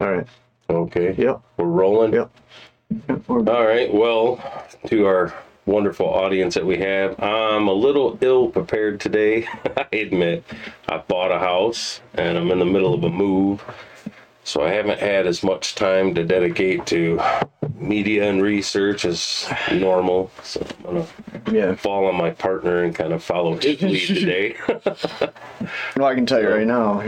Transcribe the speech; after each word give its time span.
All 0.00 0.12
right. 0.12 0.26
Okay. 0.70 1.14
Yep. 1.18 1.40
We're 1.56 1.64
rolling. 1.64 2.12
Yep. 2.12 2.30
Yep, 3.08 3.28
we're- 3.28 3.48
All 3.52 3.66
right. 3.66 3.92
Well, 3.92 4.40
to 4.86 5.06
our 5.06 5.34
wonderful 5.66 6.06
audience 6.08 6.54
that 6.54 6.64
we 6.64 6.76
have, 6.78 7.18
I'm 7.20 7.66
a 7.66 7.72
little 7.72 8.16
ill 8.20 8.48
prepared 8.48 9.00
today. 9.00 9.46
I 9.76 9.86
admit, 9.96 10.44
I 10.88 10.98
bought 10.98 11.32
a 11.32 11.38
house 11.40 12.00
and 12.14 12.38
I'm 12.38 12.50
in 12.52 12.60
the 12.60 12.64
middle 12.64 12.94
of 12.94 13.02
a 13.02 13.10
move. 13.10 13.62
So 14.44 14.62
I 14.62 14.70
haven't 14.70 15.00
had 15.00 15.26
as 15.26 15.42
much 15.42 15.74
time 15.74 16.14
to 16.14 16.24
dedicate 16.24 16.86
to 16.86 17.20
media 17.74 18.30
and 18.30 18.40
research 18.40 19.04
as 19.04 19.46
normal. 19.72 20.30
So 20.44 20.64
I'm 20.86 20.94
gonna 20.94 21.06
Yeah. 21.52 21.74
fall 21.74 22.06
on 22.06 22.14
my 22.14 22.30
partner 22.30 22.84
and 22.84 22.94
kind 22.94 23.12
of 23.12 23.22
follow 23.22 23.56
his 23.56 23.82
lead 23.82 24.06
today. 24.06 24.56
Well, 25.96 26.06
I 26.06 26.14
can 26.14 26.24
tell 26.24 26.40
you 26.40 26.48
right 26.48 26.66
now. 26.66 27.02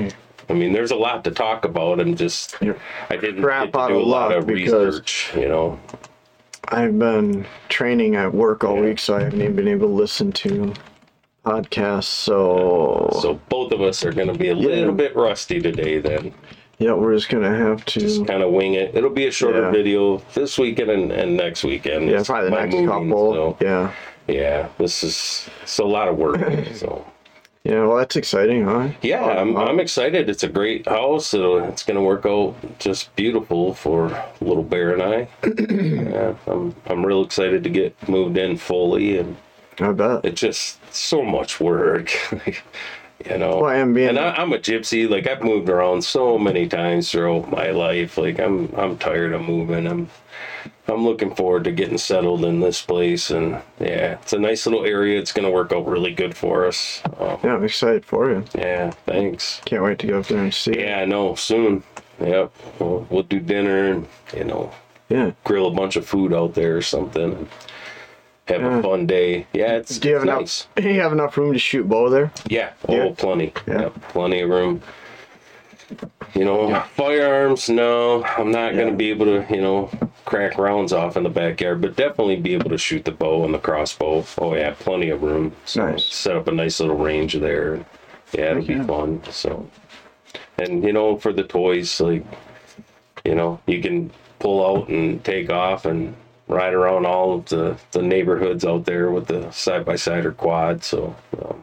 I 0.50 0.54
mean, 0.54 0.72
there's 0.72 0.90
a 0.90 0.96
lot 0.96 1.24
to 1.24 1.30
talk 1.30 1.64
about, 1.64 2.00
and 2.00 2.16
just 2.18 2.56
You're 2.60 2.76
I 3.08 3.16
didn't 3.16 3.42
crap 3.42 3.64
get 3.66 3.72
to 3.72 3.78
out 3.78 3.88
do 3.88 3.98
a 3.98 4.02
lot 4.02 4.32
of 4.32 4.46
because- 4.46 4.72
research. 5.00 5.32
You 5.36 5.48
know, 5.48 5.80
I've 6.68 6.98
been 6.98 7.46
training 7.68 8.16
at 8.16 8.32
work 8.34 8.64
all 8.64 8.76
week, 8.76 8.98
so 8.98 9.16
I 9.16 9.22
haven't 9.24 9.40
even 9.40 9.56
been 9.56 9.68
able 9.68 9.88
to 9.88 9.94
listen 9.94 10.32
to 10.32 10.72
podcasts. 11.44 12.04
So, 12.04 13.08
so 13.22 13.40
both 13.48 13.72
of 13.72 13.80
us 13.80 14.04
are 14.04 14.12
going 14.12 14.28
to 14.28 14.34
be 14.38 14.48
a 14.48 14.54
little 14.54 14.92
bit 14.92 15.16
rusty 15.16 15.60
today. 15.60 15.98
Then 15.98 16.34
yeah, 16.78 16.92
we're 16.94 17.14
just 17.14 17.28
gonna 17.28 17.54
have 17.54 17.84
to 17.86 18.00
just 18.00 18.26
kind 18.26 18.42
of 18.42 18.52
wing 18.52 18.74
it. 18.74 18.94
It'll 18.94 19.10
be 19.10 19.26
a 19.26 19.30
shorter 19.30 19.62
Yeah. 19.62 19.70
video 19.70 20.18
this 20.34 20.58
weekend 20.58 20.90
and, 20.90 21.12
and 21.12 21.36
next 21.36 21.62
weekend. 21.64 22.08
Yeah, 22.08 22.22
probably 22.24 22.50
the 22.50 22.56
next 22.56 22.74
moving, 22.74 22.88
couple. 22.88 23.34
so, 23.34 23.56
Yeah. 23.60 23.92
yeah, 24.28 24.68
this 24.78 25.02
is 25.02 25.48
it's 25.62 25.78
a 25.78 25.84
lot 25.84 26.08
of 26.08 26.16
work. 26.16 26.40
so 26.74 27.04
Yeah. 27.64 27.84
Well, 27.86 27.98
that's 27.98 28.16
exciting, 28.16 28.64
huh? 28.64 28.90
yeah, 29.02 29.22
I'm, 29.24 29.56
I'm 29.56 29.80
excited. 29.80 30.30
It's 30.30 30.42
a 30.42 30.48
great 30.48 30.88
house. 30.88 31.34
It'll, 31.34 31.62
it's 31.64 31.82
going 31.84 31.96
to 31.96 32.02
work 32.02 32.24
out 32.26 32.56
just 32.78 33.14
beautiful 33.16 33.74
for 33.74 34.24
little 34.40 34.62
bear 34.62 34.92
and 34.94 35.02
I. 35.02 35.28
yeah, 35.58 36.34
I'm 36.46 36.74
I'm 36.86 37.04
real 37.04 37.22
excited 37.22 37.62
to 37.64 37.70
get 37.70 38.08
moved 38.08 38.38
in 38.38 38.56
fully 38.56 39.18
and. 39.18 39.36
I 39.78 39.92
bet. 39.92 40.26
it's 40.26 40.40
just 40.42 40.78
so 40.94 41.22
much 41.22 41.58
work 41.58 42.10
you 43.28 43.38
know? 43.38 43.58
Well, 43.58 43.70
and 43.70 43.94
being- 43.94 44.10
and 44.10 44.18
I, 44.18 44.30
i'm 44.36 44.52
a 44.52 44.58
gypsy 44.58 45.08
like 45.08 45.26
i've 45.26 45.42
moved 45.42 45.68
around 45.68 46.02
so 46.02 46.38
many 46.38 46.68
times 46.68 47.10
throughout 47.10 47.50
my 47.50 47.70
life 47.70 48.16
like 48.18 48.38
i'm 48.38 48.72
i'm 48.76 48.96
tired 48.98 49.32
of 49.32 49.42
moving. 49.42 49.86
I'm 49.86 50.08
i'm 50.88 51.04
looking 51.04 51.34
forward 51.34 51.64
to 51.64 51.72
getting 51.72 51.98
settled 51.98 52.44
in 52.44 52.60
this 52.60 52.82
place 52.82 53.30
and 53.30 53.60
yeah 53.78 54.18
it's 54.22 54.32
a 54.32 54.38
nice 54.38 54.66
little 54.66 54.84
area. 54.84 55.18
It's 55.20 55.32
going 55.32 55.44
to 55.46 55.50
work 55.52 55.72
out 55.72 55.86
really 55.86 56.12
good 56.12 56.36
for 56.36 56.66
us. 56.66 57.02
Um, 57.18 57.38
Yeah, 57.44 57.54
I'm 57.54 57.64
excited 57.64 58.04
for 58.04 58.30
you. 58.30 58.44
yeah 58.54 58.90
thanks. 59.06 59.60
Can't 59.66 59.82
wait 59.84 59.98
to 60.00 60.06
go 60.08 60.20
up 60.20 60.26
there 60.26 60.42
and 60.42 60.52
see. 60.54 60.80
yeah 60.80 60.98
i 61.00 61.04
know 61.04 61.34
soon. 61.34 61.82
Yep 62.20 62.52
we'll, 62.78 63.06
we'll 63.10 63.22
do 63.22 63.40
dinner 63.40 63.92
and 63.92 64.08
you 64.36 64.44
know 64.44 64.72
Yeah. 65.08 65.32
grill 65.44 65.66
a 65.68 65.70
bunch 65.74 65.96
of 65.96 66.06
food 66.06 66.32
out 66.32 66.54
there 66.54 66.76
or 66.78 66.82
something 66.82 67.48
have 68.50 68.62
a 68.62 68.76
mm. 68.76 68.82
fun 68.82 69.06
day 69.06 69.46
yeah 69.52 69.72
it's, 69.76 69.98
Do 69.98 70.08
you 70.08 70.14
have 70.14 70.22
it's 70.24 70.28
enough? 70.30 70.40
nice 70.40 70.66
Do 70.76 70.82
you 70.94 71.00
have 71.00 71.12
enough 71.12 71.36
room 71.36 71.52
to 71.52 71.58
shoot 71.58 71.88
bow 71.88 72.08
there? 72.10 72.32
Yeah, 72.48 72.72
oh, 72.88 72.94
Yeah. 72.94 73.14
plenty. 73.16 73.52
Yeah. 73.66 73.80
Yeah. 73.82 73.88
plenty 74.08 74.40
of 74.40 74.50
room. 74.50 74.82
You 76.34 76.44
know, 76.44 76.80
firearms, 76.94 77.68
no, 77.68 78.22
I'm 78.24 78.52
not 78.52 78.76
gonna 78.76 78.92
be 78.94 79.10
able 79.10 79.26
to, 79.26 79.44
you 79.52 79.60
know, 79.60 79.90
crack 80.24 80.56
rounds 80.58 80.92
off 80.92 81.16
in 81.16 81.24
the 81.24 81.28
backyard, 81.28 81.80
but 81.80 81.96
definitely 81.96 82.36
be 82.36 82.54
able 82.54 82.70
to 82.70 82.78
shoot 82.78 83.04
the 83.04 83.10
bow 83.10 83.44
and 83.44 83.52
the 83.52 83.58
crossbow. 83.58 84.24
Oh, 84.38 84.54
yeah, 84.54 84.74
plenty 84.78 85.10
of 85.10 85.22
room. 85.22 85.52
So 85.64 85.86
Nice. 85.90 86.04
set 86.06 86.36
up 86.36 86.46
a 86.46 86.52
nice 86.52 86.78
little 86.78 86.96
range 86.96 87.34
there. 87.34 87.84
Yeah, 88.32 88.52
it'll 88.52 88.64
be 88.64 88.78
fun. 88.78 89.22
So, 89.30 89.68
and, 90.58 90.84
you 90.84 90.92
know, 90.92 91.16
for 91.16 91.32
the 91.32 91.42
toys, 91.42 92.00
like, 92.00 92.24
you 93.24 93.34
know, 93.34 93.58
you 93.66 93.82
can 93.82 94.12
pull 94.38 94.64
out 94.64 94.88
and 94.88 95.22
take 95.24 95.50
off 95.50 95.84
and 95.84 96.14
ride 96.50 96.74
around 96.74 97.06
all 97.06 97.34
of 97.34 97.46
the, 97.46 97.76
the 97.92 98.02
neighborhoods 98.02 98.64
out 98.64 98.84
there 98.84 99.10
with 99.10 99.26
the 99.26 99.50
side 99.50 99.84
by 99.84 99.96
side 99.96 100.26
or 100.26 100.32
quad. 100.32 100.82
So, 100.84 101.14
um, 101.42 101.62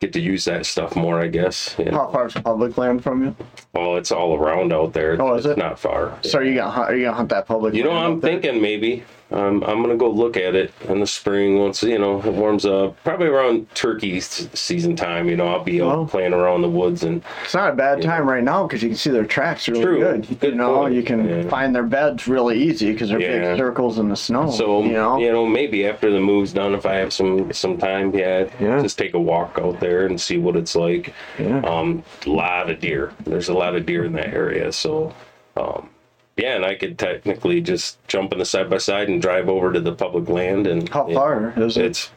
get 0.00 0.12
to 0.14 0.20
use 0.20 0.44
that 0.46 0.66
stuff 0.66 0.96
more, 0.96 1.20
I 1.20 1.28
guess. 1.28 1.74
How 1.74 2.10
far's 2.10 2.34
public 2.34 2.76
land 2.76 3.04
from 3.04 3.22
you? 3.22 3.36
Well, 3.72 3.96
it's 3.96 4.10
all 4.10 4.36
around 4.36 4.72
out 4.72 4.92
there. 4.92 5.20
Oh, 5.20 5.34
is 5.34 5.46
it's 5.46 5.52
it? 5.52 5.58
not 5.58 5.78
far. 5.78 6.18
So 6.22 6.38
are 6.38 6.44
you 6.44 6.56
gonna 6.56 6.70
hunt? 6.70 6.90
Are 6.90 6.96
you 6.96 7.04
gonna 7.04 7.16
hunt 7.16 7.28
that 7.28 7.46
public? 7.46 7.74
You 7.74 7.84
know, 7.84 7.92
I'm 7.92 8.14
up 8.16 8.20
there? 8.20 8.32
thinking 8.32 8.60
maybe 8.60 9.04
um, 9.32 9.62
I'm 9.66 9.82
gonna 9.82 9.96
go 9.96 10.10
look 10.10 10.36
at 10.36 10.54
it 10.54 10.72
in 10.88 11.00
the 11.00 11.06
spring 11.06 11.58
once 11.58 11.82
you 11.82 11.98
know 11.98 12.20
it 12.20 12.32
warms 12.32 12.64
up. 12.66 12.96
Probably 13.04 13.28
around 13.28 13.72
turkey 13.74 14.16
s- 14.18 14.48
season 14.54 14.94
time. 14.96 15.28
You 15.28 15.36
know, 15.36 15.48
I'll 15.48 15.64
be 15.64 15.80
out 15.80 15.94
Oh. 15.96 16.04
playing 16.06 16.32
around 16.34 16.62
the 16.62 16.68
woods 16.68 17.02
and 17.02 17.22
It's 17.44 17.54
not 17.54 17.70
a 17.72 17.76
bad 17.76 18.02
time 18.02 18.28
right 18.28 18.42
now 18.42 18.66
because 18.66 18.82
you 18.82 18.88
can 18.90 18.96
see 18.98 19.10
their 19.10 19.24
tracks 19.24 19.68
really 19.68 19.84
True. 19.84 19.98
good. 20.00 20.28
You 20.30 20.36
Good 20.36 20.56
know, 20.56 20.74
point. 20.76 20.94
you 20.94 21.02
can 21.02 21.28
Yeah. 21.28 21.48
find 21.48 21.74
their 21.74 21.82
beds 21.82 22.28
really 22.28 22.58
easy 22.62 22.92
because 22.92 23.08
they're 23.10 23.20
Yeah. 23.20 23.50
big 23.50 23.58
circles 23.58 23.98
in 23.98 24.08
the 24.08 24.16
snow. 24.16 24.50
so 24.50 24.82
you 24.84 24.92
know, 25.32 25.46
maybe 25.46 25.86
after 25.86 26.10
the 26.10 26.20
move's 26.20 26.52
done, 26.52 26.74
if 26.74 26.86
I 26.86 26.94
have 26.94 27.12
some 27.12 27.52
some 27.52 27.78
time, 27.78 28.14
yeah, 28.14 28.44
Yeah. 28.60 28.80
just 28.82 28.98
take 28.98 29.14
a 29.14 29.20
walk 29.20 29.58
out 29.62 29.80
there 29.80 30.06
and 30.06 30.20
see 30.20 30.38
what 30.38 30.56
it's 30.56 30.74
like. 30.76 31.12
Yeah. 31.38 31.60
Um, 31.60 32.02
a 32.26 32.30
lot 32.30 32.70
of 32.70 32.80
deer. 32.80 33.12
There's 33.24 33.48
a 33.48 33.54
lot 33.54 33.74
of 33.76 33.86
deer 33.86 34.04
in 34.04 34.12
that 34.14 34.32
area, 34.34 34.72
so. 34.72 35.12
Um, 35.56 35.88
yeah, 36.36 36.56
and 36.56 36.64
I 36.64 36.74
could 36.74 36.98
technically 36.98 37.60
just 37.60 37.98
jump 38.08 38.32
in 38.32 38.38
the 38.38 38.44
side 38.44 38.70
by 38.70 38.78
side 38.78 39.08
and 39.08 39.20
drive 39.20 39.48
over 39.48 39.72
to 39.72 39.80
the 39.80 39.92
public 39.92 40.28
land 40.28 40.66
and 40.66 40.88
how 40.88 41.06
know, 41.06 41.14
far 41.14 41.52
is 41.56 41.76
it? 41.76 41.84
It's 41.86 42.10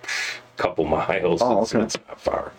a 0.58 0.62
couple 0.62 0.86
miles. 0.86 1.42
Oh, 1.42 1.62
it's, 1.64 1.76
okay. 1.76 1.84
it's 1.84 1.98
not 2.08 2.20
far. 2.20 2.52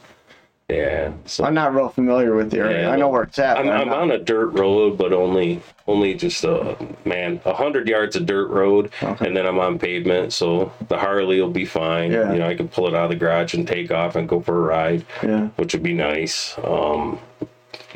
Yeah. 0.69 1.13
So 1.27 1.45
I'm 1.45 1.55
not 1.55 1.75
real 1.75 1.89
familiar 1.89 2.35
with 2.35 2.51
the 2.51 2.59
area. 2.59 2.83
Yeah, 2.83 2.91
I 2.91 2.97
know 2.97 3.09
where 3.09 3.23
it's 3.23 3.39
at. 3.39 3.57
I'm, 3.57 3.69
I'm 3.69 3.83
I'm 3.89 3.93
on 3.93 4.11
a 4.11 4.19
dirt 4.19 4.49
road, 4.49 4.99
but 4.99 5.13
only 5.13 5.63
only 5.87 6.15
just 6.15 6.43
a 6.43 6.77
man 7.05 7.41
a 7.45 7.55
hundred 7.55 7.89
yards 7.89 8.17
of 8.17 8.27
dirt 8.27 8.49
road, 8.49 8.91
Okay. 9.01 9.27
and 9.29 9.37
then 9.37 9.47
I'm 9.47 9.61
on 9.61 9.79
pavement, 9.79 10.33
so 10.33 10.73
the 10.89 10.99
Harley 10.99 11.41
will 11.41 11.51
be 11.53 11.65
fine. 11.65 12.11
Yeah. 12.11 12.33
You 12.33 12.41
know, 12.41 12.49
I 12.49 12.57
can 12.57 12.67
pull 12.69 12.89
it 12.89 12.95
out 12.95 13.05
of 13.05 13.11
the 13.11 13.17
garage 13.17 13.55
and 13.55 13.67
take 13.67 13.93
off 13.93 14.17
and 14.17 14.29
go 14.29 14.41
for 14.41 14.57
a 14.59 14.61
ride, 14.63 15.07
Yeah. 15.23 15.47
which 15.55 15.73
would 15.73 15.85
be 15.85 15.95
nice. 15.95 16.57
Um, 16.65 17.21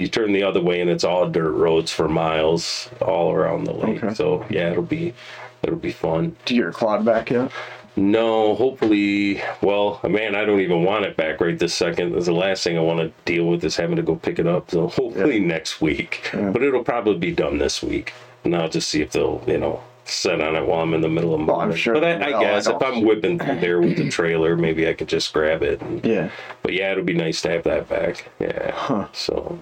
you 0.00 0.08
turn 0.08 0.32
the 0.32 0.42
other 0.42 0.60
way 0.60 0.80
and 0.80 0.90
it's 0.90 1.04
all 1.04 1.28
dirt 1.28 1.52
roads 1.52 1.90
for 1.92 2.08
miles 2.08 2.88
all 3.00 3.32
around 3.32 3.64
the 3.64 3.72
lake. 3.74 4.02
Okay. 4.02 4.14
So 4.14 4.44
yeah, 4.50 4.70
it'll 4.70 4.82
be 4.82 5.14
it'll 5.62 5.76
be 5.76 5.92
fun. 5.92 6.36
Do 6.44 6.54
you 6.54 6.60
get 6.60 6.64
your 6.64 6.72
quad 6.72 7.04
back 7.04 7.30
yet? 7.30 7.50
No, 7.96 8.54
hopefully. 8.54 9.42
Well, 9.62 10.00
man, 10.08 10.34
I 10.34 10.44
don't 10.44 10.60
even 10.60 10.84
want 10.84 11.04
it 11.04 11.16
back 11.16 11.40
right 11.40 11.58
this 11.58 11.74
second. 11.74 12.14
The 12.14 12.32
last 12.32 12.62
thing 12.64 12.78
I 12.78 12.80
want 12.80 13.00
to 13.00 13.12
deal 13.24 13.46
with 13.46 13.64
is 13.64 13.76
having 13.76 13.96
to 13.96 14.02
go 14.02 14.14
pick 14.16 14.38
it 14.38 14.46
up. 14.46 14.70
So 14.70 14.86
hopefully 14.88 15.40
next 15.40 15.80
week, 15.80 16.30
Yeah. 16.32 16.50
but 16.50 16.62
it'll 16.62 16.84
probably 16.84 17.18
be 17.18 17.32
done 17.32 17.58
this 17.58 17.82
week. 17.82 18.12
And 18.44 18.54
I'll 18.56 18.68
just 18.68 18.88
see 18.88 19.02
if 19.02 19.10
they'll, 19.10 19.42
you 19.46 19.58
know, 19.58 19.82
set 20.04 20.40
on 20.40 20.54
it 20.56 20.64
while 20.66 20.80
I'm 20.82 20.94
in 20.94 21.00
the 21.02 21.08
middle 21.08 21.34
of. 21.34 21.44
Well, 21.46 21.60
I'm 21.60 21.74
sure 21.74 21.94
But 21.94 22.04
I. 22.04 22.36
I 22.36 22.40
guess 22.40 22.66
if 22.68 22.80
I'm 22.80 23.02
whipping 23.04 23.38
through 23.38 23.58
there 23.60 23.80
with 23.80 23.96
the 23.96 24.08
trailer, 24.18 24.56
maybe 24.56 24.88
I 24.88 24.94
could 24.94 25.08
just 25.08 25.32
grab 25.32 25.62
it. 25.62 25.82
And- 25.82 26.02
Yeah. 26.06 26.30
but 26.62 26.72
yeah, 26.72 26.92
it'll 26.92 27.04
be 27.04 27.12
nice 27.14 27.42
to 27.42 27.50
have 27.50 27.64
that 27.64 27.88
back. 27.88 28.28
Yeah. 28.38 28.70
Huh. 28.72 29.06
So, 29.12 29.58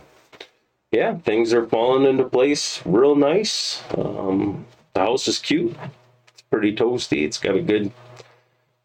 yeah, 0.91 1.19
things 1.19 1.53
are 1.53 1.67
falling 1.67 2.07
into 2.09 2.25
place 2.25 2.81
real 2.87 3.15
nice. 3.15 3.83
Um, 3.97 4.67
the 4.95 5.01
house 5.01 5.29
is 5.29 5.39
cute. 5.39 5.77
It's 6.33 6.43
pretty 6.51 6.75
toasty. 6.75 7.25
It's 7.25 7.39
got 7.39 7.57
a 7.57 7.61
good 7.63 7.93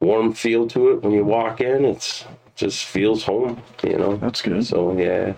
warm 0.01 0.33
feel 0.33 0.67
to 0.69 0.91
it 0.91 1.01
when 1.03 1.13
you 1.13 1.23
walk 1.23 1.61
in. 1.61 1.85
It's 1.85 2.25
just 2.55 2.85
feels 2.85 3.23
home, 3.23 3.61
you 3.83 3.97
know. 3.97 4.17
That's 4.17 4.41
good. 4.41 4.65
So 4.65 4.97
yeah. 4.97 5.33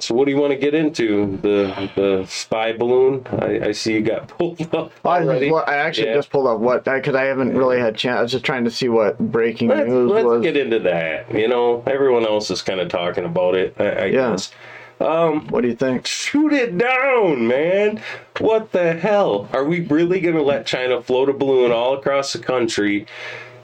So 0.00 0.14
what 0.14 0.24
do 0.24 0.30
you 0.32 0.38
want 0.38 0.50
to 0.52 0.58
get 0.58 0.74
into? 0.74 1.36
The 1.42 1.90
the 1.94 2.26
spy 2.26 2.72
balloon? 2.72 3.24
I, 3.30 3.68
I 3.68 3.72
see 3.72 3.92
you 3.92 4.00
got 4.00 4.26
pulled 4.38 4.74
up 4.74 4.90
I, 5.04 5.20
already. 5.20 5.50
well, 5.52 5.62
I 5.66 5.76
actually 5.76 6.08
Yeah. 6.08 6.14
just 6.14 6.30
pulled 6.30 6.48
up 6.48 6.58
what 6.58 6.84
because 6.84 7.14
I 7.14 7.24
haven't 7.24 7.56
really 7.56 7.78
had 7.78 7.96
chance. 7.96 8.18
I 8.18 8.22
was 8.22 8.32
just 8.32 8.44
trying 8.44 8.64
to 8.64 8.70
see 8.70 8.88
what 8.88 9.18
breaking 9.18 9.68
Let's, 9.68 9.88
news 9.88 10.10
let's 10.10 10.24
was. 10.24 10.42
get 10.42 10.56
into 10.56 10.80
that. 10.80 11.32
You 11.32 11.46
know, 11.48 11.84
everyone 11.86 12.24
else 12.26 12.50
is 12.50 12.62
kind 12.62 12.80
of 12.80 12.88
talking 12.88 13.24
about 13.24 13.54
it. 13.54 13.76
I, 13.78 13.84
I 13.90 14.04
Yeah. 14.06 14.30
guess. 14.32 14.50
Um, 15.00 15.46
What 15.48 15.62
do 15.62 15.68
you 15.68 15.74
think? 15.76 16.06
shoot 16.06 16.52
it 16.52 16.76
down, 16.76 17.46
man. 17.48 18.02
What 18.38 18.72
the 18.72 18.92
hell? 18.92 19.48
Are 19.52 19.64
we 19.64 19.80
really 19.80 20.20
going 20.20 20.34
to 20.36 20.42
let 20.42 20.66
China 20.66 21.02
float 21.02 21.28
a 21.28 21.32
balloon 21.32 21.72
all 21.72 21.94
across 21.94 22.32
the 22.34 22.38
country, 22.38 23.06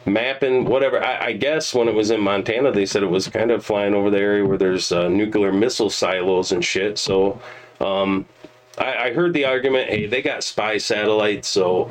mapping 0.06 0.64
whatever? 0.64 1.02
I, 1.04 1.26
I 1.26 1.32
guess 1.32 1.74
when 1.74 1.88
it 1.88 1.94
was 1.94 2.10
in 2.10 2.20
Montana, 2.20 2.72
they 2.72 2.86
said 2.86 3.02
it 3.02 3.10
was 3.10 3.28
kind 3.28 3.50
of 3.50 3.64
flying 3.64 3.94
over 3.94 4.10
the 4.10 4.18
area 4.18 4.44
where 4.46 4.58
there's 4.58 4.92
uh, 4.92 5.08
nuclear 5.08 5.52
missile 5.52 5.90
silos 5.90 6.52
and 6.52 6.64
shit. 6.64 6.96
So, 6.98 7.40
um, 7.80 8.24
I, 8.78 9.08
I 9.08 9.12
heard 9.12 9.32
the 9.34 9.44
argument 9.44 9.88
hey, 9.90 10.06
they 10.06 10.22
got 10.22 10.42
spy 10.42 10.78
satellites, 10.78 11.48
so 11.48 11.90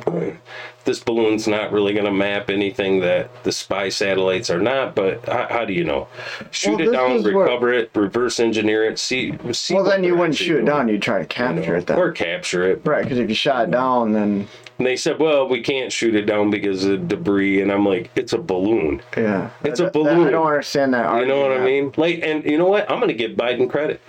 this 0.86 1.00
balloon's 1.00 1.46
not 1.46 1.70
really 1.72 1.92
going 1.92 2.06
to 2.06 2.12
map 2.12 2.48
anything 2.48 3.00
that 3.00 3.28
the 3.44 3.52
spy 3.52 3.90
satellites 3.90 4.48
are 4.48 4.60
not. 4.60 4.94
But 4.94 5.26
how, 5.28 5.46
how 5.50 5.64
do 5.66 5.74
you 5.74 5.84
know? 5.84 6.08
Shoot 6.50 6.78
Well, 6.78 6.88
it 6.88 6.92
down, 6.92 7.10
is 7.12 7.24
what- 7.24 7.34
recover 7.34 7.72
it, 7.74 7.90
reverse 7.94 8.40
engineer 8.40 8.84
it, 8.84 8.98
see. 8.98 9.34
see 9.52 9.74
Well, 9.74 9.84
then 9.84 10.02
you 10.04 10.16
wouldn't 10.16 10.36
shoot 10.36 10.60
it 10.60 10.64
down. 10.64 10.88
You'd 10.88 11.02
try 11.02 11.16
to 11.18 11.22
you 11.24 11.28
capture 11.28 11.72
know, 11.72 11.78
it 11.78 11.86
then. 11.86 11.98
or 11.98 12.12
capture 12.12 12.70
it. 12.70 12.80
Right, 12.86 13.02
because 13.02 13.18
if 13.18 13.28
you 13.28 13.34
shot 13.34 13.68
it 13.68 13.70
down, 13.72 14.12
then 14.12 14.48
And 14.78 14.86
they 14.86 14.96
said, 14.96 15.18
well, 15.18 15.48
we 15.48 15.60
can't 15.62 15.92
shoot 15.92 16.14
it 16.14 16.26
down 16.26 16.50
because 16.50 16.84
of 16.84 17.08
debris. 17.08 17.60
And 17.62 17.70
I'm 17.72 17.84
like, 17.86 18.10
it's 18.14 18.32
a 18.32 18.38
balloon. 18.38 19.02
yeah, 19.16 19.50
It's 19.64 19.80
a 19.80 19.84
that- 19.84 19.92
balloon. 19.92 20.28
I 20.28 20.30
don't 20.30 20.46
understand 20.46 20.94
that. 20.94 21.18
You 21.20 21.26
know 21.26 21.40
what 21.40 21.52
I 21.52 21.64
mean? 21.64 21.92
Like, 21.96 22.20
and 22.22 22.44
you 22.44 22.58
know 22.58 22.66
what? 22.68 22.90
I'm 22.90 22.98
going 22.98 23.08
to 23.08 23.14
give 23.14 23.32
Biden 23.32 23.68
credit. 23.68 24.00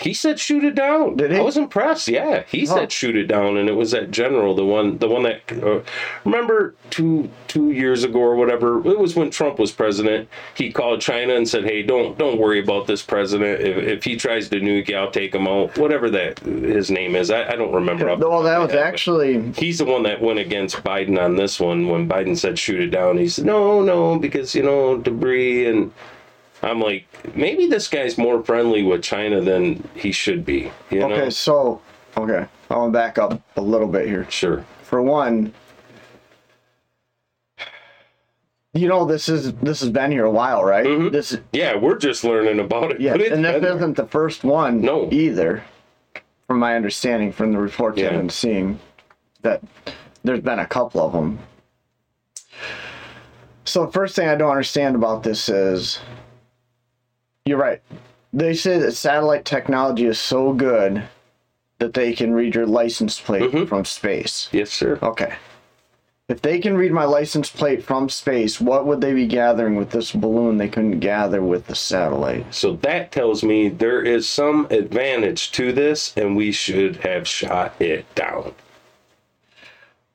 He 0.00 0.14
said 0.14 0.40
shoot 0.40 0.64
it 0.64 0.74
down. 0.74 1.16
Did 1.16 1.30
he? 1.32 1.36
I 1.38 1.42
was 1.42 1.56
impressed. 1.56 2.08
Yeah, 2.08 2.44
he 2.50 2.60
Huh. 2.66 2.74
said 2.74 2.92
shoot 2.92 3.16
it 3.16 3.26
down, 3.26 3.56
and 3.56 3.68
it 3.68 3.74
was 3.76 3.90
that 3.90 4.10
general, 4.10 4.54
the 4.54 4.64
one, 4.64 4.98
the 4.98 5.08
one 5.08 5.24
that 5.24 5.40
uh, 5.62 5.80
remember 6.24 6.74
two 6.90 7.28
two 7.48 7.70
years 7.70 8.02
ago 8.04 8.18
or 8.18 8.34
whatever. 8.36 8.78
It 8.88 8.98
was 8.98 9.14
when 9.14 9.30
Trump 9.30 9.58
was 9.58 9.72
president. 9.72 10.28
He 10.54 10.72
called 10.72 11.00
China 11.00 11.34
and 11.34 11.48
said, 11.48 11.64
"Hey, 11.64 11.82
don't 11.82 12.16
don't 12.16 12.38
worry 12.38 12.60
about 12.60 12.86
this 12.86 13.02
president. 13.02 13.60
If, 13.60 13.76
if 13.76 14.04
he 14.04 14.16
tries 14.16 14.48
to 14.48 14.60
nuke 14.60 14.88
you, 14.88 14.96
I'll 14.96 15.10
take 15.10 15.34
him 15.34 15.46
out. 15.46 15.76
Whatever 15.76 16.08
that 16.10 16.38
his 16.40 16.90
name 16.90 17.14
is, 17.14 17.30
I, 17.30 17.50
I 17.50 17.56
don't 17.56 17.72
remember. 17.72 18.16
the 18.16 18.28
Well, 18.28 18.42
that 18.42 18.58
was 18.58 18.70
head, 18.70 18.80
actually 18.80 19.52
He's 19.52 19.78
the 19.78 19.84
one 19.84 20.02
that 20.04 20.20
went 20.22 20.38
against 20.38 20.76
Biden 20.82 21.22
on 21.22 21.36
this 21.36 21.60
one 21.60 21.88
when 21.88 22.08
Biden 22.08 22.36
said 22.38 22.58
shoot 22.58 22.80
it 22.80 22.88
down. 22.90 23.18
He 23.18 23.28
said 23.28 23.44
no, 23.44 23.82
no, 23.82 24.18
because 24.18 24.54
you 24.54 24.62
know 24.62 24.96
debris 24.96 25.66
and 25.66 25.92
I'm 26.62 26.80
like 26.80 27.06
maybe 27.36 27.66
this 27.66 27.88
guy's 27.88 28.18
more 28.18 28.42
friendly 28.44 28.82
with 28.82 29.02
China 29.02 29.40
than 29.40 29.88
he 29.94 30.12
should 30.12 30.44
be. 30.44 30.70
You 30.90 31.00
know, 31.00 31.12
okay. 31.12 31.30
So 31.30 31.80
okay, 32.16 32.46
I 32.70 32.76
want 32.76 32.92
to 32.92 32.98
back 32.98 33.18
up 33.18 33.40
a 33.56 33.60
little 33.62 33.88
bit 33.88 34.06
here. 34.06 34.26
sure, 34.30 34.64
For 34.82 35.00
one, 35.00 35.52
you 38.74 38.88
know 38.88 39.04
this 39.04 39.28
is 39.28 39.52
this 39.54 39.80
has 39.80 39.90
been 39.90 40.12
here 40.12 40.24
a 40.26 40.30
while, 40.30 40.62
right? 40.64 40.86
Mhm. 40.86 41.10
This 41.12 41.32
is 41.32 41.40
yeah, 41.52 41.76
we're 41.76 41.98
just 41.98 42.24
learning 42.24 42.60
about 42.60 42.92
it. 42.92 43.00
yeah, 43.00 43.12
and 43.14 43.44
this 43.44 43.64
isn't 43.64 43.96
the 43.96 44.06
first 44.06 44.44
one 44.44 44.80
No. 44.80 45.08
either. 45.10 45.62
From 46.46 46.58
my 46.58 46.74
understanding, 46.74 47.30
from 47.32 47.52
the 47.52 47.58
reports 47.58 47.98
Yeah. 47.98 48.06
I've 48.08 48.16
been 48.16 48.28
seeing, 48.28 48.80
that 49.42 49.62
there's 50.24 50.40
been 50.40 50.58
a 50.58 50.66
couple 50.66 51.00
of 51.00 51.12
them. 51.12 51.38
So 53.64 53.86
the 53.86 53.92
first 53.92 54.16
thing 54.16 54.28
I 54.28 54.34
don't 54.34 54.50
understand 54.50 54.96
about 54.96 55.22
this 55.22 55.48
is, 55.48 56.00
you're 57.44 57.58
right. 57.58 57.80
They 58.32 58.54
say 58.54 58.78
that 58.78 58.92
satellite 58.92 59.44
technology 59.44 60.06
is 60.06 60.18
so 60.18 60.52
good 60.52 61.02
that 61.78 61.94
they 61.94 62.12
can 62.12 62.32
read 62.32 62.54
your 62.54 62.66
license 62.66 63.18
plate 63.20 63.50
Mhm. 63.52 63.68
from 63.68 63.84
space. 63.84 64.48
yes, 64.52 64.70
sir. 64.70 64.98
Okay. 65.02 65.34
If 66.28 66.42
they 66.42 66.60
can 66.60 66.76
read 66.76 66.92
my 66.92 67.04
license 67.06 67.50
plate 67.50 67.82
from 67.82 68.08
space, 68.08 68.60
what 68.60 68.86
would 68.86 69.00
they 69.00 69.12
be 69.14 69.26
gathering 69.26 69.74
with 69.74 69.90
this 69.90 70.12
balloon 70.12 70.58
they 70.58 70.68
couldn't 70.68 71.00
gather 71.00 71.42
with 71.42 71.66
the 71.66 71.74
satellite? 71.74 72.54
So 72.54 72.74
that 72.82 73.10
tells 73.10 73.42
me 73.42 73.68
there 73.68 74.00
is 74.00 74.28
some 74.28 74.68
advantage 74.70 75.50
to 75.52 75.72
this, 75.72 76.12
and 76.16 76.36
we 76.36 76.52
should 76.52 76.96
have 76.98 77.26
shot 77.26 77.74
it 77.80 78.04
down. 78.14 78.52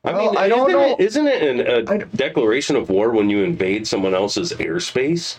I 0.06 0.14
Well, 0.14 0.26
mean, 0.28 0.38
I 0.38 0.48
don't 0.48 0.70
isn't 0.70 0.80
know- 0.82 0.96
It, 0.98 1.04
isn't 1.04 1.28
it 1.28 1.42
an, 1.42 1.60
a 1.92 2.06
declaration 2.06 2.78
of 2.78 2.90
war 2.90 3.10
when 3.10 3.30
you 3.30 3.44
invade 3.44 3.86
someone 3.86 4.14
else's 4.16 4.54
airspace? 4.54 5.38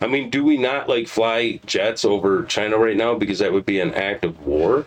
I 0.00 0.06
mean, 0.06 0.30
do 0.30 0.44
we 0.44 0.56
not 0.56 0.88
like 0.88 1.08
fly 1.08 1.58
jets 1.66 2.04
over 2.04 2.44
China 2.44 2.76
right 2.78 2.96
now 2.96 3.14
because 3.14 3.38
that 3.38 3.52
would 3.52 3.66
be 3.66 3.80
an 3.80 3.94
act 3.94 4.24
of 4.24 4.44
war? 4.46 4.86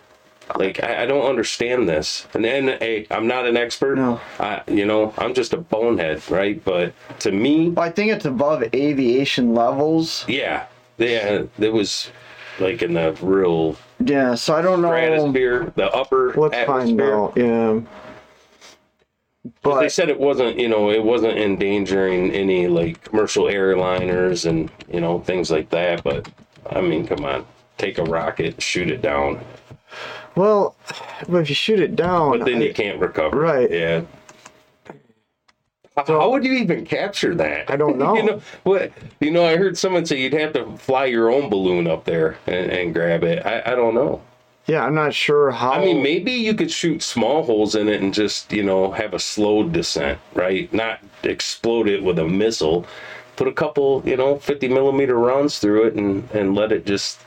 Like, 0.55 0.83
I, 0.83 1.03
I 1.03 1.05
don't 1.05 1.25
understand 1.27 1.87
this. 1.87 2.27
And 2.33 2.43
then, 2.43 2.67
hey, 2.79 3.05
I'm 3.11 3.27
not 3.27 3.45
an 3.45 3.55
expert. 3.55 3.95
No. 3.97 4.19
I, 4.39 4.61
you 4.67 4.85
know, 4.85 5.13
I'm 5.17 5.33
just 5.35 5.53
a 5.53 5.57
bonehead, 5.57 6.23
right? 6.29 6.63
But 6.63 6.93
to 7.19 7.31
me, 7.31 7.69
Well, 7.69 7.85
I 7.85 7.91
think 7.91 8.11
it's 8.11 8.25
above 8.25 8.63
aviation 8.73 9.53
levels. 9.53 10.25
yeah, 10.27 10.65
yeah, 10.97 11.43
it 11.59 11.71
was 11.73 12.09
like 12.59 12.81
in 12.81 12.93
the 12.93 13.13
real 13.21 13.77
Yeah, 14.03 14.33
so 14.35 14.55
I 14.55 14.61
don't 14.63 14.81
know. 14.81 14.87
stratosphere, 14.89 15.71
the 15.75 15.91
upper 15.91 16.33
Let's 16.35 16.65
find 16.65 16.99
out. 16.99 17.33
Yeah. 17.35 17.81
They 19.63 19.89
said 19.89 20.09
it 20.09 20.19
wasn't, 20.19 20.59
you 20.59 20.67
know, 20.67 20.89
it 20.91 21.03
wasn't 21.03 21.37
endangering 21.37 22.31
any 22.31 22.67
like 22.67 23.03
commercial 23.03 23.45
airliners 23.45 24.47
and 24.49 24.69
you 24.91 24.99
know 25.01 25.19
things 25.19 25.49
like 25.51 25.69
that. 25.69 26.03
But 26.03 26.27
I 26.69 26.81
mean, 26.81 27.05
come 27.07 27.25
on, 27.25 27.45
take 27.77 27.97
a 27.97 28.03
rocket, 28.03 28.61
shoot 28.61 28.89
it 28.89 29.01
down, 29.01 29.39
well, 30.35 30.75
but 31.27 31.39
if 31.39 31.49
you 31.49 31.55
shoot 31.55 31.79
it 31.79 31.95
down, 31.95 32.39
but 32.39 32.45
then 32.45 32.57
I- 32.57 32.65
you 32.65 32.73
can't 32.73 32.99
recover. 32.99 33.37
Right. 33.39 33.69
Yeah. 33.71 34.01
How- 35.97 36.05
How 36.05 36.29
would 36.31 36.45
you 36.45 36.53
even 36.53 36.85
capture 36.85 37.35
that? 37.35 37.69
I 37.69 37.75
don't 37.75 37.97
know. 37.99 38.15
you 38.15 38.23
know 38.23 38.41
what? 38.63 38.91
You 39.19 39.31
know, 39.31 39.45
I 39.45 39.57
heard 39.57 39.77
someone 39.77 40.05
say 40.05 40.21
you'd 40.21 40.33
have 40.33 40.53
to 40.53 40.77
fly 40.77 41.05
your 41.05 41.29
own 41.29 41.49
balloon 41.49 41.87
up 41.87 42.05
there 42.05 42.37
and, 42.47 42.71
and 42.71 42.93
grab 42.93 43.23
it. 43.23 43.45
I, 43.45 43.73
I 43.73 43.75
don't 43.75 43.93
know. 43.95 44.21
Yeah, 44.69 44.85
I'm 44.85 44.93
not 44.95 45.13
sure 45.13 45.51
how. 45.51 45.71
I 45.73 45.83
mean, 45.83 46.01
maybe 46.03 46.31
you 46.31 46.53
could 46.53 46.71
shoot 46.71 47.01
small 47.01 47.43
holes 47.43 47.75
in 47.75 47.89
it 47.89 48.01
and 48.01 48.13
just, 48.13 48.51
you 48.53 48.63
know, 48.63 48.91
have 48.91 49.13
a 49.13 49.19
slow 49.19 49.67
descent, 49.67 50.19
right? 50.33 50.71
Not 50.73 50.99
explode 51.23 51.89
it 51.89 52.03
with 52.03 52.19
a 52.19 52.27
missile. 52.27 52.85
Put 53.35 53.47
a 53.47 53.53
couple, 53.53 54.03
you 54.05 54.15
know, 54.17 54.37
50 54.37 54.67
millimeter 54.67 55.15
rounds 55.17 55.59
through 55.59 55.87
it 55.87 55.93
and, 55.95 56.29
and 56.31 56.55
let 56.55 56.71
it 56.71 56.85
just. 56.85 57.19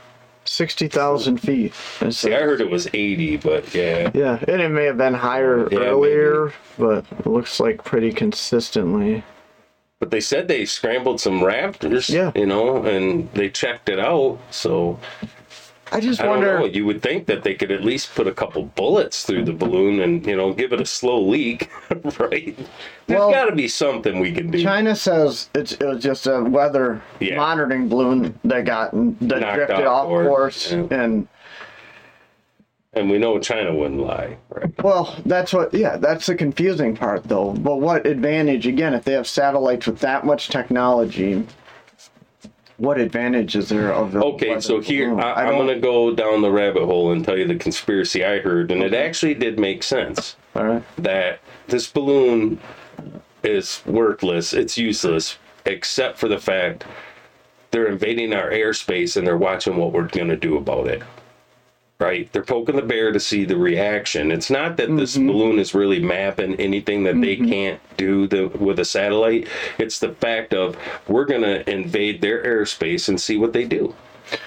sixty 0.45 0.87
thousand 0.87 1.37
feet. 1.37 1.73
It's- 2.01 2.17
See, 2.17 2.33
I 2.33 2.39
heard 2.41 2.61
it 2.61 2.69
was 2.69 2.87
80, 2.93 3.37
but 3.37 3.73
yeah. 3.73 4.11
Yeah, 4.13 4.37
and 4.47 4.61
it 4.61 4.69
may 4.69 4.85
have 4.85 4.97
been 4.97 5.13
higher 5.13 5.67
Yeah, 5.71 5.79
earlier, 5.79 6.53
but 6.77 7.05
it 7.19 7.25
looks 7.25 7.59
like 7.59 7.83
pretty 7.83 8.11
consistently. 8.11 9.23
But 9.99 10.11
they 10.11 10.19
said 10.19 10.47
they 10.49 10.65
scrambled 10.65 11.21
some 11.21 11.39
Raptors, 11.39 12.09
Yeah. 12.09 12.31
you 12.35 12.45
know, 12.45 12.83
and 12.83 13.31
they 13.33 13.49
checked 13.49 13.87
it 13.87 13.99
out. 13.99 14.37
So 14.51 14.99
I 15.93 15.99
just 15.99 16.21
I 16.21 16.27
wonder. 16.27 16.59
know. 16.59 16.65
You 16.65 16.85
would 16.85 17.01
think 17.01 17.27
that 17.27 17.43
they 17.43 17.53
could 17.53 17.71
at 17.71 17.83
least 17.83 18.13
put 18.15 18.27
a 18.27 18.33
couple 18.33 18.63
bullets 18.63 19.23
through 19.23 19.45
the 19.45 19.53
balloon 19.53 19.99
and, 19.99 20.25
you 20.25 20.35
know, 20.35 20.53
give 20.53 20.73
it 20.73 20.81
a 20.81 20.85
slow 20.85 21.21
leak, 21.21 21.69
right? 22.19 22.57
There's 23.07 23.19
Well, 23.19 23.31
got 23.31 23.45
to 23.45 23.55
be 23.55 23.67
something 23.67 24.19
we 24.19 24.31
can 24.31 24.49
do. 24.51 24.61
China 24.63 24.95
says 24.95 25.49
it's 25.53 25.73
it 25.73 25.83
was 25.85 26.01
just 26.03 26.27
a 26.27 26.41
weather 26.43 27.01
Yeah. 27.19 27.37
monitoring 27.37 27.89
balloon 27.89 28.39
that 28.43 28.65
got 28.65 28.91
that 28.93 29.41
Knocked 29.41 29.55
drifted 29.55 29.85
off 29.85 30.03
off 30.03 30.07
course, 30.07 30.27
course, 30.27 30.71
yeah. 30.71 30.85
and 31.03 31.27
And 32.93 33.09
we 33.09 33.17
know 33.17 33.39
China 33.39 33.73
wouldn't 33.73 34.01
lie, 34.01 34.37
right? 34.49 34.83
well, 34.83 35.15
that's 35.25 35.51
what 35.53 35.73
yeah, 35.73 35.97
that's 35.97 36.27
the 36.27 36.35
confusing 36.35 36.95
part 36.95 37.23
though. 37.23 37.51
But 37.53 37.77
what 37.81 38.05
advantage 38.05 38.67
again 38.67 38.93
if 38.93 39.03
they 39.03 39.13
have 39.13 39.27
satellites 39.27 39.87
with 39.87 39.99
that 39.99 40.25
much 40.25 40.49
technology? 40.49 41.45
What 42.77 42.99
advantage 42.99 43.55
is 43.55 43.69
there 43.69 43.93
of 43.93 44.11
the 44.11 44.23
Okay, 44.23 44.59
so 44.59 44.79
here? 44.79 45.19
I, 45.19 45.45
I'm 45.45 45.55
going 45.55 45.67
to 45.67 45.79
go 45.79 46.13
down 46.13 46.41
the 46.41 46.51
rabbit 46.51 46.85
hole 46.85 47.11
and 47.11 47.23
tell 47.23 47.37
you 47.37 47.47
the 47.47 47.55
conspiracy 47.55 48.25
I 48.25 48.39
heard, 48.39 48.71
and 48.71 48.81
it 48.81 48.93
actually 48.93 49.35
did 49.35 49.59
make 49.59 49.83
sense 49.83 50.35
all 50.55 50.65
right. 50.65 50.83
that 50.97 51.39
this 51.67 51.87
balloon 51.87 52.59
is 53.43 53.81
worthless, 53.85 54.53
it's 54.53 54.77
useless, 54.77 55.37
except 55.65 56.17
for 56.17 56.27
the 56.27 56.39
fact 56.39 56.85
they're 57.71 57.87
invading 57.87 58.33
our 58.33 58.49
airspace 58.49 59.17
and 59.17 59.25
they're 59.25 59.37
watching 59.37 59.77
what 59.77 59.91
we're 59.91 60.07
going 60.07 60.29
to 60.29 60.37
do 60.37 60.57
about 60.57 60.87
it. 60.87 61.03
Right? 61.99 62.31
They're 62.33 62.43
poking 62.43 62.75
the 62.75 62.81
bear 62.81 63.11
to 63.13 63.19
see 63.19 63.45
the 63.45 63.55
reaction. 63.55 64.31
It's 64.31 64.49
not 64.49 64.75
that 64.77 64.93
this 64.97 65.15
balloon 65.15 65.57
is 65.57 65.73
really 65.73 65.99
mapping 65.99 66.55
anything 66.55 67.03
that 67.03 67.21
they 67.21 67.37
can't 67.37 67.79
do 67.95 68.27
the, 68.27 68.47
with 68.47 68.79
a 68.79 68.85
satellite. 68.85 69.47
It's 69.77 69.99
the 69.99 70.13
fact 70.15 70.53
of 70.53 70.75
we're 71.07 71.25
going 71.25 71.43
to 71.43 71.69
invade 71.69 72.21
their 72.21 72.43
airspace 72.43 73.07
and 73.07 73.21
see 73.21 73.37
what 73.37 73.53
they 73.53 73.63
do. 73.63 73.95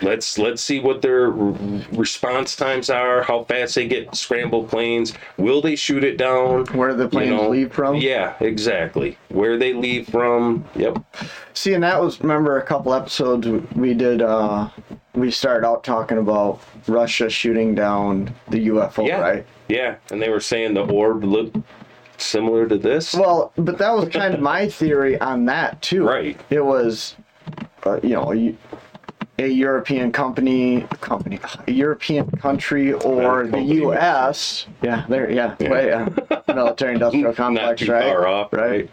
Let's 0.03 0.39
let's 0.39 0.63
see 0.63 0.81
what 0.81 1.03
their 1.03 1.31
response 1.31 2.57
times 2.57 2.91
are, 2.91 3.23
how 3.23 3.45
fast 3.45 3.75
they 3.75 3.87
get 3.87 4.15
scrambled 4.17 4.69
planes. 4.69 5.13
Will 5.37 5.61
they 5.61 5.77
shoot 5.77 6.03
it 6.03 6.17
down? 6.17 6.67
Where 6.67 6.95
the 6.95 7.09
planes 7.09 7.41
leave 7.43 7.73
from? 7.73 7.97
Yeah, 7.97 8.35
exactly. 8.41 9.19
Where 9.29 9.57
they 9.57 9.75
leave 9.75 10.09
from. 10.09 10.65
Yep. 10.75 11.05
See, 11.55 11.75
and 11.75 11.85
that 11.85 12.01
was 12.01 12.21
remember 12.21 12.59
a 12.59 12.63
couple 12.63 12.95
episodes 12.95 13.47
we 13.75 13.95
did. 13.95 14.23
uh 14.23 14.71
We 15.17 15.31
started 15.31 15.67
out 15.67 15.83
talking 15.83 16.19
about 16.19 16.61
Russia 16.87 17.31
shooting 17.31 17.75
down 17.75 18.35
the 18.51 18.69
UFO, 18.69 19.07
Yeah. 19.07 19.21
right? 19.21 19.47
Yeah, 19.69 19.97
and 20.11 20.21
they 20.23 20.29
were 20.29 20.41
saying 20.41 20.75
the 20.75 20.85
orb 20.85 21.25
looked 21.25 21.57
similar 22.19 22.69
to 22.69 22.77
this. 22.77 23.15
Well, 23.15 23.51
but 23.57 23.79
that 23.79 23.97
was 23.97 24.09
kind 24.11 24.35
of 24.35 24.41
my 24.41 24.69
theory 24.69 25.19
on 25.21 25.47
that 25.47 25.81
too. 25.81 26.07
Right. 26.07 26.39
It 26.51 26.65
was, 26.65 27.17
uh, 27.85 27.99
you 28.03 28.11
know, 28.11 28.33
a, 28.35 28.55
a 29.39 29.47
European 29.49 30.13
company, 30.13 30.87
company, 31.01 31.41
a 31.67 31.73
European 31.73 32.31
country, 32.33 32.93
or 32.93 33.47
the. 33.47 33.61
U.S. 33.61 34.67
Yeah, 34.83 35.05
there. 35.09 35.31
Yeah, 35.31 35.57
Way, 35.61 35.93
uh, 35.93 36.09
military-industrial 36.55 37.25
Not 37.29 37.37
complex, 37.37 37.81
too 37.83 37.93
right? 37.93 38.05
far 38.05 38.27
off, 38.27 38.53
right. 38.53 38.89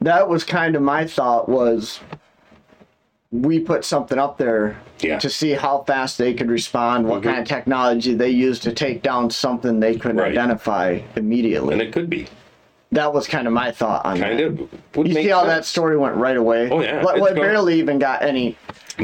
That 0.00 0.28
was 0.28 0.44
kind 0.44 0.76
of 0.76 0.82
my 0.82 1.06
thought 1.06 1.48
was. 1.48 2.00
We 3.34 3.58
put 3.58 3.84
something 3.84 4.16
up 4.18 4.38
there 4.38 4.76
Yeah. 5.00 5.18
to 5.18 5.28
see 5.28 5.50
how 5.52 5.82
fast 5.86 6.18
they 6.18 6.34
could 6.34 6.48
respond, 6.50 7.08
what 7.08 7.20
Mhm. 7.20 7.24
kind 7.24 7.38
of 7.40 7.48
technology 7.48 8.14
they 8.14 8.30
used 8.30 8.62
to 8.62 8.72
take 8.72 9.02
down 9.02 9.28
something 9.30 9.80
they 9.80 9.96
couldn't 9.96 10.18
Right. 10.18 10.30
identify 10.30 11.00
immediately. 11.16 11.72
And 11.72 11.82
it 11.82 11.92
could 11.92 12.08
be 12.08 12.28
That 12.92 13.12
was 13.12 13.26
kind 13.26 13.48
of 13.48 13.52
my 13.52 13.72
thought 13.72 14.04
on 14.06 14.20
kind 14.20 14.38
that. 14.38 14.44
of. 14.44 14.60
Would 14.94 15.08
You 15.08 15.14
see 15.14 15.26
how 15.26 15.44
that 15.46 15.64
story 15.64 15.96
went 15.98 16.14
right 16.14 16.36
away? 16.36 16.68
Oh, 16.70 16.80
yeah, 16.80 17.02
well, 17.02 17.24
it 17.24 17.34
barely 17.34 17.74
even 17.80 17.98
got 17.98 18.22
any. 18.22 18.56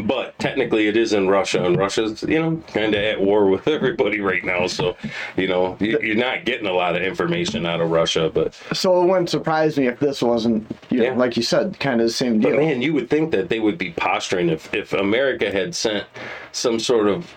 But 0.05 0.39
technically, 0.39 0.87
it 0.87 0.97
is 0.97 1.13
in 1.13 1.29
Russia, 1.29 1.65
and 1.65 1.77
Russia's 1.77 2.23
you 2.23 2.39
know 2.41 2.63
kind 2.69 2.95
of 2.95 3.01
at 3.03 3.21
war 3.21 3.47
with 3.47 3.67
everybody 3.77 4.21
right 4.21 4.45
now. 4.45 4.67
So 4.67 4.97
you 5.37 5.49
know 5.49 5.77
you, 5.81 5.99
you're 6.01 6.17
not 6.17 6.45
getting 6.45 6.67
a 6.67 6.73
lot 6.73 6.95
of 6.97 7.03
information 7.03 7.67
out 7.67 7.81
of 7.81 7.91
Russia. 7.91 8.31
But 8.33 8.55
So 8.73 9.03
it 9.03 9.07
wouldn't 9.07 9.31
surprise 9.31 9.77
me 9.79 9.89
if 9.89 9.99
this 9.99 10.23
wasn't, 10.23 10.65
you 10.91 10.99
know, 10.99 11.05
Yeah. 11.05 11.15
like 11.15 11.37
you 11.37 11.43
said, 11.43 11.79
kind 11.81 12.01
of 12.01 12.07
the 12.07 12.13
same 12.13 12.39
deal. 12.41 12.51
But 12.51 12.61
man, 12.61 12.83
you 12.83 12.95
would 12.95 13.11
think 13.11 13.33
that 13.33 13.49
they 13.49 13.59
would 13.61 13.79
be 13.79 13.91
posturing 13.91 14.49
if, 14.49 14.73
if 14.73 14.93
America 14.93 15.51
had 15.51 15.75
sent 15.75 16.05
some 16.53 16.79
sort 16.79 17.09
of 17.09 17.35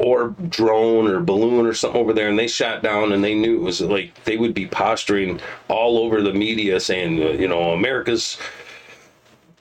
or 0.00 0.34
drone 0.50 1.08
or 1.08 1.18
balloon 1.18 1.64
or 1.64 1.72
something 1.72 1.98
over 1.98 2.12
there 2.12 2.28
and 2.28 2.38
they 2.38 2.46
shot 2.46 2.82
down 2.82 3.10
and 3.12 3.24
they 3.24 3.34
knew 3.34 3.56
it 3.56 3.62
was 3.62 3.80
like 3.80 4.12
they 4.24 4.36
would 4.36 4.52
be 4.52 4.66
posturing 4.66 5.40
all 5.68 5.96
over 5.96 6.20
the 6.20 6.32
media 6.34 6.78
saying 6.78 7.14
you 7.40 7.48
know 7.48 7.72
america's 7.72 8.36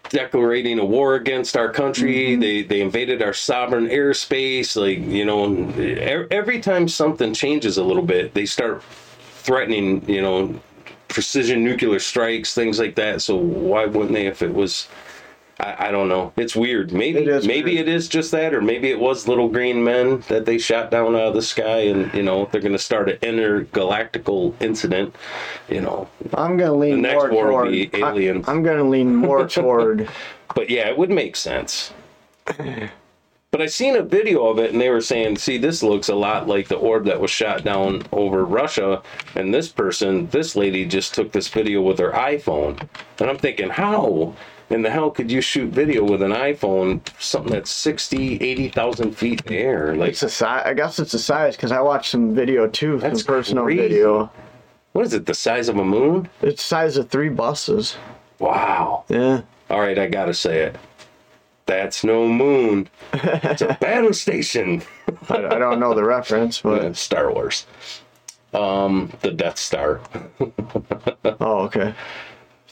declaring 0.09 0.79
a 0.79 0.85
war 0.85 1.15
against 1.15 1.57
our 1.57 1.69
country. 1.69 2.31
Mm-hmm. 2.31 2.41
They 2.41 2.61
they 2.63 2.81
invaded 2.81 3.21
our 3.21 3.33
sovereign 3.33 3.87
airspace 3.87 4.75
like 4.75 4.99
you 4.99 5.25
know 5.25 5.69
every 6.31 6.59
time 6.59 6.87
something 6.87 7.33
changes 7.33 7.77
a 7.77 7.83
little 7.83 8.03
bit 8.03 8.33
they 8.33 8.45
start 8.45 8.83
threatening 9.43 10.07
you 10.09 10.21
know 10.21 10.59
precision 11.07 11.63
nuclear 11.63 11.99
strikes 11.99 12.53
things 12.53 12.79
like 12.79 12.95
that. 12.95 13.21
So 13.21 13.35
why 13.35 13.85
wouldn't 13.85 14.13
they 14.13 14.27
if 14.27 14.41
it 14.41 14.53
was 14.53 14.87
I, 15.59 15.87
I 15.87 15.91
don't 15.91 16.07
know. 16.07 16.33
It's 16.37 16.55
weird. 16.55 16.91
Maybe 16.91 17.19
It 17.19 17.27
is 17.27 17.47
maybe 17.47 17.73
weird. 17.75 17.87
it 17.87 17.93
is 17.93 18.07
just 18.07 18.31
that, 18.31 18.53
or 18.53 18.61
maybe 18.61 18.89
it 18.91 18.99
was 18.99 19.27
little 19.27 19.49
green 19.49 19.83
men 19.83 20.23
that 20.27 20.45
they 20.45 20.57
shot 20.57 20.91
down 20.91 21.15
out 21.15 21.21
of 21.29 21.33
the 21.33 21.41
sky, 21.41 21.79
and 21.87 22.13
you 22.13 22.21
know 22.23 22.47
they're 22.51 22.61
going 22.61 22.73
to 22.73 22.77
start 22.79 23.09
an 23.09 23.17
intergalactical 23.17 24.53
incident. 24.61 25.15
You 25.69 25.81
know, 25.81 26.07
I'm 26.33 26.57
gonna 26.57 26.73
lean 26.73 26.95
The 27.01 27.01
next 27.01 27.15
more 27.23 27.31
war 27.31 27.45
will 27.47 27.51
toward. 27.53 27.71
be 27.71 27.89
I- 27.93 28.09
aliens. 28.11 28.47
I'm 28.47 28.61
gonna 28.63 28.83
lean 28.83 29.15
more 29.15 29.47
toward. 29.57 30.07
but 30.55 30.69
yeah, 30.69 30.87
it 30.89 30.97
would 30.97 31.09
make 31.09 31.35
sense. 31.35 31.91
But 33.49 33.61
I 33.61 33.65
seen 33.67 33.95
a 33.95 34.03
video 34.03 34.45
of 34.47 34.59
it, 34.59 34.71
and 34.73 34.79
they 34.81 34.89
were 34.89 35.01
saying, 35.01 35.37
"See, 35.37 35.57
this 35.57 35.81
looks 35.81 36.09
a 36.09 36.15
lot 36.15 36.47
like 36.47 36.67
the 36.67 36.75
orb 36.75 37.05
that 37.05 37.19
was 37.19 37.31
shot 37.31 37.63
down 37.63 38.03
over 38.11 38.43
Russia." 38.45 39.01
And 39.35 39.53
this 39.53 39.69
person, 39.69 40.27
this 40.27 40.55
lady, 40.55 40.85
just 40.85 41.15
took 41.15 41.31
this 41.31 41.47
video 41.47 41.81
with 41.81 41.97
her 41.99 42.11
iPhone, 42.11 42.79
and 43.19 43.29
I'm 43.29 43.37
thinking, 43.37 43.69
how 43.69 44.33
in 44.69 44.81
the 44.81 44.89
hell 44.89 45.09
could 45.11 45.31
you 45.31 45.41
shoot 45.41 45.69
video 45.71 46.03
with 46.03 46.21
an 46.21 46.31
iPhone, 46.31 47.01
something 47.19 47.51
that's 47.53 47.71
60, 47.71 48.35
80,000 48.41 49.11
feet 49.11 49.41
in 49.45 49.53
the 49.53 49.57
air? 49.59 49.95
Like, 49.95 50.09
It's 50.11 50.23
a 50.23 50.29
size. 50.29 50.63
I 50.65 50.73
guess 50.73 50.99
it's 50.99 51.13
a 51.13 51.19
size 51.19 51.55
because 51.55 51.71
I 51.71 51.79
watched 51.81 52.11
some 52.11 52.35
video 52.35 52.67
too, 52.67 52.97
That's 52.99 53.19
some 53.23 53.27
personal 53.27 53.63
crazy. 53.65 53.81
video. 53.81 54.29
what 54.93 55.05
is 55.05 55.13
it? 55.13 55.25
The 55.25 55.33
size 55.33 55.69
of 55.69 55.77
a 55.77 55.85
moon? 55.85 56.29
It's 56.41 56.63
size 56.63 56.97
of 56.97 57.09
three 57.09 57.29
buses. 57.29 57.95
Wow. 58.39 59.05
Yeah. 59.09 59.41
All 59.69 59.79
right, 59.79 59.97
I 59.97 60.07
gotta 60.07 60.33
say 60.33 60.61
it. 60.63 60.75
That's 61.65 62.03
no 62.03 62.27
moon. 62.27 62.87
It's 63.13 63.61
a 63.61 63.73
battle 63.81 64.13
station. 64.13 64.81
I, 65.29 65.35
I 65.47 65.59
don't 65.59 65.79
know 65.81 65.93
the 65.93 66.03
reference, 66.03 66.61
but 66.61 66.95
Star 66.95 67.31
Wars. 67.31 67.65
Um, 68.53 69.11
the 69.21 69.31
Death 69.31 69.57
Star. 69.59 69.99
oh, 70.39 71.63
okay. 71.65 71.93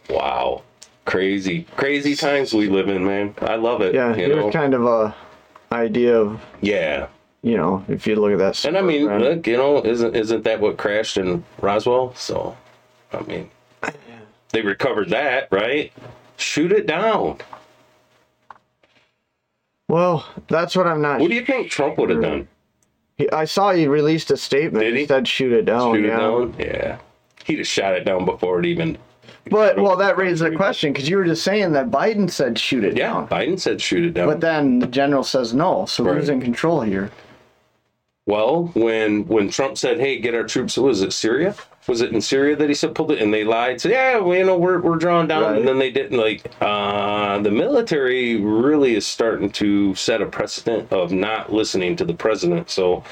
Wow. 0.09 0.63
Crazy, 1.05 1.67
crazy 1.77 2.15
times 2.15 2.53
we 2.53 2.67
live 2.67 2.89
in, 2.89 3.05
man. 3.05 3.35
I 3.41 3.55
love 3.55 3.81
it. 3.81 3.93
Yeah, 3.93 4.15
you 4.15 4.27
know. 4.27 4.51
kind 4.51 4.74
of 4.74 4.85
a 4.85 5.15
idea 5.71 6.19
of 6.19 6.41
yeah, 6.62 7.07
you 7.43 7.55
know 7.57 7.85
if 7.88 8.07
you 8.07 8.15
look 8.15 8.31
at 8.33 8.39
that. 8.39 8.65
and 8.65 8.75
I 8.77 8.81
mean, 8.81 9.05
right? 9.05 9.21
look, 9.21 9.45
you 9.47 9.55
know, 9.57 9.83
isn't 9.83 10.15
isn't 10.15 10.43
that 10.45 10.59
what 10.59 10.77
crashed 10.77 11.17
in 11.17 11.43
Roswell? 11.62 12.15
So, 12.15 12.57
I 13.13 13.21
mean, 13.21 13.51
they 14.50 14.62
recovered 14.62 15.09
that, 15.12 15.47
right? 15.51 15.93
Shoot 16.38 16.71
it 16.71 16.88
down. 16.88 17.38
well, 19.88 20.25
that's 20.47 20.75
what 20.75 20.88
I'm 20.88 21.01
not. 21.01 21.19
What 21.19 21.29
do 21.29 21.35
you 21.35 21.45
think 21.45 21.69
Trump 21.69 21.97
would 22.00 22.09
have 22.09 22.21
done? 22.21 22.47
He- 23.17 23.31
I 23.31 23.45
saw 23.45 23.71
he 23.74 23.88
released 23.88 24.31
a 24.31 24.38
statement. 24.38 24.83
Did 24.83 24.95
he? 24.95 25.05
said 25.05 25.27
shoot 25.27 25.53
it 25.53 25.65
down. 25.65 25.93
Shoot 25.95 26.05
Oh, 26.05 26.07
yeah. 26.07 26.15
it 26.15 26.17
down? 26.19 26.55
Yeah. 26.59 26.97
He'd 27.45 27.59
have 27.59 27.67
shot 27.67 27.93
it 27.93 28.05
down 28.05 28.25
before 28.25 28.59
it 28.59 28.65
even. 28.65 28.97
But 29.49 29.77
well, 29.79 29.95
that 29.97 30.17
raises 30.17 30.41
a 30.41 30.51
question 30.51 30.91
because 30.91 31.07
you 31.07 31.17
were 31.17 31.25
just 31.25 31.43
saying 31.43 31.73
that 31.73 31.91
Biden 31.91 32.29
said 32.31 32.57
shoot 32.57 32.83
it 32.83 32.97
Yeah, 32.97 33.09
down, 33.13 33.27
Biden 33.27 33.59
said 33.59 33.79
shoot 33.79 34.03
it 34.05 34.13
down. 34.15 34.27
but 34.27 34.41
then 34.41 34.79
the 34.79 34.87
general 34.87 35.23
says 35.23 35.53
no. 35.53 35.85
So 35.85 36.03
Right. 36.03 36.15
who's 36.15 36.29
in 36.29 36.41
control 36.41 36.81
here? 36.81 37.11
Well, 38.27 38.71
when 38.73 39.27
when 39.27 39.49
Trump 39.49 39.77
said, 39.77 39.99
"Hey, 39.99 40.17
get 40.17 40.33
our 40.33 40.43
troops," 40.45 40.77
was 40.79 41.03
it 41.03 41.13
Syria? 41.13 41.53
Was 41.87 42.01
it 42.01 42.11
in 42.11 42.21
Syria 42.21 42.55
that 42.55 42.67
he 42.67 42.73
said 42.73 42.95
pulled 42.95 43.11
it? 43.11 43.21
And 43.21 43.31
they 43.31 43.43
lied, 43.43 43.79
said, 43.79 43.91
"Yeah, 43.91 44.17
well, 44.17 44.35
you 44.35 44.43
know, 44.43 44.57
we're 44.57 44.79
we're 44.81 44.95
drawing 44.95 45.27
down," 45.27 45.43
Right. 45.43 45.57
and 45.59 45.67
then 45.67 45.77
they 45.77 45.91
didn't. 45.91 46.17
Like, 46.17 46.41
uh, 46.59 47.37
the 47.39 47.51
military 47.51 48.37
really 48.41 48.95
is 48.95 49.05
starting 49.05 49.51
to 49.51 49.93
set 49.93 50.23
a 50.23 50.25
precedent 50.25 50.91
of 50.91 51.11
not 51.11 51.53
listening 51.53 51.95
to 51.97 52.05
the 52.05 52.15
president. 52.15 52.71
So, 52.71 53.03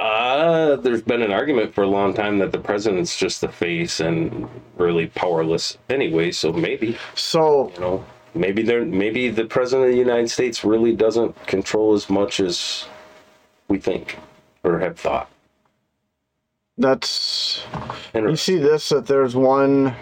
uh, 0.00 0.76
there's 0.76 1.02
been 1.02 1.22
an 1.22 1.32
argument 1.32 1.74
for 1.74 1.84
a 1.84 1.88
long 1.88 2.14
time 2.14 2.38
that 2.38 2.52
the 2.52 2.58
president's 2.60 3.16
just 3.16 3.40
the 3.42 3.48
face 3.48 4.00
and 4.00 4.48
really 4.78 5.08
powerless 5.08 5.78
anyway. 5.90 6.30
So 6.32 6.52
maybe 6.52 6.98
So 7.14 7.72
you 7.74 7.80
know, 7.80 8.04
maybe 8.34 8.62
they're 8.62 8.84
maybe 8.84 9.30
the 9.30 9.44
president 9.46 9.88
of 9.88 9.92
the 9.92 9.98
United 9.98 10.30
States 10.30 10.64
really 10.64 10.94
doesn't 10.96 11.46
control 11.46 11.94
as 11.94 12.10
much 12.10 12.40
as 12.40 12.86
we 13.68 13.78
think 13.78 14.18
or 14.64 14.78
have 14.80 14.98
thought. 14.98 15.30
that's 16.78 17.64
you 18.28 18.36
see 18.36 18.56
this 18.58 18.88
that 18.90 19.06
there's 19.06 19.36
one 19.36 19.94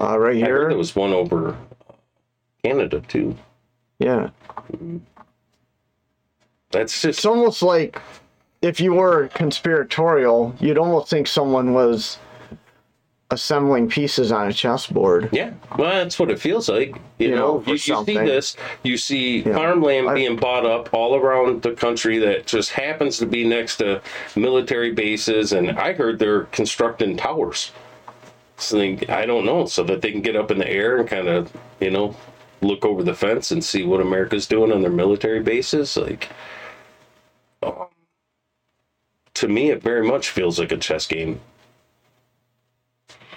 uh, 0.00 0.18
right 0.18 0.36
I 0.42 0.48
heard 0.48 0.64
here. 0.64 0.68
there 0.68 0.78
was 0.78 0.96
one 0.96 1.12
over 1.12 1.56
Canada 2.64 3.00
too. 3.08 3.36
yeah, 3.98 4.30
That's 6.70 6.92
just 7.00 7.18
it's 7.20 7.24
almost 7.26 7.62
like 7.62 8.00
if 8.62 8.80
you 8.80 8.92
were 8.94 9.28
conspiratorial, 9.28 10.54
you'd 10.60 10.78
almost 10.78 11.08
think 11.10 11.26
someone 11.26 11.72
was 11.72 12.18
assembling 13.30 13.88
pieces 13.90 14.32
on 14.32 14.48
a 14.48 14.52
chessboard. 14.52 15.28
yeah. 15.32 15.52
Well, 15.78 15.90
that's 15.90 16.18
what 16.18 16.30
it 16.30 16.40
feels 16.40 16.68
like. 16.68 16.96
You, 17.18 17.28
You 17.28 17.34
know, 17.34 17.58
know, 17.58 17.62
you, 17.66 17.72
you 17.72 17.78
see 17.78 18.04
this. 18.04 18.56
You 18.82 18.96
see 18.96 19.40
Yeah. 19.42 19.52
farmland 19.54 20.08
I- 20.08 20.14
being 20.14 20.36
bought 20.36 20.64
up 20.64 20.88
all 20.94 21.14
around 21.14 21.60
the 21.62 21.72
country 21.72 22.18
that 22.18 22.46
just 22.46 22.70
happens 22.70 23.18
to 23.18 23.26
be 23.26 23.44
next 23.46 23.76
to 23.78 24.00
military 24.34 24.92
bases, 24.92 25.52
and 25.52 25.72
I 25.72 25.92
heard 25.92 26.18
they're 26.18 26.44
constructing 26.44 27.16
towers. 27.18 27.70
So 28.56 28.78
they, 28.78 28.98
I 29.10 29.26
don't 29.26 29.44
know, 29.44 29.66
so 29.66 29.84
that 29.84 30.00
they 30.00 30.10
can 30.10 30.22
get 30.22 30.34
up 30.34 30.50
in 30.50 30.58
the 30.58 30.68
air 30.68 30.96
and 30.96 31.06
kind 31.06 31.28
of, 31.28 31.52
you 31.80 31.90
know, 31.90 32.16
look 32.62 32.84
over 32.86 33.02
the 33.02 33.14
fence 33.14 33.50
and 33.52 33.62
see 33.62 33.84
what 33.84 34.00
America's 34.00 34.46
doing 34.46 34.72
on 34.72 34.80
their 34.80 34.90
military 34.90 35.40
bases. 35.40 35.96
Like, 35.98 36.30
um, 37.62 37.86
to 39.34 39.48
me, 39.48 39.70
it 39.70 39.82
very 39.82 40.06
much 40.06 40.30
feels 40.30 40.58
like 40.58 40.72
a 40.72 40.76
chess 40.76 41.06
game. 41.06 41.40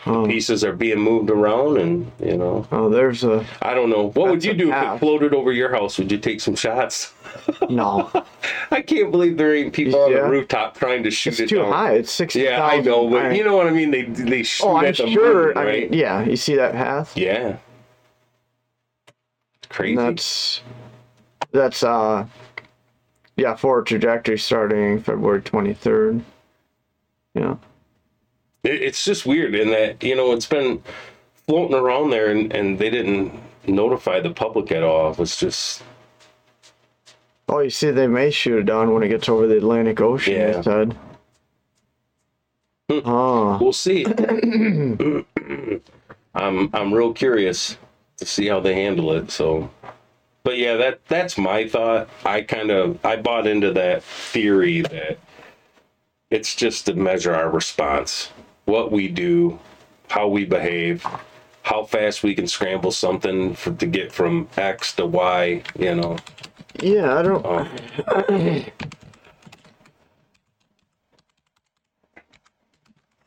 Oh, 0.08 0.26
Pieces 0.26 0.64
are 0.64 0.74
being 0.74 0.98
moved 1.00 1.30
around, 1.30 1.78
and 1.78 2.12
you 2.20 2.36
know, 2.36 2.68
oh 2.72 2.90
there's 2.90 3.24
a 3.24 3.46
I 3.62 3.76
don't 3.76 3.92
know. 3.92 4.10
What 4.10 4.32
would 4.32 4.44
you 4.44 4.56
do 4.56 4.72
if 4.74 4.84
it 4.84 4.98
floated 4.98 5.32
over 5.32 5.52
your 5.52 5.70
house? 5.70 6.00
Would 6.00 6.12
you 6.12 6.18
take 6.18 6.42
some 6.42 6.56
shots? 6.56 7.14
no. 7.70 8.10
I 8.72 8.82
can't 8.82 9.12
believe 9.12 9.38
there 9.38 9.56
ain't 9.56 9.74
people 9.74 10.00
on 10.02 10.12
the 10.12 10.24
rooftop 10.24 10.76
trying 10.76 11.04
to 11.04 11.12
shoot 11.12 11.34
It's 11.34 11.40
it 11.42 11.50
too 11.50 11.58
down. 11.60 11.72
high. 11.72 11.94
It's 11.94 12.12
sixty. 12.12 12.40
Yeah, 12.42 12.64
I 12.66 12.80
know, 12.80 13.08
but 13.12 13.36
you 13.36 13.44
know 13.44 13.56
what 13.56 13.68
I 13.68 13.70
mean. 13.70 13.92
They 13.92 14.02
they 14.02 14.42
shoot 14.42 14.66
Oh, 14.66 14.78
I'm 14.78 14.86
at 14.86 14.98
the 14.98 15.08
sure. 15.08 15.50
moon, 15.50 15.58
I 15.60 15.64
right? 15.66 15.92
mean, 15.92 16.00
yeah, 16.00 16.24
you 16.24 16.36
see 16.36 16.56
that 16.56 16.72
path? 16.74 17.16
Yeah. 17.16 17.58
Crazy. 19.70 19.98
And 20.00 20.18
that's 20.18 20.62
that's 21.52 21.84
uh 21.84 22.26
yeah, 23.38 23.56
forward 23.56 23.88
trajectory 23.88 24.38
starting 24.38 25.02
February 25.02 25.42
twenty 25.42 25.74
third. 25.74 26.24
Yeah. 27.34 27.56
It, 28.64 28.82
it's 28.82 29.04
just 29.06 29.26
weird 29.26 29.56
in 29.56 29.70
that 29.72 30.04
you 30.04 30.16
know 30.16 30.32
it's 30.34 30.46
been 30.46 30.84
floating 31.48 31.76
around 31.76 32.12
there, 32.12 32.32
and, 32.32 32.54
and 32.54 32.78
they 32.78 32.90
didn't 32.90 33.34
notify 33.68 34.20
the 34.20 34.32
public 34.32 34.72
at 34.72 34.84
all. 34.84 35.12
It 35.12 35.18
was 35.18 35.36
just 35.38 35.84
Oh, 37.52 37.60
you 37.60 37.70
see, 37.70 37.92
they 37.92 38.08
may 38.08 38.32
shoot 38.32 38.60
it 38.60 38.66
down 38.66 38.94
when 38.94 39.04
it 39.04 39.10
gets 39.10 39.28
over 39.28 39.46
the 39.46 39.58
Atlantic 39.58 40.00
Ocean. 40.00 40.34
Yeah. 40.34 40.60
It 40.60 40.64
said. 40.64 40.96
Oh, 42.90 43.58
we'll 43.62 43.74
see. 43.74 44.06
I'm 46.34 46.70
I'm 46.74 46.94
real 46.94 47.14
curious 47.14 47.78
to 48.18 48.26
see 48.26 48.48
how 48.48 48.62
they 48.62 48.74
handle 48.74 49.12
it. 49.12 49.32
So, 49.32 49.70
but 50.44 50.58
yeah, 50.58 50.76
that 50.78 51.06
that's 51.08 51.38
my 51.38 51.68
thought. 51.68 52.10
I 52.26 52.42
kind 52.42 52.72
of 52.72 53.04
I 53.06 53.18
bought 53.18 53.48
into 53.48 53.74
that 53.74 54.04
theory 54.04 54.82
that 54.82 55.20
it's 56.30 56.56
just 56.56 56.86
to 56.88 56.94
measure 56.94 57.34
our 57.36 57.50
response, 57.50 58.32
what 58.66 58.92
we 58.92 59.08
do, 59.08 59.60
how 60.10 60.28
we 60.28 60.46
behave, 60.46 61.06
how 61.64 61.84
fast 61.84 62.24
we 62.24 62.36
can 62.36 62.48
scramble 62.48 62.92
something 62.92 63.54
for, 63.56 63.72
to 63.74 63.86
get 63.86 64.12
from 64.12 64.48
X 64.58 64.94
to 64.96 65.06
Y. 65.06 65.64
You 65.78 65.96
know. 65.96 66.18
yeah. 66.82 67.20
I 67.20 67.22
don't. 67.22 67.46
Um, 67.46 68.66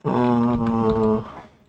Uh, 0.04 1.24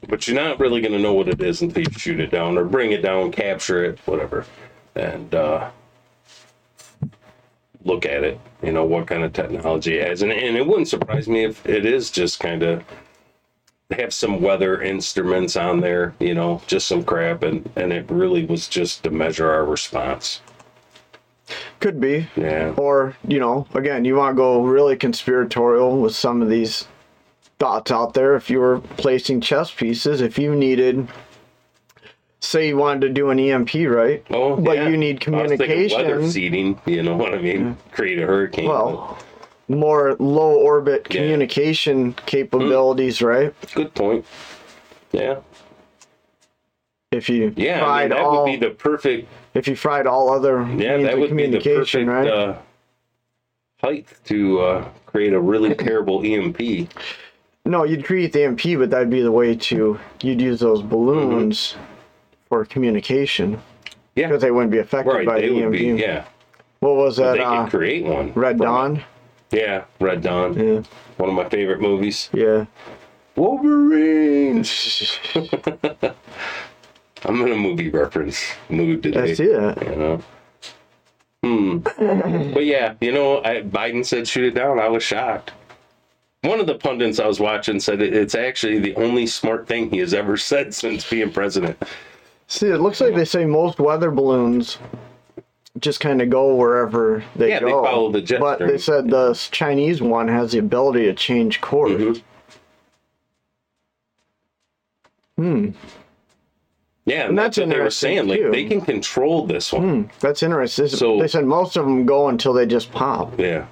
but 0.09 0.27
you're 0.27 0.35
not 0.35 0.59
really 0.59 0.81
going 0.81 0.91
to 0.91 0.99
know 0.99 1.13
what 1.13 1.27
it 1.27 1.41
is 1.41 1.61
until 1.61 1.83
you 1.83 1.91
shoot 1.91 2.19
it 2.19 2.31
down 2.31 2.57
or 2.57 2.65
bring 2.65 2.91
it 2.91 3.01
down, 3.01 3.31
capture 3.31 3.83
it, 3.85 3.99
whatever, 4.05 4.45
and 4.95 5.33
uh, 5.35 5.69
look 7.83 8.05
at 8.05 8.23
it. 8.23 8.39
You 8.63 8.71
know 8.71 8.85
what 8.85 9.07
kind 9.07 9.23
of 9.23 9.33
technology 9.33 9.97
it 9.97 10.07
has, 10.07 10.21
and, 10.21 10.31
and 10.31 10.57
it 10.57 10.65
wouldn't 10.65 10.87
surprise 10.87 11.27
me 11.27 11.43
if 11.43 11.65
it 11.65 11.85
is 11.85 12.09
just 12.09 12.39
kind 12.39 12.63
of 12.63 12.83
have 13.91 14.13
some 14.13 14.41
weather 14.41 14.81
instruments 14.81 15.55
on 15.55 15.79
there. 15.79 16.15
You 16.19 16.33
know, 16.33 16.61
just 16.67 16.87
some 16.87 17.03
crap, 17.03 17.43
and 17.43 17.69
and 17.75 17.93
it 17.93 18.09
really 18.09 18.45
was 18.45 18.67
just 18.67 19.03
to 19.03 19.11
measure 19.11 19.51
our 19.51 19.65
response. 19.65 20.41
Could 21.79 22.01
be. 22.01 22.27
Yeah. 22.35 22.73
Or, 22.77 23.15
you 23.27 23.39
know, 23.39 23.67
again, 23.75 24.05
you 24.05 24.15
want 24.15 24.35
to 24.35 24.37
go 24.37 24.63
really 24.63 24.95
conspiratorial 24.95 26.01
with 26.01 26.15
some 26.15 26.41
of 26.41 26.49
these 26.49 26.87
thoughts 27.59 27.91
out 27.91 28.15
there. 28.15 28.35
If 28.35 28.49
you 28.49 28.59
were 28.59 28.79
placing 28.97 29.41
chess 29.41 29.71
pieces, 29.71 30.21
if 30.21 30.39
you 30.39 30.55
needed, 30.55 31.07
say, 32.39 32.67
you 32.69 32.77
wanted 32.77 33.01
to 33.01 33.09
do 33.09 33.29
an 33.29 33.39
EMP, 33.39 33.73
right? 33.87 34.23
Oh, 34.29 34.55
but 34.55 34.77
yeah. 34.77 34.87
you 34.89 34.97
need 34.97 35.25
I 35.27 35.31
was 35.31 35.49
weather 35.51 35.57
communication. 35.57 36.29
seeding. 36.29 36.81
You 36.85 37.03
know 37.03 37.15
what 37.15 37.33
I 37.33 37.39
mean? 37.39 37.77
Create 37.91 38.19
a 38.19 38.25
hurricane. 38.27 38.69
Well, 38.69 39.17
more 39.67 40.15
low 40.19 40.55
orbit 40.55 41.07
Yeah. 41.09 41.21
communication 41.21 42.13
capabilities, 42.25 43.21
right? 43.21 43.53
good 43.73 43.93
point. 43.95 44.25
Yeah. 45.11 45.37
If 47.11 47.29
you 47.29 47.53
Yeah. 47.55 47.85
I 47.85 48.01
mean, 48.01 48.09
that 48.09 48.19
all, 48.19 48.43
would 48.43 48.51
be 48.51 48.57
the 48.57 48.71
perfect. 48.73 49.27
if 49.53 49.67
you 49.67 49.75
fried 49.75 50.05
all 50.05 50.29
other 50.29 50.67
Yeah, 50.77 50.97
that 50.97 51.17
would 51.17 51.35
be 51.35 51.47
the 51.47 51.59
communication, 51.59 52.05
perfect 52.07 52.07
right? 52.09 52.27
uh, 52.27 52.55
height 53.81 54.07
to 54.25 54.59
uh, 54.59 54.85
create 55.05 55.33
a 55.33 55.39
really 55.39 55.73
terrible 55.75 56.23
EMP. 56.23 56.89
No, 57.65 57.83
you'd 57.83 58.05
create 58.05 58.31
the 58.33 58.39
MP, 58.41 58.77
but 58.77 58.91
that'd 58.91 59.09
be 59.09 59.21
the 59.21 59.31
way 59.31 59.55
to. 59.55 59.99
You'd 60.21 60.41
use 60.41 60.59
those 60.59 60.83
balloons 60.83 61.75
for 62.55 62.63
communication. 62.65 63.61
Yeah. 64.15 64.27
because 64.27 64.41
they 64.41 64.51
wouldn't 64.51 64.71
be 64.71 64.77
affected 64.77 65.11
Right. 65.11 65.25
by 65.27 65.41
They 65.41 65.49
the 65.49 65.63
would 65.65 65.71
be. 65.73 65.87
Yeah. 65.87 66.23
What 66.79 66.95
was 66.95 67.17
that? 67.17 67.33
They 67.33 67.43
Uh, 67.43 67.63
could 67.63 67.71
create 67.71 68.05
one. 68.05 68.31
Red 68.33 68.59
Dawn. 68.59 69.03
it. 69.51 69.59
Yeah. 69.59 69.83
Red 69.99 70.21
Dawn. 70.21 70.53
Yeah, 70.57 70.81
One 71.17 71.29
of 71.29 71.35
my 71.35 71.49
favorite 71.49 71.81
movies. 71.81 72.29
yeah. 72.31 72.65
Wolverine. 73.35 74.63
I'm 77.25 77.41
in 77.41 77.51
a 77.51 77.55
movie 77.55 77.89
reference 77.89 78.41
mood 78.69 79.03
today. 79.03 79.31
I 79.31 79.33
see 79.33 79.47
that. 79.47 79.83
You 79.83 79.95
know. 79.97 80.21
Hmm. 81.43 81.77
but 82.53 82.63
yeah, 82.65 82.93
you 83.01 83.11
know, 83.11 83.43
I, 83.43 83.61
Biden 83.63 84.05
said 84.05 84.27
shoot 84.29 84.45
it 84.45 84.55
down. 84.55 84.79
I 84.79 84.87
was 84.87 85.03
shocked. 85.03 85.51
One 86.43 86.59
of 86.61 86.67
the 86.67 86.75
pundits 86.75 87.19
I 87.19 87.27
was 87.27 87.39
watching 87.41 87.79
said 87.81 88.01
it, 88.01 88.13
it's 88.15 88.33
actually 88.35 88.79
the 88.79 88.95
only 88.95 89.27
smart 89.27 89.67
thing 89.67 89.89
he 89.89 89.97
has 89.97 90.13
ever 90.13 90.37
said 90.51 90.73
since 90.73 91.07
being 91.09 91.31
president. 91.33 91.77
See, 92.47 92.67
it 92.67 92.77
looks 92.79 93.01
like 93.01 93.15
they 93.15 93.25
say 93.25 93.45
most 93.45 93.79
weather 93.79 94.11
balloons 94.11 94.77
just 95.79 95.99
kind 95.99 96.21
of 96.21 96.29
go 96.29 96.55
wherever 96.55 97.23
they 97.35 97.49
Yeah, 97.49 97.59
they 97.59 97.71
go. 97.71 97.83
follow 97.83 98.11
the 98.11 98.21
jet 98.21 98.39
But 98.39 98.59
they 98.59 98.77
said 98.77 99.09
the 99.09 99.33
Chinese 99.51 100.01
one 100.01 100.27
has 100.27 100.51
the 100.53 100.59
ability 100.59 101.05
to 101.05 101.13
change 101.13 101.59
course. 101.59 101.91
Mhm. 101.91 102.21
Hmm. 105.37 105.69
Yeah, 107.05 107.27
and, 107.27 107.37
that's, 107.37 107.57
that's 107.57 107.67
what 107.67 107.75
they 107.75 107.81
were 107.83 107.89
saying. 107.89 108.27
Like 108.27 108.51
they 108.51 108.65
can 108.65 108.81
control 108.81 109.45
this 109.45 109.71
one. 109.73 110.03
Hmm. 110.05 110.09
That's 110.21 110.41
interesting. 110.41 110.87
So- 110.87 111.19
they 111.19 111.27
said 111.27 111.45
most 111.45 111.75
of 111.77 111.85
them 111.85 112.05
go 112.05 112.29
until 112.29 112.53
they 112.53 112.65
just 112.65 112.91
pop, 112.91 113.37
Yeah. 113.39 113.65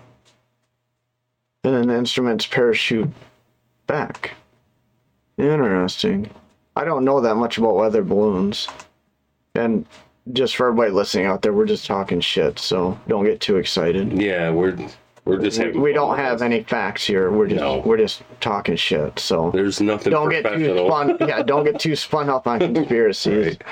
and 1.64 1.74
then 1.74 1.88
the 1.88 1.96
instruments 1.98 2.46
parachute 2.46 3.10
back. 3.88 4.32
Interesting. 5.38 6.30
I 6.76 6.84
don't 6.86 7.06
know 7.06 7.22
that 7.22 7.36
much 7.36 7.58
about 7.58 7.76
weather 7.76 8.04
balloons, 8.04 8.68
and 9.56 9.86
just 10.32 10.56
for 10.56 10.68
everybody 10.68 10.92
listening 10.92 11.26
out 11.26 11.42
there, 11.42 11.54
we're 11.54 11.66
just 11.66 11.86
talking 11.86 12.20
shit. 12.22 12.58
So 12.60 13.00
don't 13.08 13.26
get 13.26 13.40
too 13.42 13.58
excited. 13.58 14.20
Yeah, 14.22 14.50
we're 14.50 14.78
we're 15.26 15.38
just 15.40 15.60
We, 15.60 15.72
we 15.72 15.94
don't 15.94 16.18
have 16.18 16.42
any 16.42 16.64
facts 16.64 17.06
here. 17.06 17.32
We're 17.32 17.48
just 17.48 17.62
No. 17.62 17.80
we're 17.80 17.98
just 17.98 18.24
talking 18.42 18.76
shit. 18.76 19.20
So 19.20 19.52
There's 19.52 19.80
nothing 19.82 20.12
don't 20.12 20.30
get 20.30 20.44
too 20.44 20.86
spun. 20.88 21.18
Yeah, 21.22 21.44
don't 21.44 21.64
get 21.64 21.80
too 21.80 21.96
spun 21.96 22.30
up 22.30 22.48
on 22.48 22.60
conspiracies. 22.74 23.46
Right. 23.58 23.64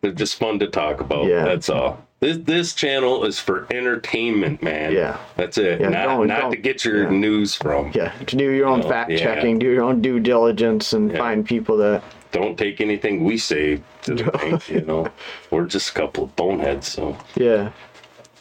They're 0.00 0.12
just 0.12 0.38
fun 0.38 0.58
to 0.60 0.66
talk 0.66 1.00
about. 1.00 1.26
Yeah. 1.26 1.44
That's 1.44 1.68
all. 1.68 2.04
This 2.20 2.36
this 2.36 2.74
channel 2.74 3.24
is 3.24 3.38
for 3.40 3.66
entertainment, 3.70 4.62
man. 4.62 4.92
Yeah. 4.92 5.16
That's 5.36 5.56
it. 5.56 5.80
Yeah, 5.80 5.88
not 5.88 6.04
don't- 6.04 6.26
not 6.26 6.40
don't- 6.42 6.50
to 6.50 6.56
get 6.58 6.84
your 6.84 7.04
yeah. 7.04 7.10
news 7.18 7.54
from. 7.54 7.92
Yeah, 7.94 8.12
to 8.26 8.36
do 8.36 8.50
your 8.50 8.66
own 8.66 8.82
Oh, 8.84 8.88
fact 8.88 9.10
yeah. 9.10 9.18
checking, 9.18 9.58
do 9.58 9.66
your 9.66 9.82
own 9.82 10.02
due 10.02 10.20
diligence, 10.20 10.92
and 10.92 11.10
find 11.16 11.46
people 11.46 11.78
that 11.78 12.02
Don't 12.32 12.58
take 12.58 12.80
anything 12.80 13.24
we 13.24 13.38
say 13.38 13.80
to 14.02 14.14
the 14.14 14.24
bank, 14.30 14.68
you 14.68 14.82
know. 14.82 15.08
We're 15.50 15.64
just 15.64 15.90
a 15.90 15.92
couple 15.94 16.24
of 16.24 16.36
boneheads, 16.36 16.86
so 16.88 17.16
Yeah, 17.36 17.70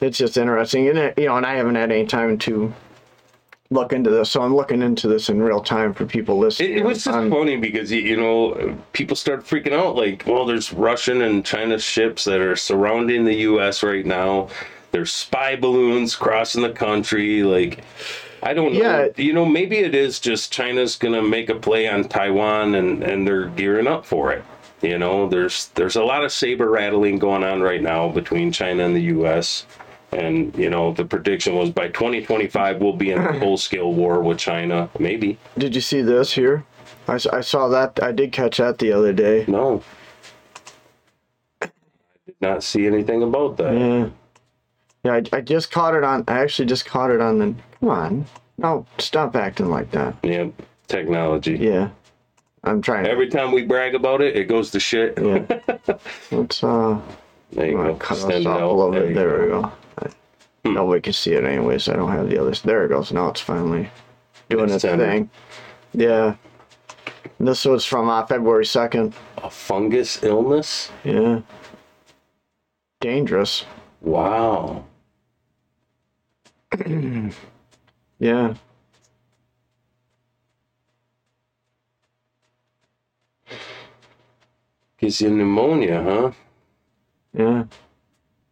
it's 0.02 0.18
just 0.18 0.38
interesting, 0.38 0.90
and 0.90 0.98
it, 1.00 1.18
you 1.18 1.26
know, 1.28 1.38
and 1.38 1.46
I 1.46 1.56
haven't 1.56 1.76
had 1.76 1.90
any 1.92 2.06
time 2.06 2.38
to 2.40 2.74
look 3.72 3.94
into 3.94 4.10
this, 4.10 4.32
so 4.32 4.42
I'm 4.42 4.56
looking 4.56 4.82
into 4.82 5.08
this 5.08 5.30
in 5.30 5.42
real 5.42 5.62
time 5.62 5.94
for 5.94 6.06
people 6.06 6.38
listening. 6.38 6.72
It, 6.72 6.78
it 6.80 6.86
was 6.86 7.04
just 7.04 7.16
on- 7.16 7.30
funny 7.30 7.58
because 7.58 7.92
you, 7.92 8.02
you 8.02 8.18
know 8.18 8.78
people 8.94 9.16
start 9.16 9.46
freaking 9.46 9.74
out 9.74 9.96
like, 9.96 10.24
well, 10.26 10.46
there's 10.46 10.74
Russian 10.74 11.22
and 11.22 11.46
China 11.46 11.78
ships 11.78 12.24
that 12.26 12.40
are 12.40 12.56
surrounding 12.56 13.26
the 13.26 13.36
U.S. 13.36 13.84
right 13.84 14.06
now. 14.06 14.50
There's 14.92 15.14
spy 15.14 15.56
balloons 15.56 16.16
crossing 16.16 16.64
the 16.64 16.72
country. 16.72 17.44
Like, 17.44 17.84
I 18.42 18.54
don't 18.56 18.74
know. 18.74 18.80
Yeah. 18.80 19.08
You 19.18 19.34
know, 19.34 19.46
maybe 19.46 19.78
it 19.78 19.94
is 19.94 20.20
just 20.20 20.52
China's 20.52 20.96
gonna 20.96 21.22
make 21.22 21.50
a 21.50 21.56
play 21.56 21.88
on 21.88 22.06
Taiwan 22.06 22.74
and 22.76 23.04
and 23.04 23.28
they're 23.28 23.50
gearing 23.50 23.88
up 23.88 24.06
for 24.06 24.32
it. 24.32 24.44
You 24.82 24.98
know, 24.98 25.28
there's 25.28 25.68
there's 25.76 25.96
a 25.96 26.04
lot 26.04 26.24
of 26.24 26.32
saber 26.32 26.70
rattling 26.70 27.20
going 27.20 27.44
on 27.44 27.62
right 27.62 27.84
now 27.84 28.10
between 28.10 28.52
China 28.52 28.84
and 28.84 28.96
the 28.96 29.02
U.S. 29.04 29.66
And 30.12 30.56
you 30.58 30.70
know, 30.70 30.92
the 30.94 31.06
prediction 31.06 31.56
was 31.56 31.70
by 31.70 31.88
2025 31.90 32.80
we'll 32.82 32.94
be 32.94 33.12
in 33.12 33.20
a 33.20 33.34
full 33.40 33.58
scale 33.58 33.94
war 33.94 34.22
with 34.22 34.38
China. 34.40 34.90
Maybe. 35.00 35.38
Did 35.58 35.76
you 35.76 35.82
see 35.82 36.02
this 36.02 36.34
here? 36.34 36.66
I 37.08 37.18
saw 37.18 37.68
that. 37.70 38.02
I 38.04 38.12
did 38.12 38.32
catch 38.32 38.58
that 38.58 38.78
the 38.78 38.92
other 38.92 39.14
day. 39.14 39.46
No. 39.48 39.82
I 41.62 41.70
did 42.26 42.36
not 42.42 42.64
see 42.64 42.86
anything 42.86 43.24
about 43.24 43.58
that. 43.58 43.74
Yeah, 43.74 44.10
yeah. 45.04 45.14
I, 45.34 45.38
I 45.38 45.42
just 45.42 45.72
caught 45.72 45.96
it 45.96 46.04
on. 46.04 46.24
I 46.28 46.40
actually 46.42 46.68
just 46.68 46.86
caught 46.86 47.10
it 47.12 47.20
on 47.22 47.40
the. 47.40 47.56
Come 47.80 47.90
on, 47.90 48.26
no, 48.58 48.86
stop 49.00 49.36
acting 49.36 49.70
like 49.70 49.90
that. 49.92 50.16
Yeah, 50.24 50.50
technology. 50.88 51.58
Yeah, 51.58 51.90
I'm 52.64 52.82
trying. 52.82 53.06
to 53.06 53.10
Every 53.10 53.28
time 53.30 53.52
we 53.54 53.64
brag 53.66 53.96
about 53.96 54.22
it, 54.22 54.36
it 54.36 54.46
goes 54.48 54.70
to 54.72 54.80
shit. 54.80 55.18
Yeah. 55.20 55.46
Let's 56.32 56.64
uh. 56.64 57.00
There 57.52 57.66
you 57.66 57.74
go. 57.78 57.96
cut 57.96 58.18
us 58.18 58.24
Stand 58.24 58.46
off 58.46 58.62
a 58.62 58.66
little 58.68 58.92
bit. 58.92 59.10
you 59.10 59.16
There 59.16 59.38
go. 59.38 59.44
we 59.44 59.50
go. 59.64 59.72
I- 60.66 60.70
Nobody 60.70 61.02
can 61.02 61.14
see 61.14 61.34
it 61.34 61.44
anyways. 61.44 61.88
I 61.90 61.96
don't 61.96 62.12
have 62.12 62.30
the 62.30 62.38
others. 62.40 62.62
There 62.62 62.86
it 62.86 62.90
goes. 62.90 63.12
Now 63.12 63.30
it's 63.30 63.42
finally 63.42 63.90
doing 64.50 64.66
It's 64.70 64.84
its 64.84 64.96
thing. 64.96 65.30
Yeah. 65.94 66.36
This 67.40 67.64
was 67.66 67.86
from 67.86 68.10
uh, 68.10 68.26
February 68.26 68.66
2nd. 68.66 69.14
A 69.38 69.50
fungus 69.50 70.22
illness? 70.24 70.92
Yeah. 71.04 71.42
Dangerous. 73.00 73.66
Wow. 74.02 74.86
Yeah. 78.22 78.56
Gives 84.98 85.22
you 85.22 85.30
pneumonia, 85.30 86.04
huh? 86.04 86.32
Yeah. 87.34 87.64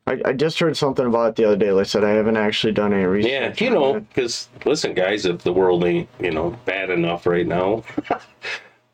I, 0.07 0.21
I 0.25 0.33
just 0.33 0.57
heard 0.59 0.75
something 0.77 1.05
about 1.05 1.29
it 1.31 1.35
the 1.35 1.45
other 1.45 1.57
day. 1.57 1.71
Like 1.71 1.81
I 1.81 1.87
said, 1.87 2.03
I 2.05 2.11
haven't 2.11 2.37
actually 2.37 2.71
done 2.73 2.93
any 2.93 3.03
research. 3.03 3.31
Yeah, 3.31 3.53
you 3.57 3.69
know, 3.71 3.99
because 3.99 4.47
listen, 4.65 4.93
guys, 4.93 5.25
if 5.25 5.43
the 5.43 5.51
world 5.53 5.83
ain't, 5.83 6.07
you 6.19 6.31
know, 6.31 6.51
bad 6.65 6.89
enough 6.89 7.25
right 7.27 7.45
now, 7.45 7.83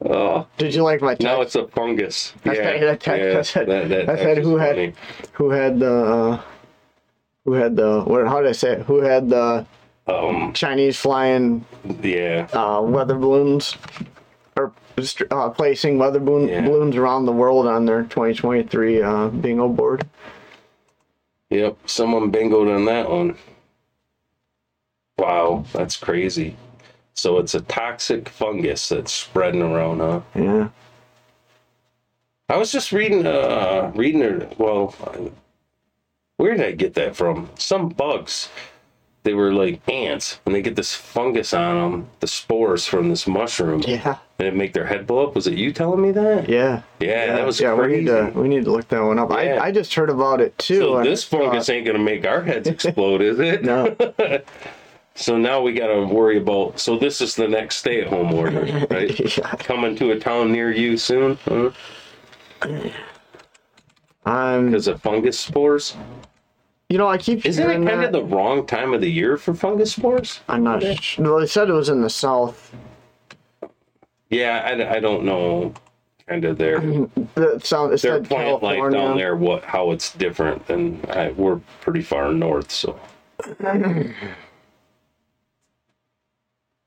oh, 0.04 0.48
Did 0.58 0.74
you 0.74 0.82
like 0.84 1.02
my 1.02 1.12
text? 1.14 1.24
now 1.24 1.42
it's 1.42 1.56
a 1.56 1.68
fungus. 1.68 2.34
I 2.46 2.50
Yeah, 2.50 2.54
said- 2.56 3.04
said- 3.04 3.20
yeah, 3.34 3.38
I 3.40 3.42
said- 3.44 3.68
that, 3.68 3.90
that, 3.90 4.10
I 4.10 4.16
said 4.18 4.38
who 4.40 4.58
had- 4.58 4.76
funny. 4.76 4.94
Who 5.34 5.50
had 5.52 5.80
the. 5.80 5.94
Uh, 5.94 6.42
who 7.46 7.54
had 7.54 7.76
the. 7.76 8.02
What, 8.02 8.26
how 8.28 8.42
did 8.42 8.50
I 8.50 8.54
say 8.54 8.72
it? 8.74 8.82
Who 8.84 9.02
had 9.02 9.30
the 9.30 9.66
Um, 10.08 10.52
Chinese 10.54 10.98
flying 10.98 11.64
yeah, 12.02 12.48
uh, 12.54 12.82
weather 12.82 13.16
balloons 13.16 13.78
or 14.58 14.74
uh, 15.32 15.50
placing 15.50 15.98
weather 16.00 16.20
balloon, 16.20 16.48
Yeah. 16.50 16.62
balloons 16.62 16.96
around 16.96 17.26
the 17.26 17.32
world 17.32 17.68
on 17.68 17.86
their 17.86 18.04
2023 18.04 19.02
uh, 19.02 19.28
bingo 19.28 19.68
board. 19.70 20.06
Yep, 21.54 21.78
someone 21.86 22.32
bingoed 22.32 22.76
on 22.76 22.86
that 22.86 23.10
one. 23.10 23.38
Wow, 25.20 25.66
that's 25.72 25.96
crazy. 25.96 26.56
So 27.14 27.38
it's 27.38 27.54
a 27.54 27.62
toxic 27.62 28.28
fungus 28.28 28.90
that's 28.90 29.12
spreading 29.14 29.62
around, 29.62 30.00
huh? 30.00 30.22
Yeah. 30.34 30.70
I 32.50 32.58
was 32.58 32.72
just 32.72 32.92
reading, 32.92 33.28
uh, 33.28 33.92
reading 33.94 34.22
it. 34.24 34.58
Well, 34.58 34.96
where 36.38 36.56
did 36.56 36.66
I 36.66 36.72
get 36.72 36.96
that 36.96 37.16
from? 37.16 37.50
Some 37.56 37.90
bugs. 37.90 38.50
They 39.22 39.36
were 39.36 39.54
like 39.54 39.88
ants, 39.88 40.40
and 40.48 40.56
they 40.56 40.62
get 40.64 40.76
this 40.76 40.96
fungus 40.96 41.54
on 41.54 41.92
them, 41.92 42.10
the 42.20 42.28
spores 42.28 42.88
from 42.88 43.10
this 43.10 43.28
mushroom, 43.28 43.84
Yeah. 43.86 44.18
And 44.44 44.54
it 44.54 44.58
make 44.58 44.74
their 44.74 44.86
head 44.86 45.08
blow 45.08 45.28
up. 45.28 45.36
Was 45.36 45.48
it 45.48 45.54
you 45.58 45.72
telling 45.72 46.02
me 46.02 46.12
that? 46.12 46.50
Yeah. 46.50 46.82
Yeah, 47.00 47.36
that 47.38 47.46
was 47.46 47.60
yeah. 47.60 47.74
We 47.74 47.88
need 47.88 48.06
to 48.08 48.32
we 48.36 48.48
need 48.50 48.66
to 48.66 48.72
look 48.72 48.88
that 48.90 49.02
one 49.02 49.18
up. 49.20 49.30
Yeah. 49.32 49.36
I, 49.62 49.66
I 49.66 49.72
just 49.72 49.94
heard 49.94 50.10
about 50.10 50.42
it 50.42 50.58
too. 50.58 50.80
So 50.80 51.04
this 51.04 51.26
I 51.26 51.38
thought- 51.38 51.46
fungus 51.46 51.70
ain't 51.70 51.86
gonna 51.86 52.00
make 52.00 52.26
our 52.28 52.42
heads 52.42 52.68
explode, 52.76 53.22
is 53.22 53.40
it? 53.40 53.64
No. 53.64 53.96
So 55.16 55.38
now 55.38 55.62
we 55.62 55.74
got 55.74 55.90
to 55.94 56.08
worry 56.08 56.38
about. 56.40 56.80
So 56.80 56.98
this 56.98 57.22
is 57.22 57.36
the 57.36 57.48
next 57.48 57.76
stay-at-home 57.76 58.34
order, 58.34 58.62
right? 58.90 59.38
yeah. 59.38 59.52
Coming 59.58 59.96
to 59.98 60.10
a 60.10 60.20
town 60.20 60.52
near 60.52 60.72
you 60.72 60.98
soon 60.98 61.38
huh? 61.46 61.70
I'm 64.26 64.68
because 64.72 64.88
of 64.88 65.04
fungus 65.04 65.38
spores. 65.40 65.96
You 66.90 66.98
know, 66.98 67.08
I 67.08 67.20
keep 67.20 67.46
Isn't 67.46 67.70
it 67.70 67.74
kind 67.74 67.88
that. 67.88 68.06
of 68.06 68.12
the 68.14 68.24
wrong 68.24 68.66
time 68.66 68.92
of 68.96 69.02
the 69.02 69.10
year 69.10 69.38
for 69.38 69.54
fungus 69.54 69.94
spores? 69.94 70.40
I'm 70.48 70.64
not. 70.64 70.82
Sh- 70.84 71.20
well, 71.20 71.40
they 71.40 71.46
said 71.46 71.70
it 71.70 71.74
was 71.74 71.90
in 71.90 72.02
the 72.02 72.10
south. 72.10 72.74
Yeah, 74.34 74.64
I, 74.66 74.96
I 74.98 75.00
don't 75.02 75.26
know. 75.26 75.74
Kind 76.28 76.46
of 76.46 76.58
their 76.58 76.80
The 77.36 77.60
sound. 77.64 77.98
Their 78.00 78.22
plant 78.24 78.64
life 78.64 78.92
down 78.92 79.18
there. 79.18 79.36
What 79.36 79.64
how 79.66 79.92
it's 79.92 80.14
different 80.14 80.66
than 80.68 81.02
I, 81.10 81.32
we're 81.32 81.62
pretty 81.82 82.02
far 82.04 82.34
north, 82.34 82.72
so. 82.72 83.00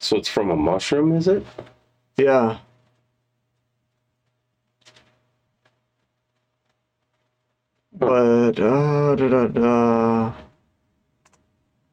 So 0.00 0.16
it's 0.18 0.28
from 0.28 0.50
a 0.50 0.56
mushroom, 0.56 1.12
is 1.16 1.28
it? 1.28 1.46
Yeah. 2.16 2.58
But 7.92 8.58
uh, 8.60 9.16
da, 9.16 9.28
da, 9.28 9.46
da, 9.48 10.32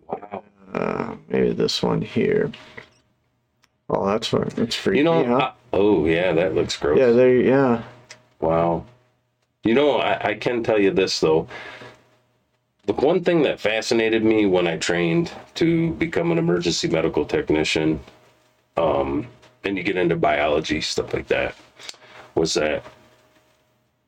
Wow. 0.08 0.44
uh, 0.74 1.16
maybe 1.30 1.54
this 1.54 1.84
one 1.84 2.02
here. 2.02 2.52
Oh, 3.96 4.06
that's. 4.08 4.32
That's 4.56 4.76
free. 4.76 4.98
You 4.98 5.04
know, 5.04 5.22
yeah. 5.22 5.38
I- 5.38 5.54
oh 5.74 6.06
yeah, 6.06 6.32
that 6.34 6.56
looks 6.56 6.76
gross. 6.78 6.98
yeah, 6.98 7.12
there. 7.12 7.36
Yeah. 7.36 7.84
Wow. 8.40 8.86
You 9.64 9.74
know, 9.76 9.98
I, 9.98 10.30
I 10.30 10.34
can 10.34 10.64
tell 10.64 10.80
you 10.80 10.92
this 10.92 11.20
though. 11.20 11.48
The 12.86 12.94
one 12.94 13.24
thing 13.24 13.44
that 13.44 13.62
fascinated 13.62 14.26
me 14.26 14.46
when 14.46 14.68
I 14.68 14.78
trained 14.78 15.32
to 15.56 15.92
become 15.94 16.32
an 16.32 16.38
emergency 16.38 16.90
medical 16.90 17.24
technician, 17.24 18.02
um, 18.76 19.28
and 19.64 19.78
you 19.78 19.84
get 19.84 19.96
into 19.96 20.18
biology, 20.18 20.82
stuff 20.82 21.14
like 21.14 21.28
that, 21.28 21.56
was 22.36 22.56
that 22.56 22.84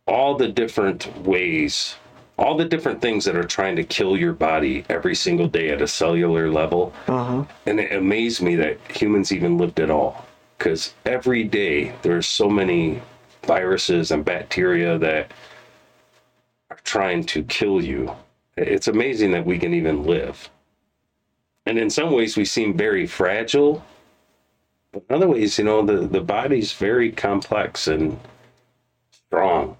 all 0.07 0.35
the 0.35 0.49
different 0.49 1.15
ways, 1.19 1.95
all 2.37 2.57
the 2.57 2.65
different 2.65 3.01
things 3.01 3.23
that 3.25 3.35
are 3.35 3.43
trying 3.43 3.75
to 3.77 3.83
kill 3.83 4.17
your 4.17 4.33
body 4.33 4.85
every 4.89 5.15
single 5.15 5.47
day 5.47 5.69
at 5.69 5.81
a 5.81 5.87
cellular 5.87 6.49
level, 6.51 6.93
Uh 7.07 7.23
huh. 7.23 7.43
and 7.65 7.79
it 7.79 7.93
amazed 7.93 8.41
me 8.41 8.55
that 8.57 8.77
humans 8.91 9.31
even 9.31 9.57
lived 9.57 9.79
at 9.79 9.89
all. 9.89 10.25
Because 10.57 10.93
every 11.05 11.43
day 11.43 11.93
there's 12.01 12.27
so 12.27 12.49
many 12.49 13.01
viruses 13.45 14.11
and 14.11 14.23
bacteria 14.25 14.97
that 14.97 15.31
are 16.71 16.79
trying 16.83 17.23
to 17.25 17.43
kill 17.43 17.81
you. 17.83 18.13
It's 18.57 18.87
amazing 18.87 19.31
that 19.31 19.45
we 19.45 19.59
can 19.59 19.73
even 19.73 20.03
live. 20.03 20.49
And 21.65 21.77
in 21.77 21.89
some 21.89 22.11
ways, 22.11 22.37
we 22.37 22.45
seem 22.45 22.77
very 22.77 23.05
fragile. 23.07 23.83
But 24.93 25.03
in 25.09 25.15
other 25.15 25.27
ways, 25.27 25.57
you 25.57 25.65
know, 25.65 25.85
the, 25.85 26.07
the 26.07 26.21
body's 26.21 26.71
very 26.71 27.11
complex 27.11 27.87
and 27.87 28.17
strong. 29.11 29.75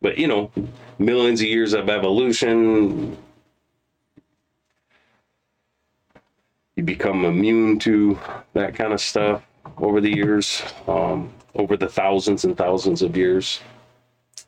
But, 0.00 0.18
you 0.18 0.28
know, 0.28 0.50
millions 0.98 1.40
of 1.40 1.48
years 1.48 1.72
of 1.72 1.88
evolution, 1.88 3.16
you 6.76 6.84
become 6.84 7.24
immune 7.24 7.78
to 7.80 8.18
that 8.52 8.76
kind 8.76 8.92
of 8.92 9.00
stuff 9.00 9.42
over 9.78 10.00
the 10.00 10.14
years, 10.14 10.62
um, 10.86 11.32
over 11.56 11.76
the 11.76 11.88
thousands 11.88 12.44
and 12.44 12.56
thousands 12.56 13.02
of 13.02 13.16
years. 13.16 13.60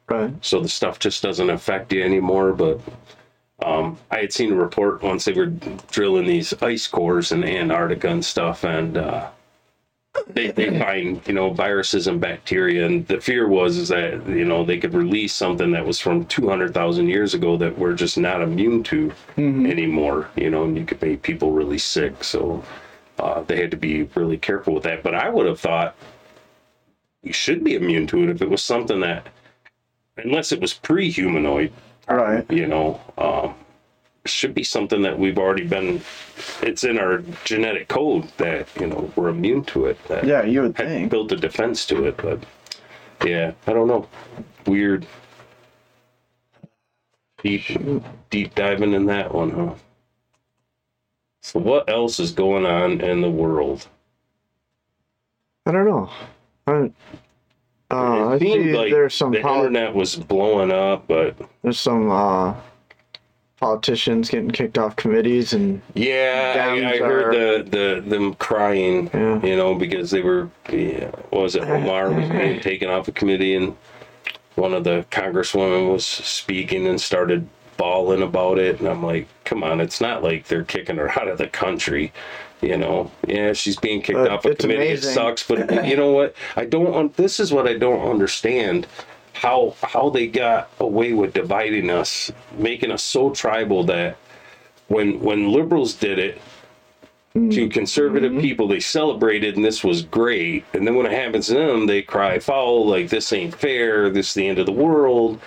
Right. 0.08 0.32
So 0.40 0.60
the 0.60 0.68
stuff 0.68 0.98
just 0.98 1.22
doesn't 1.22 1.50
affect 1.50 1.92
you 1.92 2.02
anymore. 2.02 2.52
But 2.52 2.80
um, 3.62 3.98
I 4.10 4.18
had 4.18 4.32
seen 4.32 4.52
a 4.52 4.56
report 4.56 5.02
once 5.02 5.24
they 5.24 5.32
were 5.32 5.46
drilling 5.90 6.26
these 6.26 6.52
ice 6.62 6.86
cores 6.86 7.32
in 7.32 7.44
Antarctica 7.44 8.08
and 8.08 8.24
stuff, 8.24 8.64
and 8.64 8.96
uh, 8.96 9.28
they 10.28 10.50
they 10.50 10.78
find 10.78 11.20
you 11.26 11.34
know 11.34 11.50
viruses 11.50 12.06
and 12.06 12.20
bacteria, 12.20 12.86
and 12.86 13.06
the 13.06 13.20
fear 13.20 13.48
was 13.48 13.76
is 13.76 13.88
that 13.88 14.26
you 14.28 14.44
know 14.44 14.64
they 14.64 14.78
could 14.78 14.94
release 14.94 15.32
something 15.34 15.70
that 15.72 15.86
was 15.86 16.00
from 16.00 16.24
two 16.26 16.48
hundred 16.48 16.74
thousand 16.74 17.08
years 17.08 17.34
ago 17.34 17.56
that 17.56 17.78
we're 17.78 17.94
just 17.94 18.18
not 18.18 18.42
immune 18.42 18.82
to 18.84 19.12
anymore. 19.38 20.28
You 20.36 20.50
know, 20.50 20.64
and 20.64 20.76
you 20.76 20.84
could 20.84 21.00
make 21.02 21.22
people 21.22 21.52
really 21.52 21.78
sick. 21.78 22.24
So 22.24 22.64
uh, 23.18 23.42
they 23.42 23.60
had 23.60 23.70
to 23.70 23.76
be 23.76 24.04
really 24.14 24.38
careful 24.38 24.74
with 24.74 24.82
that. 24.84 25.02
But 25.02 25.14
I 25.14 25.28
would 25.28 25.46
have 25.46 25.60
thought 25.60 25.96
you 27.22 27.32
should 27.32 27.62
be 27.62 27.74
immune 27.74 28.06
to 28.08 28.22
it 28.24 28.30
if 28.30 28.42
it 28.42 28.50
was 28.50 28.62
something 28.62 29.00
that, 29.00 29.26
unless 30.16 30.52
it 30.52 30.60
was 30.60 30.72
pre-humanoid, 30.72 31.72
Right. 32.08 32.50
you 32.50 32.66
know, 32.66 32.98
um, 33.18 33.54
should 34.30 34.54
be 34.54 34.64
something 34.64 35.02
that 35.02 35.18
we've 35.18 35.38
already 35.38 35.66
been. 35.66 36.00
It's 36.62 36.84
in 36.84 36.98
our 36.98 37.18
genetic 37.44 37.88
code 37.88 38.28
that 38.38 38.68
you 38.80 38.86
know 38.86 39.12
we're 39.16 39.28
immune 39.28 39.64
to 39.66 39.86
it. 39.86 39.98
Yeah, 40.24 40.42
you 40.44 40.62
would 40.62 40.76
think. 40.76 41.10
built 41.10 41.32
a 41.32 41.36
defense 41.36 41.86
to 41.86 42.06
it, 42.06 42.16
but 42.16 42.42
yeah, 43.24 43.52
I 43.66 43.72
don't 43.72 43.88
know. 43.88 44.08
Weird. 44.66 45.06
Deep, 47.42 47.62
deep 48.28 48.54
diving 48.54 48.92
in 48.92 49.06
that 49.06 49.34
one, 49.34 49.50
huh? 49.50 49.74
So 51.42 51.58
what 51.58 51.88
else 51.88 52.20
is 52.20 52.32
going 52.32 52.66
on 52.66 53.00
in 53.00 53.22
the 53.22 53.30
world? 53.30 53.88
I 55.64 55.72
don't 55.72 55.86
know. 55.86 56.10
I, 56.66 56.90
uh, 57.90 58.28
I 58.28 58.34
it 58.36 58.40
see 58.40 58.72
like 58.76 58.92
there's 58.92 59.14
some 59.14 59.32
the 59.32 59.40
poli- 59.40 59.58
internet 59.66 59.94
was 59.94 60.16
blowing 60.16 60.70
up, 60.70 61.06
but 61.08 61.34
there's 61.62 61.78
some 61.78 62.10
uh, 62.10 62.54
politicians 63.60 64.30
getting 64.30 64.50
kicked 64.50 64.78
off 64.78 64.96
committees 64.96 65.52
and 65.52 65.82
yeah, 65.94 66.66
I, 66.70 66.94
I 66.94 66.98
heard 66.98 67.34
are- 67.34 67.62
the, 67.62 67.70
the 67.70 68.00
them 68.08 68.34
crying, 68.34 69.10
Yeah. 69.12 69.40
you 69.44 69.54
know, 69.56 69.74
because 69.74 70.10
they 70.10 70.22
were, 70.22 70.48
yeah, 70.72 71.10
what 71.28 71.42
was 71.42 71.54
it 71.56 71.62
Omar 71.68 72.10
was 72.10 72.28
being 72.30 72.60
taken 72.60 72.88
off 72.88 73.06
a 73.08 73.12
committee, 73.12 73.54
and 73.54 73.76
one 74.56 74.72
of 74.72 74.84
the 74.84 75.04
congresswomen 75.10 75.92
was 75.92 76.04
speaking 76.06 76.86
and 76.86 76.98
started 77.00 77.46
bawling 77.76 78.22
about 78.22 78.58
it, 78.58 78.78
and 78.80 78.88
I'm 78.88 79.02
like, 79.04 79.28
come 79.44 79.62
on, 79.62 79.80
it's 79.80 80.00
not 80.00 80.22
like 80.22 80.46
they're 80.48 80.64
kicking 80.64 80.96
her 80.96 81.10
out 81.20 81.28
of 81.28 81.38
the 81.38 81.46
country. 81.46 82.12
You 82.62 82.76
know, 82.76 83.10
yeah, 83.26 83.54
she's 83.54 83.76
being 83.76 84.02
kicked 84.02 84.18
But 84.18 84.30
off 84.30 84.44
a 84.44 84.54
committee. 84.54 84.88
amazing. 84.88 85.10
It 85.10 85.14
sucks, 85.14 85.42
but 85.42 85.86
you 85.86 85.96
know 85.96 86.12
what? 86.12 86.34
I 86.56 86.66
don't. 86.66 87.14
This 87.16 87.40
is 87.40 87.52
what 87.54 87.66
I 87.66 87.78
don't 87.78 88.06
understand. 88.06 88.86
How 89.40 89.74
how 89.82 90.10
they 90.10 90.26
got 90.26 90.68
away 90.80 91.14
with 91.14 91.32
dividing 91.32 91.88
us, 91.88 92.30
making 92.58 92.90
us 92.90 93.02
so 93.02 93.30
tribal 93.30 93.84
that 93.84 94.18
when 94.88 95.18
when 95.20 95.50
liberals 95.50 95.94
did 95.94 96.18
it 96.18 96.42
to 97.32 97.64
hmm. 97.64 97.70
conservative 97.70 98.32
hmm. 98.32 98.40
people, 98.40 98.68
they 98.68 98.80
celebrated 98.80 99.56
and 99.56 99.64
this 99.64 99.82
was 99.82 100.02
great. 100.02 100.66
And 100.74 100.86
then 100.86 100.94
when 100.94 101.06
it 101.06 101.12
happens 101.12 101.46
to 101.46 101.54
them, 101.54 101.86
they 101.86 102.02
cry 102.02 102.38
foul, 102.38 102.86
like 102.86 103.08
this 103.08 103.32
ain't 103.32 103.54
fair, 103.54 104.10
this 104.10 104.28
is 104.28 104.34
the 104.34 104.46
end 104.46 104.58
of 104.58 104.66
the 104.66 104.72
world. 104.72 105.40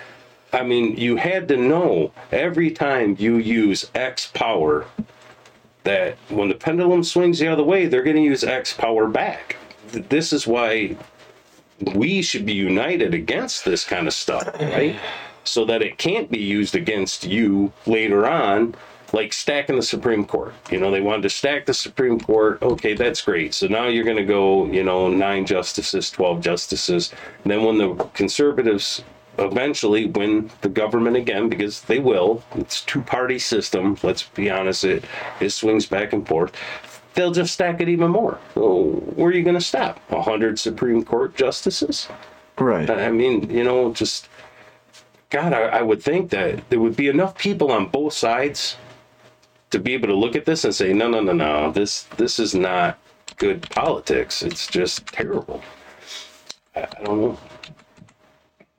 I 0.52 0.64
mean, 0.64 0.96
you 0.96 1.14
had 1.14 1.46
to 1.48 1.56
know 1.56 2.10
every 2.32 2.72
time 2.72 3.14
you 3.20 3.36
use 3.36 3.92
X 3.94 4.26
power 4.34 4.86
that 5.84 6.16
when 6.30 6.48
the 6.48 6.56
pendulum 6.56 7.04
swings 7.04 7.38
the 7.38 7.46
other 7.46 7.62
way, 7.62 7.86
they're 7.86 8.02
going 8.02 8.16
to 8.16 8.22
use 8.22 8.42
X 8.42 8.72
power 8.72 9.06
back. 9.06 9.56
This 9.92 10.32
is 10.32 10.48
why 10.48 10.96
we 11.94 12.22
should 12.22 12.46
be 12.46 12.52
united 12.52 13.14
against 13.14 13.64
this 13.64 13.84
kind 13.84 14.06
of 14.06 14.14
stuff, 14.14 14.48
right? 14.60 14.96
So 15.44 15.64
that 15.66 15.82
it 15.82 15.98
can't 15.98 16.30
be 16.30 16.38
used 16.38 16.74
against 16.74 17.24
you 17.24 17.72
later 17.86 18.26
on, 18.26 18.74
like 19.12 19.32
stacking 19.32 19.76
the 19.76 19.82
Supreme 19.82 20.24
Court. 20.24 20.54
You 20.70 20.80
know, 20.80 20.90
they 20.90 21.00
wanted 21.00 21.22
to 21.22 21.30
stack 21.30 21.66
the 21.66 21.74
Supreme 21.74 22.18
Court. 22.18 22.62
Okay, 22.62 22.94
that's 22.94 23.20
great. 23.20 23.54
So 23.54 23.66
now 23.66 23.86
you're 23.86 24.04
going 24.04 24.16
to 24.16 24.24
go, 24.24 24.66
you 24.66 24.82
know, 24.82 25.08
nine 25.08 25.46
justices, 25.46 26.10
12 26.10 26.40
justices. 26.40 27.12
And 27.42 27.52
then 27.52 27.64
when 27.64 27.78
the 27.78 27.94
conservatives 28.14 29.02
eventually 29.38 30.06
win 30.06 30.50
the 30.62 30.68
government 30.68 31.16
again, 31.16 31.48
because 31.48 31.82
they 31.82 31.98
will, 31.98 32.42
it's 32.54 32.82
two 32.82 33.02
party 33.02 33.38
system. 33.38 33.96
Let's 34.02 34.22
be 34.22 34.50
honest, 34.50 34.84
it, 34.84 35.04
it 35.40 35.50
swings 35.50 35.86
back 35.86 36.12
and 36.12 36.26
forth 36.26 36.52
they'll 37.14 37.32
just 37.32 37.54
stack 37.54 37.80
it 37.80 37.88
even 37.88 38.10
more. 38.10 38.38
So 38.54 38.92
where 39.14 39.28
are 39.28 39.32
you 39.32 39.42
going 39.42 39.54
to 39.54 39.60
stop? 39.60 40.00
A 40.10 40.22
hundred 40.22 40.58
Supreme 40.58 41.04
Court 41.04 41.34
justices? 41.36 42.08
right. 42.58 42.88
I 42.88 43.10
mean, 43.10 43.50
you 43.50 43.64
know, 43.64 43.92
just 43.92 44.28
God, 45.30 45.52
I, 45.52 45.62
I 45.62 45.82
would 45.82 46.02
think 46.02 46.30
that 46.30 46.68
there 46.70 46.80
would 46.80 46.96
be 46.96 47.08
enough 47.08 47.36
people 47.36 47.72
on 47.72 47.86
both 47.88 48.12
sides 48.12 48.76
to 49.70 49.78
be 49.80 49.94
able 49.94 50.08
to 50.08 50.14
look 50.14 50.36
at 50.36 50.44
this 50.44 50.64
and 50.64 50.74
say, 50.74 50.92
no, 50.92 51.08
no, 51.08 51.20
no, 51.20 51.32
no, 51.32 51.72
this 51.72 52.04
this 52.16 52.38
is 52.38 52.54
not 52.54 52.98
good 53.36 53.68
politics. 53.70 54.42
It's 54.42 54.66
just 54.66 55.06
terrible. 55.08 55.62
I, 56.76 56.82
I 56.82 57.04
don't 57.04 57.20
know. 57.20 57.38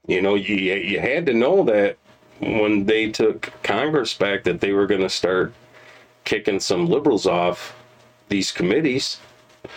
You 0.07 0.21
know, 0.21 0.35
you 0.35 0.55
you 0.55 0.99
had 0.99 1.25
to 1.25 1.33
know 1.33 1.63
that 1.65 1.97
when 2.39 2.85
they 2.85 3.09
took 3.11 3.51
Congress 3.63 4.13
back 4.13 4.43
that 4.43 4.61
they 4.61 4.71
were 4.71 4.87
going 4.87 5.01
to 5.01 5.09
start 5.09 5.53
kicking 6.25 6.59
some 6.59 6.87
liberals 6.87 7.25
off 7.25 7.74
these 8.29 8.51
committees. 8.51 9.17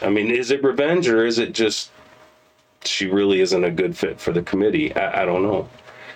I 0.03 0.11
mean, 0.11 0.31
is 0.31 0.51
it 0.51 0.63
revenge 0.63 1.09
or 1.09 1.25
is 1.25 1.39
it 1.39 1.53
just 1.53 1.91
she 2.85 3.07
really 3.07 3.41
isn't 3.41 3.65
a 3.65 3.71
good 3.71 3.97
fit 3.97 4.21
for 4.21 4.33
the 4.33 4.43
committee? 4.43 4.95
I, 4.95 5.23
I 5.23 5.25
don't 5.25 5.43
know. 5.43 5.69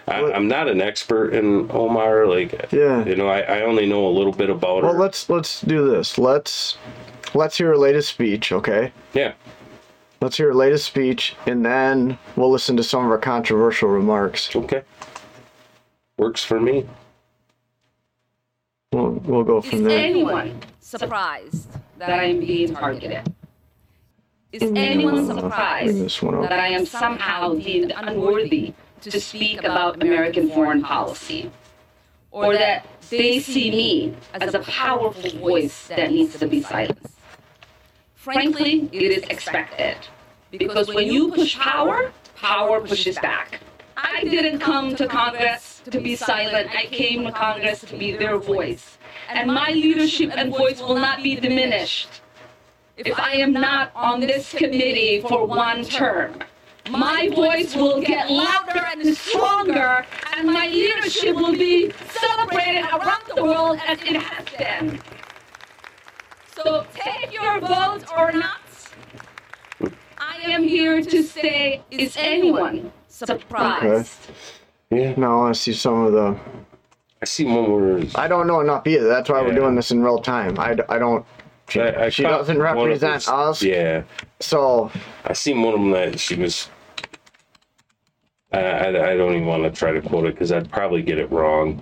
I, 0.08 0.32
I'm 0.32 0.48
not 0.48 0.68
an 0.68 0.80
expert 0.80 1.32
in 1.32 1.70
Omar. 1.70 2.26
Like, 2.26 2.70
Yeah. 2.72 3.04
you 3.04 3.14
know, 3.16 3.28
I, 3.28 3.40
I 3.40 3.60
only 3.62 3.86
know 3.86 4.06
a 4.06 4.10
little 4.10 4.32
bit 4.32 4.50
about 4.50 4.82
Well, 4.82 4.92
her. 4.92 4.98
Well, 4.98 5.06
let's 5.06 5.28
let's 5.30 5.60
do 5.60 5.88
this. 5.90 6.18
Let's 6.18 6.76
let's 7.34 7.56
hear 7.56 7.68
her 7.68 7.76
latest 7.78 8.08
speech, 8.10 8.52
okay? 8.52 8.92
yeah. 9.14 9.32
Let's 10.20 10.36
hear 10.36 10.48
her 10.48 10.54
latest 10.54 10.86
speech, 10.86 11.34
and 11.46 11.64
then 11.66 12.16
we'll 12.36 12.50
listen 12.50 12.76
to 12.76 12.84
some 12.84 13.04
of 13.04 13.10
her 13.10 13.18
controversial 13.18 13.88
remarks. 13.88 14.54
Okay. 14.54 14.82
Works 16.16 16.44
for 16.44 16.60
me. 16.60 16.86
We'll, 18.92 19.10
we'll 19.24 19.44
go 19.44 19.58
Is 19.58 19.66
from 19.66 19.84
there. 19.84 19.98
anyone 19.98 20.60
surprised 20.80 21.68
that 21.98 22.10
I 22.10 22.24
am 22.24 22.40
being 22.40 22.74
targeted? 22.74 23.34
Is 24.52 24.62
anyone 24.62 25.26
surprised 25.26 25.98
this 25.98 26.20
one 26.22 26.34
up. 26.34 26.42
that 26.42 26.58
I 26.58 26.68
am 26.68 26.84
somehow 26.84 27.54
deemed 27.54 27.92
unworthy 27.96 28.74
to 29.00 29.20
speak 29.20 29.64
about 29.64 30.02
American 30.02 30.50
foreign 30.50 30.82
policy? 30.82 31.50
Or 32.30 32.54
that 32.54 32.86
they 33.10 33.40
see 33.40 33.70
me 33.70 34.14
as 34.34 34.54
a 34.54 34.60
powerful 34.60 35.30
voice 35.38 35.86
that 35.88 36.10
needs 36.10 36.38
to 36.38 36.46
be 36.46 36.62
silenced? 36.62 37.14
Frankly, 38.14 38.88
it 38.92 39.02
is 39.02 39.22
expected. 39.24 39.96
Because 40.50 40.88
when 40.88 41.08
you 41.08 41.32
push 41.32 41.58
power, 41.58 42.12
power 42.36 42.80
pushes 42.80 43.18
back. 43.18 43.60
I 44.02 44.24
didn't 44.24 44.58
come 44.58 44.96
to 44.96 45.06
Congress 45.06 45.80
to 45.90 46.00
be 46.00 46.16
silent. 46.16 46.70
I 46.74 46.86
came 46.86 47.24
to 47.24 47.32
Congress 47.32 47.80
to 47.82 47.96
be 47.96 48.16
their 48.16 48.38
voice. 48.38 48.98
And 49.28 49.52
my 49.52 49.70
leadership 49.70 50.32
and 50.36 50.50
voice 50.50 50.80
will 50.80 50.96
not 50.96 51.22
be 51.22 51.36
diminished 51.36 52.20
if 52.96 53.18
I 53.18 53.32
am 53.32 53.52
not 53.52 53.92
on 53.94 54.20
this 54.20 54.52
committee 54.52 55.20
for 55.20 55.46
one 55.46 55.84
term. 55.84 56.40
My 56.90 57.30
voice 57.34 57.76
will 57.76 58.00
get 58.00 58.28
louder 58.28 58.84
and 58.92 59.16
stronger, 59.16 60.04
and 60.36 60.48
my 60.48 60.66
leadership 60.66 61.36
will 61.36 61.52
be 61.52 61.92
celebrated 62.10 62.84
around 62.92 63.22
the 63.34 63.44
world 63.44 63.78
as 63.86 63.98
it 64.02 64.16
has 64.16 64.44
been. 64.58 65.00
So 66.56 66.84
take 66.92 67.32
your 67.32 67.60
vote 67.60 68.04
or 68.16 68.32
not. 68.32 68.60
I 70.18 70.36
am 70.42 70.64
here 70.64 71.00
to 71.02 71.22
say, 71.22 71.82
is 71.90 72.16
anyone 72.18 72.92
surprised? 73.26 74.30
Yeah. 74.90 75.14
Now 75.16 75.32
I 75.32 75.36
want 75.36 75.54
to 75.54 75.60
see 75.60 75.72
some 75.72 76.04
of 76.04 76.12
the. 76.12 76.36
I 77.20 77.24
see 77.24 77.44
one 77.44 77.70
where 77.70 78.04
I 78.16 78.26
don't 78.28 78.46
know 78.46 78.60
enough 78.60 78.86
either. 78.86 79.06
That's 79.08 79.28
why 79.30 79.40
we're 79.42 79.48
Yeah. 79.48 79.54
doing 79.60 79.74
this 79.76 79.90
in 79.90 80.02
real 80.02 80.18
time. 80.18 80.58
I, 80.58 80.74
d- 80.74 80.82
I 80.88 80.98
don't. 80.98 81.24
She, 81.68 81.80
I, 81.80 82.06
I 82.06 82.08
she 82.08 82.24
caught 82.24 82.38
doesn't 82.38 82.58
one 82.58 82.66
of 82.66 82.76
represent 82.78 83.24
those- 83.24 83.28
us. 83.28 83.62
Yeah. 83.62 84.02
So 84.40 84.90
I 85.24 85.32
seen 85.32 85.62
one 85.62 85.74
of 85.74 85.80
them 85.80 85.90
that 85.92 86.18
she 86.20 86.34
was. 86.34 86.68
I, 88.52 88.58
I, 88.60 88.88
I 89.12 89.16
don't 89.16 89.32
even 89.34 89.46
want 89.46 89.62
to 89.62 89.70
try 89.70 89.92
to 89.92 90.02
quote 90.02 90.26
it 90.26 90.34
because 90.34 90.52
I'd 90.52 90.70
probably 90.70 91.00
get 91.02 91.18
it 91.18 91.30
wrong. 91.30 91.80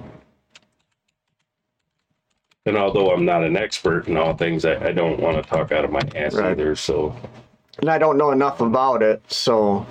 And 2.67 2.77
although 2.77 3.11
I'm 3.13 3.25
not 3.25 3.43
an 3.43 3.57
expert 3.57 4.07
in 4.07 4.17
all 4.17 4.35
things, 4.37 4.65
I, 4.65 4.89
I 4.89 4.93
don't 4.93 5.19
want 5.19 5.43
to 5.43 5.49
talk 5.49 5.73
out 5.73 5.85
of 5.85 5.91
my 5.91 6.03
ass 6.15 6.35
Right. 6.35 6.51
either. 6.53 6.77
So 6.77 7.17
and 7.79 7.89
I 7.91 7.97
don't 7.99 8.19
know 8.19 8.31
enough 8.31 8.61
about 8.61 9.03
it. 9.03 9.23
So 9.33 9.87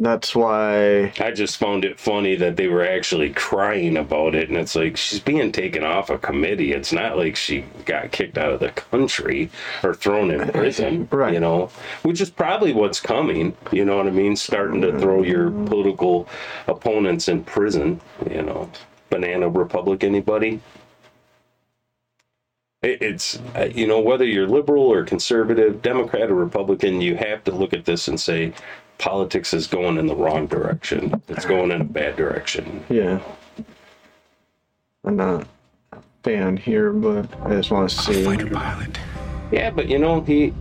that's 0.00 0.34
why. 0.34 1.12
I 1.20 1.30
just 1.30 1.58
found 1.58 1.84
it 1.84 2.00
funny 2.00 2.34
that 2.36 2.56
they 2.56 2.68
were 2.68 2.84
actually 2.84 3.30
crying 3.34 3.98
about 3.98 4.34
it. 4.34 4.48
And 4.48 4.56
it's 4.58 4.74
like 4.74 4.96
she's 4.96 5.20
being 5.20 5.52
taken 5.52 5.84
off 5.84 6.08
a 6.10 6.18
committee. 6.18 6.72
It's 6.72 6.92
not 6.92 7.18
like 7.18 7.36
she 7.36 7.66
got 7.84 8.10
kicked 8.10 8.38
out 8.38 8.52
of 8.52 8.60
the 8.60 8.70
country 8.70 9.50
or 9.84 9.94
thrown 9.94 10.30
in 10.30 10.48
prison, 10.52 11.06
Right. 11.12 11.34
you 11.34 11.40
know, 11.40 11.70
which 12.02 12.20
is 12.22 12.30
probably 12.30 12.72
what's 12.72 13.00
coming. 13.00 13.54
You 13.70 13.84
know 13.84 13.98
what 13.98 14.06
I 14.06 14.10
mean? 14.10 14.36
Starting 14.36 14.80
to 14.80 14.98
throw 14.98 15.22
your 15.22 15.50
political 15.50 16.26
opponents 16.66 17.28
in 17.28 17.44
prison, 17.44 18.00
you 18.30 18.42
know. 18.42 18.70
Banana 19.10 19.48
Republic, 19.48 20.02
anybody? 20.04 20.60
It's, 22.82 23.38
uh, 23.54 23.68
you 23.74 23.86
know, 23.86 24.00
whether 24.00 24.24
you're 24.24 24.48
liberal 24.48 24.84
or 24.84 25.04
conservative, 25.04 25.82
Democrat 25.82 26.30
or 26.30 26.34
Republican, 26.34 27.02
you 27.02 27.14
have 27.16 27.44
to 27.44 27.52
look 27.52 27.74
at 27.74 27.84
this 27.84 28.08
and 28.08 28.18
say, 28.18 28.54
politics 29.00 29.52
is 29.54 29.66
going 29.66 29.98
in 29.98 30.06
the 30.06 30.14
wrong 30.14 30.46
direction. 30.46 31.20
It's 31.28 31.46
going 31.46 31.72
in 31.72 31.80
a 31.80 31.84
bad 31.84 32.16
direction. 32.16 32.84
Yeah. 32.88 33.20
I'm 35.04 35.16
not 35.16 35.46
a 35.92 35.98
fan 36.22 36.56
here, 36.56 36.92
but 36.92 37.26
I 37.42 37.56
just 37.56 37.70
want 37.70 37.90
to 37.90 37.96
see. 37.96 38.24
pilot. 38.24 38.98
Yeah, 39.50 39.70
but 39.70 39.88
you 39.88 39.98
know, 39.98 40.20
he 40.20 40.52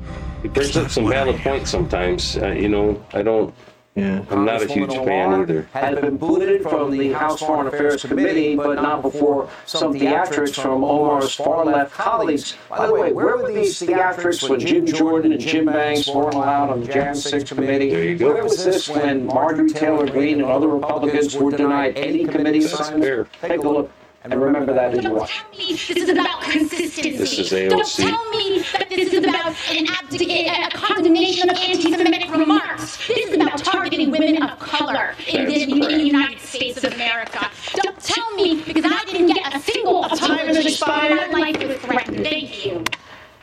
he 0.41 0.47
brings 0.47 0.75
up 0.77 0.89
some 0.89 1.09
valid 1.09 1.35
points 1.41 1.69
sometimes. 1.69 2.37
Uh, 2.37 2.51
you 2.51 2.69
know, 2.69 3.03
I 3.13 3.21
don't. 3.21 3.53
Yeah. 3.99 4.23
I'm 4.29 4.45
not 4.45 4.61
a 4.61 4.67
huge 4.67 4.93
fan 4.93 5.33
Omar 5.33 5.41
either. 5.43 5.67
Had 5.73 6.01
been 6.01 6.17
booted 6.17 6.63
from 6.63 6.91
the 6.91 7.11
House 7.13 7.39
Foreign 7.39 7.67
Affairs 7.67 8.03
Committee, 8.03 8.55
but 8.55 8.75
not 8.81 9.01
before 9.01 9.49
some 9.65 9.93
theatrics 9.93 10.61
from 10.61 10.83
Omar's 10.83 11.33
far-left 11.35 11.93
colleagues. 11.93 12.55
By 12.69 12.87
the 12.87 12.93
way, 12.93 13.11
where 13.11 13.37
were 13.37 13.51
these 13.51 13.79
theatrics 13.79 14.49
when 14.49 14.59
Jim 14.59 14.85
Jordan 14.85 15.31
and 15.33 15.41
Jim 15.41 15.65
Banks 15.65 16.07
weren't 16.07 16.35
allowed 16.35 16.69
on 16.69 16.81
the 16.81 16.91
Jan 16.91 17.15
6 17.15 17.49
committee? 17.49 17.89
There 17.89 18.03
you 18.03 18.17
go. 18.17 18.33
Where 18.33 18.43
was 18.43 18.63
this 18.63 18.89
when 18.89 19.25
Marjorie 19.25 19.69
Taylor 19.69 20.07
Greene 20.07 20.41
and 20.41 20.49
other 20.49 20.67
Republicans 20.67 21.35
were 21.35 21.51
denied 21.51 21.97
any 21.97 22.25
committee 22.25 22.59
assignments? 22.59 23.29
Take 23.41 23.63
a 23.63 23.69
look 23.69 23.91
and 24.23 24.33
remember 24.41 24.73
that 24.73 24.91
as 24.91 24.95
you 24.97 25.01
Don't 25.09 25.27
tell 25.27 25.49
me 25.51 25.71
this 25.73 25.89
is 25.89 26.09
about 26.09 26.41
consistency. 26.41 27.17
This 27.17 27.39
is 27.39 27.49
Don't 27.69 27.87
tell 27.87 28.29
me 28.31 28.59
that 28.73 28.87
this 28.89 29.13
is 29.13 29.23
about 29.23 29.47
an 29.71 29.85
abdica- 29.85 30.67
a 30.67 30.69
condemnation 30.71 31.49
of 31.49 31.55
anti-Semitic 31.57 32.29
remarks. 32.31 32.97
This 33.07 33.29
is 33.29 33.35
about 33.35 33.59
targeting 33.63 34.11
women 34.11 34.43
of 34.43 34.59
color 34.59 35.15
in 35.27 35.45
the 35.45 35.65
That's 35.65 35.73
correct. 35.73 36.01
United 36.03 36.39
States 36.41 36.83
of 36.83 36.93
America. 36.93 37.49
Don't 37.75 37.99
tell 37.99 38.35
me 38.35 38.61
because 38.63 38.85
I 38.85 39.03
didn't 39.05 39.27
get 39.33 39.55
a 39.55 39.59
single 39.59 40.03
time 40.09 40.47
has 40.47 40.65
expired. 40.65 41.31
My 41.31 41.39
life 41.39 41.63
was 41.67 41.77
threatened. 41.77 42.25
Thank 42.25 42.65
you. 42.65 42.83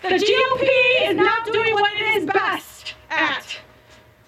The 0.03 0.09
GOP 0.09 1.11
is 1.11 1.17
not 1.17 1.47
doing 1.47 1.73
what 1.73 1.93
it 1.95 2.17
is 2.17 2.27
best 2.27 2.95
at 3.11 3.59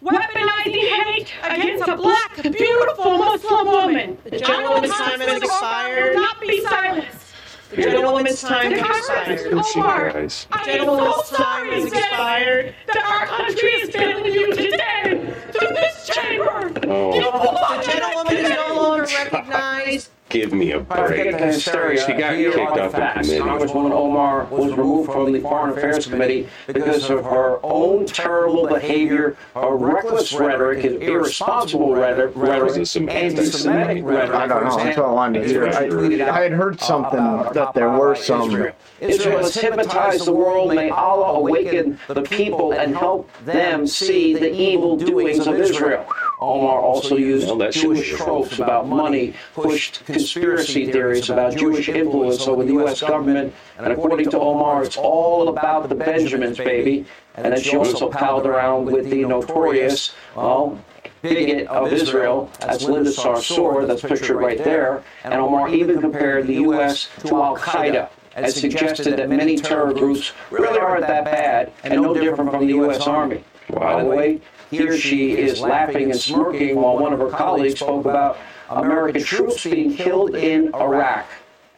weaponizing 0.03 1.05
hate 1.05 1.33
against 1.43 1.89
a 1.89 1.97
black, 1.97 2.43
beautiful 2.43 3.19
Muslim 3.19 3.67
woman. 3.67 4.19
The 4.25 4.39
gentlewoman's 4.39 4.93
time 4.93 5.21
has 5.21 5.43
will 5.43 6.15
not 6.23 6.41
be 6.41 6.61
silenced. 6.63 7.25
The 7.71 7.83
gentlewoman's 7.83 8.41
time 8.41 8.73
has 8.73 8.81
expired. 8.81 9.41
Here 9.41 9.63
she 9.65 9.79
Omar, 9.81 10.11
cries. 10.11 10.47
I 10.51 10.59
am 10.59 10.65
so 10.65 10.73
Gentlewoman's 10.73 11.29
time 11.31 11.37
sorry 11.37 11.75
has 11.75 11.85
again 11.93 12.03
expired. 12.03 12.75
that 12.87 12.97
our 13.05 13.27
country 13.27 13.69
is 13.69 13.91
failing 13.91 14.33
you 14.33 14.55
today 14.55 15.35
through 15.53 15.69
this 15.75 16.07
chamber. 16.09 16.73
Oh, 16.85 17.13
The 17.13 17.83
gentlewoman 17.93 18.37
is 18.37 18.49
no 18.51 18.75
longer 18.83 19.03
recognized. 19.05 20.11
Give 20.29 20.53
me 20.53 20.73
a 20.73 20.85
Forget 20.85 21.33
the 21.33 21.39
break. 21.39 21.53
hysteria. 21.53 22.05
She 22.07 22.13
got 22.13 22.35
kicked 22.35 22.57
are 22.59 22.75
the 22.75 22.83
off 22.85 22.93
the 22.93 22.99
facts. 22.99 23.29
committee. 23.29 23.45
Congresswoman 23.45 23.93
Omar 23.93 24.45
was 24.47 24.71
removed 24.73 25.11
from 25.13 25.33
the 25.33 25.41
Foreign 25.41 25.77
Affairs 25.77 26.07
Committee 26.07 26.49
because 26.67 27.09
of 27.11 27.25
her 27.25 27.59
own 27.63 28.07
terrible 28.07 28.67
behavior, 28.67 29.37
her 29.55 29.75
reckless 29.77 30.33
rhetoric, 30.33 30.81
his 30.85 30.95
irresponsible 30.97 31.95
rhetoric, 31.95 32.35
Was 32.37 32.77
this 32.77 32.91
some 32.91 33.09
anti-Semitic 33.09 34.05
rhetoric. 34.05 34.31
I 34.31 34.47
don't 34.47 34.65
know. 34.65 34.77
That's 34.77 34.97
what 34.99 35.07
I 35.07 35.13
wanted 35.13 35.43
to 35.43 35.49
hear. 35.49 35.67
I, 35.67 36.31
I 36.39 36.43
had 36.43 36.53
heard 36.53 36.81
something 36.81 37.19
that 37.53 37.73
there 37.75 37.91
were 37.91 38.15
some. 38.15 38.51
Israel. 38.51 38.75
Israel 39.01 39.39
has 39.39 39.55
hypnotized 39.55 40.25
the 40.27 40.33
world. 40.33 40.75
May 40.75 40.91
Allah 40.91 41.39
awaken 41.39 41.99
the 42.09 42.23
people 42.23 42.73
and 42.73 42.97
help 42.97 43.31
them 43.45 43.87
see 43.87 44.35
the 44.35 44.53
evil 44.53 44.97
doings 44.97 45.47
of 45.47 45.55
Israel. 45.55 46.07
Omar 46.41 46.81
also 46.81 47.17
used 47.17 47.49
Jewish 47.73 48.15
tropes 48.17 48.59
about 48.59 48.87
money, 48.87 49.35
pushed 49.55 50.05
conspiracy 50.07 50.91
theories 50.91 51.31
about 51.31 51.57
Jewish 51.57 51.89
influence 51.89 52.47
over 52.47 52.65
the 52.65 52.73
U.S. 52.75 53.01
government, 53.01 53.53
and 53.77 53.93
according 53.93 54.31
to 54.31 54.39
Omar, 54.39 54.85
it's 54.85 54.97
all 54.97 55.49
about 55.49 55.89
the 55.89 55.95
Benjamins, 55.95 56.59
baby. 56.59 57.07
And 57.35 57.53
then 57.53 57.61
she 57.61 57.77
also 57.77 58.09
palled 58.09 58.47
around 58.47 58.87
with 58.87 59.11
the 59.11 59.25
notorious, 59.25 60.15
well, 60.37 60.65
um, 60.65 60.73
um, 60.73 60.85
bigot 61.23 61.67
of 61.69 61.93
Israel, 61.93 62.51
that's 62.61 62.85
Linda 62.85 63.11
Sarsour, 63.11 63.87
that's 63.87 64.03
pictured 64.03 64.37
right 64.37 64.59
there. 64.59 65.03
And 65.25 65.35
Omar 65.35 65.69
even 65.69 66.01
compared 66.01 66.47
the 66.47 66.55
U.S. 66.55 67.09
to 67.27 67.43
Al 67.43 67.57
Qaeda 67.57 68.09
and 68.37 68.53
suggested 68.53 69.17
that 69.19 69.29
many 69.29 69.57
terror 69.57 69.93
groups 69.93 70.33
really 70.51 70.79
aren't 70.79 71.07
that 71.07 71.25
bad 71.25 71.73
and 71.83 72.01
no 72.01 72.15
different 72.15 72.51
from 72.51 72.67
the 72.67 72.75
U.S. 72.75 73.07
Army. 73.07 73.43
By 73.71 74.03
the 74.03 74.09
way, 74.09 74.41
here 74.71 74.97
she 74.97 75.37
is 75.37 75.61
laughing 75.61 76.11
and 76.11 76.21
smirking 76.21 76.77
while 76.77 76.99
one 76.99 77.13
of 77.13 77.21
her 77.21 77.31
colleagues 77.31 77.81
spoke 77.81 78.05
about 78.05 78.39
American 78.71 79.23
troops 79.23 79.65
being 79.65 79.95
killed 79.95 80.35
in 80.35 80.75
Iraq. 80.75 81.27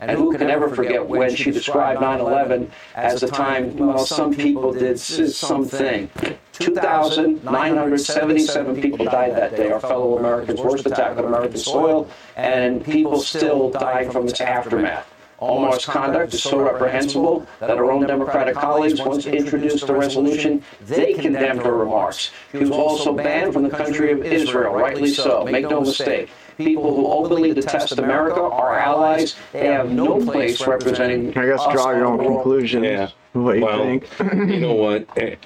And 0.00 0.10
who 0.12 0.36
can 0.36 0.50
ever 0.50 0.74
forget 0.74 1.06
when 1.06 1.32
she 1.34 1.50
described 1.50 2.00
9 2.00 2.20
11 2.20 2.70
as 2.94 3.20
the 3.20 3.28
time, 3.28 3.76
well, 3.76 3.98
some 3.98 4.34
people 4.34 4.72
did 4.72 4.98
something. 4.98 6.08
2,977 6.52 8.80
people 8.80 9.04
died 9.04 9.32
that 9.32 9.54
day, 9.56 9.70
our 9.70 9.78
fellow 9.78 10.16
Americans, 10.18 10.58
worst 10.60 10.86
attack 10.86 11.18
on 11.18 11.26
American 11.26 11.58
soil, 11.58 12.08
and 12.36 12.82
people 12.82 13.20
still 13.20 13.68
died 13.70 14.10
from 14.10 14.26
its 14.26 14.40
aftermath. 14.40 15.06
Omar's 15.40 15.86
conduct 15.86 16.34
is 16.34 16.42
so 16.42 16.60
reprehensible 16.60 17.46
that 17.60 17.70
our 17.70 17.90
own 17.90 18.06
Democratic 18.06 18.54
colleagues 18.54 19.00
once 19.00 19.26
introduced 19.26 19.88
a 19.88 19.94
resolution 19.94 20.62
they 20.82 21.14
condemned 21.14 21.62
her 21.62 21.76
remarks. 21.76 22.30
She 22.52 22.58
was 22.58 22.70
also 22.70 23.14
banned 23.14 23.52
from 23.52 23.62
the 23.62 23.70
country 23.70 24.12
of 24.12 24.24
Israel, 24.24 24.74
rightly 24.74 25.08
so. 25.08 25.44
Make 25.44 25.68
no 25.68 25.80
mistake. 25.80 26.30
People 26.58 26.94
who 26.94 27.06
openly 27.06 27.54
detest 27.54 27.98
America, 27.98 28.42
our 28.42 28.78
allies, 28.78 29.34
they 29.52 29.66
have 29.66 29.90
no 29.90 30.22
place 30.22 30.66
representing. 30.66 31.28
I 31.30 31.46
guess 31.46 31.60
us 31.60 31.72
draw 31.72 31.92
your 31.92 32.04
own 32.04 32.18
the 32.18 32.24
conclusions. 32.24 32.84
Yeah. 32.84 33.08
What 33.32 33.56
you 33.56 33.64
well, 33.64 33.78
think? 33.78 34.06
you 34.18 34.60
know 34.60 34.74
what? 34.74 35.06
It, 35.16 35.38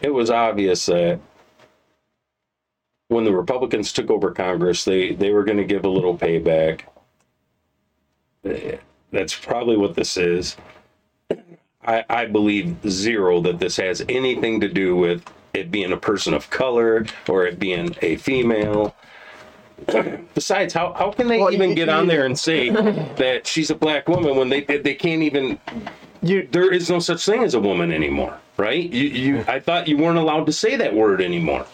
it 0.00 0.12
was 0.12 0.30
obvious 0.30 0.86
that 0.86 1.20
when 3.08 3.24
the 3.24 3.32
Republicans 3.32 3.92
took 3.92 4.10
over 4.10 4.32
Congress, 4.32 4.84
they, 4.84 5.14
they 5.14 5.30
were 5.30 5.44
going 5.44 5.58
to 5.58 5.64
give 5.64 5.84
a 5.84 5.88
little 5.88 6.16
payback. 6.16 6.82
That's 9.12 9.34
probably 9.34 9.76
what 9.76 9.94
this 9.94 10.16
is. 10.16 10.56
I, 11.86 12.04
I 12.10 12.26
believe 12.26 12.76
zero 12.88 13.40
that 13.40 13.58
this 13.58 13.76
has 13.76 14.04
anything 14.08 14.60
to 14.60 14.68
do 14.68 14.96
with 14.96 15.22
it 15.54 15.70
being 15.70 15.92
a 15.92 15.96
person 15.96 16.34
of 16.34 16.48
color 16.50 17.06
or 17.28 17.46
it 17.46 17.58
being 17.58 17.96
a 18.02 18.16
female. 18.16 18.94
Besides, 20.34 20.74
how, 20.74 20.92
how 20.92 21.10
can 21.10 21.26
they 21.26 21.38
Well, 21.38 21.52
even 21.52 21.70
you- 21.70 21.76
get 21.76 21.88
on 21.88 22.06
there 22.06 22.26
and 22.26 22.38
say 22.38 22.68
that 22.68 23.46
she's 23.46 23.70
a 23.70 23.74
black 23.74 24.08
woman 24.08 24.36
when 24.36 24.48
they 24.50 24.60
they 24.62 24.94
can't 24.94 25.22
even 25.22 25.58
You 26.22 26.46
there 26.52 26.70
is 26.72 26.90
no 26.90 26.98
such 26.98 27.24
thing 27.24 27.42
as 27.42 27.54
a 27.54 27.60
woman 27.60 27.90
anymore, 27.92 28.38
right? 28.58 28.84
You, 28.92 29.04
you, 29.08 29.44
I 29.48 29.58
thought 29.58 29.88
you 29.88 29.96
weren't 29.96 30.18
allowed 30.18 30.44
to 30.46 30.52
say 30.52 30.76
that 30.76 30.94
word 30.94 31.22
anymore. 31.22 31.66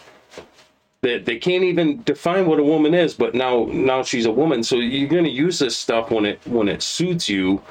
That 1.07 1.25
they 1.25 1.37
can't 1.37 1.63
even 1.63 2.03
define 2.03 2.45
what 2.47 2.59
a 2.59 2.63
woman 2.63 2.93
is, 2.93 3.13
but 3.13 3.33
now, 3.33 3.65
now 3.71 4.03
she's 4.03 4.25
a 4.25 4.31
woman. 4.31 4.61
So 4.63 4.75
you're 4.77 5.07
going 5.07 5.23
to 5.23 5.29
use 5.29 5.57
this 5.59 5.77
stuff 5.77 6.11
when 6.11 6.25
it 6.25 6.39
when 6.45 6.67
it 6.67 6.81
suits 6.83 7.29
you, 7.29 7.61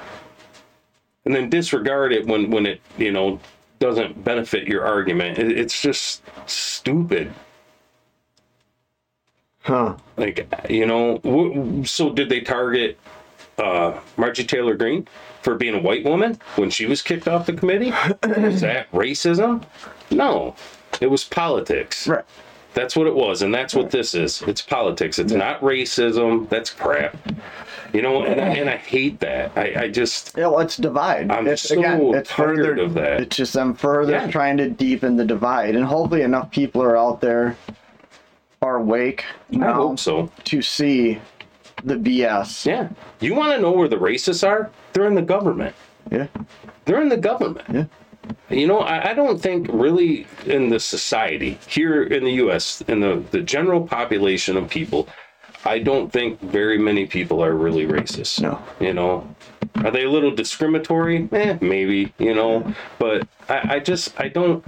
and 1.26 1.34
then 1.34 1.50
disregard 1.50 2.12
it 2.12 2.26
when 2.26 2.50
when 2.50 2.66
it 2.66 2.80
you 2.96 3.12
know 3.12 3.38
doesn't 3.78 4.24
benefit 4.24 4.66
your 4.66 4.86
argument. 4.86 5.38
It, 5.38 5.52
it's 5.58 5.80
just 5.82 6.22
stupid. 6.46 7.32
huh? 9.60 9.96
Like 10.16 10.48
you 10.70 10.86
know, 10.86 11.18
w- 11.18 11.84
so 11.84 12.12
did 12.12 12.28
they 12.28 12.40
target 12.40 12.98
uh, 13.58 13.98
Margie 14.16 14.44
Taylor 14.44 14.76
Greene 14.76 15.06
for 15.42 15.54
being 15.56 15.74
a 15.74 15.80
white 15.80 16.04
woman 16.04 16.38
when 16.56 16.70
she 16.70 16.86
was 16.86 17.02
kicked 17.02 17.28
off 17.28 17.46
the 17.46 17.52
committee? 17.52 17.92
Is 18.24 18.60
that 18.62 18.90
racism? 18.92 19.64
No, 20.10 20.54
it 21.00 21.08
was 21.10 21.24
politics. 21.24 22.08
Right. 22.08 22.24
That's 22.76 22.94
what 22.94 23.06
it 23.06 23.14
was, 23.14 23.40
and 23.40 23.54
that's 23.54 23.74
what 23.74 23.90
this 23.90 24.14
is. 24.14 24.42
It's 24.42 24.60
politics. 24.60 25.18
It's 25.18 25.32
not 25.32 25.58
racism. 25.62 26.46
That's 26.50 26.68
crap. 26.68 27.16
You 27.94 28.02
know, 28.02 28.22
and 28.24 28.38
I, 28.38 28.48
and 28.48 28.68
I 28.68 28.76
hate 28.76 29.18
that. 29.20 29.52
I, 29.56 29.84
I 29.84 29.88
just 29.88 30.34
Yeah, 30.36 30.48
let's 30.48 30.76
divide. 30.76 31.30
I'm 31.30 31.46
it's 31.48 31.62
so 31.62 31.78
again, 31.78 32.02
it's 32.14 32.28
tired 32.28 32.56
further 32.58 32.82
of 32.82 32.92
that. 32.92 33.20
It's 33.22 33.34
just 33.34 33.54
them 33.54 33.72
further 33.72 34.12
Yeah. 34.12 34.30
trying 34.30 34.58
to 34.58 34.68
deepen 34.68 35.16
the 35.16 35.24
divide, 35.24 35.74
and 35.74 35.86
hopefully 35.86 36.20
enough 36.20 36.50
people 36.50 36.82
are 36.82 36.98
out 36.98 37.22
there 37.22 37.56
are 38.60 38.76
awake 38.76 39.24
I 39.54 39.56
now 39.56 39.72
hope 39.72 39.98
so. 39.98 40.30
to 40.44 40.60
see 40.60 41.18
the 41.82 41.94
BS. 41.94 42.66
Yeah. 42.66 42.90
You 43.20 43.34
want 43.34 43.54
to 43.54 43.58
know 43.62 43.72
where 43.72 43.88
the 43.88 43.96
racists 43.96 44.46
are? 44.46 44.70
They're 44.92 45.06
in 45.06 45.14
the 45.14 45.22
government. 45.22 45.74
Yeah. 46.12 46.26
They're 46.84 47.00
in 47.00 47.08
the 47.08 47.16
government. 47.16 47.66
Yeah. 47.72 47.84
You 48.50 48.66
know, 48.66 48.80
I, 48.80 49.10
I 49.10 49.14
don't 49.14 49.40
think 49.40 49.68
really 49.72 50.26
in 50.46 50.68
the 50.68 50.80
society 50.80 51.58
here 51.66 52.02
in 52.02 52.24
the 52.24 52.32
U.S. 52.32 52.82
in 52.82 53.00
the 53.00 53.22
the 53.30 53.40
general 53.40 53.86
population 53.86 54.56
of 54.56 54.68
people, 54.70 55.08
I 55.64 55.80
don't 55.80 56.12
think 56.12 56.40
very 56.40 56.78
many 56.78 57.06
people 57.06 57.42
are 57.42 57.52
really 57.52 57.86
racist. 57.86 58.40
No. 58.40 58.62
You 58.78 58.94
know, 58.94 59.34
are 59.84 59.90
they 59.90 60.04
a 60.04 60.10
little 60.10 60.30
discriminatory? 60.30 61.28
Eh, 61.32 61.58
maybe. 61.60 62.12
You 62.18 62.34
know, 62.34 62.74
but 62.98 63.26
I, 63.48 63.76
I 63.76 63.78
just 63.80 64.18
I 64.20 64.28
don't 64.28 64.64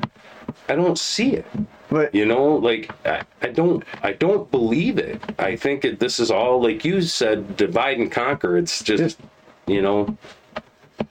I 0.68 0.75
don't 0.75 0.99
see 0.99 1.33
it. 1.35 1.47
But 1.88 2.14
You 2.14 2.27
know, 2.27 2.57
like 2.57 2.90
I, 3.07 3.23
I 3.40 3.49
don't 3.49 3.85
I 4.03 4.12
don't 4.12 4.51
believe 4.51 4.99
it. 4.99 5.23
I 5.38 5.57
think 5.57 5.85
it, 5.85 6.01
this 6.01 6.18
is 6.21 6.31
all 6.31 6.61
like 6.62 6.85
you 6.85 7.01
said, 7.01 7.57
divide 7.57 7.99
and 7.99 8.11
conquer. 8.11 8.59
It's 8.59 8.83
just 8.83 9.18
you 9.66 9.83
know, 9.83 10.16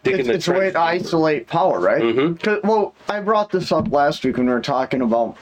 it's, 0.03 0.27
it's 0.29 0.47
a 0.47 0.53
way 0.53 0.71
to 0.71 0.79
isolate 0.79 1.47
power, 1.47 1.79
right? 1.79 2.01
Mhm. 2.01 2.41
'Cause- 2.41 2.59
well, 2.63 2.93
I 3.09 3.19
brought 3.19 3.51
this 3.51 3.71
up 3.71 3.91
last 3.91 4.23
week 4.25 4.37
when 4.37 4.47
we 4.47 4.53
were 4.53 4.59
talking 4.61 5.01
about 5.01 5.35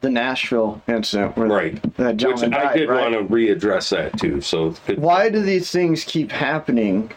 the 0.00 0.10
Nashville 0.10 0.80
incident 0.88 1.32
Right. 1.36 1.80
that 1.96 2.12
Which 2.12 2.16
gentleman 2.18 2.54
I 2.54 2.72
did 2.76 2.88
right? 2.88 3.10
want 3.10 3.14
to 3.28 3.34
readdress 3.34 3.90
that 3.90 4.18
too. 4.18 4.40
So. 4.40 4.74
Why 4.96 5.28
do 5.28 5.40
these 5.40 5.70
things 5.70 6.04
keep 6.04 6.30
happening 6.30 7.10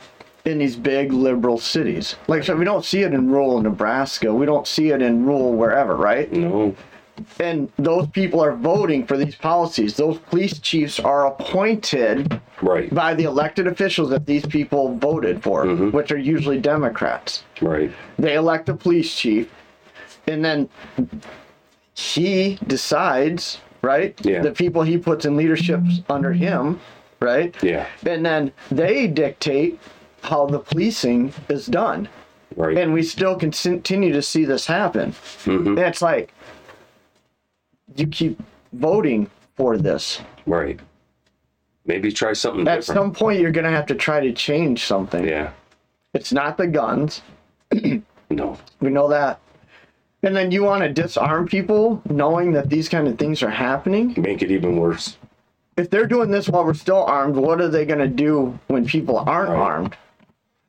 in 0.45 0.57
these 0.57 0.75
big 0.75 1.13
liberal 1.13 1.59
cities? 1.59 2.15
Like, 2.27 2.43
so 2.43 2.55
we 2.55 2.65
don't 2.65 2.83
see 2.83 3.01
it 3.03 3.13
in 3.13 3.29
rural 3.29 3.61
Nebraska. 3.61 4.33
We 4.33 4.45
don't 4.47 4.65
see 4.67 4.89
it 4.89 5.01
in 5.01 5.25
rural 5.25 5.53
wherever, 5.53 5.95
right? 5.95 6.31
no, 6.33 6.73
And 7.39 7.71
those 7.77 8.07
people 8.07 8.41
are 8.41 8.55
voting 8.55 9.05
for 9.05 9.17
these 9.17 9.35
policies. 9.35 9.95
Those 9.97 10.17
police 10.17 10.59
chiefs 10.59 10.99
are 10.99 11.27
appointed 11.27 12.39
right, 12.61 12.93
by 12.93 13.13
the 13.13 13.23
elected 13.25 13.67
officials 13.67 14.09
that 14.09 14.25
these 14.25 14.45
people 14.45 14.97
voted 14.97 15.43
for, 15.43 15.65
Mm-hmm. 15.65 15.91
which 15.91 16.11
are 16.11 16.17
usually 16.17 16.59
Democrats. 16.59 17.43
right, 17.61 17.91
They 18.17 18.33
elect 18.35 18.67
a 18.69 18.73
police 18.73 19.15
chief, 19.15 19.49
and 20.27 20.43
then 20.43 20.69
he 21.93 22.57
decides, 22.67 23.59
right? 23.81 24.19
Yeah. 24.25 24.41
The 24.41 24.51
people 24.51 24.81
he 24.83 24.97
puts 24.97 25.25
in 25.25 25.35
leadership 25.37 25.81
under 26.09 26.33
him, 26.33 26.79
right? 27.19 27.55
yeah, 27.63 27.85
And 28.05 28.25
then 28.25 28.51
they 28.71 29.07
dictate 29.07 29.79
how 30.23 30.45
the 30.47 30.59
policing 30.59 31.33
is 31.49 31.67
done. 31.67 32.09
right, 32.55 32.77
And 32.77 32.93
we 32.93 33.03
still 33.03 33.35
continue 33.35 34.11
to 34.13 34.21
see 34.21 34.45
this 34.45 34.65
happen. 34.65 35.11
Mm-hmm. 35.45 35.77
It's 35.77 36.01
like, 36.01 36.32
you 37.95 38.07
keep 38.07 38.41
voting 38.73 39.29
for 39.55 39.77
this. 39.77 40.21
right. 40.45 40.79
Maybe 41.85 42.13
try 42.13 42.31
something 42.31 42.61
At 42.65 42.79
different. 42.79 42.85
some 42.85 43.11
point, 43.13 43.41
you're 43.41 43.51
going 43.51 43.65
to 43.65 43.69
have 43.71 43.85
to 43.87 43.95
try 43.95 44.21
to 44.21 44.31
change 44.31 44.85
something. 44.85 45.27
yeah, 45.27 45.51
It's 46.13 46.31
not 46.31 46.55
the 46.55 46.65
guns. 46.65 47.21
no, 48.29 48.57
We 48.79 48.89
know 48.89 49.09
that. 49.09 49.41
And 50.23 50.33
then 50.33 50.49
you 50.51 50.63
want 50.63 50.83
to 50.83 50.89
disarm 50.93 51.45
people 51.45 52.01
knowing 52.09 52.53
that 52.53 52.69
these 52.69 52.87
kind 52.87 53.05
of 53.09 53.17
things 53.19 53.43
are 53.43 53.49
happening? 53.49 54.15
make 54.17 54.41
it 54.41 54.49
even 54.49 54.77
worse. 54.77 55.17
If 55.75 55.89
they're 55.89 56.05
doing 56.07 56.31
this 56.31 56.47
while 56.47 56.63
we're 56.63 56.73
still 56.73 57.03
armed, 57.03 57.35
what 57.35 57.59
are 57.59 57.67
they 57.67 57.83
going 57.85 57.99
to 57.99 58.07
do 58.07 58.57
when 58.67 58.85
people 58.85 59.17
aren't 59.17 59.49
Right. 59.49 59.57
armed? 59.59 59.97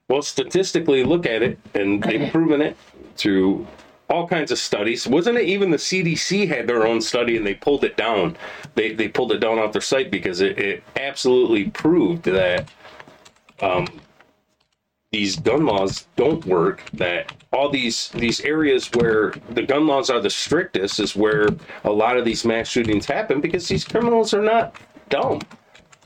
Well, 0.09 0.23
statistically, 0.23 1.05
look 1.05 1.27
at 1.27 1.43
it, 1.43 1.61
and 1.75 2.03
they've 2.03 2.29
proven 2.33 2.61
it 2.61 2.77
through 3.17 3.69
all 4.11 4.27
kinds 4.29 4.51
of 4.51 4.59
studies. 4.59 5.07
Wasn't 5.07 5.38
it 5.38 5.45
even 5.45 5.71
the 5.71 5.77
CDC 5.77 6.49
had 6.49 6.67
their 6.67 6.87
own 6.87 7.01
study 7.01 7.37
and 7.37 7.47
they 7.47 7.55
pulled 7.55 7.85
it 7.85 7.97
down? 7.97 8.37
They 8.75 8.93
they 8.93 9.09
pulled 9.09 9.33
it 9.33 9.38
down 9.38 9.59
off 9.59 9.73
their 9.73 9.83
site 9.83 10.11
because 10.11 10.40
it, 10.40 10.59
it 10.59 10.83
absolutely 10.97 11.71
proved 11.71 12.25
that 12.25 12.69
um, 13.61 13.87
these 15.11 15.37
gun 15.37 15.64
laws 15.64 16.07
don't 16.17 16.45
work. 16.45 16.83
That 16.93 17.33
all 17.53 17.71
these 17.71 18.09
these 18.11 18.40
areas 18.40 18.90
where 18.95 19.33
the 19.51 19.62
gun 19.62 19.87
laws 19.87 20.11
are 20.11 20.21
the 20.21 20.31
strictest 20.31 21.01
is 21.01 21.17
where 21.17 21.49
a 21.85 21.93
lot 21.93 22.17
of 22.17 22.25
these 22.25 22.45
mass 22.45 22.69
shootings 22.69 23.07
happen 23.07 23.40
because 23.40 23.69
these 23.69 23.85
criminals 23.85 24.35
are 24.35 24.43
not 24.43 24.77
dumb. 25.09 25.40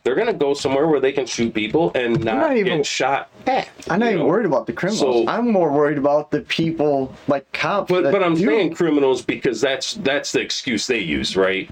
They're 0.04 0.14
gonna 0.14 0.32
go 0.32 0.54
somewhere 0.54 0.86
where 0.86 1.00
they 1.00 1.12
can 1.12 1.26
shoot 1.26 1.52
people 1.52 1.92
and 1.94 2.22
not, 2.24 2.36
not 2.36 2.56
even- 2.56 2.78
get 2.78 2.86
shot 2.86 3.28
at. 3.46 3.68
I'm 3.90 4.00
not 4.00 4.06
even 4.08 4.18
know? 4.20 4.26
worried 4.26 4.46
about 4.46 4.66
the 4.66 4.72
criminals. 4.72 5.00
So- 5.00 5.28
I'm 5.30 5.50
more 5.50 5.70
worried 5.70 5.98
about 5.98 6.30
the 6.30 6.40
people 6.42 7.12
like 7.26 7.50
cops. 7.52 7.90
But 7.90 8.04
but 8.12 8.22
I'm 8.22 8.34
do- 8.34 8.46
saying 8.46 8.74
criminals 8.74 9.22
because 9.22 9.60
that's 9.60 9.94
that's 9.94 10.32
the 10.32 10.40
excuse 10.40 10.86
they 10.86 11.00
use, 11.00 11.36
right? 11.36 11.68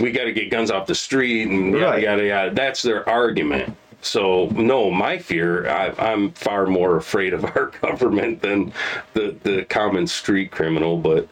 We 0.00 0.10
got 0.10 0.24
to 0.24 0.32
get 0.32 0.50
guns 0.50 0.70
off 0.70 0.86
the 0.86 0.94
street 0.94 1.48
and 1.48 1.72
yada 1.72 1.86
Right. 1.86 2.02
yada 2.02 2.24
yada. 2.26 2.50
That's 2.54 2.82
their 2.82 3.08
argument. 3.08 3.76
So 4.02 4.46
no, 4.54 4.90
my 4.90 5.18
fear, 5.18 5.68
I, 5.68 5.92
I'm 5.98 6.30
far 6.32 6.66
more 6.66 6.96
afraid 6.96 7.34
of 7.34 7.44
our 7.56 7.72
government 7.82 8.40
than 8.42 8.72
the 9.14 9.34
the 9.42 9.64
common 9.64 10.06
street 10.06 10.50
criminal, 10.50 10.96
but 10.96 11.28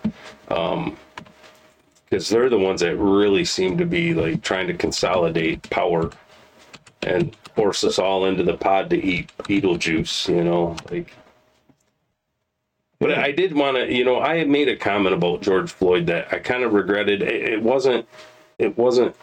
um, 0.49 0.97
because 2.11 2.29
they're 2.29 2.51
the 2.51 2.59
ones 2.59 2.81
that 2.81 2.97
really 2.97 3.45
seem 3.45 3.79
to 3.79 3.85
be 3.85 4.15
like 4.15 4.43
trying 4.43 4.67
to 4.69 4.75
consolidate 4.75 5.69
power 5.71 6.11
and 7.05 7.35
force 7.55 7.85
us 7.85 7.99
all 7.99 8.25
into 8.25 8.43
the 8.43 8.57
pod 8.57 8.91
to 8.91 8.97
eat 8.97 9.31
Beetlejuice, 9.39 10.29
you 10.29 10.45
know, 10.45 10.77
like. 10.91 11.13
But 13.01 13.19
I 13.19 13.33
did 13.33 13.55
want 13.55 13.77
to, 13.77 13.93
you 13.93 14.05
know, 14.05 14.19
I 14.21 14.37
had 14.37 14.49
made 14.49 14.69
a 14.69 14.77
comment 14.77 15.15
about 15.15 15.43
George 15.43 15.71
Floyd 15.71 16.07
that 16.07 16.33
I 16.33 16.39
kind 16.39 16.63
of 16.63 16.73
regretted. 16.73 17.23
It, 17.23 17.43
it 17.55 17.63
wasn't, 17.63 18.09
it 18.59 18.79
wasn't 18.79 19.15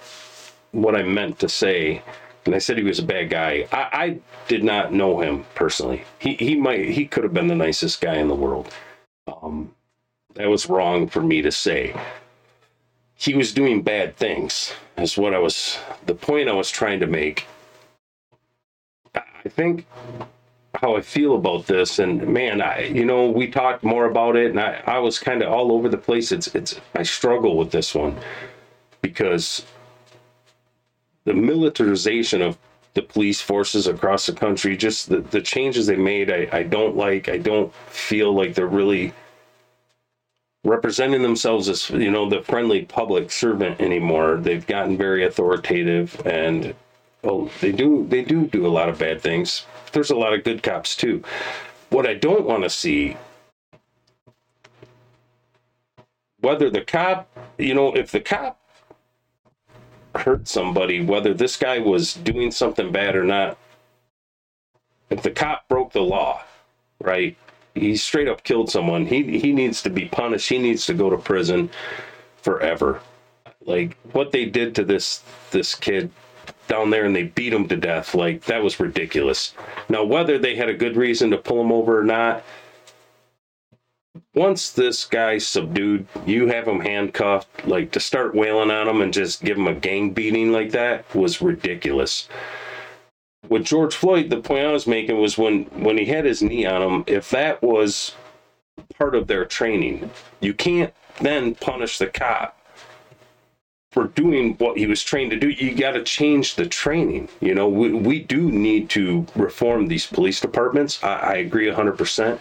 what 0.72 0.96
I 0.96 1.04
meant 1.04 1.40
to 1.40 1.50
say, 1.50 2.02
and 2.46 2.56
I 2.56 2.60
said 2.60 2.78
he 2.78 2.84
was 2.84 3.00
a 3.00 3.04
bad 3.04 3.30
guy. 3.30 3.68
I, 3.72 3.90
I 3.92 4.20
did 4.48 4.64
not 4.64 4.94
know 4.94 5.20
him 5.20 5.46
personally. 5.56 6.04
He 6.20 6.36
he 6.36 6.56
might 6.56 6.90
he 6.90 7.06
could 7.06 7.24
have 7.24 7.34
been 7.34 7.48
the 7.48 7.56
nicest 7.56 8.02
guy 8.02 8.16
in 8.16 8.28
the 8.28 8.36
world. 8.36 8.74
Um, 9.28 9.74
that 10.36 10.50
was 10.50 10.70
wrong 10.70 11.08
for 11.08 11.22
me 11.22 11.42
to 11.42 11.52
say. 11.52 11.96
He 13.16 13.36
was 13.36 13.54
doing 13.54 13.84
bad 13.84 14.16
things. 14.16 14.74
Is 14.98 15.18
what 15.18 15.34
I 15.34 15.40
was. 15.40 15.78
The 16.06 16.16
point 16.16 16.50
I 16.50 16.54
was 16.54 16.70
trying 16.72 17.00
to 17.00 17.08
make. 17.08 17.46
I 19.46 19.50
think 19.50 19.86
how 20.76 20.96
I 20.96 21.02
feel 21.02 21.36
about 21.36 21.68
this, 21.68 22.00
and 22.00 22.28
man, 22.28 22.62
I 22.62 22.86
you 22.86 23.06
know 23.06 23.30
we 23.30 23.48
talked 23.48 23.84
more 23.84 24.06
about 24.06 24.36
it, 24.36 24.52
and 24.52 24.60
I 24.60 24.82
I 24.86 25.00
was 25.00 25.20
kind 25.20 25.42
of 25.42 25.52
all 25.52 25.72
over 25.72 25.90
the 25.90 25.98
place. 25.98 26.32
It's 26.32 26.48
it's 26.56 26.80
I 26.96 27.04
struggle 27.04 27.58
with 27.58 27.72
this 27.72 27.94
one 27.94 28.18
because 29.02 29.66
the 31.26 31.34
militarization 31.34 32.42
of 32.42 32.58
the 32.94 33.02
police 33.02 33.40
forces 33.40 33.88
across 33.88 34.26
the 34.26 34.34
country, 34.34 34.76
just 34.76 35.10
the, 35.10 35.20
the 35.22 35.42
changes 35.42 35.88
they 35.88 35.96
made, 35.96 36.30
I, 36.30 36.50
I 36.52 36.64
don't 36.64 36.98
like. 36.98 37.30
I 37.30 37.38
don't 37.38 37.74
feel 37.88 38.34
like 38.34 38.54
they're 38.54 38.68
really 38.68 39.14
representing 40.64 41.22
themselves 41.22 41.70
as 41.70 41.90
you 41.90 42.12
know 42.12 42.30
the 42.30 42.42
friendly 42.42 42.86
public 42.86 43.32
servant 43.32 43.82
anymore. 43.82 44.38
They've 44.38 44.66
gotten 44.66 44.98
very 44.98 45.26
authoritative, 45.26 46.22
and 46.26 46.76
oh, 47.24 47.50
they 47.62 47.72
do 47.72 48.06
they 48.10 48.24
do 48.24 48.48
do 48.48 48.66
a 48.66 48.70
lot 48.70 48.90
of 48.90 49.00
bad 49.00 49.22
things. 49.22 49.66
There's 49.92 50.12
a 50.12 50.16
lot 50.16 50.34
of 50.34 50.44
good 50.44 50.64
cops 50.64 50.96
too. 50.96 51.24
What 51.90 52.08
I 52.08 52.14
don't 52.14 52.46
want 52.46 52.64
to 52.64 52.70
see 52.70 53.18
whether 56.42 56.70
the 56.70 56.82
cop, 56.82 57.30
you 57.58 57.74
know, 57.74 57.94
if 57.94 58.12
the 58.12 58.20
cop 58.20 58.60
hurt 60.16 60.48
somebody, 60.48 61.04
whether 61.04 61.34
this 61.34 61.56
guy 61.56 61.80
was 61.80 62.14
doing 62.14 62.52
something 62.52 62.92
bad 62.92 63.16
or 63.16 63.24
not, 63.24 63.58
if 65.10 65.22
the 65.22 65.32
cop 65.32 65.68
broke 65.68 65.94
the 65.94 66.02
law, 66.02 66.42
right? 67.00 67.38
He 67.76 67.96
straight 67.96 68.28
up 68.28 68.44
killed 68.44 68.70
someone. 68.70 69.06
He 69.06 69.40
he 69.40 69.54
needs 69.54 69.82
to 69.84 69.90
be 69.90 70.06
punished. 70.06 70.50
He 70.50 70.58
needs 70.58 70.86
to 70.88 70.94
go 70.94 71.10
to 71.10 71.18
prison 71.18 71.70
forever. 72.38 73.02
Like 73.66 73.96
what 74.12 74.32
they 74.32 74.46
did 74.46 74.76
to 74.76 74.84
this 74.84 75.24
this 75.52 75.76
kid 75.76 76.12
down 76.72 76.90
there 76.90 77.04
and 77.04 77.14
they 77.14 77.24
beat 77.24 77.52
him 77.52 77.68
to 77.68 77.76
death. 77.76 78.16
Like 78.16 78.46
that 78.46 78.64
was 78.64 78.80
ridiculous. 78.80 79.54
Now 79.90 80.06
whether 80.06 80.40
they 80.40 80.56
had 80.56 80.70
a 80.70 80.74
good 80.74 80.96
reason 80.96 81.30
to 81.32 81.38
pull 81.38 81.60
him 81.60 81.72
over 81.72 82.00
or 82.00 82.04
not, 82.04 82.44
once 84.34 84.72
this 84.72 85.04
guy's 85.04 85.46
subdued, 85.46 86.08
you 86.26 86.48
have 86.48 86.66
him 86.66 86.80
handcuffed. 86.80 87.68
Like 87.68 87.92
to 87.92 88.00
start 88.00 88.34
wailing 88.34 88.72
on 88.72 88.88
him 88.88 89.02
and 89.02 89.14
just 89.14 89.44
give 89.44 89.58
him 89.58 89.68
a 89.68 89.74
gang 89.74 90.12
beating 90.12 90.54
like 90.54 90.72
that 90.72 91.14
was 91.14 91.42
ridiculous. 91.42 92.30
With 93.50 93.66
George 93.66 93.94
Floyd, 93.94 94.30
the 94.30 94.40
point 94.40 94.66
I 94.66 94.72
was 94.72 94.88
making 94.88 95.20
was 95.20 95.38
when 95.38 95.66
when 95.84 95.98
he 95.98 96.06
had 96.06 96.24
his 96.24 96.42
knee 96.42 96.66
on 96.66 96.82
him, 96.82 97.04
if 97.06 97.30
that 97.32 97.62
was 97.62 98.16
part 98.98 99.14
of 99.14 99.28
their 99.28 99.44
training, 99.44 100.10
you 100.40 100.54
can't 100.54 100.94
then 101.20 101.54
punish 101.56 101.98
the 101.98 102.08
cop 102.08 102.61
for 103.92 104.06
doing 104.06 104.56
what 104.56 104.78
he 104.78 104.88
was 104.88 105.04
trained 105.04 105.32
to 105.32 105.38
do. 105.38 105.50
You 105.50 105.76
got 105.76 105.92
to 105.92 106.04
change 106.04 106.56
the 106.56 106.66
training. 106.66 107.28
You 107.42 107.54
know, 107.54 107.68
we, 107.68 107.92
we 107.92 108.20
do 108.20 108.50
need 108.50 108.90
to 108.92 109.28
reform 109.36 109.88
these 109.88 110.08
police 110.08 110.40
departments. 110.40 111.04
I, 111.04 111.14
I 111.16 111.34
agree 111.36 111.68
100% 111.68 112.40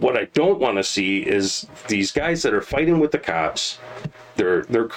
what 0.00 0.16
I 0.16 0.24
don't 0.26 0.60
want 0.60 0.76
to 0.76 0.84
see 0.84 1.20
is 1.20 1.66
these 1.88 2.12
guys 2.12 2.42
that 2.42 2.54
are 2.54 2.60
fighting 2.60 3.00
with 3.00 3.12
the 3.12 3.18
cops. 3.18 3.78
They're 4.36 4.62
they're 4.64 4.88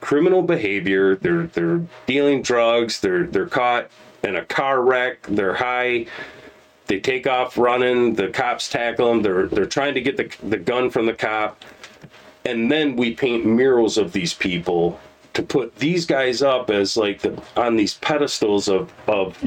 criminal 0.00 0.42
behavior. 0.42 1.16
They're 1.16 1.46
they're 1.46 1.82
dealing 2.06 2.42
drugs. 2.42 3.00
They're 3.00 3.26
they're 3.26 3.46
caught 3.46 3.90
in 4.24 4.36
a 4.36 4.44
car 4.44 4.82
wreck. 4.82 5.22
They're 5.28 5.54
high. 5.54 6.06
They 6.86 7.00
take 7.00 7.26
off 7.26 7.56
running. 7.56 8.14
The 8.14 8.28
cops 8.28 8.68
tackle 8.68 9.08
them. 9.08 9.22
They're 9.22 9.46
they're 9.46 9.66
trying 9.66 9.94
to 9.94 10.00
get 10.00 10.16
the 10.16 10.30
the 10.48 10.58
gun 10.58 10.90
from 10.90 11.06
the 11.06 11.14
cop, 11.14 11.64
and 12.44 12.70
then 12.70 12.96
we 12.96 13.14
paint 13.14 13.44
murals 13.46 13.96
of 13.98 14.12
these 14.12 14.34
people 14.34 14.98
to 15.34 15.42
put 15.42 15.74
these 15.76 16.04
guys 16.04 16.42
up 16.42 16.70
as 16.70 16.96
like 16.96 17.20
the 17.22 17.40
on 17.56 17.76
these 17.76 17.94
pedestals 17.94 18.68
of 18.68 18.92
of 19.06 19.38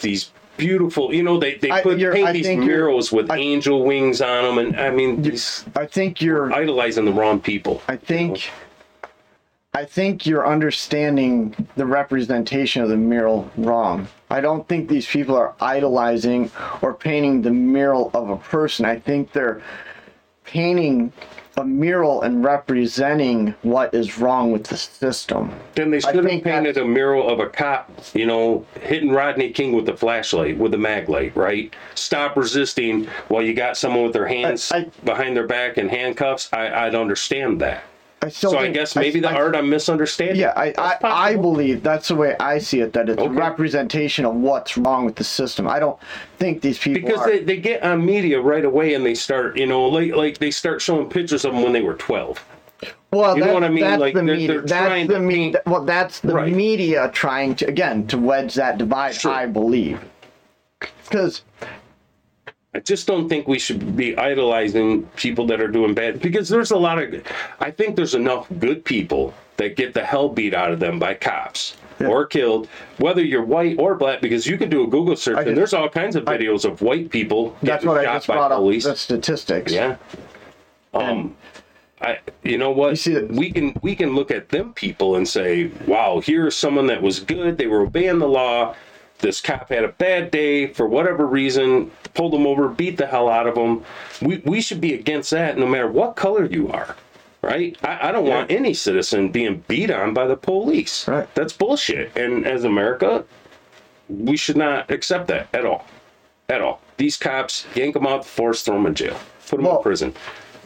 these 0.00 0.30
beautiful. 0.56 1.12
You 1.14 1.22
know, 1.22 1.38
they 1.38 1.54
they 1.54 1.70
put 1.82 1.98
you're- 1.98 2.14
paint 2.14 2.28
I 2.28 2.32
these 2.32 2.48
murals 2.48 3.12
with 3.12 3.30
I- 3.30 3.36
angel 3.38 3.84
wings 3.84 4.20
on 4.20 4.44
them, 4.44 4.58
and 4.58 4.78
I 4.80 4.90
mean, 4.90 5.22
these 5.22 5.64
I 5.74 5.86
think 5.86 6.20
you're. 6.20 6.52
idolizing 6.52 7.04
the 7.04 7.12
wrong 7.12 7.40
people. 7.40 7.82
I 7.88 7.96
think. 7.96 8.50
I 9.74 9.84
think 9.84 10.24
you're 10.24 10.46
understanding 10.46 11.54
the 11.76 11.84
representation 11.84 12.82
of 12.82 12.88
the 12.88 12.96
mural 12.96 13.50
wrong. 13.58 14.08
I 14.30 14.40
don't 14.40 14.66
think 14.66 14.88
these 14.88 15.06
people 15.06 15.36
are 15.36 15.54
idolizing 15.60 16.50
or 16.80 16.94
painting 16.94 17.42
the 17.42 17.50
mural 17.50 18.10
of 18.14 18.30
a 18.30 18.38
person. 18.38 18.86
I 18.86 18.98
think 18.98 19.32
they're 19.32 19.60
painting 20.44 21.12
a 21.56 21.64
mural 21.64 22.22
and 22.22 22.44
representing 22.44 23.54
what 23.62 23.94
is 23.94 24.18
wrong 24.18 24.52
with 24.52 24.64
the 24.64 24.76
system. 24.76 25.52
Then 25.74 25.90
they 25.90 26.00
should 26.00 26.14
have 26.14 26.42
painted 26.42 26.76
a 26.76 26.84
mural 26.84 27.28
of 27.28 27.40
a 27.40 27.48
cop, 27.48 27.90
you 28.14 28.26
know, 28.26 28.66
hitting 28.82 29.10
Rodney 29.10 29.50
King 29.50 29.72
with 29.72 29.86
the 29.86 29.96
flashlight, 29.96 30.58
with 30.58 30.72
the 30.72 30.78
mag 30.78 31.08
light, 31.08 31.34
right? 31.34 31.74
Stop 31.94 32.36
resisting 32.36 33.06
while 33.28 33.42
you 33.42 33.54
got 33.54 33.76
someone 33.76 34.04
with 34.04 34.12
their 34.12 34.26
hands 34.26 34.70
I- 34.70 34.90
behind 35.04 35.36
their 35.36 35.46
back 35.46 35.78
and 35.78 35.90
handcuffs. 35.90 36.50
I, 36.52 36.86
I'd 36.86 36.94
understand 36.94 37.60
that. 37.62 37.84
I 38.26 38.28
still 38.30 38.50
So 38.50 38.58
I 38.58 38.68
guess 38.70 38.96
maybe 38.96 39.20
the 39.20 39.30
I- 39.30 39.34
art 39.34 39.54
I'm 39.54 39.68
misunderstanding. 39.70 40.36
Yeah, 40.36 40.52
I, 40.56 40.74
I, 40.76 40.96
I 41.30 41.36
believe 41.36 41.82
that's 41.82 42.08
the 42.08 42.16
way 42.16 42.34
I 42.40 42.58
see 42.58 42.80
it. 42.80 42.92
That 42.92 43.08
it's 43.08 43.22
a 43.22 43.28
representation 43.28 44.24
of 44.24 44.34
what's 44.34 44.76
wrong 44.76 45.04
with 45.04 45.14
the 45.14 45.24
system. 45.24 45.68
I 45.68 45.78
don't 45.78 45.98
think 46.38 46.60
these 46.60 46.78
people 46.78 47.02
because 47.08 47.20
are. 47.20 47.30
they, 47.30 47.44
they 47.44 47.56
get 47.56 47.82
on 47.82 48.04
media 48.04 48.40
right 48.40 48.64
away 48.64 48.94
and 48.94 49.06
they 49.06 49.14
start, 49.14 49.56
you 49.56 49.66
know, 49.66 49.86
like 49.86 50.14
like 50.14 50.38
they 50.38 50.50
start 50.50 50.82
showing 50.82 51.08
pictures 51.08 51.44
of 51.44 51.52
them 51.52 51.62
when 51.62 51.72
they 51.72 51.82
were 51.82 51.94
12. 51.94 52.44
Well, 53.12 53.38
You 53.38 53.44
know 53.44 53.54
what 53.54 53.64
I 53.64 53.68
mean? 53.68 53.84
That's 53.84 54.00
Like, 54.00 54.14
the 54.14 54.22
they're- 54.22 54.34
media. 54.34 54.48
they're 54.48 54.60
that's 54.62 55.08
the 55.12 55.20
media. 55.20 55.52
paint- 55.52 55.66
Well, 55.66 55.84
that's 55.84 56.20
the 56.20 56.34
Right. 56.34 56.52
media 56.52 57.08
trying 57.14 57.54
to 57.56 57.66
again 57.66 58.06
to 58.08 58.18
wedge 58.18 58.54
that 58.54 58.76
divide. 58.78 59.14
Sure. 59.14 59.30
I 59.32 59.46
believe 59.46 60.00
because 61.08 61.42
I 62.76 62.80
just 62.80 63.06
don't 63.06 63.26
think 63.26 63.48
we 63.48 63.58
should 63.58 63.96
be 63.96 64.14
idolizing 64.18 65.04
people 65.16 65.46
that 65.46 65.62
are 65.62 65.68
doing 65.68 65.94
bad 65.94 66.20
because 66.20 66.50
there's 66.50 66.72
a 66.72 66.76
lot 66.76 66.98
of 66.98 67.22
I 67.58 67.70
think 67.70 67.96
there's 67.96 68.14
enough 68.14 68.46
good 68.58 68.84
people 68.84 69.32
that 69.56 69.76
get 69.76 69.94
the 69.94 70.04
hell 70.04 70.28
beat 70.28 70.52
out 70.52 70.70
of 70.72 70.78
them 70.78 70.98
by 70.98 71.14
cops 71.14 71.74
or 72.00 72.26
killed, 72.26 72.68
whether 72.98 73.24
you're 73.24 73.42
white 73.42 73.76
or 73.78 73.94
black, 73.94 74.20
because 74.20 74.46
you 74.46 74.58
can 74.58 74.68
do 74.68 74.84
a 74.84 74.86
Google 74.86 75.16
search 75.16 75.36
just- 75.36 75.48
and 75.48 75.56
there's 75.56 75.72
all 75.72 75.88
kinds 75.88 76.16
of 76.16 76.26
videos 76.26 76.66
of 76.66 76.82
white 76.82 77.08
people 77.08 77.56
that's 77.62 77.82
getting 77.82 77.88
what 77.88 77.96
I 78.00 78.04
shot 78.04 78.12
just 78.16 78.26
by 78.26 78.34
brought 78.34 78.50
police. 78.52 78.84
up. 78.84 78.92
The 78.92 78.98
statistics. 78.98 79.72
Yeah. 79.72 79.96
Um, 80.92 81.34
I, 82.02 82.18
you 82.42 82.58
know 82.58 82.72
what? 82.72 83.06
You 83.06 83.26
we 83.30 83.50
can 83.50 83.74
we 83.80 83.96
can 83.96 84.14
look 84.14 84.30
at 84.30 84.50
them 84.50 84.74
people 84.74 85.16
and 85.16 85.26
say, 85.26 85.70
wow, 85.86 86.20
here's 86.22 86.54
someone 86.54 86.88
that 86.88 87.00
was 87.00 87.20
good. 87.20 87.56
They 87.56 87.68
were 87.68 87.80
obeying 87.80 88.18
the 88.18 88.28
law. 88.28 88.74
This 89.18 89.40
cop 89.40 89.70
had 89.70 89.84
a 89.84 89.88
bad 89.88 90.30
day 90.30 90.66
for 90.66 90.86
whatever 90.86 91.26
reason, 91.26 91.90
pulled 92.14 92.34
him 92.34 92.46
over, 92.46 92.68
beat 92.68 92.98
the 92.98 93.06
hell 93.06 93.28
out 93.28 93.46
of 93.46 93.56
him. 93.56 93.82
We 94.20 94.42
we 94.44 94.60
should 94.60 94.80
be 94.80 94.94
against 94.94 95.30
that, 95.30 95.58
no 95.58 95.66
matter 95.66 95.88
what 95.88 96.16
color 96.16 96.44
you 96.44 96.68
are. 96.70 96.96
Right? 97.42 97.76
I, 97.84 98.08
I 98.08 98.12
don't 98.12 98.26
want 98.26 98.50
any 98.50 98.74
citizen 98.74 99.30
being 99.30 99.62
beat 99.68 99.90
on 99.90 100.12
by 100.12 100.26
the 100.26 100.36
police. 100.36 101.06
Right. 101.06 101.32
That's 101.34 101.52
bullshit. 101.52 102.16
And 102.16 102.44
as 102.44 102.64
America, 102.64 103.24
we 104.08 104.36
should 104.36 104.56
not 104.56 104.90
accept 104.90 105.28
that 105.28 105.48
at 105.54 105.64
all. 105.64 105.86
At 106.48 106.60
all. 106.60 106.80
These 106.96 107.16
cops, 107.16 107.66
yank 107.74 107.94
them 107.94 108.06
out 108.06 108.24
force, 108.24 108.62
throw 108.62 108.74
them 108.74 108.86
in 108.86 108.94
jail, 108.94 109.16
put 109.48 109.56
them 109.56 109.66
Well, 109.66 109.76
in 109.76 109.82
prison, 109.82 110.14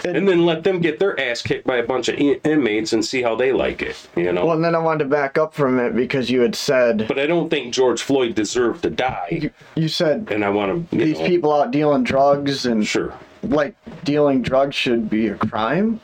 it- 0.04 0.16
and 0.16 0.28
then 0.28 0.44
let 0.46 0.64
them 0.64 0.80
get 0.80 0.98
their 0.98 1.18
ass 1.20 1.42
kicked 1.42 1.66
by 1.66 1.76
a 1.76 1.82
bunch 1.82 2.08
of 2.08 2.16
in- 2.18 2.40
inmates 2.44 2.92
and 2.92 3.04
see 3.04 3.22
how 3.22 3.34
they 3.34 3.52
like 3.52 3.82
it. 3.82 3.96
You 4.16 4.32
know. 4.32 4.44
Well, 4.46 4.56
and 4.56 4.64
then 4.64 4.74
I 4.74 4.78
wanted 4.78 5.04
to 5.04 5.10
back 5.10 5.38
up 5.38 5.54
from 5.54 5.78
it 5.78 5.94
because 5.94 6.30
you 6.30 6.40
had 6.40 6.54
said 6.54 7.06
but 7.08 7.18
I 7.18 7.26
don't 7.26 7.48
think 7.50 7.72
George 7.74 8.02
Floyd 8.02 8.34
deserved 8.34 8.82
to 8.82 8.90
die, 8.90 9.28
you, 9.42 9.50
you 9.74 9.88
said 9.88 10.28
and 10.30 10.44
I 10.44 10.50
want 10.50 10.90
to. 10.90 10.96
These 10.96 11.18
know, 11.20 11.26
people 11.26 11.52
out 11.52 11.70
dealing 11.70 12.04
drugs 12.04 12.66
and 12.66 12.86
Sure. 12.86 13.12
like 13.42 13.74
dealing 14.04 14.42
drugs 14.42 14.74
should 14.74 15.08
be 15.10 15.28
a 15.28 15.34
crime. 15.34 16.00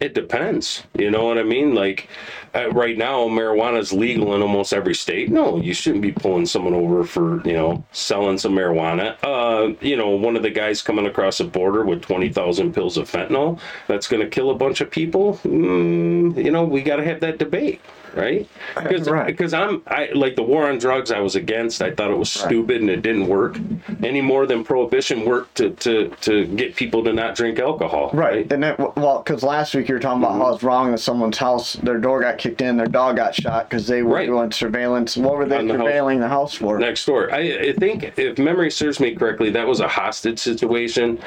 It 0.00 0.12
depends. 0.12 0.82
You 0.98 1.10
know 1.10 1.24
what 1.24 1.38
I 1.38 1.44
mean? 1.44 1.74
Like 1.74 2.08
uh, 2.52 2.68
right 2.70 2.98
now, 2.98 3.28
marijuana 3.28 3.78
is 3.78 3.92
legal 3.92 4.34
in 4.34 4.42
almost 4.42 4.72
every 4.74 4.94
state. 4.94 5.30
No, 5.30 5.56
you 5.56 5.72
shouldn't 5.72 6.02
be 6.02 6.10
pulling 6.10 6.46
someone 6.46 6.74
over 6.74 7.04
for 7.04 7.46
you 7.46 7.52
know 7.52 7.84
selling 7.92 8.36
some 8.38 8.54
marijuana. 8.54 9.16
Uh, 9.22 9.74
you 9.80 9.96
know, 9.96 10.08
one 10.10 10.34
of 10.34 10.42
the 10.42 10.50
guys 10.50 10.82
coming 10.82 11.06
across 11.06 11.38
the 11.38 11.44
border 11.44 11.84
with 11.84 12.02
twenty 12.02 12.28
thousand 12.28 12.74
pills 12.74 12.96
of 12.96 13.08
fentanyl 13.08 13.60
that's 13.86 14.08
going 14.08 14.22
to 14.22 14.28
kill 14.28 14.50
a 14.50 14.54
bunch 14.56 14.80
of 14.80 14.90
people. 14.90 15.38
Mm, 15.44 16.44
you 16.44 16.50
know, 16.50 16.64
we 16.64 16.82
got 16.82 16.96
to 16.96 17.04
have 17.04 17.20
that 17.20 17.38
debate, 17.38 17.80
right? 18.16 18.48
Because 18.76 19.08
Right. 19.08 19.26
because 19.26 19.52
I'm 19.54 19.82
I 19.86 20.08
like 20.14 20.36
the 20.36 20.42
war 20.42 20.68
on 20.68 20.78
drugs. 20.78 21.10
I 21.10 21.20
was 21.20 21.36
against. 21.36 21.82
I 21.82 21.90
thought 21.90 22.10
it 22.10 22.16
was 22.18 22.30
stupid 22.30 22.80
and 22.80 22.90
it 22.90 23.02
didn't 23.02 23.26
work 23.28 23.58
any 24.02 24.20
more 24.20 24.46
than 24.46 24.64
prohibition 24.64 25.24
worked 25.24 25.56
to 25.56 25.70
to 25.70 26.08
to 26.22 26.46
get 26.46 26.74
people 26.76 27.04
to 27.04 27.12
not 27.12 27.34
drink 27.34 27.58
alcohol. 27.58 28.10
Right. 28.12 28.50
And 28.52 28.64
it, 28.64 28.78
well, 28.96 29.22
because 29.24 29.42
last 29.42 29.74
week 29.74 29.88
you 29.88 29.94
were 29.94 30.00
talking 30.00 30.22
about 30.22 30.32
Mm-hmm. 30.34 30.40
how 30.42 30.54
it's 30.54 30.62
wrong 30.62 30.90
that 30.92 30.98
someone's 30.98 31.38
house, 31.38 31.74
their 31.74 31.98
door 31.98 32.20
got 32.20 32.38
kicked 32.38 32.60
in, 32.60 32.76
their 32.76 32.86
dog 32.86 33.16
got 33.16 33.34
shot 33.34 33.68
because 33.68 33.86
they 33.86 34.02
were 34.02 34.14
Right. 34.14 34.26
doing 34.26 34.50
surveillance. 34.50 35.16
What 35.16 35.36
were 35.36 35.44
they 35.46 35.64
the 35.64 35.76
house. 35.76 35.86
surveilling 35.86 36.18
the 36.20 36.28
house 36.28 36.54
for? 36.54 36.78
next 36.78 37.04
door. 37.06 37.32
I, 37.32 37.38
I 37.38 37.72
think, 37.74 38.12
if 38.16 38.38
memory 38.38 38.70
serves 38.70 39.00
me 39.00 39.14
correctly, 39.14 39.50
that 39.50 39.66
was 39.66 39.80
a 39.80 39.88
hostage 39.88 40.38
situation. 40.38 41.18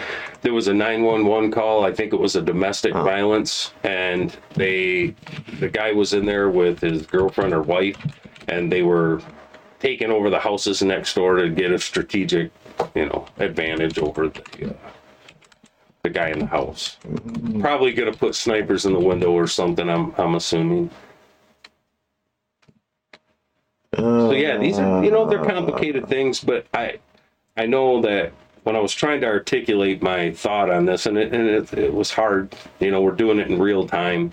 There 0.42 0.54
was 0.54 0.68
a 0.68 0.74
911 0.74 1.52
call. 1.52 1.86
I 1.86 1.92
think 1.94 2.14
it 2.14 2.20
was 2.20 2.36
a 2.36 2.42
domestic 2.42 2.94
violence, 2.94 3.72
and 3.84 4.36
they, 4.56 5.14
the 5.60 5.70
guy 5.70 5.92
was 5.92 6.14
in 6.14 6.26
there 6.26 6.50
with 6.50 6.77
his 6.82 7.06
girlfriend 7.06 7.54
or 7.54 7.62
wife, 7.62 7.98
and 8.48 8.72
they 8.72 8.82
were 8.82 9.22
taking 9.80 10.12
over 10.12 10.30
the 10.30 10.40
houses 10.40 10.82
next 10.82 11.14
door 11.14 11.36
to 11.36 11.50
get 11.50 11.72
a 11.72 11.80
strategic, 11.80 12.52
you 12.96 13.06
know, 13.06 13.26
advantage 13.38 14.00
over 14.00 14.30
the. 14.30 14.70
Uh, 14.70 14.74
the 16.04 16.14
guy 16.14 16.30
in 16.30 16.40
the 16.40 16.46
house, 16.46 16.96
probably 17.60 17.92
gonna 17.92 18.14
put 18.14 18.34
snipers 18.34 18.86
in 18.86 18.94
the 18.94 19.00
window 19.00 19.32
or 19.32 19.46
something. 19.46 19.90
I'm 19.90 20.14
I'm 20.18 20.36
assuming. 20.36 20.90
So 23.98 24.32
yeah, 24.32 24.58
these 24.58 24.78
are 24.80 25.04
you 25.04 25.12
know 25.12 25.28
they're 25.28 25.44
complicated 25.44 26.08
things, 26.08 26.40
but 26.40 26.66
I 26.74 27.00
I 27.58 27.66
know 27.66 28.02
that 28.04 28.32
when 28.64 28.76
I 28.76 28.80
was 28.80 28.94
trying 28.94 29.22
to 29.22 29.28
articulate 29.28 30.02
my 30.02 30.32
thought 30.32 30.70
on 30.70 30.86
this, 30.86 31.06
and 31.06 31.18
it 31.18 31.34
and 31.34 31.48
it, 31.48 31.74
it 31.74 31.94
was 31.94 32.12
hard. 32.12 32.56
You 32.80 32.92
know, 32.92 33.02
we're 33.02 33.12
doing 33.12 33.40
it 33.40 33.48
in 33.48 33.60
real 33.60 33.88
time. 33.88 34.32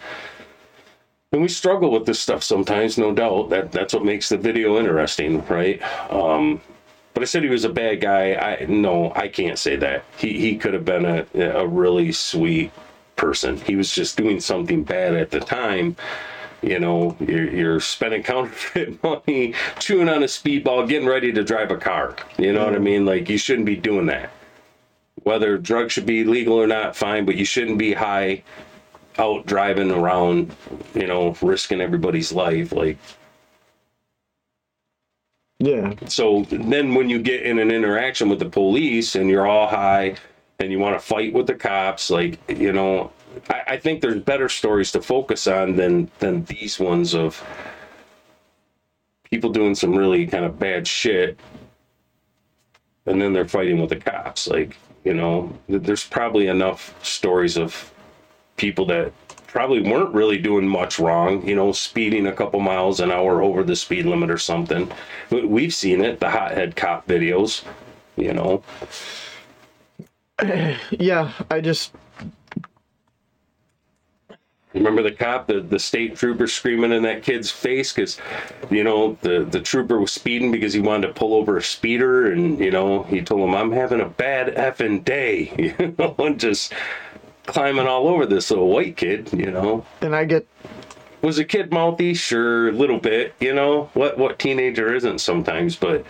And 1.35 1.43
we 1.43 1.49
struggle 1.49 1.91
with 1.91 2.07
this 2.07 2.21
stuff 2.21 2.45
sometimes, 2.45 2.97
no 2.97 3.13
doubt. 3.13 3.51
That 3.51 3.73
that's 3.73 3.93
what 3.93 4.05
makes 4.05 4.29
the 4.29 4.39
video 4.39 4.79
interesting, 4.79 5.45
right? 5.47 5.83
Um, 6.11 6.61
but 7.13 7.25
I 7.25 7.27
said 7.27 7.43
he 7.43 7.49
was 7.49 7.65
a 7.65 7.69
bad 7.69 8.01
guy. 8.01 8.35
I 8.35 8.67
no, 8.67 9.13
I 9.17 9.27
can't 9.27 9.59
say 9.59 9.75
that. 9.77 10.05
He 10.17 10.39
he 10.39 10.57
could 10.57 10.75
have 10.75 10.85
been 10.85 11.05
a 11.05 11.27
a 11.41 11.67
really 11.67 12.13
sweet 12.13 12.71
person. 13.17 13.57
He 13.57 13.75
was 13.75 13.93
just 13.93 14.17
doing 14.17 14.39
something 14.39 14.85
bad 14.85 15.17
at 15.17 15.33
the 15.33 15.41
time. 15.41 15.97
You 16.63 16.79
know, 16.79 17.17
you're, 17.19 17.51
you're 17.51 17.81
spending 17.81 18.23
counterfeit 18.23 19.03
money, 19.03 19.55
chewing 19.81 20.09
on 20.09 20.23
a 20.23 20.27
speedball, 20.27 20.89
getting 20.89 21.09
ready 21.09 21.33
to 21.33 21.43
drive 21.43 21.73
a 21.73 21.77
car. 21.77 22.15
You 22.39 22.53
know 22.53 22.65
what 22.65 22.77
I 22.77 22.79
mean? 22.79 23.05
Like 23.05 23.29
you 23.29 23.39
shouldn't 23.39 23.67
be 23.67 23.77
doing 23.77 24.07
that. 24.07 24.31
Whether 25.25 25.59
drugs 25.59 25.93
should 25.93 26.07
be 26.07 26.23
legal 26.23 26.55
or 26.55 26.69
not, 26.69 26.95
fine, 26.95 27.25
but 27.25 27.35
you 27.35 27.45
shouldn't 27.45 27.79
be 27.79 27.93
high 27.93 28.45
out 29.19 29.47
driving 29.47 29.91
around, 29.91 30.55
you 30.95 31.07
know, 31.07 31.37
risking 31.43 31.81
everybody's 31.81 32.33
life. 32.33 32.73
Like 32.73 32.99
Yeah. 35.59 35.95
so 36.07 36.45
then 36.51 36.95
when 36.95 37.09
you 37.11 37.21
get 37.21 37.43
in 37.43 37.59
an 37.59 37.71
interaction 37.71 38.29
with 38.29 38.39
the 38.41 38.49
police 38.51 39.15
and 39.15 39.31
you're 39.31 39.47
all 39.47 39.69
high 39.69 40.17
and 40.59 40.71
you 40.73 40.79
want 40.79 40.99
to 40.99 41.05
fight 41.05 41.33
with 41.33 41.47
the 41.47 41.55
cops, 41.55 42.11
like, 42.11 42.39
you 42.49 42.73
know, 42.73 43.13
I, 43.51 43.63
I 43.69 43.77
think 43.79 44.01
there's 44.01 44.21
better 44.21 44.49
stories 44.49 44.93
to 44.93 45.03
focus 45.03 45.47
on 45.47 45.77
than 45.77 46.11
than 46.19 46.45
these 46.45 46.79
ones 46.79 47.15
of 47.15 47.43
people 49.31 49.51
doing 49.51 49.75
some 49.75 49.95
really 49.97 50.27
kind 50.27 50.45
of 50.45 50.59
bad 50.59 50.87
shit 50.87 51.39
and 53.07 53.21
then 53.21 53.33
they're 53.33 53.49
fighting 53.49 53.81
with 53.81 53.91
the 53.91 53.97
cops. 53.97 54.49
Like, 54.49 54.77
you 55.05 55.15
know, 55.15 55.53
there's 55.69 56.05
probably 56.05 56.47
enough 56.49 56.95
stories 57.05 57.57
of 57.57 57.93
people 58.57 58.87
that 58.87 59.13
probably 59.47 59.83
weren't 59.83 60.13
really 60.15 60.39
doing 60.39 60.67
much 60.67 60.99
wrong, 60.99 61.47
you 61.47 61.55
know, 61.55 61.71
speeding 61.73 62.27
a 62.27 62.33
couple 62.33 62.59
miles 62.61 63.01
an 63.01 63.11
hour 63.13 63.41
over 63.43 63.63
the 63.63 63.77
speed 63.77 64.05
limit 64.05 64.31
or 64.31 64.39
something. 64.39 64.91
We- 65.31 65.45
We've 65.47 65.75
seen 65.75 66.05
it, 66.05 66.19
the 66.21 66.31
hothead 66.31 66.75
cop 66.77 67.07
videos, 67.07 67.65
you 68.17 68.33
know. 68.33 68.63
Yeah. 70.91 71.33
I 71.51 71.61
just 71.61 71.93
Remember 74.75 75.03
the 75.03 75.13
cop, 75.13 75.47
the, 75.47 75.61
the 75.61 75.79
state 75.79 76.17
trooper 76.17 76.49
screaming 76.49 76.91
in 76.91 77.05
that 77.05 77.23
kid's 77.23 77.49
face 77.49 77.93
because, 77.93 78.19
you 78.71 78.83
know, 78.83 79.17
the, 79.21 79.45
the 79.49 79.61
trooper 79.61 80.01
was 80.01 80.13
speeding 80.13 80.51
because 80.51 80.73
he 80.73 80.81
wanted 80.81 81.07
to 81.07 81.13
pull 81.15 81.33
over 81.35 81.57
a 81.57 81.63
speeder 81.63 82.33
and, 82.33 82.59
you 82.59 82.73
know, 82.73 83.05
he 83.05 83.23
told 83.23 83.49
him, 83.49 83.55
I'm 83.55 83.71
having 83.71 84.01
a 84.01 84.09
bad 84.09 84.49
effing 84.57 85.05
day, 85.05 85.53
you 85.79 85.95
know, 85.97 86.17
and 86.19 86.41
just 86.41 86.73
climbing 87.47 87.87
all 87.87 88.09
over 88.09 88.27
this 88.27 88.51
little 88.51 88.69
white 88.69 88.97
kid, 88.97 89.31
you 89.33 89.51
know. 89.51 89.85
and 90.01 90.15
I 90.15 90.25
get 90.25 90.47
Was 91.23 91.39
a 91.39 91.45
kid 91.45 91.73
mouthy? 91.73 92.15
Sure, 92.15 92.69
a 92.69 92.73
little 92.73 92.99
bit, 92.99 93.35
you 93.41 93.55
know. 93.55 93.91
What 93.95 94.19
what 94.19 94.39
teenager 94.39 94.95
isn't 94.95 95.21
sometimes, 95.21 95.77
but 95.77 96.05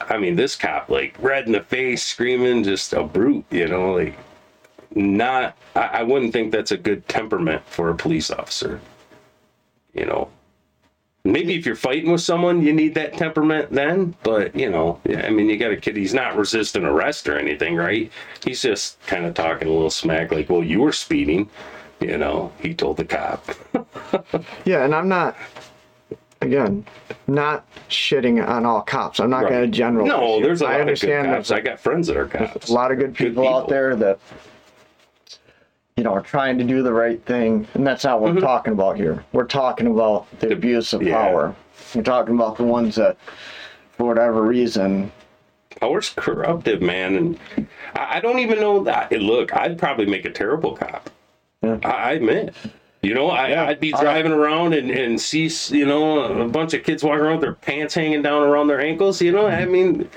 I 0.00 0.18
mean 0.18 0.36
this 0.36 0.56
cop 0.56 0.88
like 0.88 1.16
red 1.20 1.46
in 1.46 1.52
the 1.52 1.62
face, 1.62 2.02
screaming, 2.02 2.64
just 2.64 2.92
a 2.92 3.02
brute, 3.02 3.44
you 3.50 3.68
know, 3.68 3.94
like 3.94 4.16
not 4.94 5.56
I, 5.76 5.80
I 5.80 6.02
wouldn't 6.02 6.32
think 6.32 6.52
that's 6.52 6.72
a 6.72 6.76
good 6.76 7.06
temperament 7.08 7.62
for 7.66 7.90
a 7.90 7.94
police 7.96 8.30
officer. 8.30 8.80
You 9.94 10.06
know. 10.06 10.28
Maybe 11.24 11.54
if 11.54 11.66
you're 11.66 11.76
fighting 11.76 12.10
with 12.10 12.22
someone, 12.22 12.62
you 12.62 12.72
need 12.72 12.94
that 12.94 13.12
temperament 13.14 13.70
then. 13.70 14.14
But 14.22 14.54
you 14.56 14.70
know, 14.70 15.00
yeah, 15.04 15.26
I 15.26 15.30
mean, 15.30 15.48
you 15.50 15.58
got 15.58 15.70
a 15.70 15.76
kid. 15.76 15.96
He's 15.96 16.14
not 16.14 16.36
resisting 16.36 16.84
arrest 16.84 17.28
or 17.28 17.38
anything, 17.38 17.76
right? 17.76 18.10
He's 18.44 18.62
just 18.62 19.00
kind 19.06 19.26
of 19.26 19.34
talking 19.34 19.68
a 19.68 19.70
little 19.70 19.90
smack, 19.90 20.32
like, 20.32 20.48
"Well, 20.48 20.64
you 20.64 20.80
were 20.80 20.92
speeding," 20.92 21.50
you 22.00 22.16
know. 22.16 22.52
He 22.60 22.72
told 22.74 22.96
the 22.96 23.04
cop. 23.04 23.44
Yeah, 24.64 24.84
and 24.84 24.94
I'm 24.94 25.08
not 25.08 25.36
again 26.40 26.84
not 27.26 27.64
shitting 27.90 28.46
on 28.46 28.64
all 28.64 28.80
cops. 28.82 29.20
I'm 29.20 29.28
not 29.30 29.42
Right. 29.44 29.50
going 29.50 29.70
to 29.70 29.76
generalize. 29.76 30.08
No, 30.08 30.34
here. 30.36 30.42
there's 30.46 30.62
a 30.62 30.66
I 30.66 30.68
lot 30.68 30.72
of 30.72 30.78
good 30.78 30.88
understand 30.88 31.26
cops. 31.28 31.50
I 31.50 31.60
got 31.60 31.78
friends 31.80 32.06
that 32.08 32.16
are 32.16 32.26
cops. 32.26 32.70
a 32.70 32.72
lot 32.72 32.90
of 32.92 32.98
good 32.98 33.14
people, 33.14 33.46
out 33.46 33.62
people. 33.62 33.68
there 33.68 33.94
that 33.96 34.18
you 36.00 36.04
know 36.04 36.18
trying 36.20 36.56
to 36.56 36.64
do 36.64 36.82
the 36.82 36.94
right 36.94 37.22
thing, 37.26 37.68
and 37.74 37.86
that's 37.86 38.04
not 38.04 38.22
what 38.22 38.34
we're 38.34 38.40
talking 38.40 38.72
about 38.72 38.96
here. 38.96 39.22
We're 39.32 39.44
talking 39.44 39.86
about 39.86 40.26
the, 40.40 40.50
abuse 40.50 40.94
of 40.94 41.00
Mm-hmm. 41.00 41.08
yeah. 41.10 41.20
power. 41.20 41.54
We're 41.94 42.02
talking 42.02 42.34
about 42.36 42.56
the 42.56 42.64
ones 42.64 42.94
that, 42.94 43.18
for 43.92 44.06
whatever 44.06 44.40
reason, 44.40 45.12
Power's 45.78 46.08
corruptive, 46.16 46.80
man, 46.80 47.16
and 47.16 47.38
I, 47.96 48.16
I 48.16 48.20
don't 48.20 48.38
even 48.38 48.60
know 48.60 48.82
that. 48.84 49.12
Look, 49.12 49.54
I'd 49.54 49.76
probably 49.78 50.06
make 50.06 50.24
a 50.24 50.30
terrible 50.30 50.74
cop. 50.74 51.10
Yeah. 51.60 51.78
I, 51.84 51.90
I 51.90 52.12
admit. 52.12 52.54
You 53.02 53.12
know, 53.12 53.28
I. 53.28 53.68
I'd 53.68 53.80
be 53.80 53.92
driving 53.92 54.32
around 54.32 54.72
and, 54.72 54.90
and 54.90 55.20
see, 55.20 55.50
you 55.76 55.84
know, 55.84 56.22
a 56.22 56.48
bunch 56.48 56.72
of 56.72 56.82
kids 56.82 57.04
walking 57.04 57.20
around 57.26 57.32
with 57.36 57.42
their 57.42 57.54
pants 57.54 57.92
hanging 57.92 58.22
down 58.22 58.42
around 58.42 58.68
their 58.68 58.80
ankles. 58.80 59.20
You 59.20 59.32
know, 59.32 59.46
I 59.48 59.66
mean, 59.66 60.08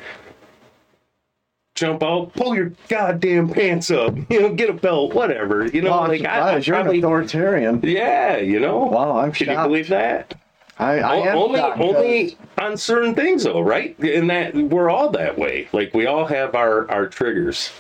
jump 1.75 2.03
out, 2.03 2.33
pull 2.33 2.55
your 2.55 2.71
goddamn 2.87 3.49
pants 3.49 3.91
up, 3.91 4.15
you 4.29 4.41
know, 4.41 4.53
get 4.53 4.69
a 4.69 4.73
belt, 4.73 5.13
whatever. 5.13 5.65
You 5.65 5.81
know, 5.81 5.93
I'm 5.99 6.09
like 6.09 6.25
I, 6.25 6.53
I 6.53 6.57
you're 6.57 6.75
probably, 6.75 6.99
an 6.99 7.03
authoritarian. 7.05 7.81
yeah, 7.83 8.37
you 8.37 8.59
know. 8.59 8.77
Wow, 8.77 9.17
I'm 9.17 9.31
Can 9.31 9.49
you 9.49 9.63
believe 9.63 9.89
that? 9.89 10.35
I, 10.79 10.99
I 10.99 11.15
am 11.27 11.37
only 11.37 11.59
only 11.59 12.37
on 12.57 12.77
certain 12.77 13.13
things 13.13 13.43
though 13.43 13.61
right 13.61 13.97
and 13.99 14.27
that 14.31 14.55
we're 14.55 14.89
all 14.89 15.11
that 15.11 15.37
way 15.37 15.67
like 15.71 15.93
we 15.93 16.07
all 16.07 16.25
have 16.25 16.55
our 16.55 16.89
our 16.89 17.05
triggers 17.07 17.71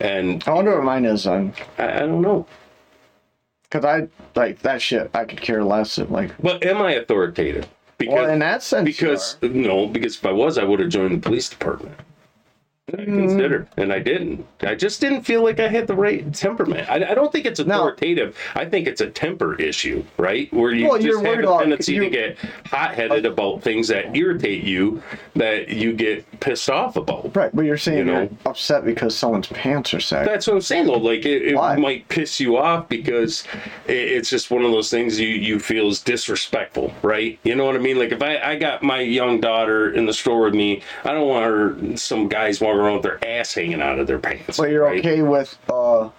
and 0.00 0.42
I 0.46 0.52
wonder 0.52 0.74
what 0.74 0.84
mine 0.84 1.04
is 1.04 1.26
on. 1.26 1.52
i, 1.76 1.96
I 1.96 1.98
don't 2.00 2.22
know 2.22 2.46
Because 3.64 3.84
I, 3.84 4.08
like, 4.34 4.60
that 4.60 4.80
shit, 4.80 5.10
I 5.12 5.26
could 5.26 5.42
care 5.42 5.62
less. 5.62 5.98
If, 5.98 6.10
like, 6.10 6.30
but 6.42 6.64
am 6.64 6.78
i 6.78 6.92
authoritative 6.94 7.68
because 7.98 8.14
well, 8.14 8.30
in 8.30 8.38
that 8.38 8.62
sense, 8.62 8.86
because 8.86 9.36
no 9.42 9.86
because 9.86 10.16
if 10.16 10.24
i 10.24 10.32
was 10.32 10.56
i 10.56 10.64
would 10.64 10.80
have 10.80 10.88
joined 10.88 11.22
the 11.22 11.26
police 11.28 11.50
department 11.50 11.94
I 12.98 13.04
considered, 13.04 13.68
and 13.76 13.92
I 13.92 13.98
didn't. 13.98 14.46
I 14.62 14.74
just 14.74 15.00
didn't 15.00 15.22
feel 15.22 15.42
like 15.42 15.60
I 15.60 15.68
had 15.68 15.86
the 15.86 15.94
right 15.94 16.32
temperament. 16.34 16.88
I, 16.90 16.96
I 17.10 17.14
don't 17.14 17.30
think 17.32 17.46
it's 17.46 17.60
No. 17.60 17.74
authoritative. 17.88 18.36
I 18.54 18.64
think 18.64 18.86
it's 18.86 19.00
a 19.00 19.08
temper 19.10 19.54
issue, 19.56 20.04
right? 20.16 20.52
Where 20.52 20.72
you 20.72 20.88
Well, 20.88 20.98
just 20.98 21.24
have 21.24 21.38
a 21.38 21.58
tendency 21.58 21.98
to 21.98 22.08
get 22.10 22.36
Uh, 22.42 22.76
hot-headed 22.76 23.26
about 23.26 23.62
things 23.62 23.88
that 23.88 24.16
irritate 24.16 24.62
you, 24.64 25.02
that 25.36 25.68
you 25.68 25.92
get 25.92 26.24
pissed 26.40 26.70
off 26.70 26.96
about. 26.96 27.34
Right, 27.36 27.50
but 27.54 27.64
you're 27.64 27.76
saying 27.76 27.98
You 27.98 28.04
know? 28.04 28.28
upset 28.46 28.84
because 28.84 29.16
someone's 29.16 29.46
pants 29.48 29.92
are 29.94 30.00
sagging. 30.00 30.32
That's 30.32 30.46
what 30.46 30.54
I'm 30.54 30.60
saying 30.60 30.86
though. 30.86 30.98
Like 30.98 31.24
it, 31.24 31.42
it 31.42 31.54
might 31.78 32.08
piss 32.08 32.40
you 32.40 32.56
off 32.56 32.88
because 32.88 33.44
it, 33.86 33.92
it's 33.96 34.30
just 34.30 34.50
one 34.50 34.64
of 34.64 34.70
those 34.72 34.90
things 34.90 35.18
you 35.20 35.28
you 35.28 35.58
feel 35.58 35.88
is 35.88 36.00
disrespectful, 36.00 36.92
right? 37.02 37.38
You 37.44 37.54
know 37.54 37.64
what 37.64 37.74
I 37.76 37.78
mean? 37.78 37.98
Like 37.98 38.12
if 38.12 38.22
I 38.22 38.38
I 38.38 38.56
got 38.56 38.82
my 38.82 39.00
young 39.00 39.40
daughter 39.40 39.90
in 39.90 40.06
the 40.06 40.12
store 40.12 40.42
with 40.42 40.54
me, 40.54 40.82
I 41.04 41.12
don't 41.12 41.28
want 41.28 41.44
her 41.44 41.96
some 41.96 42.28
guys 42.28 42.60
with 42.82 43.02
their 43.02 43.24
ass 43.26 43.54
hanging 43.54 43.80
out 43.82 43.98
of 43.98 44.06
their 44.06 44.18
pants. 44.18 44.56
But 44.56 44.70
you're 44.70 44.84
right? 44.84 44.98
okay 44.98 45.22
with 45.22 45.58
uh, 45.68 46.10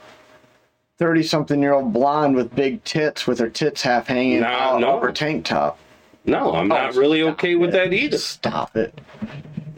thirty-something-year-old 0.97 1.93
blonde 1.93 2.35
with 2.35 2.53
big 2.55 2.83
tits, 2.83 3.25
with 3.27 3.39
her 3.39 3.49
tits 3.49 3.81
half 3.81 4.07
hanging 4.07 4.41
No, 4.41 4.47
out 4.47 4.81
no. 4.81 4.95
of 4.97 5.01
her 5.03 5.11
tank 5.11 5.45
top. 5.45 5.79
No, 6.25 6.53
I'm 6.53 6.67
not 6.67 6.95
really 6.95 7.23
okay 7.23 7.55
with 7.55 7.71
that 7.71 7.91
either. 7.93 8.17
Stop 8.17 8.75
it. 8.77 8.99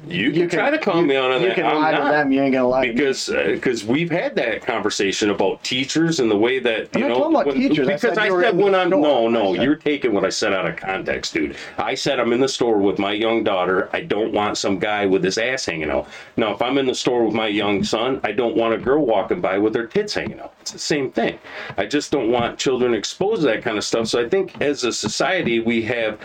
You 0.08 0.32
can, 0.32 0.50
try 0.50 0.70
to 0.70 0.78
calm 0.78 1.08
me 1.08 1.16
on 1.16 1.32
that. 1.32 1.48
You 1.48 1.54
can 1.54 1.66
I'm 1.66 1.78
lie 1.78 1.92
to 1.92 1.98
them. 2.04 2.32
You 2.32 2.42
ain't 2.42 2.54
gonna 2.54 2.68
lie. 2.68 2.92
because 2.92 3.28
because 3.30 3.86
we've 3.86 4.12
had 4.12 4.36
that 4.36 4.62
conversation 4.66 5.30
about 5.30 5.64
teachers 5.64 6.20
and 6.20 6.30
the 6.30 6.38
way 6.38 6.60
that 6.60 6.90
I'm 6.94 7.02
you 7.02 7.08
not 7.08 7.14
know 7.18 7.24
talking 7.32 7.42
about 7.42 7.54
teachers. 7.56 7.88
I 7.88 7.94
because 7.94 8.02
said 8.02 8.18
I 8.18 8.26
you 8.28 8.34
were 8.34 8.44
said 8.44 8.58
when 8.58 8.76
I'm 8.76 8.90
no 8.90 9.28
no 9.30 9.54
said- 9.54 9.64
you're 9.64 9.76
taking 9.76 10.14
what 10.14 10.26
I 10.26 10.30
said 10.30 10.54
out 10.54 10.68
of 10.68 10.76
context, 10.76 11.34
dude. 11.34 11.56
I 11.78 11.96
said 11.96 12.20
I'm 12.20 12.34
in 12.34 12.42
the 12.42 12.48
store 12.50 12.78
with 12.80 13.00
my 13.00 13.14
young 13.14 13.44
daughter. 13.44 13.90
I 13.94 14.02
don't 14.02 14.34
want 14.34 14.58
some 14.58 14.78
guy 14.78 15.06
with 15.06 15.24
his 15.24 15.38
ass 15.38 15.66
hanging 15.66 15.90
out. 15.90 16.08
Now 16.36 16.54
if 16.54 16.62
I'm 16.62 16.78
in 16.78 16.86
the 16.86 16.96
store 16.96 17.24
with 17.26 17.34
my 17.34 17.48
young 17.48 17.84
son, 17.84 18.20
I 18.24 18.34
don't 18.34 18.58
want 18.58 18.74
a 18.74 18.78
girl 18.78 19.06
walking 19.06 19.40
by 19.40 19.58
with 19.58 19.74
her 19.76 19.88
tits 19.88 20.14
hanging 20.14 20.40
out. 20.40 20.54
It's 20.62 20.72
the 20.72 20.80
same 20.80 21.12
thing. 21.12 21.40
I 21.78 21.86
just 21.86 22.12
don't 22.12 22.30
want 22.32 22.60
children 22.60 22.94
exposed 22.94 23.42
to 23.42 23.48
that 23.48 23.64
kind 23.64 23.78
of 23.78 23.84
stuff. 23.84 24.08
So 24.08 24.24
I 24.24 24.28
think 24.28 24.62
as 24.62 24.84
a 24.84 24.92
society 24.92 25.60
we 25.62 25.82
have 25.84 26.20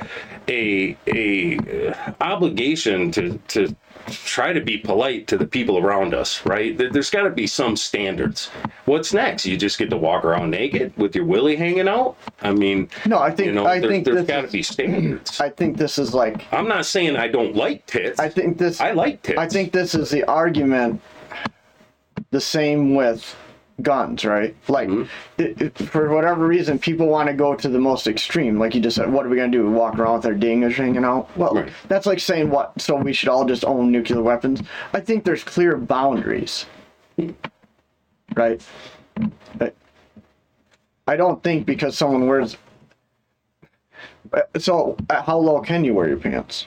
a 0.49 0.97
a 1.07 1.59
uh, 1.91 2.13
obligation 2.21 3.11
to 3.13 3.39
to 3.49 3.68
try 4.09 4.53
to 4.53 4.61
be 4.61 4.79
polite 4.79 5.27
to 5.29 5.37
the 5.37 5.47
people 5.47 5.79
around 5.79 6.15
us, 6.15 6.45
right? 6.45 6.77
There, 6.77 6.91
there's 6.91 7.11
got 7.11 7.23
to 7.23 7.31
be 7.31 7.47
some 7.47 7.77
standards. 7.77 8.51
What's 8.85 9.13
next? 9.13 9.47
You 9.47 9.57
just 9.57 9.79
get 9.79 9.91
to 9.91 9.97
walk 9.97 10.25
around 10.25 10.51
naked 10.51 10.97
with 10.97 11.15
your 11.15 11.25
willy 11.25 11.57
hanging 11.57 11.89
out? 11.89 12.17
I 12.43 12.53
mean, 12.53 12.89
No, 13.07 13.19
I 13.19 13.31
think 13.31 13.47
you 13.47 13.53
know, 13.53 13.67
I 13.67 13.81
there, 13.81 13.91
think 13.91 14.05
there's 14.05 14.27
got 14.27 14.43
to 14.43 14.49
be 14.49 14.63
standards. 14.63 15.41
I 15.41 15.51
think 15.51 15.77
this 15.77 15.99
is 15.99 16.15
like 16.15 16.51
I'm 16.53 16.69
not 16.69 16.87
saying 16.87 17.17
I 17.17 17.29
don't 17.29 17.55
like 17.55 17.87
tits. 17.87 18.19
I 18.19 18.29
think 18.29 18.59
this 18.59 18.81
I 18.81 18.93
like 18.93 19.23
tits. 19.23 19.39
I 19.39 19.49
think 19.49 19.73
this 19.73 19.95
is 19.95 20.11
the 20.11 20.25
argument. 20.25 21.01
The 22.31 22.41
same 22.41 22.95
with 22.95 23.35
guns, 23.83 24.25
right? 24.25 24.55
Like, 24.69 24.89
Mm-hmm. 24.89 25.43
it, 25.43 25.63
it- 25.63 25.79
for 25.79 26.09
whatever 26.11 26.47
reason, 26.47 26.79
people 26.79 27.07
want 27.07 27.29
to 27.29 27.35
go 27.35 27.55
to 27.55 27.69
the 27.69 27.79
most 27.79 28.07
extreme. 28.07 28.59
Like 28.59 28.75
you 28.75 28.81
just 28.81 28.97
said, 28.97 29.13
what 29.13 29.25
are 29.25 29.29
we 29.29 29.37
gonna 29.37 29.51
do? 29.53 29.71
Walk 29.71 29.99
around 29.99 30.17
with 30.17 30.27
our 30.27 30.35
dingers 30.35 30.75
hanging 30.75 31.05
out? 31.05 31.29
Well, 31.37 31.55
Right. 31.55 31.73
that's 31.89 32.07
like 32.07 32.21
saying 32.21 32.51
what? 32.51 32.81
So 32.81 32.97
we 32.97 33.13
should 33.13 33.29
all 33.29 33.45
just 33.45 33.65
own 33.65 33.93
nuclear 33.93 34.23
weapons? 34.23 34.63
I 34.93 35.01
think 35.01 35.25
there's 35.25 35.45
clear 35.45 35.77
boundaries, 35.77 36.67
right? 38.37 38.61
I- 39.61 39.73
I 41.07 41.17
don't 41.17 41.43
think 41.43 41.67
because 41.67 41.97
someone 41.97 42.27
wears 42.27 42.57
Uh, 44.31 44.43
So, 44.59 44.95
uh, 45.09 45.23
how 45.23 45.39
low 45.39 45.61
can 45.63 45.85
you 45.85 45.95
wear 45.95 46.07
your 46.07 46.19
pants? 46.19 46.67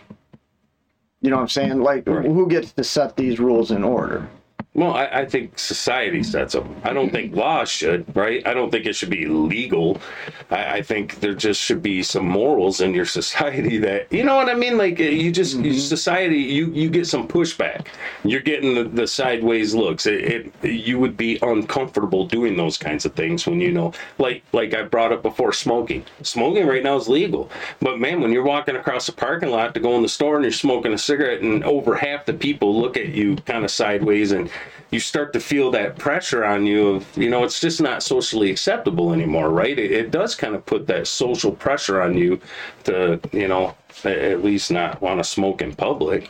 You 1.21 1.29
know 1.29 1.35
what 1.35 1.43
I'm 1.43 1.47
saying? 1.49 1.79
Like, 1.83 2.07
Right. 2.07 2.25
who 2.25 2.47
gets 2.47 2.71
to 2.71 2.83
set 2.83 3.15
these 3.15 3.39
rules 3.39 3.69
in 3.69 3.83
order? 3.83 4.27
Well, 4.73 4.93
I, 4.93 5.05
I 5.07 5.25
think 5.25 5.59
society 5.59 6.19
mm-hmm. 6.19 6.31
sets 6.31 6.53
them. 6.53 6.81
I 6.85 6.93
don't 6.93 7.11
think 7.11 7.35
law 7.35 7.65
should, 7.65 8.15
right? 8.15 8.45
I 8.47 8.53
don't 8.53 8.71
think 8.71 8.85
it 8.85 8.95
should 8.95 9.09
be 9.09 9.25
legal. 9.25 9.99
I, 10.49 10.77
I 10.77 10.81
think 10.81 11.19
there 11.19 11.33
just 11.33 11.59
should 11.59 11.81
be 11.83 12.01
some 12.03 12.25
morals 12.25 12.79
in 12.79 12.93
your 12.93 13.05
society 13.19 13.77
that, 13.79 14.11
you 14.13 14.23
know 14.23 14.37
what 14.37 14.47
I 14.47 14.53
mean? 14.53 14.77
Like 14.77 14.97
you 14.97 15.29
just 15.29 15.57
mm-hmm. 15.57 15.73
society, 15.73 16.37
you 16.37 16.67
you 16.67 16.89
get 16.89 17.05
some 17.05 17.27
pushback. 17.27 17.87
You're 18.23 18.39
getting 18.39 18.73
the, 18.73 18.85
the 18.85 19.07
sideways 19.07 19.75
looks. 19.75 20.05
It, 20.05 20.53
it 20.63 20.71
you 20.71 20.99
would 20.99 21.17
be 21.17 21.37
uncomfortable 21.41 22.25
doing 22.25 22.55
those 22.55 22.77
kinds 22.77 23.05
of 23.05 23.13
things 23.13 23.45
when 23.45 23.59
you 23.59 23.73
know, 23.73 23.91
like 24.19 24.41
like 24.53 24.73
I 24.73 24.83
brought 24.83 25.11
up 25.11 25.21
before, 25.21 25.51
smoking. 25.51 26.05
Smoking 26.23 26.65
right 26.65 26.83
now 26.83 26.95
is 26.95 27.09
legal, 27.09 27.51
but 27.81 27.99
man, 27.99 28.21
when 28.21 28.31
you're 28.31 28.45
walking 28.45 28.77
across 28.77 29.05
the 29.05 29.11
parking 29.11 29.49
lot 29.49 29.73
to 29.73 29.81
go 29.81 29.97
in 29.97 30.01
the 30.01 30.07
store 30.07 30.35
and 30.35 30.45
you're 30.45 30.53
smoking 30.53 30.93
a 30.93 30.97
cigarette, 30.97 31.41
and 31.41 31.61
over 31.65 31.93
half 31.93 32.25
the 32.25 32.33
people 32.33 32.79
look 32.79 32.95
at 32.95 33.09
you 33.09 33.35
kind 33.35 33.65
of 33.65 33.71
sideways 33.71 34.31
and 34.31 34.49
you 34.91 34.99
start 34.99 35.31
to 35.33 35.39
feel 35.39 35.71
that 35.71 35.97
pressure 35.97 36.43
on 36.43 36.65
you 36.65 36.89
of 36.89 37.17
you 37.17 37.29
know 37.29 37.43
it's 37.43 37.59
just 37.59 37.81
not 37.81 38.03
socially 38.03 38.51
acceptable 38.51 39.13
anymore 39.13 39.49
right? 39.49 39.79
It, 39.79 39.91
it 39.91 40.11
does 40.11 40.35
kind 40.35 40.55
of 40.55 40.65
put 40.65 40.87
that 40.87 41.07
social 41.07 41.51
pressure 41.51 42.01
on 42.01 42.17
you 42.17 42.39
to 42.83 43.19
you 43.31 43.47
know 43.47 43.75
at 44.03 44.43
least 44.43 44.71
not 44.71 45.01
want 45.01 45.19
to 45.19 45.23
smoke 45.23 45.61
in 45.61 45.75
public 45.75 46.29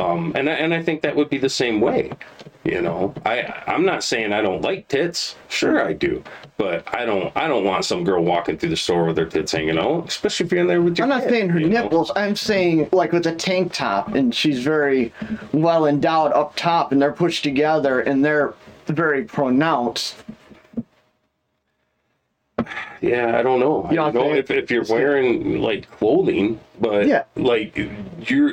um, 0.00 0.32
and, 0.34 0.48
I- 0.48 0.54
and 0.54 0.72
i 0.74 0.82
think 0.82 1.02
that 1.02 1.14
would 1.16 1.28
be 1.30 1.38
the 1.38 1.48
same 1.48 1.80
way 1.80 2.10
you 2.64 2.80
know 2.82 3.14
i 3.24 3.62
i'm 3.66 3.84
not 3.84 4.02
saying 4.04 4.32
i 4.32 4.40
don't 4.42 4.62
like 4.62 4.88
tits 4.88 5.36
sure 5.48 5.82
i 5.84 5.92
do 5.92 6.22
but 6.56 6.84
i 6.94 7.04
don't 7.04 7.34
i 7.36 7.48
don't 7.48 7.64
want 7.64 7.84
some 7.84 8.04
girl 8.04 8.22
walking 8.22 8.58
through 8.58 8.68
the 8.70 8.76
store 8.76 9.04
with 9.06 9.16
her 9.16 9.24
tits 9.26 9.52
hanging 9.52 9.78
out 9.78 10.06
especially 10.08 10.46
if 10.46 10.52
you're 10.52 10.60
in 10.60 10.66
there 10.66 10.82
with 10.82 10.98
your 10.98 11.04
I'm 11.04 11.08
not 11.10 11.22
kid, 11.22 11.30
saying 11.30 11.48
her 11.50 11.58
you 11.60 11.68
know? 11.68 11.82
nipples. 11.84 12.10
I'm 12.16 12.36
saying 12.36 12.88
like 12.92 13.12
with 13.12 13.26
a 13.26 13.34
tank 13.34 13.72
top, 13.72 14.14
and 14.14 14.34
she's 14.34 14.60
very 14.62 15.12
well 15.52 15.86
endowed 15.86 16.32
up 16.32 16.54
top, 16.56 16.92
and 16.92 17.00
they're 17.00 17.12
pushed 17.12 17.42
together, 17.44 18.00
and 18.00 18.22
they're 18.24 18.52
very 18.86 19.24
pronounced. 19.24 20.16
Yeah, 23.00 23.38
I 23.38 23.42
don't 23.42 23.60
know. 23.60 23.86
You 23.90 23.96
know 23.96 24.04
I 24.06 24.10
don't 24.12 24.14
know 24.28 24.34
if, 24.34 24.50
if 24.50 24.70
you're 24.70 24.84
wearing 24.84 25.60
like 25.62 25.90
clothing, 25.92 26.60
but 26.78 27.06
Yeah. 27.06 27.24
like 27.36 27.74
you're 28.28 28.52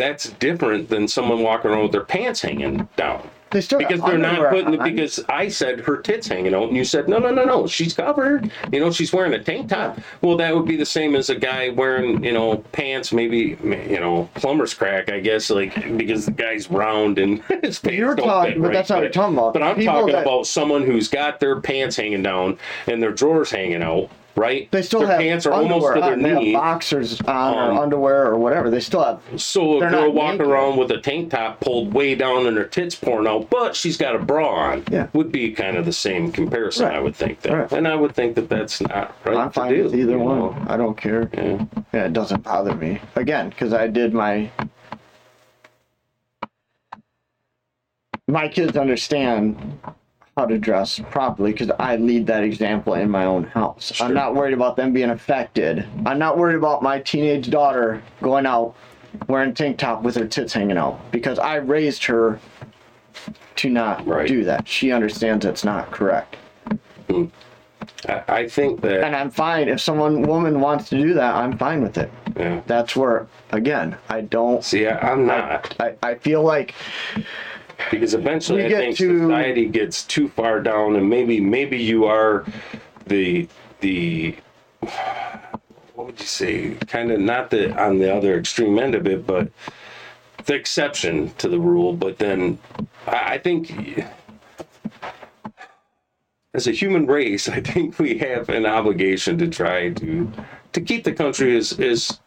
that's 0.00 0.30
different 0.30 0.88
than 0.88 1.06
someone 1.06 1.42
walking 1.42 1.70
around 1.70 1.82
with 1.82 1.92
their 1.92 2.04
pants 2.04 2.40
hanging 2.40 2.88
down. 2.96 3.28
They 3.50 3.60
still 3.60 3.80
Because 3.80 4.00
they're 4.02 4.16
not 4.16 4.48
putting 4.50 4.78
on. 4.80 4.88
because 4.94 5.22
I 5.28 5.48
said 5.48 5.80
her 5.80 5.96
tits 5.96 6.28
hanging 6.28 6.54
out 6.54 6.68
and 6.68 6.76
you 6.76 6.84
said 6.84 7.08
no 7.08 7.18
no 7.18 7.32
no 7.32 7.44
no 7.44 7.66
she's 7.66 7.92
covered 7.92 8.48
you 8.72 8.78
know 8.78 8.92
she's 8.92 9.12
wearing 9.12 9.32
a 9.34 9.42
tank 9.42 9.68
top 9.70 9.98
well 10.22 10.36
that 10.36 10.54
would 10.54 10.66
be 10.66 10.76
the 10.76 10.86
same 10.86 11.16
as 11.16 11.30
a 11.30 11.34
guy 11.34 11.70
wearing 11.70 12.22
you 12.22 12.32
know 12.32 12.58
pants 12.70 13.12
maybe 13.12 13.58
you 13.64 13.98
know 13.98 14.30
plumber's 14.34 14.72
crack 14.72 15.10
I 15.10 15.18
guess 15.18 15.50
like 15.50 15.74
because 15.98 16.26
the 16.26 16.30
guy's 16.30 16.70
round 16.70 17.18
and 17.18 17.42
his 17.64 17.80
pants 17.80 17.98
You're 17.98 18.14
talking- 18.14 18.52
fit 18.52 18.60
but 18.62 18.68
right. 18.68 18.72
that's 18.72 18.88
not 18.90 19.00
you're 19.00 19.10
talking 19.10 19.36
about. 19.36 19.52
but 19.52 19.64
I'm 19.64 19.74
People 19.74 19.94
talking 19.94 20.12
that- 20.14 20.22
about 20.22 20.46
someone 20.46 20.84
who's 20.86 21.08
got 21.08 21.40
their 21.40 21.60
pants 21.60 21.96
hanging 21.96 22.22
down 22.22 22.56
and 22.86 23.02
their 23.02 23.10
drawers 23.12 23.50
hanging 23.50 23.82
out 23.82 24.10
right 24.40 24.70
They 24.70 24.82
still 24.82 25.00
their 25.00 25.10
have 25.10 25.20
pants 25.20 25.46
are 25.46 25.52
underwear 25.52 25.72
almost 25.74 25.94
to 25.94 26.00
their 26.00 26.34
have 26.34 26.42
knee 26.42 26.52
boxers 26.54 27.20
on 27.22 27.58
Um, 27.58 27.76
or 27.78 27.82
underwear 27.82 28.26
or 28.26 28.38
whatever. 28.38 28.70
They 28.70 28.80
still 28.80 29.04
have. 29.04 29.20
so 29.40 29.76
a 29.82 29.88
girl 29.90 30.10
walking 30.12 30.38
naked. 30.38 30.46
around 30.52 30.78
with 30.78 30.90
a 30.90 30.98
tank 30.98 31.30
top 31.30 31.60
pulled 31.60 31.92
way 31.92 32.14
down 32.14 32.46
and 32.46 32.56
her 32.56 32.64
tits 32.64 32.94
pouring 32.94 33.26
out, 33.26 33.50
but 33.50 33.76
she's 33.76 33.96
got 33.96 34.16
a 34.16 34.18
bra 34.18 34.48
on, 34.48 34.84
Yeah. 34.90 35.08
would 35.12 35.30
be 35.30 35.52
kind 35.52 35.76
of 35.76 35.84
the 35.84 35.92
same 35.92 36.32
comparison, 36.32 36.86
Right. 36.86 36.96
I 36.96 37.00
would 37.00 37.14
think 37.14 37.42
that. 37.42 37.52
Right. 37.52 37.72
And 37.72 37.86
I 37.86 37.94
would 37.94 38.14
think 38.14 38.34
that 38.36 38.48
that's 38.48 38.80
not 38.80 39.14
right 39.24 39.36
I'm 39.36 39.48
to 39.48 39.52
fine 39.52 39.74
do. 39.74 39.84
with 39.84 39.94
either 39.94 40.18
one. 40.18 40.38
know? 40.38 40.56
I 40.68 40.76
don't 40.76 40.96
care. 40.96 41.28
Yeah. 41.34 41.64
Yeah, 41.92 42.04
it 42.06 42.12
doesn't 42.12 42.42
bother 42.42 42.74
me. 42.74 43.00
Again, 43.16 43.50
because 43.50 43.72
I 43.72 43.86
did 43.88 44.14
my. 44.14 44.50
My 48.28 48.46
kids 48.48 48.76
understand 48.76 49.56
how 50.40 50.46
to 50.46 50.58
dress 50.58 50.98
properly 51.10 51.52
because 51.52 51.70
I 51.78 51.96
lead 51.96 52.26
that 52.28 52.42
example 52.42 52.94
in 52.94 53.10
my 53.10 53.26
own 53.26 53.44
house. 53.44 53.92
Sure. 53.94 54.06
I'm 54.06 54.14
not 54.14 54.34
worried 54.34 54.54
about 54.54 54.74
them 54.76 54.92
being 54.92 55.10
affected. 55.10 55.86
I'm 56.06 56.18
not 56.18 56.38
worried 56.38 56.56
about 56.56 56.82
my 56.82 56.98
teenage 57.00 57.50
daughter 57.50 58.02
going 58.22 58.46
out 58.46 58.74
wearing 59.28 59.52
tank 59.52 59.76
top 59.76 60.02
with 60.02 60.14
her 60.16 60.26
tits 60.26 60.52
hanging 60.54 60.78
out 60.78 60.98
because 61.12 61.38
I 61.38 61.56
raised 61.56 62.04
her 62.06 62.40
to 63.56 63.68
not 63.68 64.06
Right. 64.06 64.26
do 64.26 64.44
that. 64.44 64.66
She 64.66 64.92
understands 64.92 65.44
it's 65.44 65.64
not 65.64 65.90
correct. 65.90 66.36
Hmm. 67.10 67.26
I, 68.08 68.22
I 68.28 68.48
think 68.48 68.80
that, 68.80 69.04
And 69.04 69.14
I'm 69.14 69.30
fine 69.30 69.68
if 69.68 69.80
someone 69.80 70.22
woman 70.22 70.60
wants 70.60 70.88
to 70.90 70.96
do 70.98 71.12
that, 71.14 71.34
I'm 71.34 71.58
fine 71.58 71.82
with 71.82 71.98
it. 71.98 72.10
yeah. 72.36 72.62
That's 72.66 72.96
where 72.96 73.26
again, 73.50 73.96
I 74.08 74.22
don't 74.22 74.64
See, 74.64 74.86
I, 74.86 75.12
I'm 75.12 75.26
not. 75.26 75.74
I, 75.80 75.96
I 76.02 76.14
feel 76.14 76.42
like 76.42 76.74
because 77.90 78.14
eventually 78.14 78.64
We 78.64 78.74
I 78.74 78.78
think 78.78 78.96
to- 78.98 79.20
society 79.20 79.66
gets 79.66 80.04
too 80.04 80.28
far 80.28 80.60
down, 80.60 80.96
and 80.96 81.08
maybe 81.08 81.40
maybe 81.40 81.78
you 81.78 82.04
are 82.06 82.44
the 83.06 83.48
the 83.80 84.36
what 85.94 86.06
would 86.06 86.20
you 86.20 86.26
say, 86.26 86.74
kind 86.86 87.10
of 87.10 87.20
not 87.20 87.50
the 87.50 87.72
on 87.80 87.98
the 87.98 88.14
other 88.14 88.38
extreme 88.38 88.78
end 88.78 88.94
of 88.94 89.06
it, 89.06 89.26
but 89.26 89.50
the 90.46 90.54
exception 90.54 91.30
to 91.38 91.48
the 91.48 91.58
rule. 91.58 91.92
But 91.92 92.18
then 92.18 92.58
I, 93.06 93.34
I 93.34 93.38
think. 93.38 94.04
As 96.52 96.66
a 96.66 96.72
human 96.72 97.06
race, 97.06 97.48
I 97.58 97.60
think 97.60 97.98
we 98.00 98.18
have 98.18 98.48
an 98.48 98.66
obligation 98.66 99.38
to 99.38 99.48
try 99.48 99.90
to 99.90 100.30
to 100.72 100.80
keep 100.80 101.04
the 101.04 101.12
country 101.12 101.56
as, 101.56 101.78
as 101.78 102.18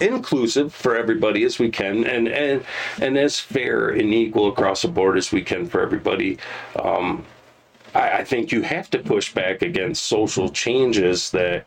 inclusive 0.00 0.74
for 0.74 0.96
everybody 0.96 1.44
as 1.44 1.58
we 1.58 1.70
can 1.70 2.04
and 2.04 2.28
and 2.28 2.64
and 3.00 3.16
as 3.16 3.38
fair 3.40 3.88
and 3.88 4.12
equal 4.12 4.48
across 4.48 4.82
the 4.82 4.88
board 4.88 5.16
as 5.16 5.32
we 5.32 5.42
can 5.42 5.66
for 5.66 5.80
everybody. 5.80 6.38
Um 6.82 7.24
I, 7.94 8.18
I 8.18 8.24
think 8.24 8.52
you 8.52 8.62
have 8.62 8.90
to 8.90 8.98
push 8.98 9.32
back 9.32 9.62
against 9.62 10.04
social 10.04 10.48
changes 10.48 11.30
that 11.30 11.66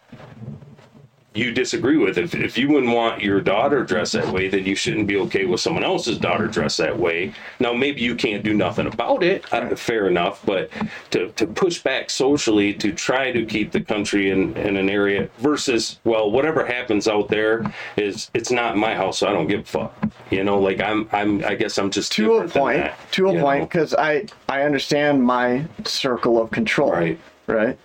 you 1.36 1.52
disagree 1.52 1.98
with. 1.98 2.18
If, 2.18 2.34
if 2.34 2.58
you 2.58 2.70
wouldn't 2.70 2.94
want 2.94 3.22
your 3.22 3.40
daughter 3.40 3.84
dressed 3.84 4.14
that 4.14 4.28
way, 4.34 4.48
then 4.48 4.66
you 4.66 4.76
shouldn't 4.76 5.08
be 5.08 5.18
okay 5.18 5.46
with 5.46 5.62
someone 5.62 5.84
else's 5.84 6.18
daughter 6.18 6.48
dressed 6.48 6.80
that 6.80 6.98
way. 6.98 7.34
Now, 7.60 7.72
maybe 7.72 8.02
you 8.02 8.16
can't 8.16 8.44
do 8.44 8.54
nothing 8.54 8.88
about 8.88 9.22
it, 9.24 9.46
uh, 9.54 9.76
fair 9.76 10.08
enough, 10.08 10.44
but 10.44 10.72
to, 11.12 11.30
to 11.34 11.46
push 11.46 11.84
back 11.84 12.10
socially 12.10 12.74
to 12.76 12.92
try 12.92 13.32
to 13.32 13.46
keep 13.46 13.72
the 13.72 13.82
country 13.82 14.32
in, 14.32 14.58
in 14.58 14.76
an 14.76 14.90
area 14.90 15.30
versus, 15.38 16.00
well, 16.04 16.32
whatever 16.32 16.66
happens 16.66 17.08
out 17.08 17.28
there 17.28 17.72
is, 17.96 18.32
it's 18.34 18.50
not 18.52 18.76
my 18.76 18.96
house, 18.96 19.20
so 19.20 19.28
I 19.28 19.32
don't 19.32 19.48
give 19.48 19.62
a 19.62 19.64
fuck. 19.64 19.96
You 20.32 20.44
know, 20.44 20.60
like 20.60 20.82
I'm, 20.82 21.08
I'm, 21.12 21.46
I 21.46 21.54
guess 21.56 21.78
I'm 21.78 21.92
just 21.92 22.12
to 22.14 22.34
a 22.38 22.48
point, 22.48 22.78
that, 22.78 22.98
to 23.12 23.30
a 23.30 23.40
point, 23.40 23.70
because 23.70 23.94
I 23.94 24.26
I 24.48 24.62
understand 24.62 25.24
my 25.24 25.66
circle 25.86 26.42
of 26.42 26.52
control, 26.52 26.92
Right. 26.92 27.20
right, 27.48 27.78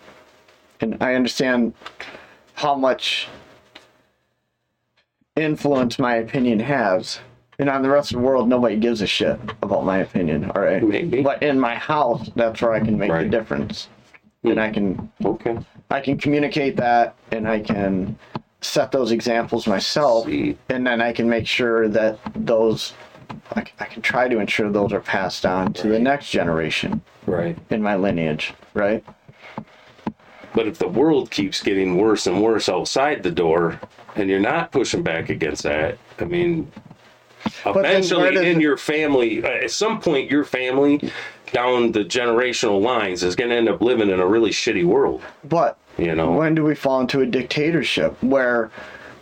and 0.80 1.02
I 1.02 1.14
understand 1.14 1.72
how 2.54 2.74
much 2.74 3.28
influence 5.36 5.98
my 5.98 6.16
opinion 6.16 6.60
has. 6.60 7.20
And 7.58 7.68
on 7.68 7.82
the 7.82 7.90
rest 7.90 8.12
of 8.12 8.20
the 8.20 8.26
world, 8.26 8.48
nobody 8.48 8.76
gives 8.76 9.00
a 9.00 9.06
shit 9.06 9.38
about 9.62 9.84
my 9.84 9.98
opinion. 9.98 10.50
All 10.54 10.62
right, 10.62 10.82
Maybe. 10.82 11.22
But 11.22 11.42
in 11.42 11.58
my 11.58 11.74
house, 11.76 12.28
that's 12.34 12.60
where 12.60 12.72
I 12.72 12.80
can 12.80 12.98
make 12.98 13.10
the 13.10 13.14
Right. 13.14 13.30
difference, 13.30 13.88
and 14.42 14.58
I 14.60 14.70
can 14.70 15.10
Okay. 15.24 15.58
I 15.90 16.00
can 16.00 16.16
communicate 16.18 16.76
that, 16.76 17.14
and 17.30 17.46
I 17.46 17.60
can 17.60 18.16
set 18.60 18.90
those 18.90 19.12
examples 19.12 19.66
myself, 19.66 20.26
See. 20.26 20.56
and 20.68 20.84
then 20.86 21.00
I 21.00 21.12
can 21.12 21.28
make 21.28 21.46
sure 21.46 21.86
that 21.88 22.18
those 22.34 22.94
I 23.54 23.62
can 23.62 24.00
try 24.02 24.28
to 24.28 24.38
ensure 24.38 24.70
those 24.70 24.92
are 24.92 25.00
passed 25.00 25.44
on 25.44 25.72
to 25.74 25.88
the 25.88 25.98
next 25.98 26.30
generation 26.30 27.02
Right. 27.26 27.56
in 27.70 27.82
my 27.82 27.94
lineage, 27.96 28.54
right? 28.74 29.04
But 30.54 30.68
if 30.68 30.78
the 30.78 30.88
world 30.88 31.30
keeps 31.30 31.62
getting 31.62 31.96
worse 31.96 32.26
and 32.26 32.40
worse 32.42 32.68
outside 32.68 33.22
the 33.22 33.30
door, 33.30 33.80
and 34.16 34.30
you're 34.30 34.38
not 34.40 34.70
pushing 34.70 35.02
back 35.02 35.28
against 35.28 35.64
that, 35.64 35.98
I 36.20 36.24
mean, 36.24 36.70
eventually 37.66 38.28
in 38.36 38.58
it- 38.58 38.60
your 38.62 38.76
family, 38.76 39.42
uh, 39.44 39.48
at 39.48 39.70
some 39.72 40.00
point, 40.00 40.30
your 40.30 40.44
family 40.44 41.10
down 41.52 41.92
the 41.92 42.04
generational 42.04 42.80
lines 42.80 43.22
is 43.22 43.34
going 43.36 43.50
to 43.50 43.56
end 43.56 43.68
up 43.68 43.80
living 43.82 44.10
in 44.10 44.20
a 44.20 44.26
really 44.26 44.50
shitty 44.50 44.84
world. 44.84 45.22
But 45.44 45.76
You 45.98 46.14
know, 46.14 46.32
when 46.32 46.54
do 46.56 46.64
we 46.64 46.74
fall 46.74 47.00
into 47.00 47.20
a 47.20 47.26
dictatorship 47.26 48.20
where 48.20 48.70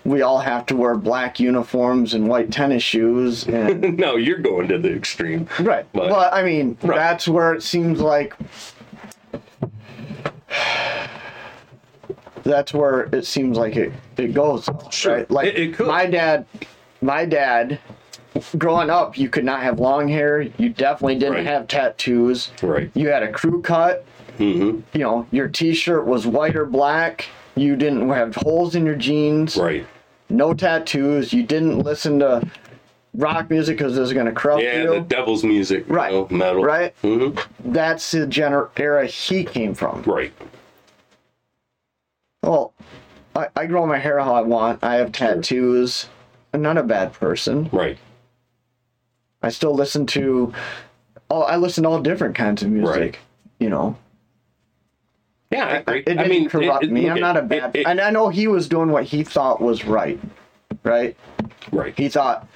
we 0.04 0.22
all 0.22 0.38
have 0.40 0.64
to 0.66 0.76
wear 0.76 0.94
black 0.94 1.38
uniforms 1.38 2.14
and 2.14 2.26
white 2.28 2.50
tennis 2.50 2.82
shoes 2.82 3.46
and 3.48 3.98
no, 3.98 4.16
you're 4.16 4.38
going 4.38 4.68
to 4.68 4.78
the 4.78 4.94
extreme. 4.94 5.48
right? 5.60 5.84
But- 5.92 6.08
well, 6.10 6.28
I 6.32 6.42
mean, 6.42 6.76
Right. 6.82 6.96
that's 6.96 7.26
where 7.28 7.52
it 7.54 7.62
seems 7.62 8.00
like 8.00 8.34
that's 12.42 12.72
where 12.74 13.02
it 13.12 13.26
seems 13.26 13.56
like 13.58 13.76
it, 13.76 13.92
it 14.16 14.34
goes 14.34 14.68
Sure. 14.90 15.16
right 15.16 15.30
like 15.30 15.48
It- 15.48 15.56
it 15.58 15.74
could. 15.74 15.86
my 15.86 16.06
dad 16.06 16.46
my 17.00 17.24
dad 17.24 17.78
growing 18.58 18.90
up 18.90 19.18
you 19.18 19.28
could 19.28 19.44
not 19.44 19.62
have 19.62 19.78
long 19.78 20.08
hair 20.08 20.40
you 20.58 20.68
definitely 20.70 21.16
didn't 21.16 21.34
Right. 21.34 21.46
have 21.46 21.68
tattoos 21.68 22.50
Right. 22.62 22.90
you 22.94 23.08
had 23.08 23.22
a 23.22 23.30
crew 23.32 23.60
cut 23.62 24.04
Mm-hmm. 24.38 24.80
you 24.94 25.00
know 25.04 25.26
your 25.30 25.48
t-shirt 25.48 26.06
was 26.06 26.26
white 26.26 26.56
or 26.56 26.64
black 26.64 27.26
you 27.54 27.76
didn't 27.76 28.08
have 28.08 28.34
holes 28.36 28.74
in 28.74 28.86
your 28.86 28.94
jeans 28.96 29.56
Right. 29.58 29.84
no 30.30 30.54
tattoos. 30.54 31.34
You 31.34 31.42
didn't 31.42 31.80
listen 31.80 32.18
to 32.20 32.42
rock 33.14 33.50
music 33.50 33.76
because 33.76 33.94
it 33.98 34.00
was 34.00 34.14
going 34.14 34.24
to 34.24 34.32
corrupt 34.32 34.62
Yeah, 34.62 34.78
you. 34.78 34.84
Yeah, 34.94 34.98
the 35.00 35.04
devil's 35.04 35.44
music, 35.44 35.86
you 35.86 35.94
Right. 35.94 36.10
know, 36.14 36.26
metal. 36.30 36.64
Right. 36.64 36.94
Mm-hmm. 37.02 37.72
That's 37.74 38.10
the 38.10 38.20
gener- 38.26 38.70
era 38.78 39.04
he 39.06 39.44
came 39.44 39.74
from. 39.74 40.02
Right. 40.06 40.32
Well, 42.42 42.74
I, 43.36 43.48
I 43.56 43.66
grow 43.66 43.86
my 43.86 43.98
hair 43.98 44.18
how 44.18 44.34
I 44.34 44.40
want. 44.42 44.82
I 44.82 44.96
have 44.96 45.12
tattoos. 45.12 46.08
I'm 46.52 46.62
not 46.62 46.76
a 46.76 46.82
bad 46.82 47.12
person. 47.12 47.68
Right. 47.72 47.98
I 49.42 49.48
still 49.50 49.74
listen 49.74 50.06
to. 50.08 50.52
Oh, 51.30 51.42
I 51.42 51.56
listen 51.56 51.84
to 51.84 51.88
all 51.90 52.00
different 52.00 52.34
kinds 52.34 52.62
of 52.62 52.68
music. 52.70 52.94
Right. 52.96 53.18
You 53.58 53.70
know, 53.70 53.96
Yeah, 55.50 55.66
I 55.66 55.70
agree. 55.76 55.98
it 56.00 56.04
didn't 56.06 56.18
I 56.20 56.28
mean, 56.28 56.48
corrupt 56.48 56.84
it- 56.84 56.88
it- 56.90 56.92
me. 56.92 57.08
I'm 57.08 57.20
not 57.20 57.36
a 57.36 57.42
bad. 57.42 57.74
it- 57.76 57.86
and 57.86 58.00
I 58.00 58.10
know 58.10 58.28
he 58.28 58.48
was 58.48 58.68
doing 58.68 58.90
what 58.90 59.04
he 59.04 59.22
thought 59.22 59.60
was 59.60 59.84
right. 59.84 60.18
Right. 60.82 61.16
right. 61.70 61.94
He 61.96 62.08
thought, 62.08 62.48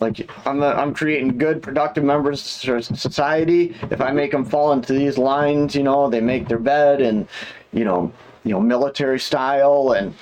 like, 0.00 0.28
I'm 0.46 0.62
i 0.62 0.72
I'm 0.74 0.92
creating 0.94 1.38
good, 1.38 1.62
productive 1.62 2.02
members 2.04 2.40
of 2.68 2.84
society. 2.84 3.76
If 3.90 4.00
I 4.00 4.10
make 4.10 4.32
them 4.32 4.44
fall 4.44 4.72
into 4.72 4.92
these 4.92 5.16
lines, 5.16 5.74
you 5.76 5.84
know, 5.84 6.10
they 6.10 6.20
make 6.20 6.48
their 6.48 6.58
bed 6.58 7.00
and, 7.00 7.28
you 7.72 7.84
know, 7.84 8.12
you 8.46 8.52
know, 8.52 8.60
military 8.60 9.18
style 9.18 9.92
and 9.92 10.14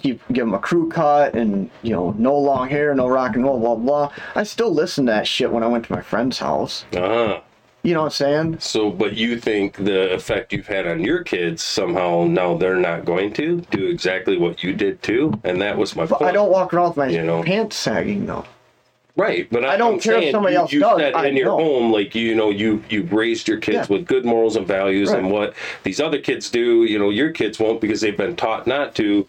keep 0.00 0.20
give 0.28 0.46
them 0.46 0.54
a 0.54 0.58
crew 0.58 0.88
cut 0.88 1.34
and 1.34 1.68
you 1.82 1.90
know, 1.92 2.14
no 2.16 2.36
long 2.38 2.68
hair, 2.68 2.94
no 2.94 3.08
rock 3.08 3.34
and 3.34 3.44
roll, 3.44 3.58
blah 3.58 3.74
blah. 3.74 4.12
I 4.34 4.44
still 4.44 4.72
listen 4.72 5.06
to 5.06 5.12
that 5.12 5.26
shit 5.26 5.52
when 5.52 5.62
I 5.62 5.66
went 5.66 5.84
to 5.86 5.92
my 5.92 6.00
friend's 6.00 6.38
house. 6.38 6.84
Uh-huh. 6.94 7.40
You 7.84 7.94
know 7.94 8.02
what 8.02 8.06
I'm 8.06 8.10
saying? 8.12 8.60
So, 8.60 8.90
but 8.90 9.14
you 9.14 9.40
think 9.40 9.76
the 9.76 10.12
effect 10.14 10.52
you've 10.52 10.68
had 10.68 10.86
on 10.86 11.00
your 11.00 11.24
kids 11.24 11.64
somehow 11.64 12.26
now 12.28 12.56
they're 12.56 12.76
not 12.76 13.04
going 13.04 13.32
to 13.34 13.60
do 13.72 13.86
exactly 13.86 14.38
what 14.38 14.62
you 14.62 14.72
did 14.72 15.02
too, 15.02 15.32
and 15.42 15.60
that 15.60 15.76
was 15.76 15.96
my 15.96 16.06
But 16.06 16.20
point. 16.20 16.30
I 16.30 16.32
don't 16.32 16.52
walk 16.52 16.72
around 16.72 16.90
with 16.90 16.96
my 16.98 17.08
You 17.08 17.24
know. 17.24 17.42
pants 17.42 17.74
sagging 17.74 18.24
though. 18.26 18.44
Right, 19.14 19.46
but 19.50 19.62
I, 19.64 19.74
I 19.74 19.76
don't 19.76 19.94
am 19.94 20.00
care 20.00 20.14
if 20.14 20.20
saying 20.22 20.32
somebody 20.32 20.54
you, 20.54 20.60
else 20.60 20.72
you 20.72 20.80
does, 20.80 20.98
said 20.98 21.14
I 21.14 21.26
in 21.26 21.36
your 21.36 21.46
know. 21.48 21.56
home, 21.58 21.92
like 21.92 22.14
you 22.14 22.34
know, 22.34 22.48
you 22.48 22.82
you 22.88 23.02
raised 23.04 23.46
your 23.46 23.58
kids 23.58 23.88
Yeah. 23.90 23.96
with 23.96 24.06
good 24.06 24.24
morals 24.24 24.56
and 24.56 24.66
values, 24.66 25.10
and 25.10 25.24
Right. 25.24 25.32
what 25.32 25.54
these 25.82 26.00
other 26.00 26.18
kids 26.18 26.48
do, 26.48 26.84
you 26.84 26.98
know, 26.98 27.10
your 27.10 27.30
kids 27.30 27.58
won't 27.58 27.80
because 27.82 28.00
they've 28.00 28.16
been 28.16 28.36
taught 28.36 28.66
not 28.66 28.94
to. 28.96 29.26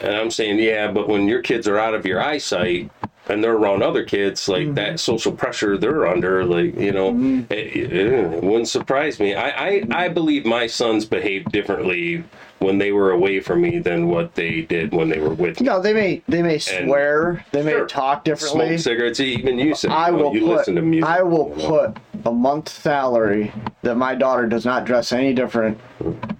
And 0.00 0.14
I'm 0.14 0.30
saying, 0.30 0.58
yeah, 0.58 0.90
but 0.90 1.08
when 1.08 1.28
your 1.28 1.40
kids 1.42 1.66
are 1.66 1.78
out 1.78 1.94
of 1.94 2.04
your 2.06 2.20
eyesight 2.22 2.90
and 3.28 3.42
they're 3.44 3.56
around 3.56 3.82
other 3.82 4.02
kids, 4.04 4.48
like 4.48 4.62
Mm-hmm. 4.64 4.74
that 4.74 5.00
social 5.00 5.32
pressure 5.32 5.78
they're 5.78 6.06
under, 6.06 6.44
like 6.44 6.76
you 6.78 6.92
know, 6.92 7.44
it, 7.48 7.58
it- 7.76 7.92
it 7.92 8.42
wouldn't 8.42 8.68
surprise 8.68 9.18
me. 9.18 9.34
I, 9.34 9.48
I 9.68 9.82
I 9.92 10.08
believe 10.08 10.44
my 10.44 10.66
sons 10.66 11.06
behaved 11.06 11.50
differently 11.52 12.22
when 12.60 12.78
they 12.78 12.92
were 12.92 13.10
away 13.10 13.40
from 13.40 13.60
me 13.62 13.78
than 13.78 14.06
what 14.08 14.34
they 14.34 14.60
did 14.60 14.92
when 14.92 15.08
they 15.08 15.18
were 15.18 15.34
with 15.34 15.60
me. 15.60 15.66
No, 15.66 15.80
they 15.80 15.92
may 15.94 16.22
they 16.28 16.42
may 16.42 16.58
swear, 16.58 17.44
they 17.52 17.62
may 17.62 17.72
Sure. 17.72 17.86
talk 17.86 18.22
differently. 18.24 18.68
Smoke 18.68 18.78
cigarettes, 18.80 19.18
even 19.20 19.58
you 19.58 19.74
said 19.74 19.90
I 19.90 20.10
will 20.10 20.32
you 20.34 20.40
put 20.46 20.56
listen 20.58 20.74
to 20.76 20.82
music. 20.82 21.08
I 21.08 21.22
will 21.22 21.52
you 21.56 21.62
know. 21.62 21.68
put 21.68 21.96
a 22.26 22.30
month's 22.32 22.72
salary 22.72 23.50
that 23.82 23.96
my 23.96 24.14
daughter 24.14 24.46
does 24.46 24.64
not 24.66 24.84
dress 24.84 25.10
any 25.12 25.32
different 25.32 25.78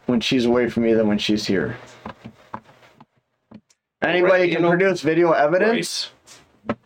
when 0.06 0.20
she's 0.20 0.44
away 0.44 0.68
from 0.68 0.82
me 0.84 0.92
than 0.92 1.08
when 1.08 1.18
she's 1.18 1.46
here. 1.46 1.76
Anybody 4.02 4.32
Right, 4.32 4.52
can 4.52 4.62
know- 4.62 4.70
produce 4.70 5.00
video 5.02 5.32
evidence. 5.32 6.10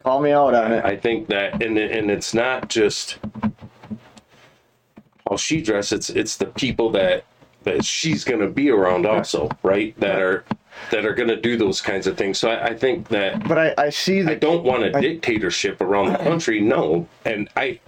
Call 0.05 0.20
me 0.20 0.30
out 0.30 0.55
on 0.55 0.72
it. 0.72 0.85
I 0.85 0.97
think 0.97 1.28
that, 1.28 1.61
and 1.62 1.76
and 1.76 2.11
it's 2.11 2.35
not 2.35 2.68
just 2.68 3.18
how 5.28 5.37
she 5.37 5.61
dresses. 5.61 5.93
It's 5.93 6.11
it's 6.11 6.37
the 6.37 6.47
people 6.47 6.91
that 6.91 7.24
that 7.65 7.85
she's 7.85 8.25
gonna 8.25 8.49
be 8.49 8.71
around 8.71 9.07
also, 9.07 9.51
right? 9.62 9.99
That 10.01 10.21
are 10.21 10.45
that 10.91 11.05
are 11.05 11.15
gonna 11.15 11.41
do 11.41 11.57
those 11.57 11.81
kinds 11.81 12.07
of 12.07 12.17
things. 12.17 12.39
So 12.39 12.51
I, 12.51 12.69
I 12.69 12.75
think 12.75 13.09
that 13.09 13.47
but 13.49 13.59
I, 13.59 13.75
I 13.79 13.91
see 13.91 14.23
I 14.23 14.35
don't 14.35 14.65
want 14.65 14.85
a 14.85 14.97
I- 14.97 15.01
dictatorship 15.01 15.81
around 15.81 16.12
the 16.12 16.19
country. 16.19 16.61
No, 16.61 17.09
and 17.25 17.49
I 17.57 17.81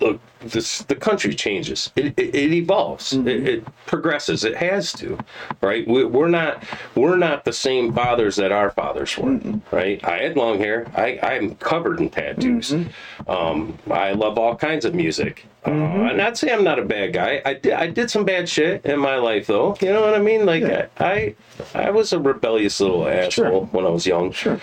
look. 0.00 0.20
This 0.42 0.78
the 0.84 0.94
country 0.94 1.34
changes. 1.34 1.92
It 1.96 2.18
it, 2.18 2.34
it 2.34 2.52
evolves. 2.54 3.12
Mm-hmm. 3.12 3.28
It, 3.28 3.48
it 3.48 3.64
progresses. 3.84 4.42
It 4.42 4.56
has 4.56 4.90
to, 4.94 5.18
right? 5.60 5.86
We, 5.86 6.04
we're 6.04 6.28
not 6.28 6.64
we're 6.94 7.18
not 7.18 7.44
the 7.44 7.52
same 7.52 7.92
fathers 7.92 8.36
that 8.36 8.50
our 8.50 8.70
fathers 8.70 9.18
were, 9.18 9.38
right? 9.70 10.02
I 10.02 10.22
had 10.22 10.38
long 10.38 10.58
hair. 10.58 10.90
I 10.96 11.18
I'm 11.22 11.56
covered 11.56 12.00
in 12.00 12.08
tattoos. 12.08 12.70
Mm-hmm. 12.70 13.30
Um, 13.30 13.78
I 13.90 14.12
love 14.12 14.38
all 14.38 14.56
kinds 14.56 14.86
of 14.86 14.94
music. 14.94 15.44
Uh, 15.66 15.70
and 15.70 16.16
not 16.16 16.38
say 16.38 16.52
I'm 16.52 16.64
not 16.64 16.78
a 16.78 16.84
bad 16.84 17.12
guy. 17.12 17.42
I 17.44 17.54
did 17.54 17.72
I 17.74 17.86
did 17.88 18.10
some 18.10 18.24
bad 18.24 18.48
shit 18.48 18.84
in 18.86 18.98
my 18.98 19.16
life 19.16 19.46
though. 19.46 19.76
You 19.80 19.92
know 19.92 20.00
what 20.00 20.14
I 20.14 20.18
mean? 20.20 20.46
Like 20.46 20.62
Yeah. 20.62 20.86
I 20.98 21.34
I 21.74 21.90
was 21.90 22.12
a 22.12 22.18
rebellious 22.18 22.80
little 22.80 23.06
asshole 23.06 23.66
when 23.66 23.84
I 23.86 23.90
was 23.90 24.06
young. 24.06 24.32
Sure. 24.32 24.60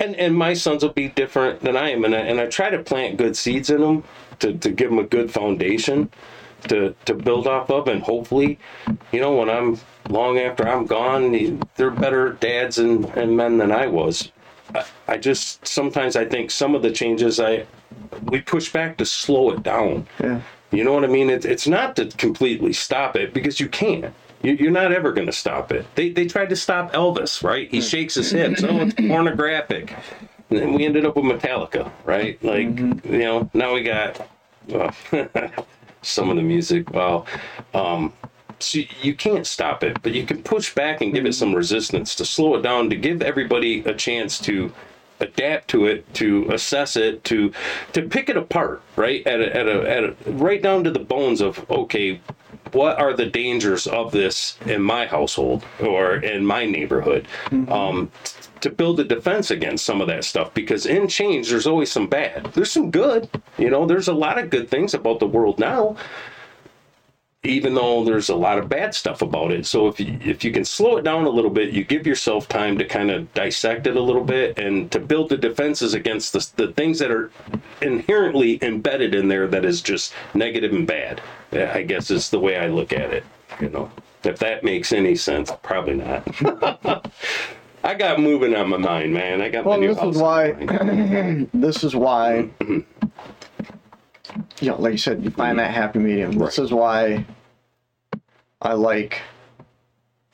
And 0.00 0.16
and 0.16 0.36
my 0.36 0.54
sons 0.54 0.82
will 0.82 0.92
be 0.92 1.08
different 1.08 1.60
than 1.60 1.76
I 1.76 1.90
am, 1.90 2.04
and 2.04 2.14
I, 2.14 2.18
and 2.20 2.40
I 2.40 2.46
try 2.46 2.70
to 2.70 2.78
plant 2.78 3.18
good 3.18 3.36
seeds 3.36 3.70
in 3.70 3.80
them 3.80 4.04
to, 4.40 4.54
to 4.54 4.70
give 4.70 4.90
them 4.90 4.98
a 4.98 5.04
good 5.04 5.30
foundation 5.30 6.10
to 6.68 6.94
to 7.04 7.14
build 7.14 7.46
off 7.46 7.70
of, 7.70 7.88
and 7.88 8.02
hopefully, 8.02 8.58
you 9.12 9.20
know, 9.20 9.32
when 9.36 9.50
I'm 9.50 9.78
long 10.08 10.38
after 10.38 10.66
I'm 10.68 10.86
gone, 10.86 11.60
they're 11.76 11.90
better 11.90 12.32
dads 12.34 12.78
and, 12.78 13.04
and 13.16 13.36
men 13.36 13.58
than 13.58 13.70
I 13.70 13.86
was. 13.86 14.32
I, 14.74 14.84
I 15.08 15.16
just 15.18 15.66
sometimes 15.66 16.16
I 16.16 16.24
think 16.24 16.50
some 16.50 16.74
of 16.74 16.82
the 16.82 16.90
changes 16.90 17.38
I 17.40 17.66
we 18.22 18.40
push 18.40 18.72
back 18.72 18.96
to 18.98 19.06
slow 19.06 19.50
it 19.50 19.62
down. 19.62 20.06
Yeah. 20.20 20.40
You 20.70 20.84
know 20.84 20.92
what 20.92 21.04
I 21.04 21.08
mean? 21.08 21.28
It, 21.28 21.44
it's 21.44 21.66
not 21.66 21.96
to 21.96 22.06
completely 22.06 22.72
stop 22.72 23.16
it 23.16 23.34
because 23.34 23.60
you 23.60 23.68
can't. 23.68 24.14
You, 24.42 24.54
you're 24.54 24.70
not 24.70 24.92
ever 24.92 25.12
going 25.12 25.26
to 25.26 25.32
stop 25.32 25.70
it. 25.70 25.86
They, 25.94 26.10
they 26.10 26.26
tried 26.26 26.48
to 26.48 26.56
stop 26.56 26.92
Elvis, 26.92 27.42
right? 27.42 27.70
He 27.70 27.80
shakes 27.80 28.14
his 28.14 28.30
hips. 28.30 28.62
Oh, 28.64 28.80
it's 28.80 28.94
pornographic. 28.94 29.94
And 30.50 30.58
then 30.58 30.72
we 30.74 30.84
ended 30.84 31.06
up 31.06 31.16
with 31.16 31.24
Metallica, 31.24 31.90
right? 32.04 32.42
Like, 32.42 32.78
you 32.78 33.18
know, 33.18 33.50
now 33.54 33.74
we 33.74 33.82
got 33.82 34.28
well, 34.66 34.94
some 36.02 36.30
of 36.30 36.36
the 36.36 36.42
music. 36.42 36.90
Well, 36.90 37.26
um, 37.74 38.12
so 38.58 38.80
you 39.00 39.14
can't 39.14 39.46
stop 39.46 39.82
it, 39.82 40.00
but 40.02 40.12
you 40.12 40.24
can 40.24 40.42
push 40.42 40.74
back 40.74 41.00
and 41.00 41.12
give 41.12 41.26
it 41.26 41.34
some 41.34 41.54
resistance 41.54 42.14
to 42.16 42.24
slow 42.24 42.54
it 42.56 42.62
down, 42.62 42.90
to 42.90 42.96
give 42.96 43.22
everybody 43.22 43.80
a 43.80 43.94
chance 43.94 44.38
to 44.40 44.72
adapt 45.22 45.68
to 45.68 45.86
it, 45.86 46.12
to 46.14 46.48
assess 46.50 46.96
it, 46.96 47.24
to 47.24 47.52
to 47.92 48.02
pick 48.02 48.28
it 48.28 48.36
apart, 48.36 48.82
right? 48.96 49.26
At 49.26 49.40
a, 49.40 49.56
at 49.56 49.68
a, 49.68 49.90
at 49.90 50.04
a 50.04 50.14
right 50.32 50.62
down 50.62 50.84
to 50.84 50.90
the 50.90 50.98
bones 50.98 51.40
of 51.40 51.68
okay, 51.70 52.20
what 52.72 52.98
are 52.98 53.14
the 53.14 53.26
dangers 53.26 53.86
of 53.86 54.12
this 54.12 54.58
in 54.66 54.82
my 54.82 55.06
household 55.06 55.64
or 55.80 56.16
in 56.16 56.44
my 56.44 56.66
neighborhood? 56.66 57.26
Um, 57.68 58.10
to 58.60 58.70
build 58.70 59.00
a 59.00 59.04
defense 59.04 59.50
against 59.50 59.84
some 59.84 60.00
of 60.00 60.06
that 60.06 60.24
stuff 60.24 60.54
because 60.54 60.86
in 60.86 61.08
change 61.08 61.50
there's 61.50 61.66
always 61.66 61.90
some 61.90 62.06
bad. 62.06 62.44
There's 62.54 62.70
some 62.70 62.90
good, 62.90 63.28
you 63.58 63.68
know. 63.68 63.86
There's 63.86 64.08
a 64.08 64.12
lot 64.12 64.38
of 64.38 64.50
good 64.50 64.70
things 64.70 64.94
about 64.94 65.18
the 65.18 65.26
world 65.26 65.58
now 65.58 65.96
even 67.44 67.74
though 67.74 68.04
there's 68.04 68.28
a 68.28 68.36
lot 68.36 68.56
of 68.58 68.68
bad 68.68 68.94
stuff 68.94 69.20
about 69.20 69.50
it. 69.50 69.66
So 69.66 69.88
if 69.88 69.98
you, 69.98 70.16
if 70.24 70.44
you 70.44 70.52
can 70.52 70.64
slow 70.64 70.96
it 70.96 71.02
down 71.02 71.24
a 71.24 71.28
little 71.30 71.50
bit, 71.50 71.70
you 71.70 71.82
give 71.82 72.06
yourself 72.06 72.48
time 72.48 72.78
to 72.78 72.84
kind 72.84 73.10
of 73.10 73.32
dissect 73.34 73.86
it 73.88 73.96
a 73.96 74.00
little 74.00 74.22
bit 74.22 74.56
and 74.58 74.90
to 74.92 75.00
build 75.00 75.28
the 75.28 75.36
defenses 75.36 75.92
against 75.92 76.32
the, 76.32 76.66
the 76.66 76.72
things 76.72 77.00
that 77.00 77.10
are 77.10 77.32
inherently 77.80 78.62
embedded 78.62 79.12
in 79.14 79.26
there 79.26 79.48
that 79.48 79.64
is 79.64 79.82
just 79.82 80.14
negative 80.34 80.72
and 80.72 80.86
bad. 80.86 81.20
I 81.52 81.82
guess 81.82 82.10
is 82.10 82.30
the 82.30 82.38
way 82.38 82.56
I 82.56 82.68
look 82.68 82.92
at 82.92 83.12
it. 83.12 83.24
You 83.60 83.70
know, 83.70 83.90
if 84.22 84.38
that 84.38 84.62
makes 84.62 84.92
any 84.92 85.16
sense, 85.16 85.50
probably 85.62 85.94
not. 85.94 86.26
I 87.84 87.94
got 87.94 88.20
moving 88.20 88.54
on 88.54 88.68
my 88.68 88.76
mind, 88.76 89.12
man. 89.12 89.42
I 89.42 89.48
got 89.48 89.64
Well, 89.64 89.80
this 89.80 89.98
is 89.98 90.16
why. 90.16 90.52
my 90.52 90.76
mind. 90.84 91.50
this 91.52 91.82
is 91.82 91.96
why. 91.96 92.48
You 94.62 94.70
know, 94.70 94.76
like 94.80 94.92
you 94.92 94.98
said, 94.98 95.24
you 95.24 95.30
find 95.30 95.58
that 95.58 95.72
happy 95.72 95.98
medium. 95.98 96.38
This 96.38 96.58
is 96.60 96.72
why 96.72 97.24
I 98.62 98.74
like 98.74 99.20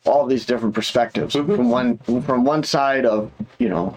all 0.04 0.26
these 0.26 0.44
different 0.44 0.74
perspectives 0.74 1.34
Mm-hmm. 1.34 1.56
from 1.56 1.70
one 1.70 1.98
from 2.22 2.44
one 2.44 2.62
side 2.62 3.06
of 3.06 3.32
you 3.58 3.70
know, 3.70 3.96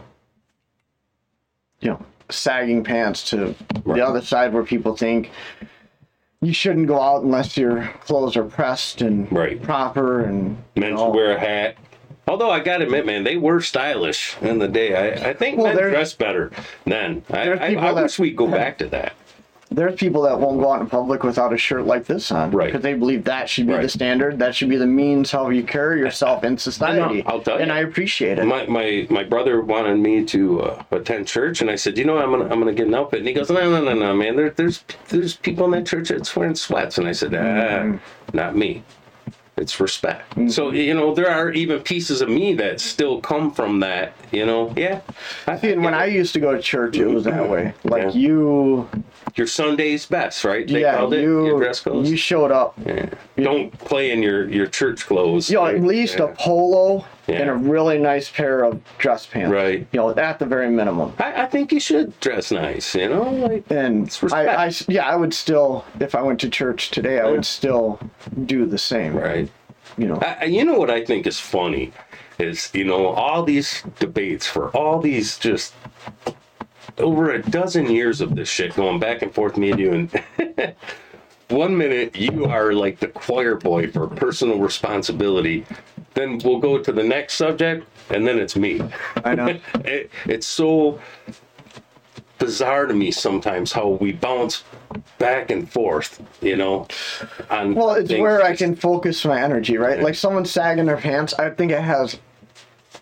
you 1.81 1.89
know, 1.89 2.05
sagging 2.29 2.81
pants 2.83 3.29
to 3.31 3.53
Right. 3.83 3.97
the 3.97 4.07
other 4.07 4.21
side 4.21 4.53
where 4.53 4.63
people 4.63 4.95
think 4.95 5.31
you 6.39 6.53
shouldn't 6.53 6.87
go 6.87 6.99
out 7.01 7.23
unless 7.23 7.57
your 7.57 7.83
clothes 8.05 8.37
are 8.37 8.45
pressed 8.45 9.01
and 9.01 9.29
Right. 9.33 9.61
proper 9.61 10.21
and 10.23 10.57
Men 10.77 10.95
should 10.97 11.11
wear 11.11 11.35
a 11.35 11.39
hat. 11.39 11.75
Although 12.25 12.51
I 12.51 12.61
gotta 12.61 12.85
admit, 12.85 13.05
man, 13.05 13.25
they 13.25 13.35
were 13.35 13.59
stylish 13.59 14.37
in 14.41 14.59
the 14.59 14.67
day. 14.69 14.95
I, 14.95 15.31
I 15.31 15.33
think 15.33 15.57
Well, 15.57 15.73
men 15.75 15.89
dress 15.91 16.13
better 16.13 16.51
then. 16.85 17.23
I, 17.29 17.51
I, 17.51 17.73
I 17.89 17.91
wish 17.91 18.17
we'd 18.17 18.37
go 18.37 18.47
back 18.61 18.77
to 18.77 18.87
that. 18.87 19.13
There's 19.71 19.95
people 19.95 20.21
that 20.23 20.37
won't 20.39 20.59
go 20.59 20.71
out 20.71 20.81
in 20.81 20.87
public 20.87 21.23
without 21.23 21.53
a 21.53 21.57
shirt 21.57 21.85
like 21.85 22.05
this 22.05 22.31
on 22.31 22.51
Right. 22.51 22.65
because 22.67 22.81
they 22.81 22.93
believe 22.93 23.23
that 23.23 23.49
should 23.49 23.67
be 23.67 23.73
Right. 23.73 23.81
the 23.81 23.89
standard 23.89 24.37
that 24.39 24.53
should 24.53 24.69
be 24.69 24.75
the 24.77 24.85
means 24.85 25.31
how 25.31 25.49
you 25.49 25.63
carry 25.63 25.99
yourself 25.99 26.43
in 26.43 26.57
society 26.57 27.23
I'll 27.25 27.41
tell 27.41 27.57
and 27.57 27.67
you. 27.67 27.73
i 27.73 27.79
appreciate 27.79 28.37
it 28.37 28.45
My, 28.45 28.65
my 28.67 29.07
my 29.09 29.23
brother 29.23 29.61
wanted 29.61 29.97
me 29.97 30.25
to 30.25 30.61
uh, 30.61 30.83
attend 30.91 31.27
church, 31.27 31.61
and 31.61 31.69
I 31.71 31.75
said, 31.75 31.97
you 31.97 32.03
know, 32.05 32.15
what, 32.15 32.23
I'm 32.25 32.31
gonna 32.31 32.49
I'm 32.49 32.59
gonna 32.59 32.73
get 32.73 32.87
an 32.87 32.95
outfit. 32.95 33.19
And 33.19 33.27
he 33.27 33.33
goes, 33.33 33.49
no, 33.49 33.69
no, 33.69 33.81
no, 33.81 33.93
no, 33.93 34.13
man. 34.13 34.35
There, 34.35 34.49
there's 34.49 34.83
there's 35.09 35.35
people 35.37 35.65
in 35.65 35.71
that 35.71 35.85
church 35.87 36.09
that's 36.09 36.35
wearing 36.35 36.55
sweats, 36.55 36.97
and 36.97 37.07
I 37.07 37.13
said, 37.13 37.33
ah, 37.33 37.37
Mm-hmm. 37.37 37.97
not 38.37 38.55
me. 38.55 38.83
It's 39.61 39.79
respect. 39.79 40.29
Mm-hmm. 40.31 40.49
So 40.49 40.71
you 40.71 40.93
know, 40.93 41.13
there 41.13 41.29
are 41.29 41.51
even 41.51 41.79
pieces 41.81 42.19
of 42.21 42.29
me 42.29 42.53
that 42.55 42.81
still 42.81 43.21
come 43.21 43.51
from 43.51 43.79
that. 43.81 44.13
You 44.31 44.45
know, 44.45 44.73
yeah. 44.75 45.01
I, 45.47 45.57
See, 45.59 45.71
and 45.71 45.83
when 45.83 45.93
I 45.93 46.05
used 46.05 46.33
to 46.33 46.39
go 46.39 46.51
to 46.53 46.61
church, 46.61 46.97
it 46.97 47.05
was 47.07 47.23
that 47.25 47.47
way. 47.47 47.73
Like 47.83 48.03
Yeah. 48.03 48.09
you, 48.11 48.89
your 49.35 49.47
Sunday's 49.47 50.05
best, 50.05 50.43
right? 50.43 50.67
They 50.67 50.81
yeah, 50.81 50.97
called 50.97 51.13
it 51.13 51.21
your 51.21 51.45
you, 51.47 51.57
dress 51.57 51.79
codes. 51.79 52.09
you 52.09 52.17
showed 52.17 52.51
up. 52.51 52.73
Yeah. 52.85 53.09
Don't 53.37 53.71
play 53.79 54.11
in 54.11 54.21
your 54.23 54.49
your 54.49 54.67
church 54.67 55.05
clothes. 55.05 55.49
You 55.49 55.57
know, 55.57 55.63
right? 55.63 55.75
at 55.75 55.83
least 55.83 56.17
Yeah. 56.17 56.25
a 56.25 56.35
polo 56.35 57.05
and 57.33 57.49
a 57.49 57.53
really 57.53 57.97
nice 57.97 58.29
pair 58.29 58.63
of 58.63 58.81
dress 58.97 59.25
pants. 59.25 59.51
Right. 59.51 59.87
You 59.91 59.99
know, 59.99 60.09
at 60.15 60.39
the 60.39 60.45
very 60.45 60.69
minimum. 60.69 61.13
I, 61.19 61.43
I 61.43 61.45
think 61.47 61.71
you 61.71 61.79
should 61.79 62.17
dress 62.19 62.51
nice. 62.51 62.93
You 62.95 63.09
know, 63.09 63.23
like 63.31 63.63
And 63.71 64.15
I, 64.31 64.47
I, 64.67 64.71
yeah, 64.87 65.07
I 65.07 65.15
would 65.15 65.33
still, 65.33 65.85
if 65.99 66.15
I 66.15 66.21
went 66.21 66.39
to 66.41 66.49
church 66.49 66.91
today, 66.91 67.19
I 67.19 67.29
would 67.29 67.45
still 67.45 67.99
do 68.45 68.65
the 68.65 68.77
same. 68.77 69.15
right. 69.15 69.49
You 69.97 70.07
know, 70.07 70.19
I- 70.21 70.45
you 70.45 70.63
know 70.63 70.77
what 70.79 70.89
I 70.89 71.03
think 71.03 71.27
is 71.27 71.39
funny 71.39 71.91
is 72.39 72.71
you 72.73 72.85
know 72.85 73.07
all 73.07 73.43
these 73.43 73.83
debates 73.99 74.47
for 74.47 74.69
all 74.69 74.99
these 74.99 75.37
just 75.37 75.73
over 76.97 77.31
a 77.31 77.41
dozen 77.41 77.89
years 77.91 78.21
of 78.21 78.35
this 78.35 78.49
shit 78.49 78.73
going 78.75 78.99
back 78.99 79.21
and 79.21 79.33
forth 79.33 79.57
me 79.57 79.71
and 79.71 79.79
you 79.79 79.91
and 79.93 80.75
one 81.49 81.77
minute 81.77 82.15
you 82.15 82.45
are 82.45 82.73
like 82.73 82.99
the 82.99 83.07
choir 83.07 83.55
boy 83.55 83.89
for 83.91 84.07
personal 84.07 84.59
responsibility 84.59 85.65
then 86.13 86.39
we'll 86.43 86.59
go 86.59 86.77
to 86.77 86.91
the 86.91 87.03
next 87.03 87.35
subject 87.35 87.87
and 88.09 88.27
then 88.27 88.37
it's 88.39 88.55
me 88.55 88.81
I 89.23 89.35
know. 89.35 89.47
it, 89.85 90.11
it's 90.25 90.47
so 90.47 90.99
bizarre 92.39 92.87
to 92.87 92.93
me 92.93 93.11
sometimes 93.11 93.71
how 93.71 93.87
we 93.89 94.11
bounce 94.13 94.63
back 95.19 95.51
and 95.51 95.71
forth 95.71 96.21
you 96.41 96.55
know 96.55 96.87
on 97.49 97.75
Well, 97.75 97.91
it's 97.91 98.09
things. 98.09 98.19
where 98.21 98.41
I 98.41 98.55
can 98.55 98.75
focus 98.75 99.23
my 99.25 99.39
energy, 99.41 99.77
right? 99.77 100.01
Like 100.01 100.15
someone 100.15 100.45
sagging 100.45 100.85
their 100.85 100.97
pants, 100.97 101.33
I 101.35 101.51
think 101.51 101.71
it 101.71 101.81
has 101.81 102.19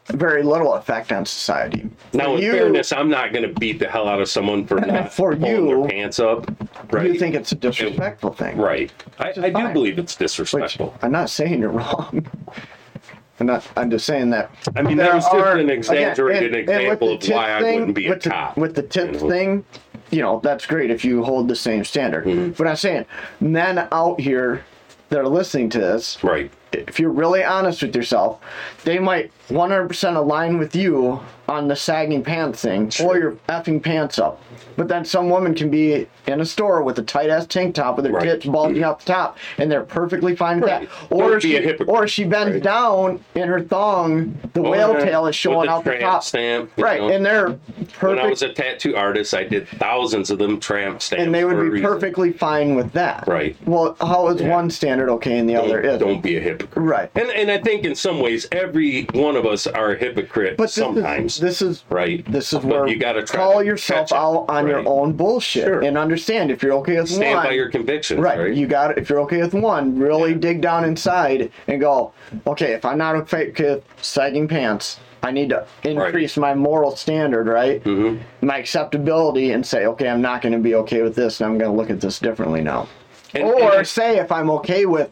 very 0.07 0.43
little 0.43 0.73
effect 0.73 1.11
on 1.11 1.25
society. 1.25 1.87
Now, 2.13 2.25
For 2.33 2.37
in 2.37 2.41
you, 2.43 2.51
fairness, 2.51 2.91
I'm 2.91 3.09
not 3.09 3.31
going 3.31 3.47
to 3.47 3.59
beat 3.59 3.77
the 3.79 3.87
hell 3.87 4.07
out 4.09 4.19
of 4.19 4.27
someone 4.27 4.65
for 4.65 4.75
not 4.81 5.13
For 5.13 5.35
pulling 5.35 5.55
you, 5.55 5.67
their 5.67 5.87
pants 5.87 6.19
up. 6.19 6.51
Right. 6.91 7.07
you 7.13 7.19
think 7.19 7.35
it's 7.35 7.51
a 7.51 7.55
disrespectful 7.55 8.33
thing, 8.33 8.57
right? 8.57 8.91
I, 9.19 9.29
I 9.37 9.49
do 9.51 9.71
believe 9.71 9.99
it's 9.99 10.13
Which 10.19 10.27
disrespectful. 10.31 10.95
I'm 11.01 11.11
not 11.11 11.29
saying 11.29 11.61
you're 11.61 11.69
wrong. 11.81 12.25
I'm 13.39 13.45
not. 13.47 13.65
I'm 13.77 13.89
just 13.89 14.05
saying 14.05 14.29
that. 14.31 14.51
I 14.75 14.81
mean, 14.81 14.97
that 14.97 15.13
was 15.15 15.23
just 15.23 15.35
are- 15.35 15.57
an 15.57 15.69
exaggerated 15.69 16.53
again, 16.55 16.59
and- 16.61 16.69
and 16.69 16.81
example 16.81 17.13
of 17.13 17.27
why 17.29 17.55
I 17.57 17.61
thing- 17.61 17.79
wouldn't 17.79 17.95
be 17.95 18.07
a 18.07 18.09
with 18.09 18.23
the, 18.23 18.29
cop. 18.29 18.57
With 18.57 18.75
the 18.75 18.83
tits 18.83 19.21
you 19.21 19.27
know? 19.27 19.29
thing, 19.33 19.65
you 20.11 20.21
know, 20.21 20.39
that's 20.43 20.65
great 20.65 20.91
if 20.91 21.05
you 21.05 21.23
hold 21.23 21.47
the 21.47 21.55
same 21.55 21.83
standard. 21.83 22.25
Mm-hmm. 22.25 22.51
But 22.51 22.67
I'm 22.67 22.75
saying, 22.75 23.05
men 23.39 23.87
out 23.91 24.19
here 24.19 24.63
that 25.09 25.19
are 25.19 25.27
listening 25.27 25.69
to 25.71 25.79
this, 25.79 26.21
Right. 26.23 26.51
If 26.73 26.99
you're 26.99 27.09
really 27.11 27.43
honest 27.43 27.81
with 27.81 27.95
yourself, 27.95 28.39
they 28.83 28.99
might 28.99 29.31
100% 29.49 30.15
align 30.15 30.57
with 30.59 30.75
you 30.75 31.19
on 31.47 31.67
the 31.67 31.75
sagging 31.75 32.23
pants 32.23 32.61
thing 32.61 32.91
or 33.03 33.17
your 33.17 33.31
effing 33.49 33.81
pants 33.81 34.19
up. 34.19 34.39
But 34.77 34.87
then 34.87 35.03
some 35.03 35.29
woman 35.31 35.55
can 35.55 35.71
be 35.71 36.07
in 36.27 36.41
a 36.41 36.45
store 36.45 36.83
with 36.83 36.99
a 36.99 37.01
tight 37.01 37.31
ass 37.31 37.47
tank 37.47 37.73
top 37.73 37.95
with 37.95 38.05
her 38.05 38.11
Right. 38.11 38.23
tits 38.23 38.45
bulging 38.45 38.83
out 38.83 38.99
the 38.99 39.05
top, 39.11 39.37
and 39.57 39.71
they're 39.71 39.81
perfectly 39.81 40.35
fine 40.35 40.59
with 40.61 40.69
Right. 40.69 40.87
that. 40.87 41.11
Or 41.11 41.31
Don't 41.31 41.41
be 41.41 41.49
she, 41.49 41.57
a 41.57 41.61
hypocrite, 41.61 41.89
or 41.89 42.07
she 42.07 42.23
bends 42.23 42.53
right. 42.53 42.63
down 42.63 43.19
and 43.33 43.49
her 43.49 43.61
thong, 43.61 44.37
the 44.53 44.61
Oh, 44.61 44.69
whale 44.69 44.93
yeah. 44.93 45.05
tail 45.05 45.25
is 45.25 45.35
showing 45.35 45.65
the 45.65 45.71
out 45.71 45.83
the 45.83 45.97
top. 45.97 46.23
stamp, 46.23 46.69
right, 46.77 47.01
know. 47.01 47.09
and 47.09 47.25
they're 47.25 47.55
perfect. 47.97 48.03
When 48.03 48.19
I 48.19 48.27
was 48.27 48.43
a 48.43 48.49
tattoo 48.53 48.95
artist, 48.95 49.33
I 49.33 49.43
did 49.43 49.67
thousands 49.67 50.29
of 50.29 50.37
them 50.37 50.59
tramp 50.59 51.01
stamps. 51.01 51.25
and 51.25 51.33
they 51.33 51.43
would 51.45 51.73
be 51.73 51.81
perfectly 51.81 52.31
fine 52.31 52.75
with 52.75 52.91
that. 52.93 53.23
Right. 53.27 53.55
Well, 53.65 53.97
how 53.99 54.27
is 54.27 54.39
Yeah. 54.39 54.49
one 54.49 54.69
standard 54.69 55.09
okay 55.09 55.39
and 55.39 55.49
the 55.49 55.55
other 55.55 55.81
Don't, 55.81 55.85
isn't? 55.95 56.07
don't 56.07 56.21
be 56.21 56.37
a 56.37 56.41
hypocrite. 56.59 56.83
Right. 56.83 57.11
And 57.15 57.29
and 57.31 57.51
I 57.51 57.57
think 57.57 57.85
in 57.85 57.95
some 57.95 58.19
ways 58.19 58.47
every 58.51 59.03
one 59.13 59.35
of 59.35 59.45
us 59.45 59.67
are 59.67 59.91
a 59.91 59.97
hypocrite 59.97 60.57
But 60.57 60.63
this 60.65 60.73
sometimes. 60.73 61.35
is 61.35 61.41
this 61.41 61.61
is 61.61 61.83
right. 61.89 62.29
This 62.31 62.53
is 62.53 62.59
But 62.59 62.65
where 62.67 62.87
you 62.87 62.97
got 62.97 63.13
to 63.13 63.23
call 63.23 63.63
yourself 63.63 64.11
out 64.11 64.45
on 64.49 64.67
your 64.67 64.87
own 64.87 65.13
bullshit 65.13 65.65
Sure. 65.65 65.81
and 65.81 65.97
understand 65.97 66.51
if 66.51 66.61
you're 66.63 66.73
okay 66.73 66.99
with 66.99 67.09
Stand 67.09 67.35
one. 67.37 67.45
by 67.47 67.51
your 67.53 67.69
convictions. 67.69 68.19
right, 68.21 68.39
Right. 68.39 68.53
you 68.53 68.67
got. 68.67 68.97
If 68.97 69.09
you're 69.09 69.19
okay 69.21 69.41
with 69.41 69.53
one, 69.53 69.97
really 69.99 70.31
Yeah. 70.31 70.37
dig 70.37 70.61
down 70.61 70.83
inside 70.83 71.51
and 71.67 71.79
go, 71.79 72.11
okay, 72.47 72.73
if 72.73 72.85
I'm 72.85 72.97
not 72.97 73.15
okay 73.15 73.51
with 73.57 73.83
sagging 74.01 74.47
pants, 74.47 74.99
I 75.21 75.31
need 75.31 75.49
to 75.49 75.65
increase 75.83 76.37
my 76.37 76.53
moral 76.53 76.95
standard, 76.95 77.47
right? 77.47 77.83
Mhm. 77.83 78.19
My 78.41 78.57
acceptability, 78.57 79.51
and 79.51 79.65
say, 79.65 79.85
okay, 79.85 80.07
I'm 80.07 80.21
not 80.21 80.41
going 80.41 80.53
to 80.53 80.59
be 80.59 80.75
okay 80.75 81.01
with 81.01 81.15
this, 81.15 81.41
and 81.41 81.49
I'm 81.51 81.57
going 81.57 81.69
to 81.71 81.77
look 81.77 81.89
at 81.89 81.99
this 81.99 82.19
differently 82.19 82.61
now. 82.61 82.87
And- 83.35 83.43
or 83.43 83.79
and- 83.79 83.87
say 83.87 84.17
if 84.17 84.31
I'm 84.31 84.49
okay 84.51 84.85
with 84.85 85.09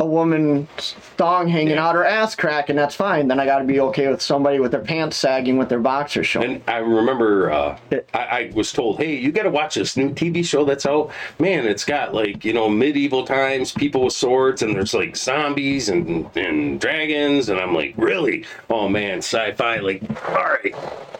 a 0.00 0.06
woman's 0.06 0.92
thong 1.16 1.48
hanging 1.48 1.74
Yeah. 1.74 1.86
out 1.88 1.94
her 1.96 2.04
ass 2.04 2.34
crack, 2.36 2.68
and 2.68 2.78
that's 2.78 2.94
fine. 2.94 3.26
Then 3.28 3.40
I 3.40 3.44
got 3.46 3.58
to 3.58 3.64
be 3.64 3.80
okay 3.80 4.08
with 4.08 4.22
somebody 4.22 4.60
with 4.60 4.70
their 4.70 4.80
pants 4.80 5.16
sagging 5.16 5.58
with 5.58 5.68
their 5.68 5.80
boxers 5.80 6.26
showing. 6.26 6.52
And 6.52 6.62
I 6.68 6.76
remember 6.78 7.50
uh, 7.50 7.76
I, 8.14 8.18
I 8.18 8.52
was 8.54 8.72
told, 8.72 8.98
hey, 8.98 9.16
you 9.16 9.32
got 9.32 9.42
to 9.42 9.50
watch 9.50 9.74
this 9.74 9.96
new 9.96 10.10
TV 10.10 10.44
show 10.44 10.64
that's 10.64 10.86
out. 10.86 11.10
Man, 11.40 11.66
it's 11.66 11.84
got 11.84 12.14
like, 12.14 12.44
you 12.44 12.52
know, 12.52 12.68
medieval 12.68 13.24
times, 13.24 13.72
people 13.72 14.04
with 14.04 14.12
swords, 14.12 14.62
and 14.62 14.74
there's 14.74 14.94
like 14.94 15.16
zombies 15.16 15.88
and, 15.88 16.28
and 16.36 16.80
dragons. 16.80 17.48
And 17.48 17.58
I'm 17.58 17.74
like, 17.74 17.94
really? 17.96 18.44
Oh, 18.70 18.88
man, 18.88 19.18
sci 19.18 19.52
fi. 19.54 19.78
Like, 19.78 20.02
all 20.28 20.34
right, 20.44 20.74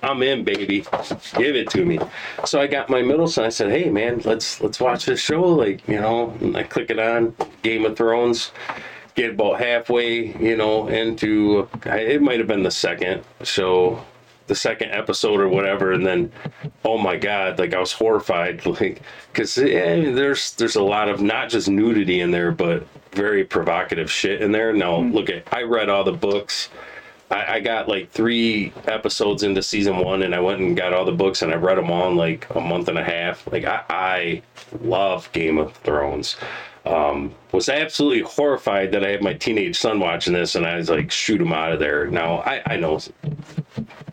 I'm 0.05 0.22
in, 0.22 0.45
baby. 0.45 0.85
Give 1.37 1.57
it 1.57 1.68
to 1.70 1.85
me. 1.85 1.99
So 2.45 2.61
I 2.61 2.68
got 2.68 2.89
my 2.91 3.03
middle 3.03 3.26
son. 3.26 3.45
I 3.45 3.49
said, 3.49 3.70
hey, 3.70 3.91
man, 3.91 4.20
let's 4.24 4.61
let's 4.61 4.79
watch 4.79 5.07
this 5.07 5.20
show. 5.20 5.43
Like, 5.43 5.87
you 5.89 6.01
know, 6.01 6.31
and 6.41 6.57
I 6.57 6.62
click 6.62 6.91
it 6.91 6.99
on 7.01 7.35
Game 7.62 7.85
of 7.85 7.97
Thrones 7.97 8.53
get 9.19 9.31
about 9.31 9.59
halfway, 9.59 10.27
you 10.39 10.57
know, 10.57 10.87
into 10.87 11.69
it 11.85 12.23
might 12.23 12.39
have 12.39 12.47
been 12.47 12.62
the 12.62 12.71
second 12.71 13.25
so 13.43 14.01
the 14.47 14.55
second 14.55 14.91
episode 14.93 15.41
or 15.41 15.49
whatever, 15.49 15.93
and 15.93 16.07
then, 16.07 16.33
oh 16.85 16.97
my 16.97 17.16
god, 17.16 17.59
like 17.59 17.75
I 17.75 17.81
was 17.81 17.93
horrified, 17.93 18.64
like 18.81 19.03
because 19.33 19.59
eh, 19.59 20.12
there's 20.12 20.53
there's 20.53 20.77
a 20.77 20.83
lot 20.83 21.09
of 21.09 21.21
not 21.21 21.51
just 21.51 21.69
nudity 21.69 22.21
in 22.21 22.31
there, 22.31 22.53
but 22.53 22.87
very 23.12 23.45
provocative 23.45 24.11
shit 24.11 24.41
in 24.41 24.53
there. 24.53 24.73
Now 24.73 25.03
hmm. 25.03 25.12
look 25.12 25.31
at, 25.31 25.53
I 25.53 25.62
read 25.62 25.89
all 25.89 26.05
the 26.05 26.12
books. 26.12 26.71
I, 27.31 27.57
I 27.57 27.61
got 27.61 27.89
like 27.89 28.11
three 28.11 28.73
episodes 28.87 29.43
into 29.43 29.62
season 29.62 29.99
one, 29.99 30.23
and 30.23 30.35
I 30.35 30.41
went 30.41 30.61
and 30.61 30.77
got 30.77 30.93
all 30.93 31.05
the 31.05 31.12
books, 31.12 31.43
and 31.43 31.53
I 31.53 31.57
read 31.57 31.77
them 31.77 31.91
all 31.91 32.09
in 32.09 32.16
like 32.16 32.47
a 32.55 32.61
month 32.61 32.89
and 32.89 32.99
a 32.99 33.05
half. 33.05 33.47
Like 33.53 33.64
I, 33.64 33.83
I 33.91 34.43
love 34.81 35.31
Game 35.33 35.59
of 35.59 35.75
Thrones. 35.79 36.37
Um, 36.89 37.34
was 37.53 37.68
absolutely 37.68 38.20
horrified 38.22 38.93
that 38.93 39.05
I 39.05 39.11
had 39.11 39.22
my 39.22 39.34
teenage 39.34 39.78
son 39.78 40.01
watching 40.01 40.32
this, 40.32 40.55
and 40.55 40.66
I 40.66 40.76
was 40.76 40.89
like, 40.89 41.11
shoot 41.11 41.41
him 41.41 41.53
out 41.53 41.72
of 41.72 41.78
there. 41.78 42.07
Now 42.07 42.39
I, 42.39 42.62
I 42.66 42.76
know 42.76 42.99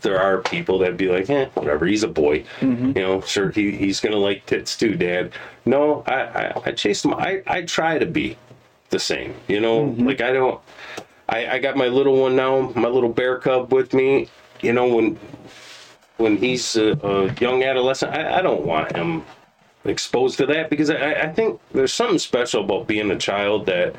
there 0.02 0.20
are 0.20 0.40
people 0.42 0.80
that'd 0.80 0.98
be 0.98 1.08
like, 1.08 1.30
eh, 1.30 1.46
whatever. 1.54 1.86
He's 1.86 2.04
a 2.04 2.08
boy, 2.08 2.44
you 2.62 2.94
know. 2.94 3.22
Sure, 3.22 3.50
he, 3.52 3.72
he's 3.72 4.00
gonna 4.00 4.18
like 4.18 4.46
tits 4.46 4.76
too, 4.78 4.96
Dad. 4.96 5.32
No, 5.66 6.04
I, 6.06 6.14
I, 6.14 6.62
I 6.66 6.72
chase 6.72 7.04
him. 7.04 7.14
I, 7.14 7.42
I 7.48 7.62
try 7.62 7.98
to 7.98 8.06
be 8.06 8.38
the 8.90 9.00
same, 9.00 9.34
you 9.48 9.60
know. 9.60 9.96
Like 9.98 10.22
I 10.22 10.32
don't. 10.34 10.60
I, 11.28 11.48
I 11.54 11.60
got 11.60 11.76
my 11.76 11.88
little 11.88 12.22
one 12.22 12.36
now, 12.36 12.72
my 12.76 12.88
little 12.90 13.10
bear 13.10 13.40
cub 13.40 13.74
with 13.74 13.94
me. 13.94 14.30
You 14.62 14.74
know, 14.74 14.88
when 14.88 15.18
when 16.18 16.38
he's 16.38 16.76
a, 16.76 16.92
a 17.04 17.34
young 17.36 17.64
adolescent, 17.64 18.14
I, 18.14 18.40
I 18.40 18.42
don't 18.42 18.66
want 18.66 18.96
him 18.96 19.24
exposed 19.86 20.38
to 20.38 20.46
that 20.48 20.70
because 20.70 20.90
I, 20.90 21.14
I 21.14 21.34
think 21.34 21.60
there's 21.74 21.94
something 21.94 22.20
special 22.20 22.64
about 22.64 22.88
being 22.88 23.12
a 23.12 23.18
child 23.18 23.66
that 23.68 23.96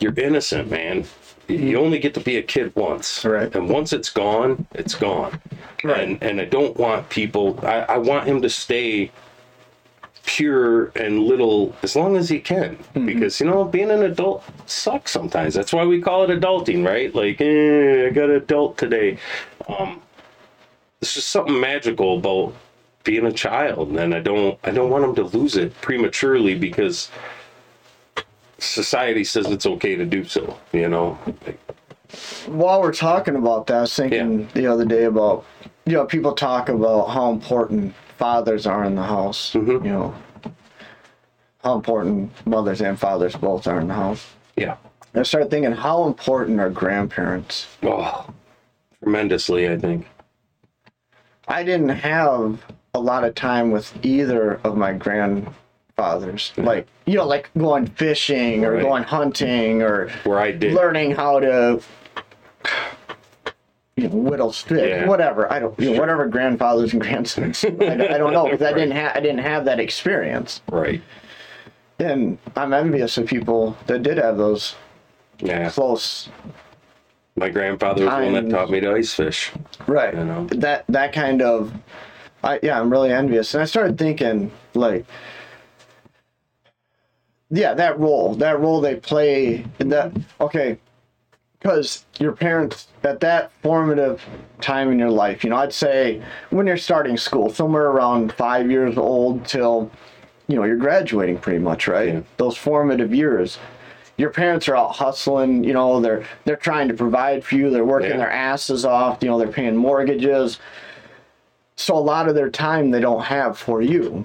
you're 0.00 0.18
innocent, 0.18 0.70
man. 0.70 1.04
You 1.48 1.78
only 1.78 1.98
get 1.98 2.14
to 2.14 2.20
be 2.20 2.38
a 2.38 2.42
kid 2.42 2.74
once, 2.74 3.24
Right. 3.24 3.54
And 3.54 3.68
once 3.68 3.92
it's 3.92 4.10
gone, 4.10 4.66
it's 4.72 4.94
gone. 4.94 5.40
Right. 5.82 6.08
And 6.08 6.22
and 6.22 6.40
I 6.40 6.46
don't 6.46 6.76
want 6.76 7.08
people. 7.10 7.58
I, 7.62 7.80
I 7.80 7.98
want 7.98 8.26
him 8.26 8.40
to 8.42 8.48
stay 8.48 9.10
pure 10.24 10.86
and 10.96 11.20
little 11.20 11.74
as 11.82 11.94
long 11.94 12.16
as 12.16 12.30
he 12.30 12.40
can 12.40 12.78
because 13.04 13.40
you 13.40 13.46
know 13.46 13.62
being 13.62 13.90
an 13.90 14.02
adult 14.04 14.42
sucks 14.64 15.12
sometimes 15.12 15.52
that's 15.52 15.70
why 15.72 15.84
we 15.84 16.00
call 16.00 16.24
it 16.24 16.40
adulting 16.40 16.84
right 16.84 17.14
like 17.14 17.40
eh, 17.42 18.06
i 18.06 18.10
got 18.10 18.30
adult 18.30 18.78
today 18.78 19.18
um 19.68 20.00
there's 20.98 21.12
just 21.12 21.28
something 21.28 21.60
magical 21.60 22.16
about 22.16 22.54
being 23.04 23.26
a 23.26 23.32
child 23.32 23.96
and 23.98 24.14
i 24.14 24.20
don't 24.20 24.58
i 24.64 24.70
don't 24.70 24.90
want 24.90 25.04
them 25.04 25.14
to 25.14 25.36
lose 25.36 25.56
it 25.56 25.78
prematurely 25.80 26.54
because 26.54 27.10
society 28.58 29.22
says 29.22 29.46
it's 29.46 29.66
okay 29.66 29.94
to 29.94 30.04
do 30.06 30.24
so 30.24 30.58
you 30.72 30.88
know 30.88 31.18
while 32.46 32.80
we're 32.80 32.92
talking 32.92 33.34
about 33.34 33.66
that, 33.66 33.76
I 33.76 33.80
was 33.82 33.94
thinking 33.94 34.48
the 34.54 34.66
other 34.66 34.84
day 34.84 35.04
about 35.04 35.44
you 35.84 35.92
know 35.94 36.04
people 36.06 36.32
talk 36.32 36.68
about 36.68 37.06
how 37.06 37.30
important 37.32 37.94
fathers 38.18 38.66
are 38.66 38.84
in 38.84 38.94
the 38.94 39.02
house. 39.02 39.52
Mhm. 39.52 39.84
You 39.84 39.90
know 39.90 40.14
how 41.64 41.74
important 41.74 42.30
mothers 42.46 42.80
and 42.80 42.98
fathers 42.98 43.34
both 43.34 43.66
are 43.66 43.80
in 43.80 43.88
the 43.88 43.94
house. 43.94 44.24
yeah 44.56 44.76
I 45.14 45.22
started 45.24 45.50
thinking 45.50 45.72
how 45.72 46.06
important 46.06 46.60
are 46.60 46.70
grandparents. 46.70 47.66
oh 47.82 48.26
tremendously 49.02 49.68
i 49.68 49.76
think 49.76 50.06
I 51.48 51.62
didn't 51.64 51.90
have 51.90 52.58
a 52.94 53.00
lot 53.00 53.24
of 53.24 53.34
time 53.34 53.70
with 53.70 53.92
either 54.04 54.60
of 54.64 54.76
my 54.76 54.92
grandfathers, 54.92 56.52
like 56.56 56.86
you 57.06 57.16
know, 57.18 57.26
like 57.26 57.50
going 57.58 57.86
fishing 57.86 58.64
or 58.64 58.72
Right. 58.74 58.82
going 58.82 59.02
hunting 59.02 59.82
or 59.82 60.08
Where 60.24 60.38
I 60.38 60.52
did. 60.52 60.72
learning 60.74 61.12
how 61.12 61.40
to 61.40 61.80
you 63.96 64.08
know, 64.08 64.16
whittle 64.16 64.52
stick, 64.52 64.88
Yeah. 64.88 65.06
whatever. 65.06 65.52
I 65.52 65.58
don't, 65.60 65.78
you 65.78 65.92
know, 65.92 66.00
whatever 66.00 66.26
grandfathers 66.26 66.92
and 66.92 67.00
grandsons. 67.02 67.64
I, 67.64 67.68
don't- 67.70 68.00
I 68.00 68.18
don't 68.18 68.32
know 68.32 68.44
because 68.44 68.62
I 68.62 68.72
didn't 68.78 68.92
have 68.92 69.16
I 69.16 69.20
didn't 69.20 69.38
have 69.38 69.64
that 69.66 69.78
experience, 69.80 70.62
Right. 70.70 71.02
and 71.98 72.38
I'm 72.56 72.72
envious 72.72 73.18
of 73.18 73.26
people 73.26 73.76
that 73.86 74.02
did 74.02 74.18
have 74.18 74.36
those 74.36 74.74
Yeah. 75.40 75.68
close. 75.70 76.28
My 77.36 77.48
grandfather 77.50 78.04
was 78.04 78.14
the 78.14 78.32
one 78.32 78.48
that 78.48 78.50
taught 78.50 78.70
me 78.70 78.80
to 78.80 78.94
ice 78.94 79.12
fish. 79.14 79.50
Right. 79.88 80.14
You 80.14 80.24
know? 80.24 80.46
That 80.52 80.84
that 80.88 81.12
kind 81.12 81.42
of 81.42 81.72
I 82.44 82.60
yeah, 82.62 82.80
I'm 82.80 82.90
really 82.90 83.12
envious. 83.12 83.54
And 83.54 83.62
I 83.62 83.66
started 83.66 83.98
thinking 83.98 84.52
like 84.74 85.04
yeah, 87.50 87.74
that 87.74 87.98
role, 87.98 88.34
that 88.36 88.58
role 88.60 88.80
they 88.80 88.96
play 88.96 89.64
in 89.78 89.88
that 89.90 90.12
okay, 90.40 90.78
cuz 91.60 92.04
your 92.18 92.32
parents 92.32 92.88
at 93.02 93.20
that 93.20 93.50
formative 93.62 94.22
time 94.60 94.90
in 94.92 94.98
your 94.98 95.10
life, 95.10 95.44
you 95.44 95.50
know, 95.50 95.56
I'd 95.56 95.72
say 95.72 96.22
when 96.50 96.66
you're 96.66 96.76
starting 96.76 97.16
school, 97.16 97.50
somewhere 97.50 97.86
around 97.86 98.32
5 98.32 98.70
years 98.70 98.98
old 98.98 99.46
till 99.46 99.90
you 100.46 100.56
know, 100.56 100.64
you're 100.64 100.76
graduating 100.76 101.38
pretty 101.38 101.58
much, 101.58 101.88
right? 101.88 102.08
Yeah. 102.14 102.20
Those 102.36 102.56
formative 102.56 103.14
years. 103.14 103.58
Your 104.18 104.30
parents 104.30 104.68
are 104.68 104.76
out 104.76 104.94
hustling, 104.96 105.64
you 105.64 105.72
know, 105.72 106.00
they're 106.00 106.24
they're 106.44 106.56
trying 106.56 106.88
to 106.88 106.94
provide 106.94 107.44
for 107.44 107.54
you, 107.56 107.70
they're 107.70 107.84
working 107.84 108.10
Yeah. 108.10 108.18
their 108.18 108.30
asses 108.30 108.84
off, 108.84 109.22
you 109.22 109.28
know, 109.28 109.38
they're 109.38 109.48
paying 109.48 109.74
mortgages. 109.76 110.58
So 111.76 111.96
a 111.96 111.98
lot 111.98 112.28
of 112.28 112.34
their 112.34 112.50
time 112.50 112.90
they 112.90 113.00
don't 113.00 113.24
have 113.24 113.58
for 113.58 113.82
you. 113.82 114.24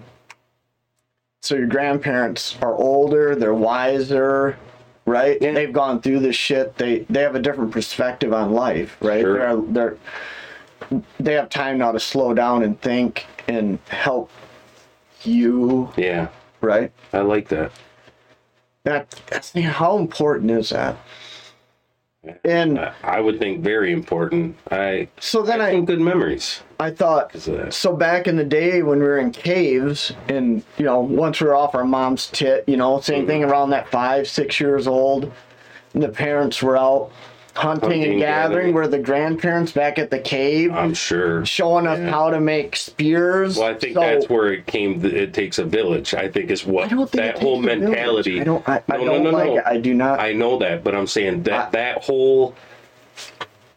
So 1.41 1.55
your 1.55 1.67
grandparents 1.67 2.57
are 2.61 2.75
older, 2.75 3.35
they're 3.35 3.53
wiser, 3.53 4.57
right? 5.05 5.37
Yeah. 5.41 5.53
They've 5.53 5.73
gone 5.73 6.01
through 6.01 6.19
this 6.19 6.35
shit. 6.35 6.77
They 6.77 6.99
they 7.09 7.21
have 7.21 7.35
a 7.35 7.39
different 7.41 7.71
perspective 7.71 8.33
on 8.33 8.51
life, 8.53 8.97
right? 9.01 9.21
Sure. 9.21 9.37
They're 9.71 9.97
they're 10.91 11.01
they 11.19 11.33
have 11.33 11.49
time 11.49 11.77
now 11.77 11.91
to 11.91 11.99
slow 11.99 12.33
down 12.33 12.63
and 12.63 12.79
think 12.81 13.25
and 13.47 13.79
help 13.89 14.29
you, 15.23 15.91
Yeah. 15.97 16.27
right? 16.61 16.91
I 17.13 17.19
like 17.19 17.47
that. 17.49 17.71
That 18.83 19.09
that's 19.27 19.51
how 19.53 19.97
important 19.97 20.51
is 20.51 20.69
that? 20.69 20.97
And 22.43 22.79
I, 22.79 22.93
I 23.03 23.19
would 23.19 23.39
think 23.39 23.61
very 23.61 23.91
important. 23.91 24.55
I 24.71 25.07
so 25.19 25.41
then 25.41 25.61
I 25.61 25.69
I 25.69 25.71
some 25.73 25.85
good 25.85 25.99
memories 26.01 26.61
I 26.79 26.91
thought 26.91 27.33
that. 27.33 27.73
so 27.73 27.95
back 27.95 28.27
in 28.27 28.35
the 28.37 28.43
day 28.45 28.81
when 28.83 28.99
we 28.99 29.05
were 29.05 29.17
in 29.19 29.31
caves 29.31 30.13
and 30.29 30.63
you 30.77 30.85
know 30.85 30.99
once 31.01 31.41
we 31.41 31.47
were 31.47 31.55
off 31.55 31.75
our 31.75 31.83
mom's 31.85 32.27
tit 32.27 32.63
you 32.67 32.77
know 32.77 32.99
same 33.01 33.27
thing 33.27 33.41
Mm-hmm. 33.41 33.51
around 33.51 33.69
that 33.71 33.89
five 33.89 34.27
six 34.27 34.59
years 34.59 34.87
old 34.87 35.31
and 35.93 36.03
the 36.03 36.09
parents 36.09 36.61
were 36.63 36.77
out 36.77 37.11
hunting, 37.55 37.89
Hunting, 37.89 38.03
and 38.11 38.19
gathering 38.19 38.55
gathering. 38.57 38.73
were 38.73 38.87
the 38.87 38.99
grandparents 38.99 39.71
back 39.71 39.99
at 39.99 40.09
the 40.11 40.19
cave 40.19 40.71
I'm 40.73 40.93
sure. 40.93 41.45
showing 41.45 41.87
us 41.87 41.99
yeah. 41.99 42.09
how 42.09 42.29
to 42.29 42.39
make 42.39 42.75
spears 42.75 43.57
Well, 43.57 43.69
I 43.69 43.73
think 43.73 43.95
So- 43.95 43.99
that's 44.01 44.29
where 44.29 44.53
it 44.53 44.65
came. 44.65 45.03
It 45.05 45.33
takes 45.33 45.57
a 45.59 45.65
village. 45.65 46.13
I 46.13 46.27
think 46.29 46.51
is 46.51 46.65
what 46.65 46.85
I 46.85 46.87
don't 46.89 47.09
think 47.09 47.23
that 47.23 47.35
it 47.37 47.41
whole 47.41 47.61
takes 47.61 47.73
a 47.73 47.77
village. 47.79 47.89
mentality. 47.95 48.41
I 48.41 48.43
don't 48.43 48.69
I, 48.69 48.83
I 48.89 48.97
No, 48.97 49.03
no, 49.05 49.13
don't 49.13 49.23
no, 49.25 49.29
like 49.31 49.47
no. 49.47 49.57
it 49.57 49.63
I 49.65 49.77
do 49.77 49.93
not 49.93 50.19
I 50.19 50.33
know 50.33 50.57
that, 50.59 50.83
but 50.83 50.95
I'm 50.95 51.07
saying 51.07 51.43
that 51.43 51.67
I- 51.67 51.69
that 51.71 52.03
whole 52.03 52.55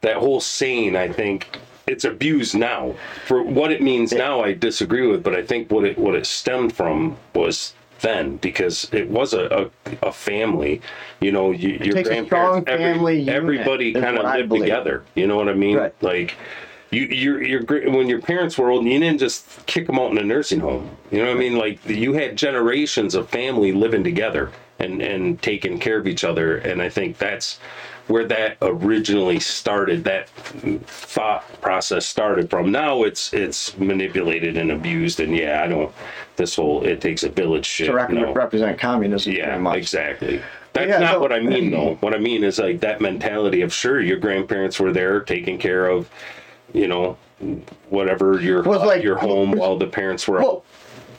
that 0.02 0.16
whole 0.16 0.40
saying, 0.40 0.96
I 0.96 1.08
think 1.08 1.58
it's 1.86 2.04
abused 2.04 2.56
now. 2.56 2.94
For 3.26 3.42
what 3.42 3.70
it 3.70 3.80
means 3.82 4.12
now, 4.12 4.42
I 4.42 4.52
disagree 4.52 5.06
with, 5.06 5.22
but 5.22 5.34
I 5.34 5.42
think 5.42 5.70
what 5.70 5.84
it 5.84 5.96
what 5.98 6.14
it 6.14 6.26
stemmed 6.26 6.74
from 6.74 7.16
was 7.34 7.74
then 8.02 8.36
because 8.36 8.88
it 8.92 9.08
was 9.08 9.32
a, 9.32 9.70
a, 10.02 10.06
a 10.08 10.12
family. 10.12 10.82
You 11.20 11.32
know, 11.32 11.50
you, 11.50 11.70
your 11.70 12.02
grandparents, 12.02 12.28
strong 12.28 12.68
every- 12.68 13.28
everybody 13.28 13.92
kind 13.94 14.18
of 14.18 14.24
lived 14.24 14.52
together. 14.52 15.02
You 15.14 15.26
know 15.26 15.36
what 15.36 15.48
I 15.48 15.54
mean? 15.54 15.76
Right. 15.78 16.02
Like. 16.02 16.34
You, 16.94 17.06
your, 17.06 17.42
your, 17.42 17.60
gr- 17.60 17.88
when 17.88 18.06
your 18.06 18.20
parents 18.20 18.58
were 18.58 18.68
old, 18.68 18.84
you 18.84 18.98
didn't 18.98 19.16
just 19.18 19.64
kick 19.64 19.86
them 19.86 19.98
out 19.98 20.10
in 20.10 20.18
a 20.18 20.22
nursing 20.22 20.60
home. 20.60 20.90
You 21.10 21.20
know 21.20 21.28
what 21.28 21.38
I 21.38 21.40
mean? 21.40 21.56
Like 21.56 21.82
you 21.88 22.12
had 22.12 22.36
generations 22.36 23.14
of 23.14 23.30
family 23.30 23.72
living 23.72 24.04
together 24.04 24.52
and, 24.78 25.00
and 25.00 25.40
taking 25.40 25.78
care 25.78 25.96
of 25.96 26.06
each 26.06 26.22
other. 26.22 26.58
And 26.58 26.82
I 26.82 26.90
think 26.90 27.16
that's 27.16 27.58
where 28.08 28.24
that 28.26 28.56
originally 28.62 29.40
started. 29.40 30.04
That 30.04 30.28
thought 30.28 31.44
process 31.60 32.06
started 32.06 32.50
from. 32.50 32.70
Now 32.72 33.02
it's 33.04 33.32
it's 33.32 33.76
manipulated 33.78 34.56
and 34.56 34.70
abused. 34.72 35.20
And 35.20 35.36
yeah, 35.36 35.62
I 35.64 35.68
don't. 35.68 35.92
This 36.36 36.56
whole 36.56 36.84
it 36.84 37.00
takes 37.00 37.22
a 37.22 37.28
village 37.28 37.66
shit. 37.66 37.88
to 37.88 38.12
no. 38.12 38.32
represent 38.32 38.78
communism 38.78 39.32
Yeah, 39.34 39.58
much. 39.58 39.76
exactly. 39.78 40.42
That's 40.72 40.88
Yeah, 40.88 40.98
not 41.00 41.12
so- 41.14 41.20
what 41.20 41.32
I 41.32 41.40
mean, 41.40 41.70
though. 41.70 41.94
What 42.00 42.14
I 42.14 42.18
mean 42.18 42.42
is 42.44 42.58
like 42.58 42.80
that 42.80 43.00
mentality 43.00 43.60
of 43.62 43.72
sure, 43.72 44.00
your 44.00 44.16
grandparents 44.18 44.80
were 44.80 44.92
there 44.92 45.20
taking 45.20 45.58
care 45.58 45.86
of, 45.86 46.08
you 46.72 46.88
know, 46.88 47.18
whatever 47.90 48.40
your 48.40 48.62
Was 48.62 48.80
like- 48.82 49.02
your 49.02 49.16
home 49.18 49.52
while 49.52 49.76
the 49.76 49.86
parents 49.86 50.26
were 50.26 50.38
Well, 50.40 50.64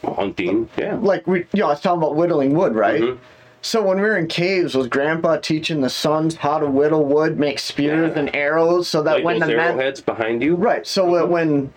hunting. 0.03 0.67
Yeah, 0.77 0.95
like 0.95 1.27
we 1.27 1.39
you 1.53 1.61
know, 1.61 1.67
I 1.67 1.69
was 1.69 1.81
talking 1.81 2.01
about 2.01 2.15
whittling 2.15 2.55
wood, 2.55 2.73
right? 2.75 3.01
Mhm. 3.01 3.17
So 3.65 3.81
when 3.81 3.95
we 3.95 4.03
were 4.03 4.17
in 4.17 4.27
caves, 4.27 4.75
was 4.75 4.87
Grandpa 4.87 5.37
teaching 5.37 5.79
the 5.79 5.89
sons 5.89 6.35
how 6.35 6.59
to 6.59 6.67
whittle 6.67 7.05
wood, 7.05 7.39
make 7.39 7.59
spears 7.59 8.11
Yeah. 8.13 8.19
and 8.19 8.35
arrows, 8.35 8.89
so 8.89 9.01
that 9.03 9.15
like 9.15 9.23
when 9.23 9.39
the 9.39 9.47
men 9.47 9.93
behind 10.05 10.43
you. 10.43 10.55
right, 10.55 10.85
so 10.85 11.05
Mm-hmm. 11.05 11.31
when 11.31 11.73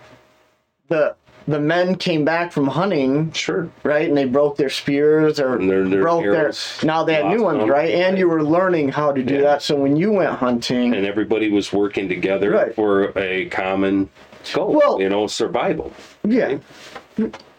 the 0.88 1.14
the 1.48 1.60
men 1.60 1.94
came 1.94 2.24
back 2.24 2.50
from 2.50 2.66
hunting, 2.66 3.30
Sure. 3.30 3.68
right, 3.84 4.08
and 4.08 4.18
they 4.18 4.24
broke 4.24 4.56
their 4.56 4.68
spears 4.68 5.38
or 5.38 5.54
And 5.54 5.70
their- 5.70 5.84
their 5.88 6.02
broke 6.02 6.24
arrows 6.24 6.76
their 6.80 6.88
now 6.88 7.04
they 7.04 7.14
had 7.14 7.26
new 7.26 7.44
ones, 7.44 7.60
them. 7.60 7.70
right? 7.70 7.88
And 7.94 8.18
you 8.18 8.28
were 8.28 8.42
learning 8.42 8.88
how 8.88 9.12
to 9.12 9.22
do 9.22 9.34
Yeah. 9.36 9.40
that. 9.42 9.62
So 9.62 9.76
when 9.76 9.94
you 9.94 10.10
went 10.10 10.30
hunting, 10.30 10.92
And 10.92 11.06
everybody 11.06 11.48
was 11.52 11.72
working 11.72 12.08
together 12.08 12.50
Right. 12.50 12.74
for 12.74 13.16
a 13.16 13.44
common 13.44 14.08
goal. 14.52 14.74
Well- 14.74 15.00
you 15.00 15.08
know, 15.08 15.28
survival. 15.28 15.92
yeah, 16.24 16.56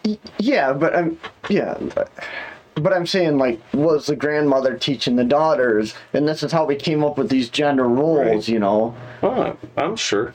Y- 0.03 0.17
yeah, 0.37 0.73
but 0.73 0.93
I'm 0.93 1.17
yeah. 1.47 1.75
But, 1.95 2.09
but 2.81 2.93
I'm 2.93 3.05
saying, 3.07 3.37
like, 3.37 3.59
was 3.73 4.05
the 4.07 4.15
grandmother 4.15 4.77
teaching 4.77 5.15
the 5.15 5.23
daughters, 5.23 5.93
and 6.13 6.27
this 6.27 6.43
is 6.43 6.51
how 6.51 6.65
we 6.65 6.75
came 6.75 7.03
up 7.03 7.17
with 7.17 7.29
these 7.29 7.49
gender 7.49 7.87
roles, 7.87 8.17
Right. 8.19 8.47
you 8.47 8.59
know? 8.59 8.95
Oh, 9.23 9.55
I'm 9.75 9.95
sure. 9.95 10.33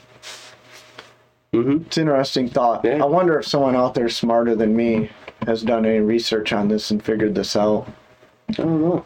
Mm-hmm. 1.55 1.83
It's 1.87 1.97
an 1.99 2.03
interesting 2.03 2.49
thought. 2.49 2.85
Yeah. 2.85 3.03
I 3.03 3.07
wonder 3.07 3.39
if 3.39 3.47
someone 3.47 3.77
out 3.77 3.95
there 3.95 4.09
smarter 4.09 4.55
than 4.55 4.75
me 4.75 5.11
has 5.47 5.63
done 5.63 5.85
any 5.85 5.99
research 6.01 6.53
on 6.53 6.69
this 6.69 6.91
and 6.91 7.03
figured 7.05 7.35
this 7.35 7.57
out. 7.57 7.87
I 8.49 8.53
don't 8.55 8.81
know. 8.81 9.05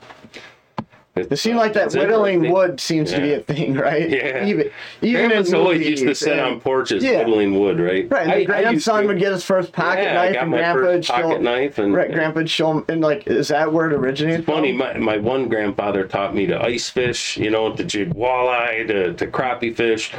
It 1.17 1.35
seemed 1.39 1.57
uh, 1.57 1.61
like 1.61 1.73
that 1.73 1.93
whittling 1.95 2.53
wood 2.53 2.79
seems 2.79 3.11
to 3.13 3.21
be 3.21 3.33
a 3.33 3.41
thing, 3.41 3.75
right? 3.75 4.09
Yeah. 4.11 4.45
Even 4.45 4.71
even 5.01 5.29
Grandpas 5.29 5.49
in 5.49 5.55
always 5.55 5.87
used 5.89 6.05
to 6.05 6.15
sit 6.15 6.39
on 6.39 6.61
porches 6.61 7.03
Yeah. 7.03 7.19
whittling 7.21 7.59
wood, 7.59 7.81
right? 7.81 8.07
Right, 8.11 8.23
and 8.25 8.33
I- 8.33 8.45
grandson 8.45 9.03
to. 9.03 9.09
would 9.09 9.19
get 9.19 9.33
his 9.33 9.43
first 9.43 9.73
pocket 9.73 10.03
Yeah, 10.05 10.21
I 10.21 10.31
knife, 10.33 10.43
and 10.43 10.51
grandpa 10.53 10.83
would 10.83 11.05
show 11.07 11.13
pocket 11.15 11.43
knife 11.43 11.79
and- 11.79 11.95
right, 11.95 12.13
grandpa 12.13 12.41
would 12.41 12.51
show 12.51 12.71
him, 12.71 12.85
and 12.89 13.01
like, 13.01 13.27
is 13.27 13.49
that 13.49 13.73
where 13.73 13.91
it 13.91 13.95
originated? 13.95 14.45
Funny, 14.45 14.73
my, 14.73 14.99
my 14.99 15.17
one 15.17 15.49
grandfather 15.49 16.07
taught 16.07 16.35
me 16.35 16.47
to 16.47 16.63
ice 16.63 16.91
fish, 16.91 17.39
you 17.39 17.51
know, 17.51 17.73
to 17.75 17.83
jig 17.85 18.13
walleye, 18.15 18.87
to, 18.87 19.15
to 19.15 19.27
crappie 19.27 19.75
fish. 19.75 20.13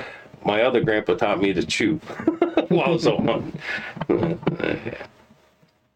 My 0.46 0.64
other 0.64 0.82
grandpa 0.82 1.14
taught 1.16 1.40
me 1.42 1.54
to 1.54 1.64
chew 1.64 1.98
while 2.70 2.98
I 3.08 4.10
was. 4.10 5.08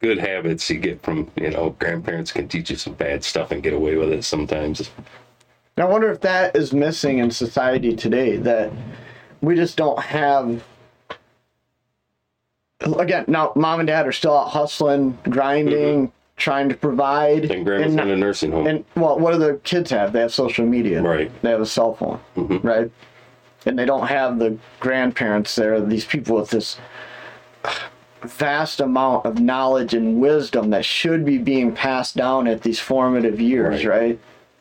Good 0.01 0.17
habits 0.17 0.67
you 0.69 0.79
get 0.79 1.03
from, 1.03 1.29
you 1.35 1.51
know, 1.51 1.75
grandparents 1.77 2.31
can 2.31 2.47
teach 2.47 2.71
you 2.71 2.75
some 2.75 2.93
bad 2.93 3.23
stuff 3.23 3.51
and 3.51 3.61
get 3.61 3.73
away 3.73 3.97
with 3.97 4.11
it 4.11 4.23
sometimes. 4.23 4.89
I 5.77 5.85
wonder 5.85 6.11
if 6.11 6.21
that 6.21 6.55
is 6.55 6.73
missing 6.73 7.19
in 7.19 7.29
society 7.29 7.95
today. 7.95 8.37
That 8.37 8.71
we 9.41 9.55
just 9.55 9.77
don't 9.77 9.99
have. 9.99 10.63
Again, 12.79 13.25
now 13.27 13.53
mom 13.55 13.79
and 13.79 13.87
dad 13.87 14.07
are 14.07 14.11
still 14.11 14.35
out 14.35 14.49
hustling, 14.49 15.19
grinding, 15.29 16.11
trying 16.35 16.67
to 16.69 16.75
provide. 16.75 17.51
And 17.51 17.63
grandma's 17.63 17.91
and 17.91 18.01
in 18.01 18.09
a 18.09 18.15
nursing 18.17 18.51
home. 18.51 18.65
And 18.65 18.83
well, 18.95 19.19
what 19.19 19.33
do 19.33 19.37
the 19.37 19.59
kids 19.63 19.91
have? 19.91 20.13
They 20.13 20.21
have 20.21 20.33
social 20.33 20.65
media. 20.65 21.01
Right. 21.01 21.31
They 21.43 21.51
have 21.51 21.61
a 21.61 21.65
cell 21.65 21.93
phone. 21.93 22.19
Mhm. 22.35 22.63
Right. 22.63 22.91
And 23.67 23.77
they 23.77 23.85
don't 23.85 24.07
have 24.07 24.39
the 24.39 24.57
grandparents 24.79 25.53
there, 25.53 25.79
these 25.79 26.05
people 26.05 26.37
with 26.37 26.49
this 26.49 26.79
vast 28.23 28.79
amount 28.79 29.25
of 29.25 29.39
knowledge 29.39 29.93
and 29.93 30.19
wisdom 30.19 30.69
that 30.71 30.85
should 30.85 31.25
be 31.25 31.37
being 31.37 31.71
passed 31.71 32.15
down 32.15 32.47
at 32.47 32.61
these 32.61 32.79
formative 32.79 33.39
years, 33.41 33.85
Right. 33.85 33.99
right? 34.01 34.19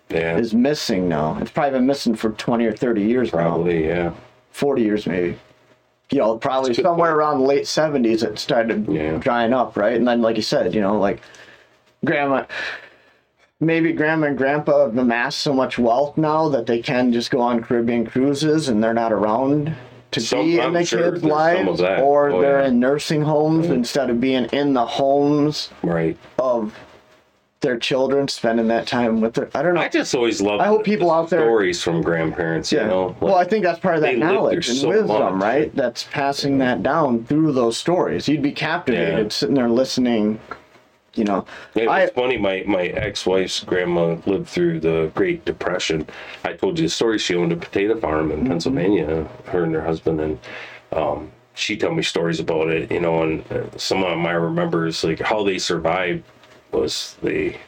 yeah, 0.08 0.36
Is 0.38 0.54
missing 0.54 1.08
now. 1.08 1.38
It's 1.40 1.50
probably 1.50 1.78
been 1.78 1.86
missing 1.86 2.14
for 2.14 2.30
20 2.30 2.64
or 2.66 2.72
30 2.72 3.02
years 3.02 3.32
now. 3.32 3.40
probably, 3.42 3.86
yeah. 3.86 4.10
40 4.52 4.82
years 4.82 5.06
maybe. 5.06 5.36
You 6.10 6.18
know, 6.18 6.36
probably 6.38 6.70
That's 6.70 6.80
a 6.80 6.82
good 6.82 6.88
somewhere 6.88 7.10
point. 7.12 7.18
around 7.18 7.38
the 7.40 7.46
late 7.46 7.66
70s 7.66 8.22
it 8.24 8.38
started 8.38 8.88
Yeah. 8.88 9.18
drying 9.18 9.52
up, 9.52 9.76
right? 9.76 9.94
And 9.94 10.08
then, 10.08 10.20
like 10.22 10.34
you 10.36 10.42
said, 10.42 10.74
you 10.74 10.80
know, 10.80 10.98
like 10.98 11.20
grandma, 12.04 12.44
maybe 13.60 13.92
grandma 13.92 14.26
and 14.28 14.38
grandpa 14.38 14.86
have 14.86 14.96
amassed 14.98 15.38
so 15.38 15.52
much 15.52 15.78
wealth 15.78 16.16
now 16.16 16.48
that 16.48 16.66
they 16.66 16.80
can 16.80 17.12
just 17.12 17.30
go 17.30 17.40
on 17.40 17.62
Caribbean 17.62 18.06
cruises 18.06 18.68
and 18.68 18.82
they're 18.82 18.94
not 18.94 19.12
around 19.12 19.72
to 20.12 20.20
Some- 20.20 20.44
be 20.46 20.54
in 20.58 20.60
I'm 20.66 20.72
the 20.72 20.84
sure 20.84 21.12
kids' 21.12 21.24
lives, 21.24 21.80
or 21.80 22.30
Oh, 22.30 22.40
they're 22.40 22.60
yeah. 22.62 22.68
in 22.68 22.80
nursing 22.80 23.22
homes 23.22 23.66
mm-hmm. 23.66 23.74
instead 23.74 24.10
of 24.10 24.20
being 24.20 24.44
in 24.46 24.74
the 24.74 24.84
homes 24.86 25.70
Right. 25.82 26.16
of 26.38 26.74
their 27.60 27.76
children 27.78 28.26
spending 28.26 28.68
that 28.68 28.86
time 28.86 29.20
with 29.20 29.34
their. 29.34 29.50
I 29.54 29.62
don't 29.62 29.74
know. 29.74 29.82
I 29.82 29.88
just 29.88 30.14
always 30.14 30.40
love. 30.40 30.60
I 30.60 30.66
hope 30.66 30.82
people 30.82 31.10
out 31.10 31.28
there- 31.28 31.40
stories 31.40 31.82
from 31.82 32.00
grandparents. 32.02 32.72
yeah. 32.72 32.82
You 32.82 32.88
know, 32.88 33.16
well, 33.20 33.34
I 33.34 33.44
think 33.44 33.64
that's 33.64 33.78
part 33.78 33.96
of 33.96 34.00
that 34.00 34.16
knowledge 34.16 34.66
and 34.68 34.78
so 34.78 34.88
wisdom, 34.88 35.34
much. 35.38 35.42
right? 35.42 35.76
That's 35.76 36.04
passing 36.04 36.56
that 36.58 36.82
down 36.82 37.24
through 37.24 37.52
those 37.52 37.76
stories. 37.76 38.28
You'd 38.28 38.40
be 38.42 38.52
captivated 38.52 39.18
Yeah. 39.26 39.28
sitting 39.28 39.54
there 39.56 39.68
listening. 39.68 40.40
You 41.14 41.24
know, 41.24 41.44
It 41.74 41.88
was 41.88 42.10
I 42.10 42.14
funny. 42.14 42.36
My 42.38 42.62
my 42.66 42.84
ex 42.86 43.26
wife's 43.26 43.64
grandma 43.64 44.16
lived 44.26 44.48
through 44.48 44.80
the 44.80 45.10
Great 45.14 45.44
Depression. 45.44 46.06
I 46.44 46.52
told 46.52 46.78
you 46.78 46.86
the 46.86 46.90
story. 46.90 47.18
She 47.18 47.34
owned 47.34 47.52
a 47.52 47.56
potato 47.56 47.98
farm 47.98 48.30
in 48.30 48.46
Pennsylvania. 48.46 49.28
Her 49.46 49.64
and 49.64 49.74
her 49.74 49.82
husband, 49.82 50.20
and 50.20 50.38
um, 50.92 51.32
she 51.54 51.76
told 51.76 51.96
me 51.96 52.02
stories 52.04 52.38
about 52.38 52.68
it. 52.70 52.92
You 52.92 53.00
know, 53.00 53.22
and 53.24 53.52
uh, 53.52 53.76
some 53.76 54.04
of 54.04 54.10
them 54.10 54.20
my 54.20 54.32
remembers 54.32 55.02
like 55.02 55.18
how 55.20 55.42
they 55.42 55.58
survived 55.58 56.22
was 56.72 57.16
they 57.22 57.58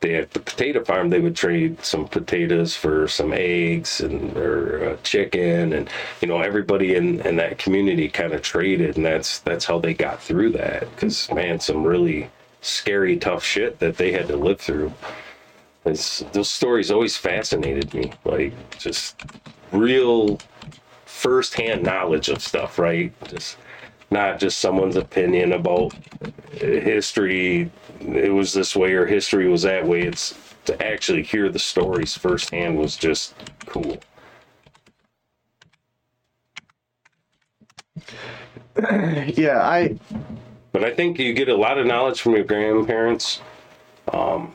they 0.00 0.16
at 0.16 0.30
the 0.32 0.40
potato 0.40 0.84
farm 0.84 1.10
they 1.10 1.20
would 1.20 1.36
trade 1.36 1.82
some 1.84 2.06
potatoes 2.08 2.74
for 2.74 3.06
some 3.06 3.32
eggs 3.32 4.00
and 4.00 4.36
or 4.36 4.90
uh, 4.90 4.96
chicken 5.02 5.72
and 5.74 5.90
you 6.20 6.28
know 6.28 6.40
everybody 6.40 6.94
in 6.94 7.20
in 7.20 7.36
that 7.36 7.58
community 7.58 8.08
kind 8.08 8.32
of 8.32 8.42
traded 8.42 8.96
and 8.96 9.04
that's 9.04 9.40
that's 9.40 9.64
how 9.66 9.78
they 9.78 9.94
got 9.94 10.20
through 10.22 10.50
that 10.50 10.90
because 10.94 11.30
man 11.32 11.60
some 11.60 11.84
really 11.84 12.30
scary 12.60 13.16
tough 13.16 13.44
shit 13.44 13.78
that 13.78 13.96
they 13.96 14.12
had 14.12 14.28
to 14.28 14.36
live 14.36 14.60
through. 14.60 14.92
It's, 15.84 16.20
those 16.32 16.50
stories 16.50 16.90
always 16.90 17.16
fascinated 17.16 17.94
me 17.94 18.12
like 18.24 18.52
just 18.78 19.22
real 19.72 20.38
firsthand 21.06 21.82
knowledge 21.82 22.28
of 22.28 22.42
stuff 22.42 22.78
right? 22.78 23.12
Just 23.28 23.56
not 24.10 24.38
just 24.38 24.58
someone's 24.58 24.96
opinion 24.96 25.52
about 25.52 25.94
history. 26.52 27.70
It 28.00 28.32
was 28.32 28.52
this 28.52 28.74
way 28.74 28.92
or 28.92 29.06
history 29.06 29.48
was 29.48 29.62
that 29.62 29.86
way. 29.86 30.02
It's 30.02 30.34
to 30.66 30.86
actually 30.86 31.22
hear 31.22 31.48
the 31.48 31.58
stories 31.58 32.16
firsthand 32.16 32.76
was 32.78 32.96
just 32.96 33.34
cool. 33.66 33.98
Yeah, 39.34 39.60
I 39.62 39.98
but 40.72 40.84
i 40.84 40.92
think 40.94 41.18
you 41.18 41.32
get 41.32 41.48
a 41.48 41.56
lot 41.56 41.78
of 41.78 41.86
knowledge 41.86 42.20
from 42.20 42.34
your 42.34 42.44
grandparents 42.44 43.40
um 44.12 44.54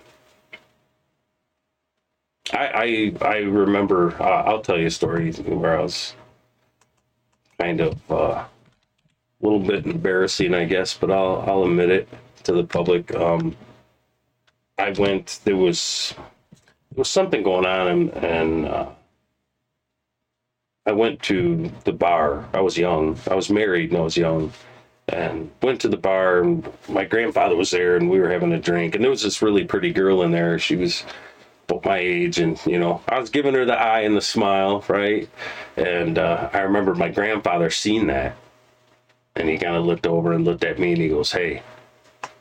i 2.54 3.14
i 3.22 3.28
i 3.28 3.38
remember 3.38 4.14
uh, 4.22 4.44
i'll 4.44 4.62
tell 4.62 4.78
you 4.80 4.88
a 4.88 4.92
story 4.92 5.32
where 5.34 5.78
i 5.80 5.82
was 5.82 6.16
kind 7.60 7.82
of 7.82 8.00
uh 8.12 8.44
a 8.44 8.48
little 9.42 9.60
bit 9.60 9.86
embarrassing 9.86 10.54
i 10.54 10.66
guess 10.66 10.94
but 10.96 11.12
i'll 11.12 11.44
i'll 11.48 11.64
admit 11.64 11.90
it 11.90 12.08
to 12.44 12.54
the 12.54 12.64
public 12.64 13.14
um 13.16 13.56
i 14.78 14.90
went 14.92 15.40
there 15.44 15.56
was 15.56 16.14
there 16.92 17.00
was 17.00 17.10
something 17.10 17.44
going 17.44 17.66
on 17.66 17.88
and 17.88 18.14
and 18.24 18.66
uh 18.66 18.90
I 20.86 20.92
went 20.92 21.22
to 21.24 21.72
the 21.84 21.94
bar. 21.94 22.48
I 22.54 22.62
was 22.62 22.78
young. 22.78 23.18
I 23.30 23.34
was 23.34 23.50
married 23.50 23.90
and 23.90 23.98
I 23.98 24.04
was 24.04 24.16
young. 24.16 24.54
And 25.08 25.52
went 25.62 25.82
to 25.82 25.88
the 25.88 25.98
bar 25.98 26.42
and 26.42 26.68
my 26.90 27.06
grandfather 27.06 27.56
was 27.56 27.72
there 27.72 27.96
and 27.96 28.10
we 28.10 28.20
were 28.20 28.30
having 28.30 28.54
a 28.54 28.60
drink. 28.60 28.96
And 28.96 29.04
there 29.04 29.12
was 29.12 29.22
this 29.22 29.42
really 29.42 29.64
pretty 29.64 29.94
girl 29.94 30.24
in 30.24 30.32
there. 30.32 30.58
She 30.58 30.76
was 30.76 31.04
about 31.68 31.86
my 31.86 31.98
age 31.98 32.40
and 32.40 32.60
you 32.66 32.80
know, 32.80 33.02
I 33.08 33.20
was 33.20 33.30
giving 33.30 33.54
her 33.54 33.66
the 33.66 33.80
eye 33.80 34.02
and 34.02 34.18
the 34.18 34.22
smile, 34.22 34.84
right? 34.88 35.30
And 35.78 36.18
uh, 36.18 36.50
I 36.54 36.60
remember 36.60 36.96
my 36.96 37.10
grandfather 37.10 37.70
seen 37.70 38.08
that. 38.08 38.36
And 39.36 39.50
he 39.50 39.58
kind 39.58 39.76
of 39.76 39.86
looked 39.86 40.08
over 40.08 40.34
and 40.34 40.46
looked 40.46 40.64
at 40.64 40.80
me 40.80 40.94
and 40.94 41.02
he 41.02 41.10
goes, 41.10 41.32
Hey. 41.32 41.62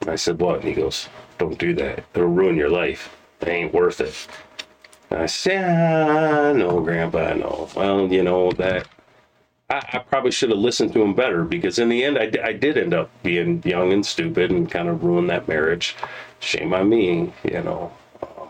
And 0.00 0.10
I 0.10 0.16
said, 0.16 0.40
What? 0.40 0.60
And 0.60 0.68
he 0.68 0.74
goes, 0.74 1.08
Don't 1.38 1.58
do 1.58 1.74
that. 1.74 2.04
It'll 2.14 2.28
ruin 2.28 2.56
your 2.56 2.70
life. 2.70 3.14
It 3.40 3.48
ain't 3.48 3.74
worth 3.74 4.00
it. 4.00 4.26
And 5.10 5.22
I 5.22 5.26
said, 5.26 5.62
ah, 5.64 6.52
no, 6.52 6.80
Grandpa, 6.80 7.34
no. 7.34 7.68
Well, 7.76 8.12
you 8.12 8.22
know, 8.22 8.50
that 8.52 8.88
I, 9.74 9.96
I 9.96 9.98
probably 9.98 10.30
should 10.30 10.50
have 10.50 10.58
listened 10.58 10.92
to 10.94 11.02
him 11.02 11.14
better 11.14 11.44
because 11.44 11.78
in 11.78 11.88
the 11.88 12.04
end, 12.04 12.18
I, 12.18 12.52
did 12.52 12.78
end 12.78 12.94
up 12.94 13.10
being 13.22 13.62
young 13.64 13.92
and 13.92 14.04
stupid 14.06 14.50
and 14.50 14.70
kind 14.70 14.88
of 14.88 15.02
ruin 15.04 15.26
that 15.28 15.48
marriage. 15.48 15.96
Shame 16.40 16.72
on 16.74 16.88
me, 16.88 17.32
you 17.44 17.62
know. 17.62 17.92
Um, 18.22 18.48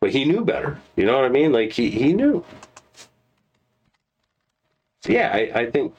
but 0.00 0.10
he 0.10 0.24
knew 0.24 0.44
better. 0.44 0.80
You 0.96 1.04
know 1.06 1.16
what 1.16 1.24
I 1.26 1.28
mean? 1.28 1.52
Like, 1.52 1.72
he, 1.72 1.90
he 1.90 2.12
knew. 2.12 2.44
So, 5.02 5.12
yeah, 5.12 5.30
I, 5.32 5.60
I 5.60 5.70
think 5.70 5.94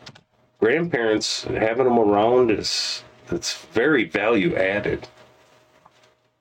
grandparents, 0.60 1.44
having 1.44 1.86
them 1.86 2.00
around 2.00 2.52
is 2.52 3.04
it's 3.32 3.54
very 3.74 4.06
value 4.06 4.56
added. 4.56 5.08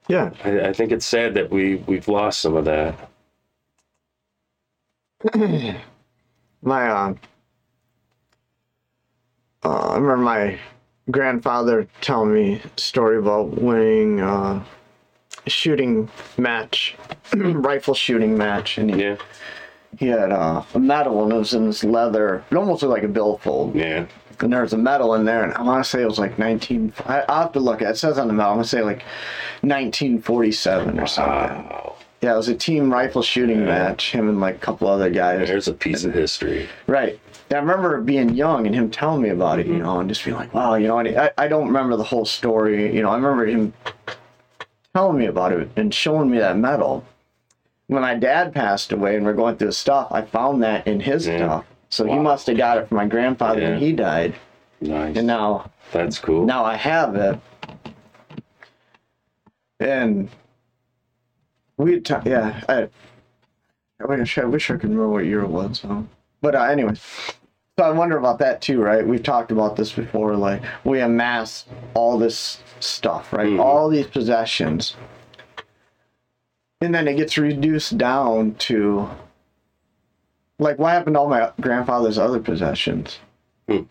yeah. 0.08 0.30
I, 0.44 0.68
I 0.68 0.72
think 0.72 0.92
it's 0.92 1.06
sad 1.06 1.34
that 1.34 1.50
we 1.50 1.76
we've 1.76 2.08
lost 2.08 2.40
some 2.40 2.56
of 2.56 2.64
that. 2.66 3.10
my 6.62 6.88
uh, 6.88 7.14
uh, 9.62 9.68
I 9.68 9.94
remember 9.96 10.16
my 10.18 10.58
grandfather 11.10 11.86
telling 12.00 12.32
me 12.32 12.60
a 12.76 12.80
story 12.80 13.18
about 13.18 13.50
winning 13.60 14.20
uh, 14.20 14.64
a 15.46 15.50
shooting 15.50 16.08
match, 16.38 16.96
rifle 17.34 17.94
shooting 17.94 18.36
match, 18.36 18.78
and 18.78 18.94
he, 18.94 19.02
Yeah, 19.02 19.16
he 19.98 20.06
had 20.06 20.32
uh, 20.32 20.62
a 20.74 20.78
medal 20.78 21.22
and 21.24 21.32
it 21.32 21.36
was 21.36 21.54
in 21.54 21.66
this 21.66 21.84
leather. 21.84 22.44
It 22.50 22.56
almost 22.56 22.82
looked 22.82 22.92
like 22.92 23.02
a 23.02 23.08
billfold, 23.08 23.74
yeah, 23.74 24.06
and 24.40 24.52
there 24.52 24.62
was 24.62 24.72
a 24.72 24.78
medal 24.78 25.14
in 25.14 25.24
there, 25.24 25.44
and 25.44 25.52
I 25.54 25.62
want 25.62 25.84
to 25.84 25.90
say 25.90 26.02
it 26.02 26.06
was 26.06 26.18
like 26.18 26.38
19. 26.38 26.92
I, 27.06 27.20
I'll 27.28 27.42
have 27.42 27.52
to 27.52 27.60
look 27.60 27.82
at 27.82 27.88
it. 27.88 27.90
It 27.92 27.98
says 27.98 28.18
on 28.18 28.28
the 28.28 28.32
medal. 28.34 28.52
I'm 28.52 28.58
gonna 28.58 28.64
say 28.64 28.82
like 28.82 29.02
1947 29.62 30.98
or 30.98 31.06
something. 31.06 31.34
wow. 31.34 31.96
Yeah, 32.20 32.34
it 32.34 32.36
was 32.36 32.48
a 32.48 32.54
team 32.54 32.92
rifle 32.92 33.22
shooting 33.22 33.64
match. 33.64 34.12
Him 34.12 34.28
and 34.28 34.40
like 34.40 34.56
a 34.56 34.58
couple 34.58 34.88
other 34.88 35.08
guys. 35.08 35.48
There's 35.48 35.68
a 35.68 35.72
piece 35.72 36.04
of 36.04 36.12
history. 36.12 36.68
Right. 36.86 37.18
Yeah, 37.50 37.56
I 37.56 37.60
remember 37.60 38.00
being 38.02 38.34
young 38.34 38.66
and 38.66 38.74
him 38.74 38.90
telling 38.90 39.22
me 39.22 39.30
about 39.30 39.58
it, 39.58 39.66
you 39.66 39.74
mm-hmm. 39.74 39.82
know, 39.82 40.00
and 40.00 40.08
just 40.08 40.24
being 40.24 40.36
like, 40.36 40.52
wow, 40.52 40.74
you 40.74 40.86
know, 40.86 40.98
and 40.98 41.18
I, 41.18 41.30
I 41.38 41.48
don't 41.48 41.66
remember 41.66 41.96
the 41.96 42.04
whole 42.04 42.26
story. 42.26 42.94
You 42.94 43.02
know, 43.02 43.10
I 43.10 43.16
remember 43.16 43.46
him 43.46 43.72
telling 44.94 45.18
me 45.18 45.26
about 45.26 45.52
it 45.52 45.70
and 45.76 45.92
showing 45.94 46.30
me 46.30 46.38
that 46.38 46.58
medal. 46.58 47.04
When 47.86 48.02
my 48.02 48.14
dad 48.14 48.54
passed 48.54 48.92
away 48.92 49.16
and 49.16 49.24
we're 49.24 49.32
going 49.32 49.56
through 49.56 49.68
his 49.68 49.78
stuff, 49.78 50.08
I 50.12 50.22
found 50.22 50.62
that 50.62 50.86
in 50.86 51.00
his 51.00 51.26
Yeah. 51.26 51.38
stuff. 51.38 51.64
So 51.88 52.04
he 52.06 52.18
must 52.18 52.46
have 52.46 52.56
got 52.56 52.78
it 52.78 52.88
from 52.88 52.98
my 52.98 53.06
grandfather 53.06 53.62
when 53.62 53.78
he 53.80 53.92
died. 53.92 54.34
Nice. 54.80 55.16
And 55.16 55.26
now 55.26 55.70
That's 55.90 56.18
cool. 56.20 56.46
now 56.46 56.64
I 56.64 56.76
have 56.76 57.16
it. 57.16 57.40
And 59.80 60.28
we, 61.80 62.00
t- 62.00 62.14
yeah, 62.26 62.62
I, 62.68 62.88
I 64.00 64.04
wish 64.06 64.38
I 64.38 64.44
wish 64.44 64.70
I 64.70 64.74
could 64.74 64.90
remember 64.90 65.08
what 65.08 65.24
year 65.24 65.40
it 65.42 65.48
was. 65.48 65.84
But 66.42 66.54
uh, 66.54 66.62
anyways, 66.64 67.00
so 67.78 67.84
I 67.84 67.90
wonder 67.90 68.16
about 68.18 68.38
that 68.40 68.60
too, 68.62 68.80
right? 68.82 69.06
We've 69.06 69.22
talked 69.22 69.50
about 69.52 69.76
this 69.76 69.92
before. 69.92 70.36
Like 70.36 70.62
we 70.84 71.00
amass 71.00 71.64
all 71.94 72.18
this 72.18 72.62
stuff, 72.80 73.32
right? 73.32 73.48
Mhm. 73.48 73.60
All 73.60 73.88
these 73.88 74.06
possessions, 74.06 74.96
and 76.80 76.94
then 76.94 77.08
it 77.08 77.16
gets 77.16 77.36
reduced 77.38 77.98
down 77.98 78.54
to 78.56 79.08
like 80.58 80.78
what 80.78 80.92
happened 80.92 81.14
to 81.14 81.20
all 81.20 81.28
my 81.28 81.50
grandfather's 81.60 82.18
other 82.18 82.40
possessions. 82.40 83.18
Hmm. 83.68 83.82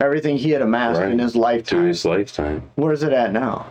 Everything 0.00 0.36
he 0.38 0.50
had 0.50 0.62
amassed 0.62 1.00
Right. 1.00 1.10
in 1.12 1.18
his 1.18 1.36
lifetime. 1.36 1.86
his 1.86 2.04
lifetime. 2.04 2.70
Where's 2.76 3.02
it 3.02 3.12
at 3.12 3.32
now? 3.32 3.66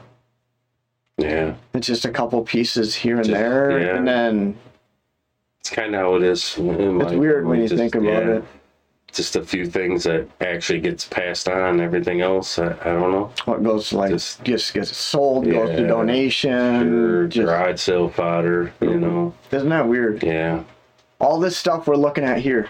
Yeah, 1.22 1.54
It's 1.74 1.88
just 1.88 2.06
a 2.06 2.10
couple 2.12 2.42
pieces 2.44 2.96
here 2.96 3.18
and 3.18 3.26
Just- 3.26 3.38
there, 3.40 3.80
yeah. 3.80 3.96
and 3.98 4.08
then 4.08 4.58
it's 5.60 5.70
kind 5.70 5.94
of 5.96 6.02
how 6.02 6.16
it 6.16 6.24
is. 6.24 6.58
in 6.58 7.02
it's 7.02 7.12
weird 7.14 7.46
when 7.46 7.62
you 7.62 7.68
just- 7.68 7.80
think 7.80 7.96
about 7.96 8.06
yeah, 8.26 8.30
it. 8.38 8.44
Just 9.12 9.36
a 9.36 9.44
few 9.44 9.66
things 9.66 10.04
that 10.04 10.28
actually 10.40 10.80
gets 10.82 11.04
passed 11.04 11.50
on. 11.50 11.80
Everything 11.82 12.22
else, 12.22 12.60
I, 12.60 12.68
I 12.82 12.92
don't 12.94 13.12
know. 13.12 13.32
What 13.46 13.64
goes 13.64 13.90
to 13.90 13.98
like 13.98 14.12
Just- 14.12 14.44
just, 14.44 14.72
gets 14.76 14.96
sold, 14.96 15.50
goes 15.50 15.76
to 15.76 15.88
donation. 15.88 16.90
Sure, 16.90 17.28
just- 17.28 17.46
garage 17.48 17.80
sale 17.82 18.10
fodder. 18.10 18.72
You 18.82 19.00
know. 19.00 19.34
isn't 19.52 19.70
that 19.70 19.88
weird? 19.88 20.22
Yeah. 20.24 20.62
All 21.20 21.40
this 21.40 21.58
stuff 21.58 21.88
we're 21.88 21.96
looking 21.96 22.24
at 22.24 22.38
here, 22.38 22.70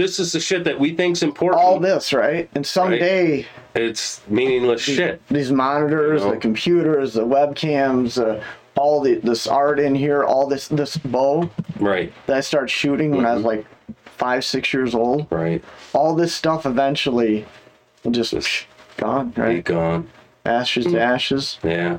This 0.00 0.18
is 0.18 0.32
the 0.32 0.40
shit 0.40 0.64
that 0.64 0.80
we 0.80 0.94
think's 0.96 1.22
important. 1.22 1.62
all 1.62 1.78
this, 1.78 2.14
right? 2.14 2.48
And 2.54 2.66
someday 2.66 3.44
It's 3.74 4.22
meaningless 4.28 4.80
shit. 4.80 5.20
these 5.28 5.52
monitors, 5.52 6.22
You 6.22 6.28
know? 6.28 6.34
the 6.36 6.40
computers, 6.40 7.12
the 7.12 7.26
webcams, 7.26 8.16
uh, 8.18 8.42
all 8.76 9.02
the 9.02 9.16
this 9.16 9.46
art 9.46 9.78
in 9.78 9.94
here, 9.94 10.24
all 10.24 10.46
this 10.46 10.68
this 10.68 10.96
bow 10.96 11.50
Right. 11.78 12.14
that 12.26 12.36
I 12.38 12.40
started 12.40 12.70
shooting 12.70 13.10
when 13.10 13.26
I 13.26 13.34
Mm-hmm. 13.34 13.36
was 13.36 13.44
like 13.44 13.66
five, 14.06 14.42
six 14.42 14.72
years 14.72 14.94
old. 14.94 15.26
Right. 15.28 15.62
All 15.92 16.14
this 16.14 16.34
stuff 16.34 16.64
eventually 16.64 17.44
will 18.02 18.12
just 18.12 18.30
Just 18.32 18.64
gone, 18.96 19.28
be 19.30 19.40
right? 19.42 19.62
gone. 19.64 20.08
Ashes 20.46 20.86
Mm. 20.86 20.92
to 20.92 21.00
ashes. 21.02 21.58
Yeah. 21.62 21.98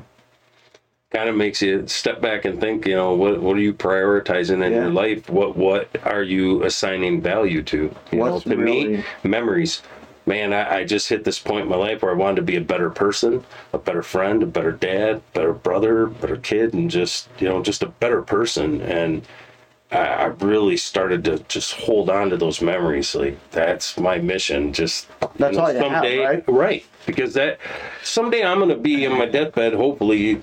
Kind 1.12 1.28
of 1.28 1.36
makes 1.36 1.60
you 1.60 1.86
step 1.88 2.22
back 2.22 2.46
and 2.46 2.58
think, 2.58 2.86
you 2.86 2.96
know, 2.96 3.12
what 3.12 3.42
what 3.42 3.56
are 3.56 3.60
you 3.60 3.74
prioritizing 3.74 4.64
in 4.64 4.72
Yeah. 4.72 4.80
your 4.82 4.90
life? 4.90 5.28
What 5.28 5.56
what 5.58 5.88
are 6.04 6.22
you 6.22 6.62
assigning 6.64 7.20
value 7.20 7.62
to? 7.64 7.94
You 8.10 8.18
What's 8.18 8.46
know, 8.46 8.54
to 8.54 8.58
me, 8.58 9.04
memories. 9.22 9.82
man, 10.24 10.54
I, 10.54 10.78
I 10.78 10.84
just 10.84 11.10
hit 11.10 11.24
this 11.24 11.38
point 11.38 11.64
in 11.64 11.68
my 11.68 11.76
life 11.76 12.00
where 12.00 12.12
I 12.12 12.14
wanted 12.14 12.36
to 12.36 12.42
be 12.42 12.56
a 12.56 12.62
better 12.62 12.88
person, 12.88 13.44
a 13.74 13.78
better 13.78 14.02
friend, 14.02 14.42
a 14.42 14.46
better 14.46 14.72
dad, 14.72 15.20
better 15.34 15.52
brother, 15.52 16.06
better 16.06 16.38
kid, 16.38 16.72
and 16.72 16.90
just 16.90 17.28
you 17.38 17.46
know, 17.46 17.62
just 17.62 17.82
a 17.82 17.88
better 17.88 18.22
person. 18.22 18.80
And 18.80 19.26
I, 19.90 19.98
I 19.98 20.24
really 20.26 20.78
started 20.78 21.24
to 21.24 21.40
just 21.40 21.74
hold 21.74 22.08
on 22.08 22.30
to 22.30 22.38
those 22.38 22.62
memories. 22.62 23.14
Like 23.14 23.36
that's 23.50 23.98
my 23.98 24.16
mission. 24.16 24.72
Just 24.72 25.08
That's 25.36 25.58
all 25.58 25.70
you 25.70 25.78
have, 25.78 26.02
right? 26.04 26.44
right? 26.48 26.86
Because 27.04 27.34
that 27.34 27.58
someday 28.02 28.42
I'm 28.46 28.60
gonna 28.60 28.76
be 28.76 29.04
in 29.04 29.12
my 29.12 29.26
deathbed, 29.26 29.74
hopefully, 29.74 30.40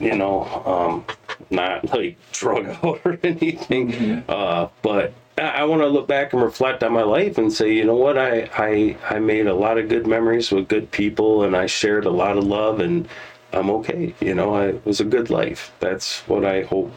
you 0.00 0.14
know, 0.16 0.44
um, 0.66 1.04
not 1.50 1.84
like 1.92 2.16
drug 2.32 2.66
out 2.82 3.00
or 3.04 3.18
anything, 3.22 3.92
Mm-hmm. 3.92 4.30
uh, 4.30 4.68
but 4.82 5.12
I, 5.38 5.42
I 5.42 5.64
want 5.64 5.82
to 5.82 5.88
look 5.88 6.06
back 6.08 6.32
and 6.32 6.42
reflect 6.42 6.82
on 6.82 6.92
my 6.92 7.02
life 7.02 7.38
and 7.38 7.52
say, 7.52 7.72
you 7.72 7.84
know 7.84 7.96
what, 7.96 8.16
I, 8.18 8.48
I 8.54 8.96
I 9.10 9.18
made 9.18 9.46
a 9.46 9.54
lot 9.54 9.78
of 9.78 9.88
good 9.88 10.06
memories 10.06 10.50
with 10.50 10.68
good 10.68 10.90
people, 10.90 11.44
and 11.44 11.56
I 11.56 11.66
shared 11.66 12.04
a 12.06 12.10
lot 12.10 12.36
of 12.38 12.44
love, 12.44 12.80
and 12.80 13.08
I'm 13.52 13.70
okay. 13.70 14.14
You 14.20 14.34
know, 14.34 14.54
I, 14.54 14.66
it 14.68 14.86
was 14.86 15.00
a 15.00 15.04
good 15.04 15.30
life. 15.30 15.72
That's 15.80 16.20
what 16.28 16.44
I 16.44 16.62
hope 16.62 16.92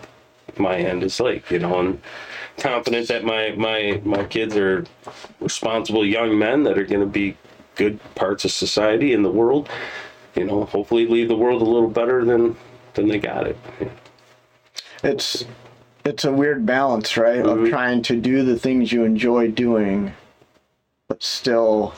my 0.58 0.78
end 0.78 1.04
is 1.04 1.20
like. 1.20 1.50
You 1.52 1.60
know, 1.60 1.80
and 1.80 2.02
confident 2.58 3.08
that 3.10 3.24
my 3.24 3.52
my 3.52 4.02
my 4.04 4.24
kids 4.24 4.56
are 4.58 4.86
responsible 5.40 6.06
young 6.06 6.38
men 6.38 6.64
that 6.64 6.78
are 6.78 6.86
going 6.86 7.02
to 7.02 7.06
be 7.06 7.38
good 7.76 8.00
parts 8.16 8.44
of 8.46 8.52
society 8.52 9.14
in 9.14 9.22
the 9.24 9.30
world. 9.32 9.70
You 10.36 10.46
know, 10.46 10.66
hopefully 10.66 11.08
leave 11.08 11.28
the 11.28 11.36
world 11.36 11.62
a 11.62 11.66
little 11.66 11.90
better 11.90 12.24
than 12.26 12.56
than 12.98 13.08
they 13.08 13.20
got 13.20 13.48
it. 13.48 13.58
it's 15.04 15.46
it's 16.04 16.26
a 16.26 16.32
weird 16.32 16.66
balance, 16.66 17.16
right? 17.16 17.44
Mm-hmm. 17.44 17.66
Of 17.66 17.70
trying 17.70 18.02
to 18.04 18.16
do 18.16 18.44
the 18.44 18.60
things 18.60 18.92
you 18.92 19.04
enjoy 19.04 19.52
doing, 19.52 20.14
but 21.08 21.24
still 21.24 21.94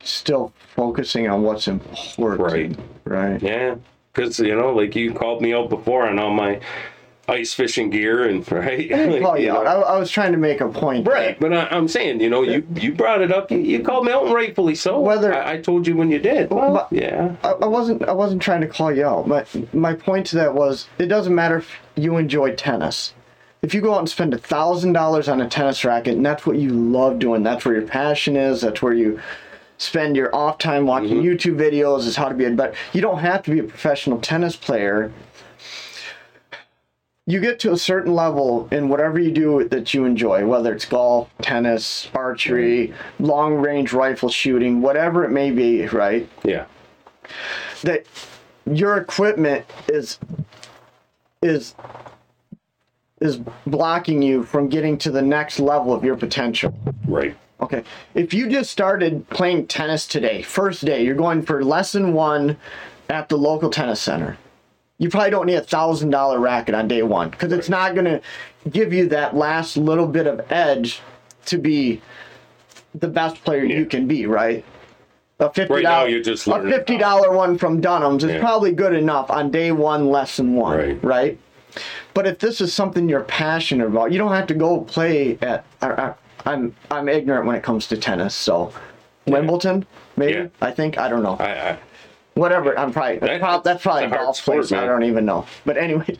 still 0.00 0.52
focusing 0.74 1.28
on 1.28 1.42
what's 1.42 1.68
important. 1.68 2.78
Right. 3.04 3.42
Yeah, 3.42 3.76
because 4.12 4.38
you 4.38 4.54
know, 4.54 4.74
like 4.74 4.94
you 4.94 5.14
called 5.14 5.40
me 5.40 5.54
out 5.54 5.70
before 5.70 6.06
on 6.06 6.18
all 6.18 6.32
my 6.32 6.60
ice 7.28 7.52
fishing 7.52 7.90
gear 7.90 8.28
and 8.28 8.50
right. 8.52 8.80
I 8.80 9.06
didn't 9.06 9.22
call 9.22 9.38
you 9.38 9.52
out. 9.52 9.66
I, 9.66 9.74
I 9.74 9.98
was 9.98 10.10
trying 10.10 10.32
to 10.32 10.38
make 10.38 10.60
a 10.60 10.68
point. 10.68 11.06
Right, 11.06 11.38
but 11.38 11.52
I, 11.52 11.66
I'm 11.70 11.88
saying, 11.88 12.20
you 12.20 12.30
know, 12.30 12.42
you 12.42 12.66
you 12.74 12.92
brought 12.92 13.20
it 13.20 13.30
up. 13.30 13.50
You, 13.50 13.58
you 13.58 13.80
called 13.80 14.06
me 14.06 14.12
out, 14.12 14.24
and 14.24 14.34
rightfully 14.34 14.74
so. 14.74 14.98
Whether- 14.98 15.34
I, 15.34 15.52
I 15.52 15.58
told 15.58 15.86
you 15.86 15.96
when 15.96 16.10
you 16.10 16.18
did. 16.18 16.50
Well, 16.50 16.72
But- 16.74 16.88
yeah, 16.92 17.36
I, 17.42 17.50
I 17.50 17.66
wasn't 17.66 18.02
I 18.04 18.12
wasn't 18.12 18.42
trying 18.42 18.62
to 18.62 18.68
call 18.68 18.92
you 18.92 19.06
out. 19.06 19.26
My 19.26 19.44
my 19.72 19.94
point 19.94 20.26
to 20.28 20.36
that 20.36 20.54
was 20.54 20.88
it 20.98 21.06
doesn't 21.06 21.34
matter 21.34 21.58
if 21.58 21.70
you 21.96 22.16
enjoy 22.16 22.54
tennis. 22.54 23.14
If 23.60 23.74
you 23.74 23.80
go 23.80 23.94
out 23.94 23.98
and 23.98 24.08
spend 24.08 24.34
a 24.34 24.38
thousand 24.38 24.92
dollars 24.92 25.28
on 25.28 25.40
a 25.40 25.48
tennis 25.48 25.84
racket 25.84 26.14
and 26.16 26.24
that's 26.24 26.46
what 26.46 26.58
you 26.58 26.70
love 26.70 27.18
doing, 27.18 27.42
that's 27.42 27.64
where 27.64 27.74
your 27.74 27.88
passion 27.88 28.36
is, 28.36 28.60
that's 28.60 28.80
where 28.80 28.92
you 28.92 29.20
spend 29.78 30.16
your 30.16 30.34
off 30.34 30.58
time 30.58 30.86
watching 30.86 31.22
mm-hmm. 31.22 31.26
YouTube 31.26 31.56
videos 31.56 32.00
is 32.00 32.16
how 32.16 32.28
to 32.28 32.34
be 32.34 32.44
a 32.44 32.50
better 32.50 32.74
you 32.92 33.00
don't 33.00 33.18
have 33.20 33.42
to 33.44 33.50
be 33.50 33.60
a 33.60 33.64
professional 33.64 34.20
tennis 34.20 34.56
player. 34.56 35.12
You 37.28 37.40
get 37.40 37.58
to 37.60 37.72
a 37.72 37.76
certain 37.76 38.14
level 38.14 38.68
in 38.70 38.88
whatever 38.88 39.20
you 39.20 39.30
do 39.30 39.68
that 39.68 39.92
you 39.92 40.06
enjoy, 40.06 40.46
whether 40.46 40.72
it's 40.72 40.86
golf, 40.86 41.28
tennis, 41.42 42.08
archery, 42.14 42.94
long 43.20 43.56
range 43.56 43.92
rifle 43.92 44.30
shooting, 44.30 44.80
whatever 44.80 45.24
it 45.24 45.30
may 45.30 45.50
be, 45.50 45.86
right? 45.88 46.26
yeah, 46.42 46.64
that 47.82 48.06
your 48.64 48.96
equipment 48.96 49.66
is 49.88 50.18
is 51.42 51.74
is 53.20 53.40
blocking 53.66 54.22
you 54.22 54.42
from 54.42 54.70
getting 54.70 54.96
to 54.96 55.10
the 55.10 55.20
next 55.20 55.60
level 55.60 55.92
of 55.92 56.02
your 56.02 56.16
potential. 56.16 56.74
right. 57.06 57.36
Okay. 57.60 57.82
If 58.14 58.32
you 58.32 58.48
just 58.48 58.70
started 58.70 59.28
playing 59.28 59.66
tennis 59.66 60.06
today, 60.06 60.40
first 60.40 60.82
day, 60.82 61.04
you're 61.04 61.14
going 61.14 61.42
for 61.42 61.62
lesson 61.62 62.14
1 62.14 62.56
at 63.10 63.28
the 63.28 63.36
local 63.36 63.68
tennis 63.68 64.00
center. 64.00 64.38
You 64.98 65.08
probably 65.08 65.30
don't 65.30 65.46
need 65.46 65.54
a 65.54 65.60
thousand 65.62 66.10
dollar 66.10 66.40
racket 66.40 66.74
on 66.74 66.88
day 66.88 67.02
one 67.02 67.30
because 67.30 67.52
it's 67.52 67.68
not 67.68 67.94
going 67.94 68.04
to 68.06 68.20
give 68.70 68.92
you 68.92 69.08
that 69.08 69.36
last 69.36 69.76
little 69.76 70.06
bit 70.06 70.26
of 70.26 70.50
edge 70.50 71.00
to 71.46 71.56
be 71.58 72.00
the 72.94 73.08
best 73.08 73.42
player 73.44 73.64
you 73.64 73.86
can 73.86 74.08
be, 74.08 74.26
right? 74.26 74.64
A 75.38 75.52
fifty 75.52 75.72
Right 75.74 75.82
now, 75.84 76.04
you're 76.04 76.20
just 76.22 76.48
a 76.48 76.62
fifty 76.62 76.98
dollar 76.98 77.30
one 77.32 77.56
from 77.58 77.80
Dunham's 77.80 78.24
is 78.24 78.32
Yeah. 78.32 78.40
probably 78.40 78.72
good 78.72 78.92
enough 78.92 79.30
on 79.30 79.52
day 79.52 79.70
one, 79.70 80.10
lesson 80.10 80.54
one, 80.56 80.76
Right. 80.78 81.04
right? 81.04 81.38
But 82.12 82.26
if 82.26 82.40
this 82.40 82.60
is 82.60 82.74
something 82.74 83.08
you're 83.08 83.20
passionate 83.22 83.86
about, 83.86 84.10
you 84.10 84.18
don't 84.18 84.32
have 84.32 84.48
to 84.48 84.54
go 84.54 84.80
play 84.80 85.38
at. 85.42 85.64
I, 85.80 85.90
I, 85.90 86.14
I'm 86.44 86.74
I'm 86.90 87.08
ignorant 87.08 87.46
when 87.46 87.54
it 87.54 87.62
comes 87.62 87.86
to 87.88 87.96
tennis, 87.96 88.34
so 88.34 88.72
Wimbledon, 89.28 89.86
maybe 90.16 90.32
Yeah. 90.32 90.46
I 90.60 90.72
think 90.72 90.98
I 90.98 91.08
don't 91.08 91.22
know. 91.22 91.36
I, 91.38 91.70
I 91.70 91.78
Whatever. 92.38 92.78
I'm 92.78 92.92
probably 92.92 93.18
that's, 93.18 93.32
That- 93.32 93.40
prob- 93.40 93.64
that's 93.64 93.82
probably 93.82 94.04
a 94.04 94.10
golf 94.10 94.36
sport, 94.36 94.58
place. 94.58 94.72
I 94.72 94.86
don't 94.86 95.02
even 95.02 95.24
know. 95.24 95.46
But 95.64 95.76
anyway, 95.76 96.16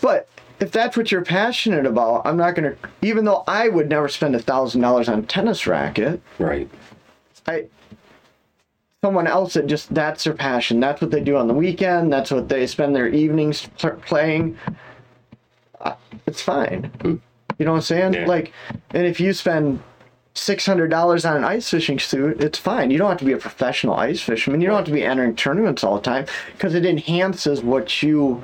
but 0.00 0.28
if 0.60 0.70
that's 0.72 0.96
what 0.96 1.12
you're 1.12 1.24
passionate 1.24 1.86
about, 1.86 2.26
I'm 2.26 2.36
not 2.36 2.54
gonna. 2.54 2.74
Even 3.02 3.24
though 3.24 3.44
I 3.46 3.68
would 3.68 3.88
never 3.88 4.08
spend 4.08 4.34
a 4.34 4.38
thousand 4.38 4.80
dollars 4.80 5.08
on 5.08 5.18
a 5.18 5.22
tennis 5.22 5.66
racket, 5.66 6.20
right. 6.38 6.68
I 7.46 7.66
someone 9.04 9.26
else 9.26 9.54
that 9.54 9.66
just 9.66 9.92
that's 9.92 10.24
their 10.24 10.32
passion. 10.34 10.80
That's 10.80 11.00
what 11.00 11.10
they 11.10 11.20
do 11.20 11.36
on 11.36 11.48
the 11.48 11.54
weekend. 11.54 12.12
That's 12.12 12.30
what 12.30 12.48
they 12.48 12.66
spend 12.66 12.94
their 12.94 13.08
evenings 13.08 13.68
playing. 14.06 14.56
It's 16.26 16.40
fine. 16.40 16.84
Hmm. 17.02 17.16
You 17.58 17.66
know 17.66 17.72
what 17.72 17.78
I'm 17.78 17.82
saying? 17.82 18.14
Yeah. 18.14 18.26
Like, 18.26 18.52
and 18.90 19.06
if 19.06 19.20
you 19.20 19.32
spend 19.32 19.82
six 20.34 20.64
hundred 20.66 20.88
dollars 20.88 21.24
on 21.24 21.36
an 21.36 21.44
ice 21.44 21.68
fishing 21.68 21.98
suit, 21.98 22.40
it's 22.42 22.58
fine. 22.58 22.90
You 22.90 22.98
don't 22.98 23.10
have 23.10 23.18
to 23.18 23.24
be 23.24 23.32
a 23.32 23.38
professional 23.38 23.94
ice 23.94 24.20
fisherman. 24.20 24.60
You 24.60 24.68
don't 24.68 24.76
have 24.76 24.86
to 24.86 24.92
be 24.92 25.04
entering 25.04 25.36
tournaments 25.36 25.84
all 25.84 25.96
the 25.96 26.02
time 26.02 26.26
because 26.52 26.74
it 26.74 26.86
enhances 26.86 27.62
what 27.62 28.02
you 28.02 28.42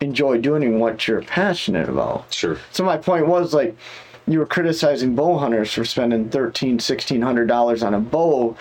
enjoy 0.00 0.38
doing 0.38 0.62
and 0.62 0.80
what 0.80 1.08
you're 1.08 1.22
passionate 1.22 1.88
about. 1.88 2.32
Sure. 2.32 2.58
So 2.72 2.84
my 2.84 2.96
point 2.96 3.26
was 3.26 3.54
like 3.54 3.76
you 4.26 4.38
were 4.38 4.46
criticizing 4.46 5.14
bow 5.14 5.38
hunters 5.38 5.72
for 5.72 5.84
spending 5.84 6.28
thirteen, 6.28 6.78
sixteen 6.78 7.22
hundred 7.22 7.48
dollars 7.48 7.82
on 7.82 7.94
a 7.94 8.00
bow, 8.00 8.56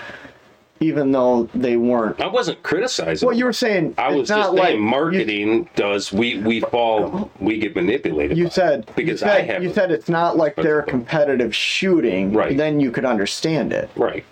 even 0.79 1.11
though 1.11 1.49
they 1.53 1.77
weren't. 1.77 2.19
I 2.21 2.27
wasn't 2.27 2.61
criticizing. 2.63 3.25
Well, 3.25 3.35
you 3.35 3.45
were 3.45 3.53
saying 3.53 3.95
I 3.97 4.11
was 4.15 4.29
not 4.29 4.37
just 4.37 4.53
like 4.53 4.67
saying 4.69 4.81
marketing 4.81 5.69
does 5.75 6.11
we 6.13 6.37
we 6.39 6.61
fall 6.61 7.31
we 7.39 7.57
get 7.57 7.75
manipulated. 7.75 8.37
You, 8.37 8.45
you 8.45 8.49
said 8.49 8.89
because 8.95 9.21
you 9.21 9.27
I 9.27 9.41
have 9.41 9.63
you 9.63 9.73
said 9.73 9.91
it's 9.91 10.09
not 10.09 10.37
like 10.37 10.55
they're 10.55 10.83
competitive 10.83 11.55
shooting. 11.55 12.33
Right. 12.33 12.55
Then 12.57 12.79
you 12.79 12.91
could 12.91 13.05
understand 13.05 13.73
it. 13.73 13.89
right. 13.95 14.23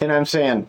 And 0.00 0.12
I'm 0.12 0.24
saying, 0.24 0.66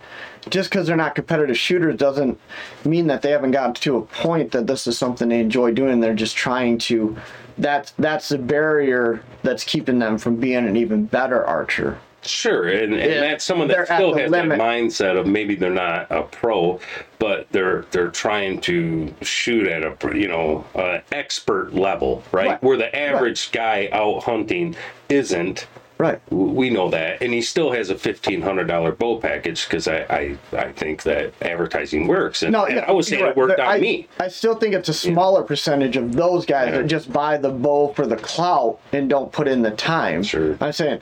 just 0.50 0.70
because 0.70 0.88
they're 0.88 0.96
not 0.96 1.16
competitive 1.16 1.58
shooters 1.58 1.98
doesn't 1.98 2.40
mean 2.86 3.08
that 3.08 3.22
they 3.24 3.32
haven't 3.32 3.52
gotten 3.52 3.74
to 3.74 3.98
a 3.98 4.02
point 4.04 4.52
that 4.52 4.68
this 4.68 4.86
is 4.88 4.98
something 4.98 5.28
they 5.30 5.40
enjoy 5.40 5.72
doing. 5.74 6.00
They're 6.00 6.14
just 6.14 6.38
trying 6.38 6.78
to. 6.80 7.18
That's 7.58 7.92
that's 7.98 8.30
the 8.30 8.38
barrier 8.38 9.24
that's 9.42 9.64
keeping 9.64 10.00
them 10.00 10.18
from 10.18 10.36
being 10.38 10.68
an 10.68 10.76
even 10.78 11.06
better 11.06 11.44
archer. 11.46 11.98
Sure, 12.26 12.68
and, 12.68 12.94
and 12.94 13.12
Yeah, 13.12 13.20
that's 13.22 13.44
someone 13.46 13.68
they're 13.68 13.86
that 13.86 13.98
still 13.98 14.16
has 14.18 14.32
limit. 14.32 14.58
that 14.58 14.64
mindset 14.66 15.18
of 15.20 15.28
maybe 15.28 15.56
they're 15.56 15.70
not 15.70 16.08
a 16.12 16.24
pro, 16.24 16.80
but 17.20 17.48
they're 17.52 17.86
they're 17.92 18.10
trying 18.10 18.60
to 18.62 19.14
shoot 19.22 19.68
at 19.68 19.84
a 19.84 20.18
you 20.18 20.28
know 20.28 20.66
uh, 20.76 21.00
expert 21.12 21.74
level, 21.74 22.24
right? 22.32 22.48
Right, 22.48 22.64
Where 22.64 22.78
the 22.78 22.94
average 22.96 23.52
guy 23.52 23.90
out 23.92 24.24
hunting 24.24 24.76
isn't. 25.10 25.68
Right. 25.98 26.20
We 26.30 26.70
know 26.70 26.90
that, 26.90 27.22
and 27.22 27.32
he 27.34 27.42
still 27.42 27.72
has 27.72 27.90
a 27.90 27.96
fifteen 27.98 28.42
hundred 28.42 28.68
dollar 28.68 28.92
bow 28.92 29.18
package 29.18 29.66
because 29.66 29.88
I, 29.88 30.00
I 30.10 30.38
I 30.58 30.72
think 30.74 31.04
that 31.04 31.32
advertising 31.42 32.06
works, 32.06 32.44
and, 32.44 32.52
No, 32.52 32.66
and 32.66 32.76
yeah, 32.76 32.86
I 32.86 32.92
was 32.92 33.08
saying 33.08 33.22
you're 33.22 33.30
it 33.30 33.38
worked 33.38 33.60
right. 33.60 33.68
on 33.68 33.76
I, 33.76 33.80
me. 33.80 34.08
I 34.20 34.28
still 34.28 34.56
think 34.56 34.74
it's 34.74 34.90
a 34.90 34.94
smaller 34.94 35.42
percentage 35.44 35.96
of 35.96 36.12
those 36.12 36.46
guys 36.46 36.68
Yeah. 36.74 36.80
that 36.82 36.88
just 36.88 37.14
buy 37.14 37.38
the 37.38 37.50
bow 37.50 37.94
for 37.94 38.06
the 38.06 38.18
clout 38.18 38.78
and 38.92 39.10
don't 39.10 39.32
put 39.32 39.48
in 39.48 39.62
the 39.62 39.72
time. 39.72 40.22
Sure. 40.22 40.58
I'm 40.60 40.74
saying, 40.74 41.00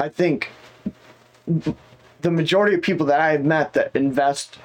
I 0.00 0.08
think 0.08 0.48
the 1.46 2.30
majority 2.30 2.74
of 2.74 2.82
people 2.82 3.06
that 3.06 3.20
I've 3.20 3.44
met 3.44 3.74
that 3.74 3.94
invest 3.94 4.58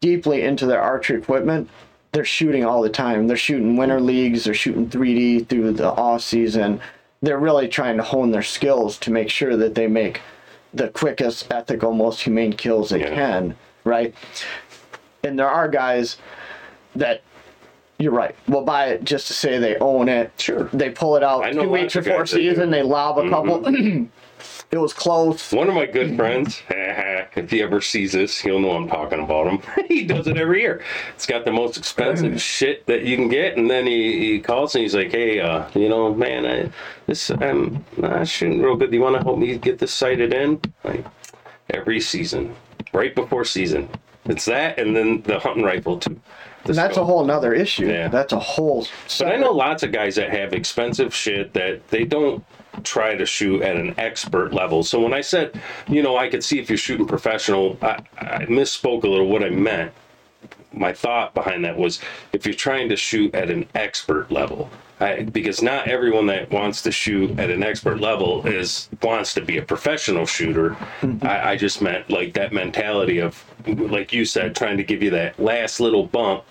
deeply 0.00 0.42
into 0.42 0.64
their 0.64 0.80
archery 0.80 1.18
equipment, 1.18 1.68
they're 2.12 2.24
shooting 2.24 2.64
all 2.64 2.82
the 2.82 2.88
time. 2.88 3.26
They're 3.26 3.36
shooting 3.36 3.76
winter 3.76 4.00
leagues, 4.00 4.44
they're 4.44 4.54
shooting 4.54 4.88
3D 4.88 5.48
through 5.48 5.72
the 5.72 5.90
off 5.92 6.22
season. 6.22 6.80
They're 7.20 7.38
really 7.38 7.68
trying 7.68 7.96
to 7.96 8.02
hone 8.02 8.30
their 8.30 8.42
skills 8.42 8.96
to 8.98 9.10
make 9.10 9.28
sure 9.28 9.56
that 9.56 9.74
they 9.74 9.86
make 9.86 10.20
the 10.74 10.88
quickest, 10.88 11.52
ethical, 11.52 11.92
most 11.92 12.20
humane 12.22 12.52
kills 12.52 12.90
they 12.90 13.00
Yeah. 13.00 13.14
can, 13.14 13.56
right? 13.84 14.14
And 15.24 15.38
there 15.38 15.48
are 15.48 15.68
guys 15.68 16.16
that 16.96 17.22
you're 18.02 18.12
right. 18.12 18.34
Will 18.48 18.64
buy 18.64 18.86
it 18.86 19.04
just 19.04 19.26
to 19.28 19.32
say 19.32 19.58
they 19.58 19.76
own 19.78 20.08
it. 20.08 20.32
Sure. 20.38 20.64
They 20.72 20.90
pull 20.90 21.16
it 21.16 21.22
out 21.22 21.44
I 21.44 21.52
know 21.52 21.62
two 21.62 21.70
weeks 21.70 21.94
lots 21.94 21.96
of 21.96 22.04
before 22.04 22.18
guys 22.20 22.30
that 22.30 22.36
do. 22.36 22.42
Mm-hmm. 22.42 22.54
season. 22.54 22.70
They 22.70 22.82
lob 22.82 23.18
a 23.18 23.28
couple. 23.28 23.66
it 24.72 24.78
was 24.78 24.92
close. 24.92 25.52
One 25.52 25.68
of 25.68 25.74
my 25.74 25.86
good 25.86 26.16
friends, 26.16 26.62
if 26.70 27.50
he 27.50 27.62
ever 27.62 27.80
sees 27.80 28.12
this, 28.12 28.40
he'll 28.40 28.58
know 28.58 28.72
I'm 28.72 28.88
talking 28.88 29.20
about 29.20 29.46
him. 29.46 29.86
he 29.88 30.04
does 30.04 30.26
it 30.26 30.36
every 30.36 30.62
year. 30.62 30.82
It's 31.14 31.26
got 31.26 31.44
the 31.44 31.52
most 31.52 31.76
expensive 31.76 32.40
shit 32.40 32.86
that 32.86 33.02
you 33.02 33.16
can 33.16 33.28
get, 33.28 33.56
and 33.56 33.70
then 33.70 33.86
he, 33.86 34.32
he 34.32 34.40
calls 34.40 34.74
and 34.74 34.82
he's 34.82 34.94
like, 34.94 35.10
"Hey, 35.12 35.40
uh, 35.40 35.68
you 35.74 35.88
know, 35.88 36.14
man, 36.14 36.46
I 36.46 36.70
this 37.06 37.30
I'm 37.30 37.84
not 37.96 38.26
shooting 38.26 38.62
real 38.62 38.76
good. 38.76 38.90
Do 38.90 38.96
you 38.96 39.02
want 39.02 39.16
to 39.16 39.22
help 39.22 39.38
me 39.38 39.56
get 39.58 39.78
this 39.78 39.92
sighted 39.92 40.32
in?" 40.32 40.60
Like 40.84 41.04
every 41.70 42.00
season, 42.00 42.54
right 42.92 43.14
before 43.14 43.44
season, 43.44 43.88
it's 44.24 44.44
that, 44.46 44.78
and 44.78 44.94
then 44.96 45.22
the 45.22 45.38
hunting 45.38 45.64
rifle 45.64 45.98
too. 45.98 46.20
The 46.64 46.72
that's 46.74 46.96
a 46.96 47.04
whole 47.04 47.24
nother 47.24 47.52
issue. 47.52 47.88
Yeah. 47.88 48.08
That's 48.08 48.32
a 48.32 48.38
whole. 48.38 48.86
But 49.18 49.32
I 49.32 49.36
know 49.36 49.50
lots 49.50 49.82
of 49.82 49.90
guys 49.90 50.14
that 50.14 50.30
have 50.30 50.52
expensive 50.52 51.12
shit 51.12 51.52
that 51.54 51.88
they 51.88 52.04
don't 52.04 52.44
try 52.84 53.16
to 53.16 53.26
shoot 53.26 53.62
at 53.62 53.76
an 53.76 53.94
expert 53.98 54.54
level. 54.54 54.84
So 54.84 55.00
when 55.00 55.12
I 55.12 55.20
said, 55.20 55.60
you 55.88 56.02
know, 56.02 56.16
I 56.16 56.28
could 56.28 56.44
see 56.44 56.60
if 56.60 56.70
you're 56.70 56.78
shooting 56.78 57.06
professional, 57.06 57.76
I, 57.82 58.00
I 58.18 58.46
misspoke 58.46 59.02
a 59.02 59.08
little 59.08 59.28
what 59.28 59.42
I 59.42 59.50
meant. 59.50 59.92
My 60.74 60.92
thought 60.92 61.34
behind 61.34 61.64
that 61.64 61.76
was 61.76 62.00
if 62.32 62.46
you're 62.46 62.54
trying 62.54 62.88
to 62.88 62.96
shoot 62.96 63.34
at 63.34 63.50
an 63.50 63.66
expert 63.74 64.30
level. 64.30 64.70
I, 65.00 65.24
because 65.24 65.62
not 65.62 65.88
everyone 65.88 66.26
that 66.26 66.50
wants 66.52 66.80
to 66.82 66.92
shoot 66.92 67.36
at 67.38 67.50
an 67.50 67.62
expert 67.62 68.00
level 68.00 68.46
is 68.46 68.88
wants 69.02 69.34
to 69.34 69.40
be 69.40 69.58
a 69.58 69.62
professional 69.62 70.26
shooter. 70.26 70.70
Mm-hmm. 71.00 71.26
I, 71.26 71.50
I 71.50 71.56
just 71.56 71.82
meant 71.82 72.08
like 72.08 72.34
that 72.34 72.52
mentality 72.52 73.18
of, 73.18 73.44
like 73.66 74.12
you 74.12 74.24
said, 74.24 74.54
trying 74.54 74.76
to 74.76 74.84
give 74.84 75.02
you 75.02 75.10
that 75.10 75.38
last 75.40 75.80
little 75.80 76.06
bump 76.06 76.44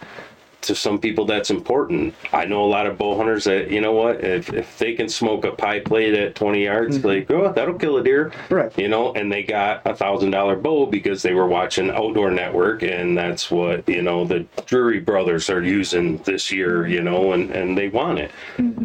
to 0.61 0.75
some 0.75 0.99
people 0.99 1.25
that's 1.25 1.49
important. 1.49 2.13
I 2.33 2.45
know 2.45 2.63
a 2.63 2.67
lot 2.67 2.85
of 2.85 2.97
bow 2.97 3.17
hunters 3.17 3.43
that 3.45 3.69
you 3.71 3.81
know 3.81 3.91
what 3.93 4.23
if, 4.23 4.51
if 4.53 4.77
they 4.77 4.93
can 4.93 5.09
smoke 5.09 5.45
a 5.45 5.51
pie 5.51 5.79
plate 5.79 6.13
at 6.13 6.35
20 6.35 6.63
yards, 6.63 7.03
like 7.03 7.29
oh 7.31 7.51
that'll 7.51 7.75
kill 7.77 7.97
a 7.97 8.03
deer, 8.03 8.31
Right. 8.49 8.75
You 8.77 8.87
know, 8.87 9.13
and 9.13 9.31
they 9.31 9.43
got 9.43 9.81
a 9.85 9.95
thousand 9.95 10.31
dollar 10.31 10.55
bow 10.55 10.85
because 10.85 11.21
they 11.21 11.33
were 11.33 11.47
watching 11.47 11.89
Outdoor 11.89 12.31
Network, 12.31 12.83
and 12.83 13.17
that's 13.17 13.49
what 13.51 13.87
you 13.87 14.01
know 14.01 14.25
the 14.25 14.45
Drury 14.65 14.99
brothers 14.99 15.49
are 15.49 15.63
using 15.63 16.17
this 16.19 16.51
year, 16.51 16.87
you 16.87 17.01
know, 17.01 17.33
and 17.33 17.51
and 17.51 17.77
they 17.77 17.89
want 17.89 18.19
it. 18.19 18.31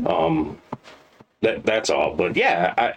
Um, 0.07 0.59
that 1.43 1.65
that's 1.65 1.91
all. 1.91 2.15
But 2.15 2.37
yeah, 2.37 2.75
I, 2.79 2.95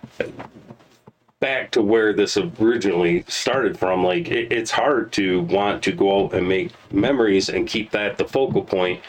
back 1.40 1.72
to 1.72 1.82
where 1.82 2.14
this 2.14 2.38
originally 2.38 3.24
started 3.28 3.78
from 3.78 4.04
like 4.04 4.28
it, 4.30 4.52
it's 4.52 4.72
hard 4.72 5.12
to 5.14 5.42
want 5.44 5.82
to 5.84 5.92
go 5.92 6.26
out 6.26 6.34
and 6.34 6.48
make 6.48 6.72
memories 6.92 7.50
and 7.50 7.68
keep 7.68 7.92
that 7.92 8.18
the 8.18 8.26
focal 8.26 8.62
point 8.62 9.02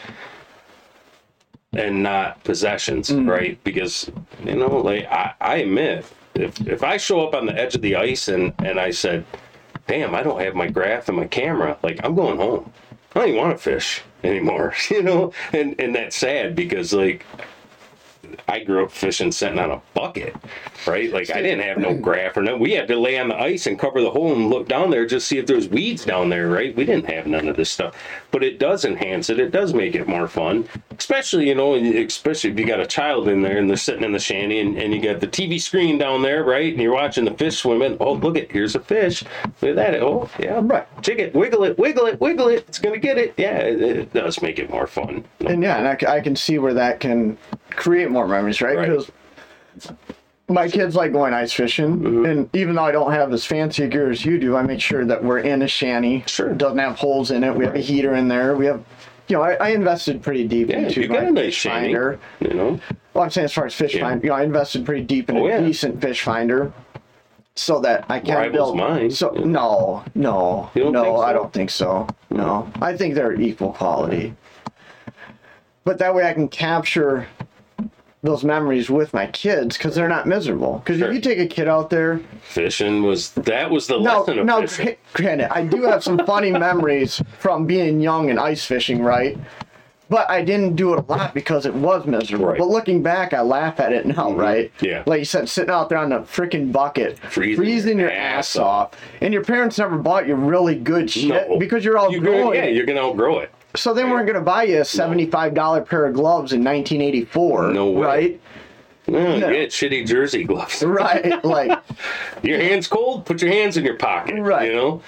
and 1.73 2.01
not 2.01 2.41
possessions 2.43 3.09
mm. 3.09 3.29
right? 3.29 3.61
Because 3.63 4.09
you 4.43 4.55
know 4.55 4.77
like 4.77 5.05
I, 5.07 5.33
I 5.41 5.55
admit 5.57 6.05
if 6.33 6.59
if 6.65 6.81
i 6.81 6.95
show 6.95 7.27
up 7.27 7.35
on 7.35 7.45
the 7.45 7.59
edge 7.59 7.75
of 7.75 7.81
the 7.81 7.97
ice 7.97 8.29
and 8.29 8.53
and 8.59 8.79
i 8.79 8.89
said 8.89 9.25
damn 9.85 10.15
i 10.15 10.23
don't 10.23 10.39
have 10.39 10.55
my 10.55 10.67
graph 10.67 11.09
and 11.09 11.17
my 11.17 11.27
camera 11.27 11.77
like 11.83 11.99
i'm 12.05 12.15
going 12.15 12.37
home. 12.37 12.71
I 13.13 13.19
don't 13.19 13.29
even 13.29 13.41
want 13.41 13.57
to 13.57 13.61
fish 13.61 14.01
anymore 14.23 14.73
you 14.89 15.03
know? 15.03 15.33
And 15.51 15.75
and 15.79 15.93
that's 15.93 16.15
sad 16.15 16.55
because 16.55 16.93
like 16.93 17.25
I 18.47 18.63
grew 18.63 18.85
up 18.85 18.91
fishing 18.91 19.31
sitting 19.31 19.59
on 19.59 19.71
a 19.71 19.81
bucket, 19.93 20.35
right? 20.87 21.11
Like 21.11 21.29
I 21.31 21.41
didn't 21.41 21.65
have 21.65 21.77
no 21.77 21.93
graph 21.93 22.37
or 22.37 22.41
no. 22.41 22.57
We 22.57 22.71
had 22.71 22.87
to 22.87 22.95
lay 22.95 23.19
on 23.19 23.29
the 23.29 23.37
ice 23.39 23.67
and 23.67 23.77
cover 23.77 24.01
the 24.01 24.11
hole 24.11 24.33
and 24.33 24.49
look 24.49 24.67
down 24.67 24.89
there 24.89 25.05
just 25.05 25.27
see 25.27 25.37
if 25.37 25.45
there's 25.45 25.67
weeds 25.67 26.05
down 26.05 26.29
there, 26.29 26.47
right? 26.47 26.75
We 26.75 26.85
didn't 26.85 27.09
have 27.09 27.27
none 27.27 27.47
of 27.47 27.55
this 27.57 27.69
stuff, 27.71 27.95
but 28.31 28.43
it 28.43 28.59
does 28.59 28.85
enhance 28.85 29.29
it. 29.29 29.39
It 29.39 29.51
does 29.51 29.73
make 29.73 29.95
it 29.95 30.07
more 30.07 30.27
fun, 30.27 30.67
especially 30.97 31.47
you 31.47 31.55
know, 31.55 31.75
especially 31.75 32.51
if 32.51 32.59
you 32.59 32.65
got 32.65 32.79
a 32.79 32.87
child 32.87 33.27
in 33.27 33.41
there 33.41 33.57
and 33.57 33.69
they're 33.69 33.77
sitting 33.77 34.03
in 34.03 34.11
the 34.11 34.19
shanty 34.19 34.59
and, 34.59 34.77
and 34.77 34.93
you 34.93 35.01
got 35.01 35.19
the 35.19 35.27
TV 35.27 35.61
screen 35.61 35.97
down 35.97 36.21
there, 36.21 36.43
right? 36.43 36.71
And 36.73 36.81
you're 36.81 36.93
watching 36.93 37.25
the 37.25 37.33
fish 37.33 37.57
swimming. 37.57 37.97
Oh, 37.99 38.13
look 38.13 38.37
it, 38.37 38.51
here's 38.51 38.75
a 38.75 38.79
fish. 38.79 39.23
Look 39.61 39.71
at 39.71 39.75
that. 39.75 40.01
Oh, 40.01 40.29
yeah, 40.39 40.61
Right. 40.63 40.87
Jig 41.01 41.19
it, 41.19 41.33
wiggle 41.33 41.63
it, 41.63 41.77
wiggle 41.77 42.05
it, 42.05 42.21
wiggle 42.21 42.47
it. 42.47 42.65
It's 42.67 42.79
gonna 42.79 42.97
get 42.97 43.17
it. 43.17 43.33
Yeah, 43.37 43.57
it, 43.57 43.81
it 43.81 44.13
does 44.13 44.41
make 44.41 44.59
it 44.59 44.69
more 44.69 44.87
fun. 44.87 45.25
And 45.45 45.61
yeah, 45.63 45.77
and 45.77 45.87
I, 45.87 46.17
I 46.17 46.21
can 46.21 46.35
see 46.35 46.59
where 46.59 46.73
that 46.73 46.99
can 46.99 47.37
create 47.71 48.09
more 48.09 48.27
memories, 48.27 48.61
right? 48.61 48.77
Right. 48.77 49.09
My 50.47 50.67
kids 50.67 50.95
like 50.95 51.13
going 51.13 51.33
ice 51.33 51.53
fishing, 51.53 51.99
Mm-hmm. 51.99 52.25
and 52.25 52.49
even 52.55 52.75
though 52.75 52.83
I 52.83 52.91
don't 52.91 53.11
have 53.13 53.31
as 53.31 53.45
fancy 53.45 53.87
gear 53.87 54.09
as 54.11 54.25
you 54.25 54.37
do, 54.37 54.57
I 54.57 54.63
make 54.63 54.81
sure 54.81 55.05
that 55.05 55.23
we're 55.23 55.39
in 55.39 55.61
a 55.61 55.67
shanty. 55.67 56.23
Sure. 56.27 56.49
It 56.51 56.57
doesn't 56.57 56.77
have 56.79 56.97
holes 56.97 57.31
in 57.31 57.43
it. 57.43 57.55
We 57.55 57.65
have 57.65 57.75
a 57.75 57.79
heater 57.79 58.15
in 58.15 58.27
there. 58.27 58.55
We 58.57 58.65
have, 58.65 58.83
you 59.29 59.37
know, 59.37 59.43
I, 59.43 59.53
I 59.53 59.69
invested 59.69 60.21
pretty 60.21 60.45
deep 60.47 60.67
Yeah, 60.69 60.79
into 60.79 61.01
you 61.01 61.07
got 61.07 61.23
my 61.23 61.29
a 61.29 61.31
nice 61.31 61.45
fish 61.45 61.55
shanty, 61.55 61.87
finder. 61.93 62.19
you 62.41 62.49
know. 62.53 62.79
Well, 63.13 63.23
I'm 63.23 63.29
saying 63.29 63.45
as 63.45 63.53
far 63.53 63.65
as 63.65 63.73
fish 63.73 63.95
Yeah. 63.95 64.01
finder, 64.01 64.25
you 64.25 64.29
know, 64.31 64.35
I 64.35 64.43
invested 64.43 64.85
pretty 64.85 65.03
deep 65.03 65.29
in 65.29 65.37
Oh, 65.37 65.45
a 65.45 65.49
yeah. 65.49 65.61
decent 65.61 66.01
fish 66.01 66.21
finder. 66.21 66.73
So 67.55 67.79
that 67.81 68.05
I 68.09 68.19
can 68.19 68.35
Rivals 68.35 68.53
build. 68.53 68.77
mine. 68.77 69.11
So 69.11 69.33
Yeah. 69.35 69.45
no, 69.45 70.03
no, 70.15 70.69
no, 70.75 70.91
so? 71.03 71.17
I 71.17 71.31
don't 71.33 71.51
think 71.53 71.69
so. 71.69 72.07
No, 72.29 72.69
I 72.81 72.95
think 72.97 73.13
they're 73.13 73.39
equal 73.39 73.71
quality. 73.73 74.33
But 75.83 75.97
that 75.99 76.13
way 76.15 76.25
I 76.27 76.33
can 76.33 76.47
capture 76.47 77.27
those 78.23 78.43
memories 78.43 78.89
with 78.89 79.13
my 79.13 79.25
kids 79.27 79.77
because 79.77 79.95
they're 79.95 80.07
not 80.07 80.27
miserable. 80.27 80.79
Because 80.79 80.99
Sure. 80.99 81.07
if 81.09 81.15
you 81.15 81.21
take 81.21 81.39
a 81.39 81.47
kid 81.47 81.67
out 81.67 81.89
there, 81.89 82.21
Fishing 82.41 83.03
was 83.03 83.31
that 83.31 83.71
was 83.71 83.87
the 83.87 83.99
no, 83.99 84.19
lesson 84.19 84.39
of 84.39 84.45
no, 84.45 84.61
fishing. 84.67 84.95
granted, 85.13 85.51
I 85.51 85.63
do 85.63 85.83
have 85.83 86.03
some 86.03 86.19
funny 86.25 86.51
memories 86.67 87.21
from 87.39 87.65
being 87.65 87.99
young 87.99 88.29
and 88.29 88.39
ice 88.39 88.63
fishing, 88.65 89.01
right? 89.01 89.37
But 90.09 90.29
I 90.29 90.43
didn't 90.43 90.75
do 90.75 90.93
it 90.93 90.99
a 90.99 91.09
lot 91.09 91.33
because 91.33 91.65
it 91.65 91.73
was 91.73 92.05
miserable. 92.05 92.47
Right. 92.47 92.57
But 92.59 92.67
looking 92.67 93.01
back, 93.01 93.33
I 93.33 93.39
laugh 93.41 93.79
at 93.79 93.93
it 93.93 94.05
now, 94.05 94.27
mm-hmm. 94.29 94.39
right? 94.39 94.71
Yeah. 94.81 95.03
Like 95.05 95.19
you 95.19 95.25
said, 95.25 95.47
sitting 95.47 95.71
out 95.71 95.87
there 95.87 95.97
on 95.99 96.09
the 96.09 96.17
freaking 96.19 96.69
bucket, 96.69 97.17
Freezing 97.19 97.97
your 97.97 98.09
your 98.09 98.17
ass 98.17 98.57
ass 98.57 98.57
off, 98.57 98.91
and 99.21 99.33
your 99.33 99.43
parents 99.43 99.77
never 99.77 99.97
bought 99.97 100.27
you 100.27 100.35
really 100.35 100.75
good 100.75 101.09
shit 101.09 101.49
No. 101.49 101.57
because 101.57 101.85
you're 101.85 101.97
all 101.97 102.11
growing. 102.19 102.57
yeah, 102.57 102.65
you're 102.65 102.85
gonna 102.85 102.99
outgrow 102.99 103.39
it. 103.39 103.51
So 103.75 103.93
they 103.93 104.03
weren't 104.03 104.25
going 104.27 104.37
to 104.39 104.41
buy 104.45 104.63
you 104.63 104.81
a 104.81 104.85
seventy-five 104.85 105.53
dollar 105.53 105.81
pair 105.81 106.05
of 106.05 106.13
gloves 106.13 106.53
in 106.53 106.63
1984, 106.63 107.73
No 107.73 107.89
way. 107.91 108.01
right? 108.05 108.41
No, 109.07 109.37
No. 109.39 109.49
Get 109.51 109.69
shitty 109.71 110.05
jersey 110.07 110.43
gloves. 110.43 110.83
Right, 110.85 111.43
like. 111.43 111.77
Your 112.43 112.59
hands 112.59 112.87
cold? 112.87 113.25
Put 113.25 113.41
your 113.41 113.51
hands 113.51 113.77
in 113.77 113.83
your 113.85 113.97
pocket. 113.97 114.39
Right. 114.41 114.69
You 114.69 114.75
know. 114.75 115.01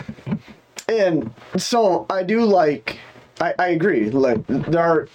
and 0.88 1.32
so 1.58 2.06
I 2.10 2.24
do 2.24 2.42
like 2.46 3.00
I, 3.42 3.54
I 3.58 3.68
agree 3.70 4.10
like 4.12 4.46
there 4.48 4.82
are 4.84 5.08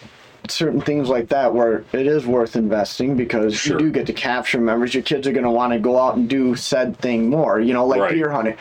certain 0.49 0.81
things 0.81 1.09
like 1.09 1.29
that 1.29 1.53
where 1.55 1.85
it 1.93 2.07
is 2.07 2.27
worth 2.27 2.57
investing 2.57 3.17
because 3.17 3.55
Sure. 3.55 3.79
you 3.79 3.87
do 3.87 3.93
get 3.93 4.07
to 4.07 4.13
capture 4.15 4.59
memories 4.61 4.95
your 4.95 5.03
kids 5.03 5.27
are 5.29 5.33
going 5.33 5.45
to 5.45 5.51
want 5.51 5.73
to 5.75 5.79
go 5.79 5.99
out 5.99 6.17
and 6.17 6.29
do 6.29 6.57
said 6.57 6.97
thing 6.99 7.29
more 7.29 7.61
you 7.61 7.73
know 7.75 7.87
like 7.87 8.01
Right. 8.01 8.15
deer 8.15 8.31
hunting 8.31 8.57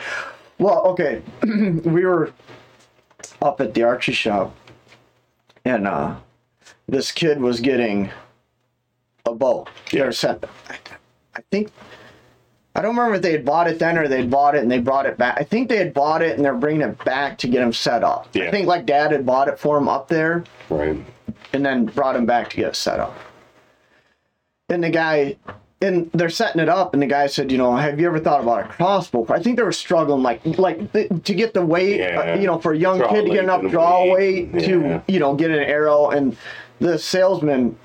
well 0.58 0.82
okay 0.88 1.22
we 1.42 2.04
were 2.04 2.30
up 3.40 3.60
at 3.62 3.72
the 3.74 3.82
archery 3.84 4.12
shop 4.14 4.54
and 5.64 5.86
uh 5.86 6.16
this 6.86 7.12
kid 7.12 7.40
was 7.40 7.60
getting 7.60 8.10
a 9.26 9.34
bow 9.34 9.66
Yeah. 9.92 10.10
Set 10.10 10.44
I 11.34 11.40
think 11.50 11.70
I 12.74 12.82
don't 12.82 12.94
remember 12.96 13.16
if 13.16 13.22
they 13.22 13.32
had 13.32 13.44
bought 13.44 13.66
it 13.68 13.78
then 13.78 13.98
or 13.98 14.06
they'd 14.06 14.30
bought 14.30 14.54
it 14.54 14.62
and 14.62 14.70
they 14.70 14.78
brought 14.78 15.04
it 15.06 15.18
back. 15.18 15.36
I 15.38 15.42
think 15.42 15.68
they 15.68 15.78
had 15.78 15.92
bought 15.92 16.22
it 16.22 16.36
and 16.36 16.44
they're 16.44 16.54
bringing 16.54 16.82
it 16.82 17.04
back 17.04 17.36
to 17.38 17.48
get 17.48 17.60
him 17.62 17.72
set 17.72 18.04
up. 18.04 18.28
Yeah. 18.34 18.44
I 18.44 18.50
think 18.52 18.66
like 18.68 18.86
dad 18.86 19.10
had 19.10 19.26
bought 19.26 19.48
it 19.48 19.58
for 19.58 19.76
him 19.78 19.88
up 19.88 20.06
there 20.08 20.44
Right. 20.70 20.96
and 21.52 21.66
then 21.66 21.86
brought 21.86 22.14
him 22.14 22.24
back 22.24 22.50
to 22.50 22.56
get 22.56 22.68
it 22.68 22.76
set 22.76 23.00
up. 23.00 23.16
And 24.68 24.84
the 24.84 24.90
guy, 24.90 25.36
and 25.80 26.10
they're 26.12 26.28
setting 26.30 26.60
it 26.60 26.68
up, 26.68 26.92
and 26.92 27.00
the 27.02 27.06
guy 27.06 27.26
said, 27.28 27.52
you 27.52 27.58
know, 27.58 27.76
have 27.76 28.00
you 28.00 28.06
ever 28.08 28.18
thought 28.18 28.42
about 28.42 28.64
a 28.64 28.68
crossbow? 28.68 29.24
I 29.28 29.40
think 29.40 29.56
they 29.56 29.62
were 29.62 29.70
struggling, 29.72 30.22
like, 30.22 30.40
like 30.58 30.92
th- 30.92 31.08
to 31.24 31.34
get 31.34 31.54
the 31.54 31.64
weight, 31.64 31.98
Yeah. 32.00 32.34
uh, 32.34 32.38
you 32.40 32.46
know, 32.46 32.58
for 32.58 32.72
a 32.72 32.76
young 32.76 32.98
Draw 32.98 33.08
kid 33.10 33.26
to 33.26 33.30
get 33.30 33.44
enough 33.44 33.62
draw 33.70 34.02
weight. 34.12 34.52
weight 34.52 34.64
to, 34.64 34.80
Yeah. 34.80 35.00
you 35.06 35.20
know, 35.20 35.34
get 35.34 35.50
an 35.52 35.60
arrow. 35.60 36.10
And 36.10 36.36
the 36.80 36.98
salesman, 36.98 37.76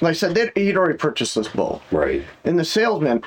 like 0.00 0.10
I 0.10 0.14
said, 0.14 0.52
he'd 0.56 0.76
already 0.76 0.98
purchased 0.98 1.36
this 1.36 1.46
bow. 1.46 1.80
Right. 1.92 2.24
And 2.44 2.58
the 2.58 2.64
salesman, 2.64 3.22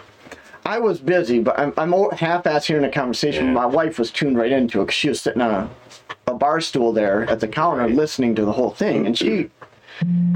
I 0.66 0.80
was 0.80 1.00
busy, 1.00 1.40
but 1.40 1.58
I'm, 1.58 1.74
I'm 1.78 1.94
half-ass 2.12 2.66
hearing 2.66 2.84
a 2.84 2.92
conversation. 2.92 3.48
Yeah. 3.48 3.52
My 3.54 3.66
wife 3.66 4.00
was 4.00 4.12
tuned 4.12 4.38
right 4.38 4.52
into 4.52 4.82
it 4.82 4.86
because 4.86 4.96
she 4.96 5.08
was 5.10 5.22
sitting 5.22 5.42
on 5.42 5.52
a, 5.52 5.70
a 6.32 6.34
bar 6.34 6.60
stool 6.60 6.92
there 6.92 7.24
at 7.30 7.40
the 7.40 7.48
counter 7.48 7.88
listening 7.88 8.36
to 8.36 8.44
the 8.44 8.52
whole 8.52 8.72
thing. 8.72 9.06
And 9.06 9.18
she, 9.18 9.50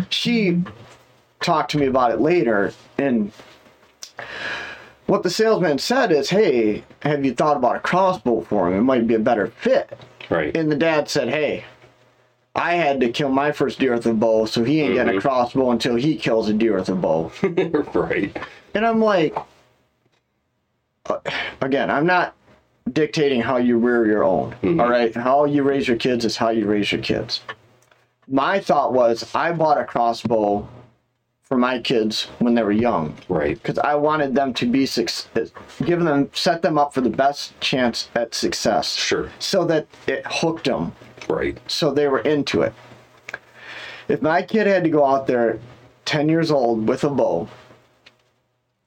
she 0.10 0.62
talked 1.42 1.72
to 1.72 1.78
me 1.78 1.86
about 1.88 2.12
it 2.12 2.22
later. 2.22 2.74
And 2.98 3.32
what 5.08 5.24
the 5.24 5.30
salesman 5.30 5.78
said 5.78 6.12
is, 6.12 6.30
hey, 6.30 6.84
have 7.02 7.26
you 7.26 7.34
thought 7.34 7.58
about 7.58 7.78
a 7.78 7.80
crossbow 7.80 8.42
for 8.42 8.68
him? 8.68 8.80
It 8.80 8.84
might 8.84 9.08
be 9.08 9.16
a 9.16 9.20
better 9.20 9.48
fit. 9.48 9.98
Right. 10.30 10.56
And 10.56 10.72
the 10.72 10.76
dad 10.76 11.10
said, 11.10 11.30
hey, 11.30 11.64
I 12.56 12.74
had 12.74 13.00
to 13.02 13.10
kill 13.10 13.30
my 13.30 13.52
first 13.52 13.80
deer 13.80 13.94
with 13.94 14.06
a 14.06 14.14
bow, 14.14 14.46
so 14.46 14.64
he 14.64 14.82
ain't 14.82 14.96
getting 14.96 15.18
a 15.18 15.22
crossbow 15.22 15.72
until 15.72 15.96
he 15.96 16.18
kills 16.18 16.50
a 16.50 16.54
deer 16.54 16.76
with 16.76 16.90
a 16.90 16.96
bow. 16.96 17.32
right. 17.94 18.36
And 18.74 18.86
I'm 18.86 19.00
like, 19.00 19.38
uh, 21.06 21.20
again, 21.62 21.90
I'm 21.90 22.06
not 22.06 22.36
dictating 22.92 23.42
how 23.42 23.58
you 23.58 23.78
rear 23.78 24.06
your 24.06 24.24
own. 24.24 24.56
all 24.80 24.90
right, 24.90 25.14
how 25.16 25.46
you 25.46 25.64
raise 25.64 25.88
your 25.88 25.98
kids 25.98 26.26
is 26.26 26.36
how 26.36 26.50
you 26.50 26.66
raise 26.66 26.92
your 26.92 27.02
kids. 27.02 27.42
My 28.28 28.60
thought 28.60 28.92
was, 28.92 29.34
I 29.34 29.54
bought 29.54 29.80
a 29.80 29.86
crossbow 29.86 30.68
for 31.48 31.58
my 31.58 31.80
kids 31.80 32.24
when 32.40 32.56
they 32.56 32.64
were 32.64 32.74
young 32.74 33.16
Right. 33.30 33.62
because 33.62 33.80
I 33.80 33.96
wanted 33.96 34.36
them 34.36 34.54
to 34.56 34.66
be 34.70 34.86
success, 34.86 35.52
give 35.86 36.04
them, 36.04 36.30
set 36.34 36.62
them 36.62 36.78
up 36.78 36.94
for 36.94 37.00
the 37.00 37.10
best 37.10 37.58
chance 37.62 38.10
at 38.16 38.36
success. 38.36 38.94
Sure. 38.94 39.30
So 39.40 39.64
that 39.66 39.88
it 40.08 40.24
hooked 40.26 40.66
them, 40.66 40.92
Right. 41.30 41.58
so 41.68 41.92
they 41.92 42.10
were 42.10 42.20
into 42.20 42.62
it. 42.64 42.74
If 44.10 44.22
my 44.22 44.42
kid 44.42 44.68
had 44.68 44.84
to 44.84 44.90
go 44.90 45.06
out 45.06 45.28
there, 45.28 45.60
ten 46.04 46.28
years 46.28 46.52
old, 46.52 46.88
with 46.88 47.04
a 47.06 47.10
bow, 47.10 47.48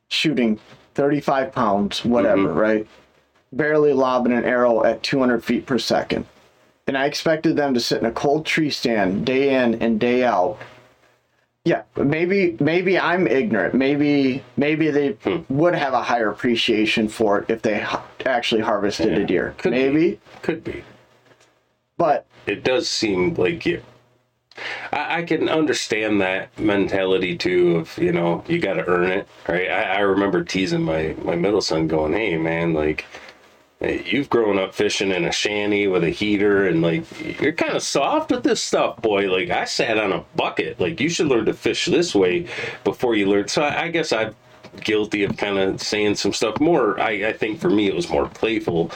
shooting 0.09 0.59
thirty-five 0.95 1.53
pounds, 1.53 2.05
whatever, 2.05 2.49
Mhm. 2.49 2.57
right? 2.57 2.87
Barely 3.53 3.93
lobbing 3.95 4.33
an 4.33 4.45
arrow 4.45 4.85
at 4.85 5.03
two 5.03 5.19
hundred 5.21 5.45
feet 5.45 5.65
per 5.65 5.79
second, 5.79 6.27
and 6.87 6.97
I 6.97 7.07
expected 7.07 7.57
them 7.57 7.73
to 7.75 7.81
sit 7.81 8.01
in 8.01 8.07
a 8.07 8.11
cold 8.13 8.45
tree 8.45 8.71
stand 8.71 9.25
day 9.25 9.55
in 9.55 9.75
and 9.83 9.99
day 9.99 10.25
out 10.25 10.59
yeah, 11.65 11.83
maybe 11.97 12.57
maybe 12.59 12.99
I'm 12.99 13.27
ignorant. 13.27 13.75
Maybe 13.75 14.43
maybe 14.57 14.91
they 14.91 15.09
Hmm. 15.25 15.39
would 15.51 15.75
have 15.75 15.93
a 15.93 16.03
higher 16.03 16.31
appreciation 16.31 17.09
for 17.09 17.41
it 17.41 17.51
if 17.51 17.63
they 17.63 17.85
actually 18.25 18.63
harvested 18.63 19.13
a 19.19 19.27
deer. 19.27 19.55
Could 19.59 19.73
maybe, 19.73 20.11
Be. 20.13 20.21
Could 20.43 20.65
be. 20.65 20.85
but 21.99 22.25
It 22.47 22.65
does 22.65 22.89
seem 22.89 23.35
like 23.35 23.67
you. 23.67 23.83
I, 24.91 25.19
I 25.19 25.23
can 25.23 25.49
understand 25.49 26.21
that 26.23 26.59
mentality 26.59 27.37
too. 27.37 27.77
Of 27.77 27.99
you 27.99 28.13
know, 28.13 28.43
you 28.49 28.59
got 28.59 28.75
to 28.75 28.89
earn 28.89 29.11
it, 29.11 29.29
right? 29.47 29.69
I, 29.71 29.83
I 29.97 29.99
remember 30.01 30.43
teasing 30.43 30.83
my 30.83 31.15
my 31.23 31.37
middle 31.37 31.61
son, 31.61 31.89
going, 31.89 32.15
"Hey, 32.15 32.37
man, 32.39 32.73
like." 32.73 33.05
You've 33.81 34.29
grown 34.29 34.59
up 34.59 34.75
fishing 34.75 35.11
in 35.11 35.25
a 35.25 35.33
shanty 35.33 35.87
with 35.87 36.05
a 36.05 36.11
heater, 36.11 36.67
and 36.67 36.83
like 36.83 37.41
you're 37.41 37.53
kind 37.53 37.73
of 37.73 37.83
soft 37.83 38.31
with 38.31 38.43
this 38.43 38.63
stuff, 38.63 39.01
boy. 39.01 39.31
Like 39.33 39.49
I 39.49 39.65
sat 39.65 39.97
on 39.97 40.13
a 40.13 40.23
bucket. 40.37 40.79
Like 40.79 41.01
you 41.01 41.09
should 41.09 41.29
learn 41.29 41.47
to 41.47 41.55
fish 41.55 41.87
this 41.87 42.15
way 42.15 42.47
before 42.85 43.15
you 43.15 43.27
learn. 43.27 43.49
So 43.49 43.63
I, 43.63 43.85
I 43.85 43.89
guess 43.89 44.13
I'm 44.13 44.35
guilty 44.83 45.25
of 45.25 45.37
kind 45.39 45.59
of 45.59 45.81
saying 45.81 46.17
some 46.17 46.35
stuff. 46.35 46.61
More, 46.61 47.01
I, 47.01 47.29
I 47.29 47.33
think 47.33 47.59
for 47.59 47.71
me 47.71 47.89
it 47.89 47.95
was 47.95 48.11
more 48.11 48.29
playful 48.29 48.91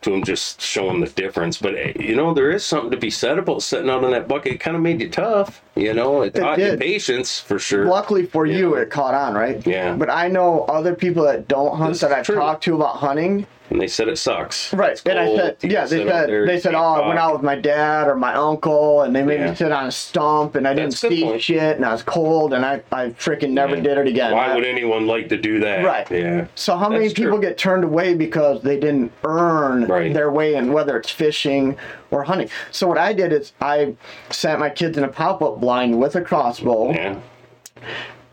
to 0.00 0.14
him, 0.14 0.24
just 0.24 0.62
showing 0.62 1.00
the 1.00 1.08
difference. 1.08 1.58
But 1.58 1.74
eh, 1.74 1.92
you 2.00 2.16
know, 2.16 2.32
there 2.32 2.50
is 2.50 2.64
something 2.64 2.90
to 2.92 2.96
be 2.96 3.10
said 3.10 3.38
about 3.38 3.62
sitting 3.62 3.90
out 3.90 4.04
on 4.04 4.10
that 4.12 4.26
bucket. 4.26 4.54
It 4.54 4.60
kind 4.60 4.74
of 4.74 4.82
made 4.82 5.02
you 5.02 5.10
tough. 5.10 5.62
You 5.76 5.92
know, 5.92 6.22
it, 6.22 6.34
taught 6.34 6.58
you 6.58 6.78
patience 6.78 7.38
for 7.38 7.58
sure. 7.58 7.84
luckily 7.84 8.24
for 8.24 8.46
you, 8.46 8.74
it 8.74 8.90
caught 8.90 9.14
on, 9.14 9.34
right? 9.34 9.64
Yeah. 9.66 9.94
But 9.94 10.08
I 10.08 10.28
know 10.28 10.64
other 10.64 10.94
people 10.94 11.24
that 11.24 11.46
don't 11.46 11.76
hunt 11.76 12.00
that 12.00 12.12
I've 12.12 12.24
true. 12.24 12.36
talked 12.36 12.64
to 12.64 12.74
about 12.76 12.96
hunting. 12.96 13.46
And 13.70 13.80
they 13.80 13.86
said 13.86 14.08
it 14.08 14.18
sucks. 14.18 14.74
Right. 14.74 14.90
It's 14.92 15.02
And 15.04 15.16
I 15.16 15.26
said, 15.36 15.56
yeah, 15.62 15.86
they 15.86 16.04
said, 16.04 16.48
they 16.48 16.58
said, 16.58 16.74
oh, 16.74 16.80
I 16.94 17.06
went 17.06 17.20
out 17.20 17.32
with 17.34 17.42
my 17.42 17.54
dad 17.54 18.08
or 18.08 18.16
my 18.16 18.34
uncle, 18.34 19.02
and 19.02 19.14
they 19.14 19.22
made 19.22 19.38
Yeah. 19.38 19.50
me 19.50 19.56
sit 19.56 19.70
on 19.70 19.86
a 19.86 19.92
stump, 19.92 20.56
and 20.56 20.66
I 20.66 20.74
didn't 20.74 20.90
That's 20.90 21.00
see 21.00 21.38
shit, 21.38 21.76
and 21.76 21.84
I 21.86 21.92
was 21.92 22.02
cold, 22.02 22.52
and 22.52 22.66
I, 22.66 22.82
I 22.90 23.10
freaking 23.10 23.50
never 23.50 23.76
Yeah. 23.76 23.82
did 23.82 23.98
it 23.98 24.08
again. 24.08 24.32
Why 24.32 24.46
I- 24.48 24.54
would 24.56 24.64
anyone 24.64 25.06
like 25.06 25.28
to 25.28 25.36
do 25.36 25.60
that? 25.60 25.84
Right. 25.84 26.10
Yeah. 26.10 26.46
So 26.56 26.76
how 26.76 26.88
many 26.88 27.08
people 27.14 27.38
true. 27.38 27.40
get 27.40 27.58
turned 27.58 27.84
away 27.84 28.14
because 28.14 28.60
they 28.62 28.78
didn't 28.78 29.12
earn 29.24 29.86
Right. 29.86 30.12
their 30.12 30.32
way 30.32 30.56
in, 30.56 30.72
whether 30.72 30.96
it's 30.96 31.10
fishing 31.10 31.76
or 32.10 32.24
hunting? 32.24 32.48
So 32.72 32.88
what 32.88 32.98
I 32.98 33.12
did 33.12 33.32
is 33.32 33.52
I 33.60 33.94
sat 34.30 34.58
my 34.58 34.70
kids 34.70 34.98
in 34.98 35.04
a 35.04 35.08
pop-up 35.08 35.60
blind 35.60 35.96
with 36.00 36.16
a 36.16 36.22
crossbow 36.22 36.90
Yeah. 36.90 37.14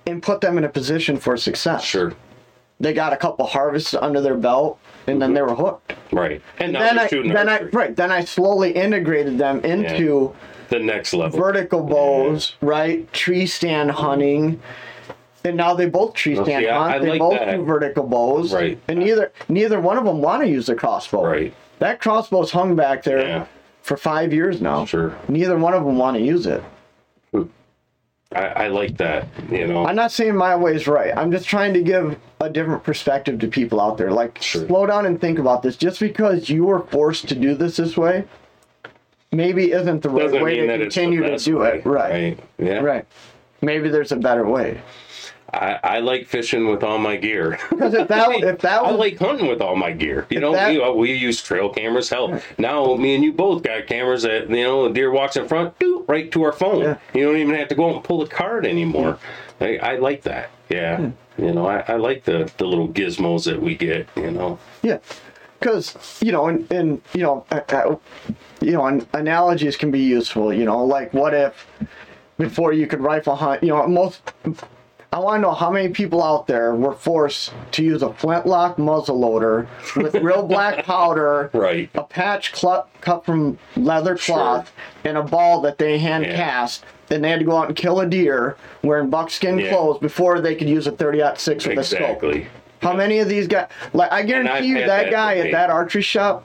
and 0.08 0.24
put 0.24 0.42
them 0.42 0.58
in 0.58 0.64
a 0.64 0.70
position 0.70 1.18
for 1.18 1.38
success. 1.38 1.84
Sure. 1.84 2.14
They 2.80 2.94
got 2.94 3.14
a 3.14 3.18
couple 3.18 3.46
harvests 3.46 3.94
under 3.94 4.22
their 4.22 4.36
belt, 4.36 4.80
and 5.08 5.22
then 5.22 5.34
they 5.34 5.42
were 5.42 5.56
hooked. 5.56 5.94
Right. 6.12 6.42
And 6.60 6.74
now 6.74 6.80
then 6.82 7.00
I, 7.00 7.08
shooting 7.08 7.34
then 7.34 7.50
I, 7.50 7.62
right, 7.64 7.96
then 7.96 8.12
I 8.12 8.24
slowly 8.26 8.72
integrated 8.72 9.38
them 9.38 9.62
into 9.62 10.34
the 10.70 10.80
next 10.80 11.14
level. 11.14 11.40
vertical 11.40 11.82
bows, 11.84 12.56
right, 12.62 13.12
tree 13.14 13.46
stand 13.46 13.92
hunting. 13.92 14.62
And 15.46 15.56
now 15.56 15.74
they 15.76 15.86
both 15.86 16.14
tree 16.14 16.36
Well, 16.36 16.44
stand 16.46 16.64
see, 16.66 16.70
I- 16.70 16.78
hunt. 16.78 16.94
I 16.96 17.00
they 17.00 17.10
like 17.12 17.20
both 17.20 17.40
that. 17.40 17.56
do 17.56 17.64
vertical 17.64 18.04
bows. 18.04 18.54
Right. 18.54 18.78
And 18.90 19.00
neither 19.00 19.32
neither 19.48 19.80
one 19.80 19.98
of 19.98 20.04
them 20.04 20.22
want 20.22 20.44
to 20.44 20.50
use 20.50 20.66
the 20.68 20.76
crossbow. 20.76 21.26
Right. 21.26 21.54
That 21.80 22.02
crossbow's 22.02 22.52
hung 22.52 22.76
back 22.76 23.04
there 23.04 23.20
Yeah. 23.22 23.46
for 23.82 23.96
five 23.96 24.34
years 24.34 24.62
now. 24.62 24.84
Sure. 24.86 25.16
Neither 25.30 25.58
one 25.58 25.74
of 25.74 25.86
them 25.86 25.98
want 25.98 26.18
to 26.18 26.24
use 26.24 26.46
it. 26.48 26.62
I, 28.34 28.46
I 28.46 28.68
like 28.68 28.98
that. 28.98 29.28
You 29.50 29.68
know. 29.68 29.86
I'm 29.86 29.96
not 29.96 30.12
saying 30.12 30.36
my 30.36 30.56
way 30.56 30.76
is 30.76 30.88
right. 30.88 31.16
I'm 31.18 31.32
just 31.32 31.46
trying 31.48 31.74
to 31.74 31.82
give 31.82 32.18
a 32.42 32.50
different 32.50 32.84
perspective 32.84 33.40
to 33.40 33.48
people 33.48 33.80
out 33.80 33.98
there. 33.98 34.12
Like, 34.12 34.42
Sure. 34.42 34.68
slow 34.68 34.86
down 34.86 35.06
and 35.06 35.20
think 35.20 35.40
about 35.40 35.62
this. 35.64 35.78
Just 35.78 36.00
because 36.00 36.50
you 36.50 36.66
were 36.66 36.82
forced 36.88 37.28
to 37.30 37.36
do 37.36 37.56
this 37.56 37.78
this 37.78 37.96
way, 37.96 38.26
maybe 39.32 39.72
isn't 39.72 40.02
the 40.04 40.10
right 40.10 40.24
Doesn't 40.24 40.44
way 40.44 40.58
to 40.58 40.68
that 40.68 40.82
it's 40.82 40.96
the 40.96 41.02
continue 41.02 41.24
to 41.24 41.38
do 41.38 41.58
way, 41.60 41.78
it. 41.80 41.86
Right. 41.86 42.12
Right. 42.12 42.40
Yeah. 42.60 42.80
Right. 42.80 43.06
Maybe 43.62 43.90
there's 43.90 44.12
a 44.12 44.18
better 44.18 44.46
way. 44.46 44.82
I, 45.54 45.80
I 45.84 46.00
like 46.00 46.28
fishing 46.28 46.68
with 46.68 46.84
all 46.84 46.98
my 46.98 47.16
gear. 47.16 47.58
Because 47.70 47.94
if 47.94 48.08
that 48.10 48.32
if 48.32 48.60
that 48.60 48.80
I 48.84 48.92
was 48.92 49.00
like 49.00 49.18
hunting 49.18 49.48
with 49.48 49.62
all 49.62 49.76
my 49.76 49.92
gear. 49.92 50.26
You 50.30 50.40
know, 50.40 50.52
that- 50.54 50.72
we, 50.72 50.92
we 50.92 51.14
use 51.14 51.42
trail 51.42 51.70
cameras. 51.70 52.10
Hell, 52.10 52.42
now 52.58 52.96
me 52.96 53.16
and 53.16 53.24
you 53.24 53.32
both 53.32 53.64
got 53.64 53.88
cameras 53.88 54.24
that 54.24 54.50
you 54.50 54.64
know, 54.64 54.86
a 54.86 54.94
deer 54.94 55.12
walks 55.12 55.38
in 55.38 55.48
front, 55.48 55.78
do 55.80 56.04
right 56.08 56.32
to 56.32 56.44
our 56.44 56.52
phone. 56.52 56.82
Yeah. 56.82 56.98
You 57.14 57.24
don't 57.26 57.38
even 57.38 57.56
have 57.56 57.68
to 57.70 57.76
go 57.76 57.90
out 57.90 57.96
and 57.96 58.04
pull 58.04 58.20
the 58.20 58.28
card 58.30 58.66
anymore. 58.66 59.20
I, 59.62 59.78
I 59.78 59.96
like 59.98 60.24
that. 60.24 60.50
Yeah. 60.70 61.12
You 61.38 61.54
know, 61.54 61.68
I, 61.68 61.84
I 61.88 61.96
like 61.96 62.24
the 62.26 62.52
the 62.58 62.66
little 62.66 62.90
gizmos 62.90 63.46
that 63.46 63.62
we 63.62 63.76
get. 63.76 64.08
You 64.16 64.32
know. 64.32 64.60
yeah, 64.82 64.98
because 65.60 65.96
you 66.22 66.32
know, 66.32 66.48
and, 66.48 66.70
and 66.72 67.02
you 67.14 67.22
know, 67.22 67.46
uh, 67.52 67.62
uh, 67.70 67.96
you 68.60 68.72
know, 68.72 68.86
an, 68.88 69.08
analogies 69.14 69.78
can 69.78 69.92
be 69.92 70.00
useful. 70.00 70.52
You 70.54 70.66
know, 70.66 70.84
like 70.84 71.14
what 71.14 71.34
if 71.34 71.68
before 72.38 72.74
you 72.74 72.88
could 72.88 73.02
rifle 73.02 73.36
hunt, 73.36 73.62
you 73.64 73.70
know, 73.70 73.88
most. 73.88 74.22
I 75.14 75.20
want 75.20 75.38
to 75.38 75.42
know 75.48 75.54
how 75.54 75.72
many 75.72 75.90
people 75.90 76.22
out 76.22 76.48
there 76.48 76.76
were 76.76 76.94
forced 76.94 77.54
to 77.72 77.84
use 77.84 78.04
a 78.04 78.14
flintlock 78.14 78.76
muzzleloader 78.78 79.68
with 79.96 80.16
real 80.22 80.44
black 80.44 80.84
powder, 80.86 81.50
Right. 81.54 81.90
a 81.96 82.04
patch 82.04 82.54
cl- 82.56 82.88
cut 83.00 83.26
from 83.26 83.58
leather 83.78 84.18
cloth, 84.18 84.72
and 85.06 85.18
a 85.18 85.24
ball 85.24 85.62
that 85.62 85.78
they 85.78 85.98
hand 85.98 86.26
Yeah. 86.26 86.36
cast. 86.36 86.84
And 87.10 87.24
they 87.24 87.30
had 87.30 87.40
to 87.40 87.46
go 87.46 87.56
out 87.58 87.68
and 87.70 87.76
kill 87.76 88.02
a 88.02 88.06
deer 88.06 88.58
wearing 88.84 89.10
buckskin 89.10 89.58
Yeah. 89.60 89.70
clothes 89.70 90.00
before 90.00 90.42
they 90.42 90.56
could 90.56 90.68
use 90.68 90.88
a 90.88 90.92
30 90.92 91.22
six 91.38 91.66
with 91.66 91.78
a 91.80 91.84
scope. 91.86 92.02
Exactly. 92.02 92.48
How 92.82 92.94
many 92.94 93.20
of 93.20 93.30
these 93.30 93.48
guys? 93.48 93.68
Like 93.94 94.12
I 94.12 94.24
guarantee 94.24 94.68
you, 94.68 94.76
that 94.80 94.88
that 94.88 95.12
guy 95.12 95.38
at 95.38 95.52
that 95.52 95.70
archery 95.70 96.02
shop 96.02 96.44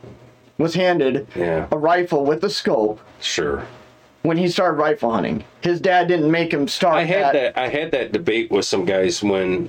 was 0.56 0.74
handed 0.74 1.26
Yeah. 1.34 1.66
a 1.72 1.76
rifle 1.76 2.24
with 2.24 2.44
a 2.44 2.48
scope 2.50 3.00
Sure. 3.20 3.64
When 4.22 4.36
he 4.36 4.48
started 4.48 4.76
rifle 4.76 5.12
hunting. 5.12 5.44
His 5.62 5.80
dad 5.80 6.08
didn't 6.08 6.30
make 6.30 6.52
him 6.52 6.68
start. 6.68 6.96
I 6.96 7.04
had 7.04 7.22
at- 7.22 7.32
that. 7.54 7.58
I 7.58 7.68
had 7.68 7.90
that 7.92 8.12
debate 8.12 8.50
with 8.50 8.64
some 8.64 8.84
guys 8.84 9.22
when, 9.22 9.68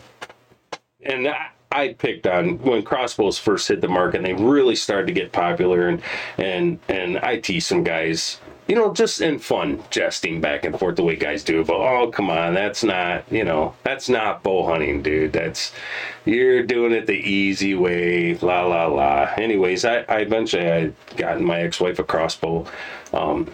and 1.03 1.27
I, 1.27 1.47
I 1.71 1.93
picked 1.93 2.27
on 2.27 2.59
when 2.59 2.83
crossbows 2.83 3.39
first 3.39 3.67
hit 3.67 3.81
the 3.81 3.87
market. 3.87 4.17
and 4.17 4.25
They 4.25 4.33
really 4.33 4.75
started 4.75 5.07
to 5.07 5.13
get 5.13 5.31
popular, 5.31 5.87
and 5.89 6.01
and 6.37 6.79
and 6.87 7.17
I 7.19 7.37
teased 7.37 7.67
some 7.67 7.83
guys, 7.83 8.39
you 8.67 8.75
know, 8.75 8.93
just 8.93 9.21
in 9.21 9.39
fun, 9.39 9.83
jesting 9.89 10.39
back 10.39 10.65
and 10.65 10.77
forth 10.77 10.97
the 10.97 11.03
way 11.03 11.15
guys 11.15 11.43
do. 11.43 11.65
But 11.65 11.77
oh, 11.77 12.11
come 12.11 12.29
on, 12.29 12.53
that's 12.53 12.83
not, 12.83 13.23
you 13.31 13.43
know, 13.43 13.73
that's 13.83 14.07
not 14.07 14.43
bow 14.43 14.67
hunting, 14.67 15.01
dude. 15.01 15.33
That's 15.33 15.71
you're 16.25 16.61
doing 16.61 16.91
it 16.91 17.07
the 17.07 17.13
easy 17.13 17.73
way. 17.73 18.35
La 18.35 18.65
la 18.67 18.85
la. 18.85 19.29
Anyways, 19.35 19.83
I, 19.83 20.01
I 20.01 20.19
eventually 20.19 20.71
I 20.71 20.91
gotten 21.17 21.43
my 21.43 21.61
ex-wife 21.61 21.97
a 21.97 22.03
crossbow. 22.03 22.67
Um, 23.13 23.49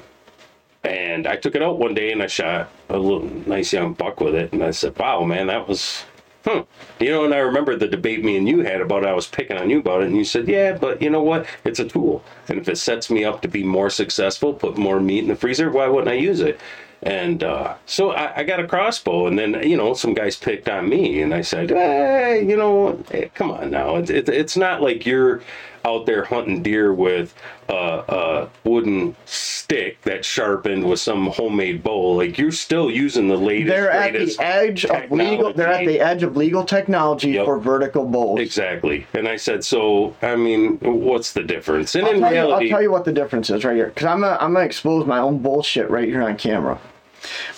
and 0.90 1.28
I 1.28 1.36
took 1.36 1.56
it 1.56 1.62
out 1.62 1.78
one 1.78 1.94
day 1.94 2.12
and 2.12 2.24
I 2.24 2.28
shot 2.28 2.72
a 2.90 2.98
little 2.98 3.24
nice 3.46 3.72
young 3.72 3.94
buck 3.94 4.20
with 4.20 4.34
it. 4.34 4.52
And 4.52 4.64
I 4.64 4.72
said, 4.72 4.98
wow, 4.98 5.24
man, 5.24 5.46
that 5.48 5.68
was, 5.68 6.04
hmm. 6.44 6.62
You 7.00 7.12
know, 7.12 7.26
and 7.26 7.34
I 7.34 7.38
remember 7.38 7.76
the 7.76 7.88
debate 7.88 8.24
me 8.24 8.38
and 8.38 8.50
you 8.50 8.62
had 8.62 8.82
about 8.82 9.06
I 9.06 9.14
was 9.14 9.28
picking 9.28 9.58
on 9.58 9.70
you 9.70 9.80
about 9.80 10.02
it. 10.02 10.08
And 10.08 10.18
you 10.18 10.24
said, 10.24 10.48
yeah, 10.48 10.76
but 10.76 11.00
you 11.00 11.12
know 11.12 11.22
what? 11.22 11.46
It's 11.64 11.80
a 11.80 11.88
tool. 11.88 12.24
And 12.48 12.58
if 12.58 12.68
it 12.68 12.78
sets 12.78 13.12
me 13.12 13.24
up 13.24 13.44
to 13.44 13.48
be 13.48 13.64
more 13.64 13.92
successful, 13.92 14.52
put 14.52 14.78
more 14.78 15.00
meat 15.00 15.20
in 15.20 15.28
the 15.28 15.36
freezer, 15.36 15.70
why 15.70 15.88
wouldn't 15.88 16.10
I 16.10 16.14
use 16.14 16.40
it? 16.40 16.60
And 17.04 17.44
uh, 17.44 17.76
so 17.86 18.12
I, 18.12 18.40
I 18.40 18.44
got 18.44 18.60
a 18.60 18.68
crossbow, 18.68 19.28
and 19.28 19.40
then 19.40 19.64
you 19.64 19.78
know 19.78 19.94
some 19.94 20.14
guys 20.14 20.36
picked 20.36 20.68
on 20.68 20.90
me, 20.90 21.22
and 21.22 21.34
I 21.34 21.40
said, 21.40 21.70
"Hey, 21.70 22.46
you 22.46 22.58
know, 22.58 23.02
hey, 23.10 23.32
come 23.34 23.52
on 23.52 23.72
now. 23.72 23.96
It's 23.96 24.10
it, 24.10 24.28
it's 24.28 24.58
not 24.58 24.82
like 24.82 25.06
you're 25.06 25.42
out 25.86 26.06
there 26.06 26.26
hunting 26.26 26.62
deer 26.62 26.94
with 26.94 27.34
a, 27.70 28.04
a 28.08 28.50
wooden 28.64 29.16
stick 29.26 30.02
that's 30.02 30.28
sharpened 30.28 30.90
with 30.90 31.00
some 31.00 31.28
homemade 31.28 31.84
bow. 31.84 32.12
Like 32.12 32.38
you're 32.38 32.52
still 32.52 32.90
using 32.90 33.28
the 33.28 33.38
latest, 33.38 33.70
They're 33.70 33.92
at 33.92 34.14
the 34.14 34.36
edge 34.40 34.86
of 34.86 35.12
legal. 35.12 35.54
They're 35.54 35.68
at 35.68 35.86
the 35.86 36.00
edge 36.00 36.24
of 36.24 36.36
legal 36.36 36.64
technology 36.66 37.32
Yep. 37.32 37.46
for 37.46 37.60
vertical 37.60 38.06
bows. 38.06 38.40
Exactly. 38.40 39.06
And 39.14 39.28
I 39.28 39.36
said, 39.36 39.64
so 39.64 40.16
I 40.22 40.36
mean, 40.36 40.78
what's 40.80 41.34
the 41.34 41.44
difference? 41.44 41.96
And 41.96 42.06
I'll 42.06 42.14
in 42.14 42.22
tell, 42.22 42.34
you, 42.34 42.54
I'll 42.54 42.68
tell 42.68 42.82
you 42.82 42.92
what 42.92 43.06
the 43.06 43.14
difference 43.14 43.50
is 43.50 43.64
right 43.64 43.76
here, 43.76 43.88
because 43.88 44.06
I'm 44.06 44.22
gonna, 44.22 44.38
I'm 44.42 44.54
gonna 44.54 44.66
expose 44.66 45.06
my 45.06 45.20
own 45.20 45.40
bullshit 45.40 45.90
right 45.90 46.08
here 46.08 46.24
on 46.24 46.38
camera. 46.38 46.80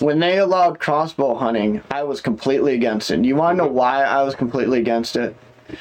When 0.00 0.18
they 0.18 0.38
allowed 0.38 0.80
crossbow 0.80 1.36
hunting, 1.36 1.82
I 1.90 2.02
was 2.02 2.20
completely 2.20 2.74
against 2.74 3.10
it. 3.10 3.24
You 3.24 3.36
want 3.36 3.56
to 3.56 3.62
know 3.62 3.68
mm-hmm. 3.68 3.76
why 3.76 4.02
I 4.02 4.22
was 4.22 4.34
completely 4.34 4.80
against 4.80 5.16
it? 5.16 5.36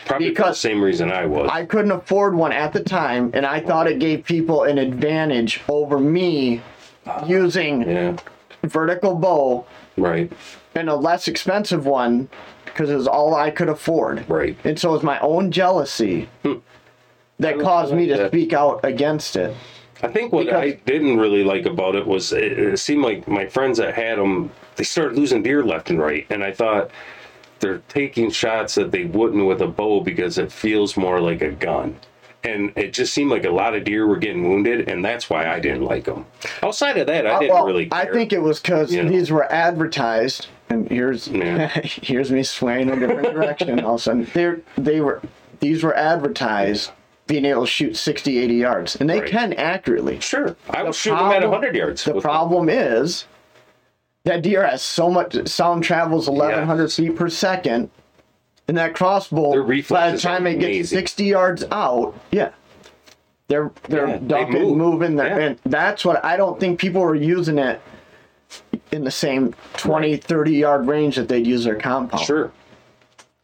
Probably 0.05 0.27
for 0.27 0.29
the 0.29 0.29
because 0.29 0.59
same 0.59 0.81
reason 0.83 1.11
I 1.11 1.25
was. 1.25 1.49
I 1.51 1.65
couldn't 1.65 1.91
afford 1.91 2.35
one 2.35 2.51
at 2.51 2.73
the 2.73 2.83
time, 2.83 3.31
and 3.33 3.45
I 3.45 3.59
thought 3.59 3.87
it 3.87 3.99
gave 3.99 4.23
people 4.25 4.63
an 4.63 4.77
advantage 4.77 5.61
over 5.67 5.99
me 5.99 6.61
using 7.25 7.81
yeah. 7.89 8.15
vertical 8.63 9.15
bow 9.15 9.65
Right. 9.97 10.31
and 10.75 10.89
a 10.89 10.95
less 10.95 11.27
expensive 11.27 11.85
one 11.85 12.29
because 12.65 12.89
it 12.89 12.95
was 12.95 13.07
all 13.07 13.35
I 13.35 13.51
could 13.51 13.69
afford. 13.69 14.27
Right. 14.29 14.57
And 14.63 14.79
so 14.79 14.89
it 14.89 14.93
was 14.93 15.03
my 15.03 15.19
own 15.19 15.51
jealousy 15.51 16.29
hmm. 16.43 16.55
that 17.39 17.59
caused 17.59 17.93
me 17.93 18.07
to 18.07 18.17
that. 18.17 18.31
speak 18.31 18.53
out 18.53 18.79
against 18.83 19.35
it. 19.35 19.55
I 20.03 20.07
think 20.07 20.31
what 20.31 20.45
Because- 20.45 20.61
I 20.61 20.71
didn't 20.85 21.17
really 21.17 21.43
like 21.43 21.65
about 21.65 21.95
it 21.95 22.07
was 22.07 22.31
it, 22.33 22.57
it 22.57 22.79
seemed 22.79 23.03
like 23.03 23.27
my 23.27 23.45
friends 23.45 23.77
that 23.77 23.93
had 23.93 24.17
them, 24.17 24.51
they 24.75 24.83
started 24.83 25.17
losing 25.17 25.43
deer 25.43 25.63
left 25.63 25.89
and 25.89 25.99
right, 25.99 26.25
and 26.29 26.43
I 26.43 26.51
thought 26.51 26.89
they're 27.61 27.81
taking 27.87 28.29
shots 28.31 28.75
that 28.75 28.91
they 28.91 29.05
wouldn't 29.05 29.45
with 29.45 29.61
a 29.61 29.67
bow 29.67 30.01
because 30.01 30.37
it 30.37 30.51
feels 30.51 30.97
more 30.97 31.21
like 31.21 31.41
a 31.41 31.51
gun. 31.51 31.95
And 32.43 32.73
it 32.75 32.91
just 32.91 33.13
seemed 33.13 33.29
like 33.29 33.45
a 33.45 33.51
lot 33.51 33.75
of 33.75 33.83
deer 33.83 34.07
were 34.07 34.17
getting 34.17 34.49
wounded, 34.49 34.89
and 34.89 35.05
that's 35.05 35.29
why 35.29 35.47
I 35.47 35.59
didn't 35.59 35.83
like 35.83 36.05
them. 36.05 36.25
Outside 36.63 36.97
of 36.97 37.05
that, 37.05 37.27
I 37.27 37.29
Uh, 37.35 37.39
didn't 37.39 37.53
well, 37.53 37.65
really. 37.67 37.85
Care. 37.85 37.99
I 38.01 38.11
think 38.11 38.33
it 38.33 38.41
was 38.41 38.59
because 38.59 38.91
You 38.91 39.03
know. 39.03 39.09
these 39.09 39.29
were 39.31 39.49
advertised, 39.51 40.47
and 40.67 40.89
here's 40.89 41.27
Yeah. 41.27 41.67
here's 41.83 42.31
me 42.31 42.41
swaying 42.41 42.89
in 42.89 43.01
a 43.03 43.07
different 43.07 43.33
direction. 43.35 43.79
All 43.81 43.93
of 43.93 43.99
a 43.99 44.03
sudden, 44.03 44.27
they 44.33 44.55
they 44.75 45.01
were 45.01 45.21
these 45.59 45.83
were 45.83 45.95
advertised 45.95 46.89
being 47.27 47.45
able 47.45 47.61
to 47.61 47.67
shoot 47.71 47.95
60, 47.95 48.39
80 48.39 48.55
yards, 48.55 48.95
and 48.95 49.07
they 49.07 49.19
Right. 49.19 49.29
can 49.29 49.53
accurately. 49.53 50.19
sure 50.19 50.55
I 50.71 50.81
The 50.83 50.91
shoot 50.91 50.95
shooting 51.11 51.17
them 51.19 51.27
at 51.27 51.31
problem- 51.41 51.51
hundred 51.61 51.75
yards. 51.75 52.03
The 52.03 52.19
problem 52.19 52.69
is 52.69 53.25
that 54.25 54.41
deer 54.43 54.65
has 54.65 54.81
so 54.81 55.09
much 55.09 55.47
sound 55.47 55.83
travels 55.83 56.29
1100 56.29 56.91
feet 56.91 57.15
per 57.15 57.29
second, 57.29 57.89
and 58.67 58.77
that 58.77 58.93
crossbow 58.95 59.63
by 59.89 60.11
the 60.11 60.17
time 60.17 60.45
it 60.47 60.55
gets 60.55 60.65
amazing. 60.65 60.97
60 60.99 61.23
yards 61.25 61.63
out, 61.71 62.13
yeah. 62.31 62.51
They're 63.47 63.71
they're 63.89 64.07
Yeah, 64.07 64.17
they 64.21 64.45
move. 64.45 64.77
moving, 64.77 65.17
Yeah. 65.17 65.37
and 65.37 65.59
that's 65.65 66.05
what 66.05 66.23
I 66.23 66.37
don't 66.37 66.59
think 66.59 66.79
people 66.79 67.01
are 67.01 67.15
using 67.15 67.57
it 67.57 67.81
in 68.91 69.03
the 69.03 69.11
same 69.11 69.53
20, 69.77 70.15
30 70.17 70.51
yard 70.53 70.87
range 70.87 71.15
that 71.17 71.27
they'd 71.27 71.45
use 71.47 71.63
their 71.65 71.75
compound. 71.75 72.23
Sure. 72.23 72.51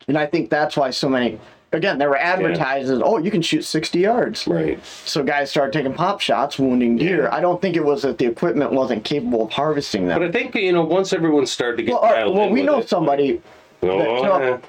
And 0.08 0.18
I 0.18 0.26
think 0.26 0.50
that's 0.50 0.78
why 0.78 0.92
so 0.92 1.10
many, 1.10 1.40
again, 1.72 1.98
there 1.98 2.10
were 2.10 2.18
advertised 2.18 2.90
as, 2.92 3.02
oh, 3.04 3.18
you 3.18 3.32
can 3.32 3.42
shoot 3.42 3.64
60 3.64 4.00
yards. 4.00 4.48
Right. 4.48 4.84
So 4.86 5.24
guys 5.24 5.50
started 5.50 5.74
taking 5.74 5.94
pop 5.94 6.22
shots, 6.22 6.58
wounding 6.60 6.98
deer. 6.98 7.24
Yeah. 7.24 7.36
I 7.36 7.42
don't 7.42 7.62
think 7.62 7.76
it 7.76 7.84
was 7.84 8.02
that 8.04 8.18
the 8.18 8.26
equipment 8.26 8.72
wasn't 8.72 9.04
capable 9.04 9.44
of 9.46 9.52
harvesting 9.52 10.08
them. 10.08 10.20
But 10.20 10.28
I 10.28 10.32
think 10.32 10.56
you 10.56 10.72
know 10.72 10.84
once 10.84 11.14
everyone 11.14 11.46
started 11.46 11.78
to 11.78 11.84
get 11.84 12.02
well, 12.02 12.34
well 12.34 12.50
we 12.50 12.64
know 12.64 12.80
it, 12.80 12.90
somebody, 12.90 13.42
Oh, 13.84 14.40
that 14.40 14.64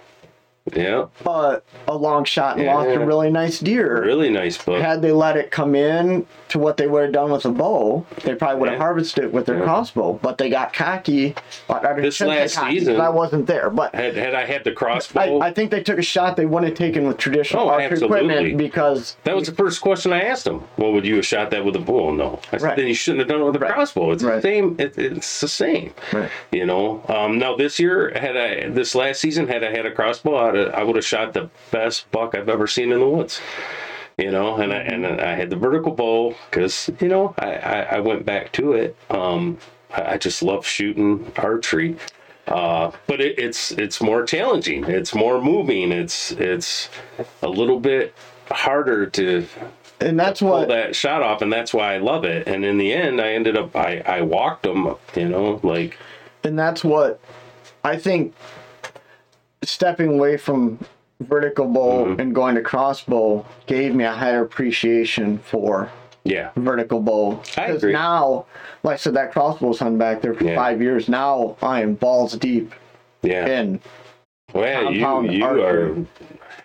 yeah. 0.74 0.82
yeah, 0.82 1.06
uh, 1.24 1.60
a 1.86 1.96
long 1.96 2.24
shot 2.24 2.58
and 2.58 2.66
lost 2.66 2.90
a 2.90 3.00
really 3.00 3.30
nice 3.30 3.58
deer. 3.58 4.04
really 4.04 4.28
nice 4.28 4.62
book. 4.62 4.82
Had 4.82 5.00
they 5.00 5.12
let 5.12 5.36
it 5.36 5.50
come 5.50 5.74
in 5.74 6.26
to 6.48 6.58
what 6.58 6.76
they 6.76 6.86
would 6.86 7.02
have 7.04 7.12
done 7.12 7.30
with 7.30 7.44
a 7.44 7.50
bow, 7.50 8.04
they 8.24 8.34
probably 8.34 8.60
would 8.60 8.68
have 8.70 8.78
Yeah. 8.78 8.84
harvested 8.84 9.24
it 9.24 9.32
with 9.32 9.46
their 9.46 9.58
Yeah. 9.58 9.64
crossbow. 9.64 10.18
But 10.22 10.38
they 10.38 10.48
got 10.50 10.72
cocky. 10.72 11.34
Well, 11.68 11.80
I 11.86 11.92
This 12.00 12.20
last 12.20 12.56
cocky, 12.56 12.78
season- 12.78 13.00
I 13.00 13.08
wasn't 13.10 13.46
there, 13.46 13.70
but 13.70 13.94
had 13.94 14.16
had 14.16 14.34
I 14.34 14.44
had 14.44 14.64
the 14.64 14.72
crossbow, 14.72 15.40
I 15.40 15.52
think 15.52 15.70
they 15.70 15.82
took 15.82 15.98
a 15.98 16.02
shot 16.02 16.36
they 16.36 16.46
wouldn't 16.46 16.70
have 16.70 16.78
taken 16.78 17.06
with 17.06 17.18
traditional 17.18 17.64
Oh, 17.64 17.70
archery 17.70 17.98
equipment 18.02 18.56
because 18.56 19.16
that 19.24 19.34
was 19.34 19.46
the 19.48 19.54
first 19.54 19.80
question 19.80 20.12
I 20.12 20.22
asked 20.22 20.44
them. 20.44 20.64
Well, 20.76 20.92
would 20.92 21.04
you 21.06 21.16
have 21.16 21.26
shot 21.26 21.50
that 21.50 21.64
with 21.64 21.76
a 21.76 21.80
bow? 21.80 22.10
No. 22.12 22.38
I 22.52 22.58
said, 22.58 22.62
Right. 22.62 22.76
then 22.76 22.86
you 22.86 22.94
shouldn't 22.94 23.20
have 23.20 23.28
done 23.28 23.40
it 23.40 23.44
with 23.44 23.56
a 23.56 23.58
Right. 23.58 23.72
crossbow. 23.72 24.12
It's 24.12 24.22
the 24.22 24.40
same. 24.40 24.76
It, 24.78 24.96
it's 24.98 25.40
the 25.40 25.48
same. 25.48 25.92
Right. 26.12 26.28
You 26.52 26.66
know. 26.66 27.02
Um, 27.08 27.38
now 27.38 27.56
this 27.56 27.78
year, 27.78 28.12
had 28.14 28.36
I 28.36 28.68
this 28.68 28.94
last 28.94 29.20
season, 29.20 29.48
had 29.48 29.62
I 29.64 29.70
had 29.70 29.86
a 29.86 29.90
crossbow, 29.90 30.36
I'd 30.36 30.56
I 30.74 30.82
would 30.82 30.96
have 30.96 31.04
shot 31.04 31.32
the 31.34 31.48
best 31.70 32.10
buck 32.10 32.34
I've 32.36 32.48
ever 32.48 32.66
seen 32.66 32.92
in 32.92 33.00
the 33.00 33.08
woods. 33.08 33.40
You 34.18 34.32
know, 34.32 34.56
and 34.56 34.72
I 34.72 34.78
and 34.78 35.06
I 35.06 35.34
had 35.36 35.48
the 35.48 35.56
vertical 35.56 35.92
bow 35.92 36.34
because 36.50 36.90
you 37.00 37.08
know 37.08 37.34
I, 37.38 37.54
I 37.54 37.80
I 37.96 38.00
went 38.00 38.26
back 38.26 38.52
to 38.52 38.72
it. 38.72 38.96
Um, 39.10 39.58
I, 39.94 40.14
I 40.14 40.18
just 40.18 40.42
love 40.42 40.66
shooting 40.66 41.30
archery. 41.36 41.96
Uh, 42.48 42.90
but 43.06 43.20
it, 43.20 43.38
it's 43.38 43.70
it's 43.72 44.00
more 44.00 44.24
challenging. 44.24 44.84
It's 44.84 45.14
more 45.14 45.40
moving. 45.40 45.92
It's 45.92 46.32
it's 46.32 46.88
a 47.42 47.48
little 47.48 47.78
bit 47.78 48.14
harder 48.50 49.06
to 49.06 49.46
and 50.00 50.18
that's 50.18 50.40
pull 50.40 50.50
what 50.50 50.68
that 50.68 50.94
shot 50.94 51.22
off, 51.22 51.42
and 51.42 51.52
that's 51.52 51.74
why 51.74 51.94
I 51.94 51.98
love 51.98 52.24
it. 52.24 52.46
And 52.46 52.64
in 52.64 52.78
the 52.78 52.92
end, 52.92 53.20
I 53.20 53.32
ended 53.32 53.56
up 53.56 53.74
I 53.74 54.02
I 54.06 54.22
walked 54.22 54.62
them. 54.62 54.94
You 55.14 55.28
know, 55.28 55.60
like 55.62 55.96
and 56.44 56.58
that's 56.58 56.84
what 56.84 57.20
I 57.84 57.96
think 57.96 58.34
stepping 59.62 60.08
away 60.08 60.36
from 60.36 60.78
vertical 61.20 61.66
bow 61.66 62.06
Mm-hmm. 62.06 62.20
and 62.20 62.34
going 62.34 62.54
to 62.54 62.62
crossbow 62.62 63.44
gave 63.66 63.94
me 63.94 64.04
a 64.04 64.12
higher 64.12 64.42
appreciation 64.44 65.38
for 65.38 65.90
yeah, 66.24 66.50
vertical 66.56 67.00
bow. 67.00 67.42
Agree. 67.56 67.92
now, 67.92 68.46
like 68.82 68.94
I 68.94 68.96
said, 68.96 69.14
that 69.14 69.32
crossbow's 69.32 69.78
hung 69.78 69.96
back 69.98 70.20
there 70.20 70.34
for 70.34 70.44
Yeah. 70.44 70.56
five 70.56 70.82
years. 70.82 71.08
Now 71.08 71.56
I 71.62 71.80
am 71.82 71.94
balls 71.94 72.34
deep 72.36 72.74
yeah. 73.22 73.46
in. 73.46 73.80
well, 74.52 74.92
you 74.92 75.00
compound 75.04 75.32
you 75.32 75.44
are 75.44 75.96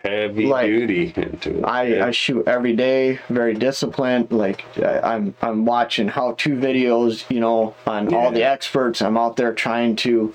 heavy 0.03 0.47
Like, 0.47 0.65
duty 0.67 1.13
into 1.15 1.59
it. 1.59 1.63
I, 1.63 2.07
I 2.07 2.11
shoot 2.11 2.45
every 2.47 2.75
day, 2.75 3.19
very 3.29 3.53
disciplined. 3.53 4.31
Like 4.31 4.65
I, 4.77 4.99
I'm 4.99 5.33
I'm 5.41 5.65
watching 5.65 6.09
how 6.09 6.33
to 6.33 6.49
videos, 6.55 7.29
you 7.33 7.39
know, 7.39 7.73
on 7.87 8.13
all 8.13 8.31
the 8.31 8.43
experts. 8.43 9.01
I'm 9.01 9.17
out 9.17 9.37
there 9.37 9.53
trying 9.53 9.95
to, 9.97 10.33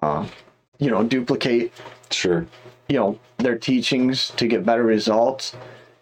uh, 0.00 0.26
you 0.78 0.90
know, 0.90 1.02
duplicate 1.02 1.72
sure. 2.10 2.46
You 2.88 2.98
know 2.98 3.18
their 3.38 3.56
teachings 3.56 4.30
to 4.36 4.46
get 4.46 4.64
better 4.64 4.82
results. 4.82 5.54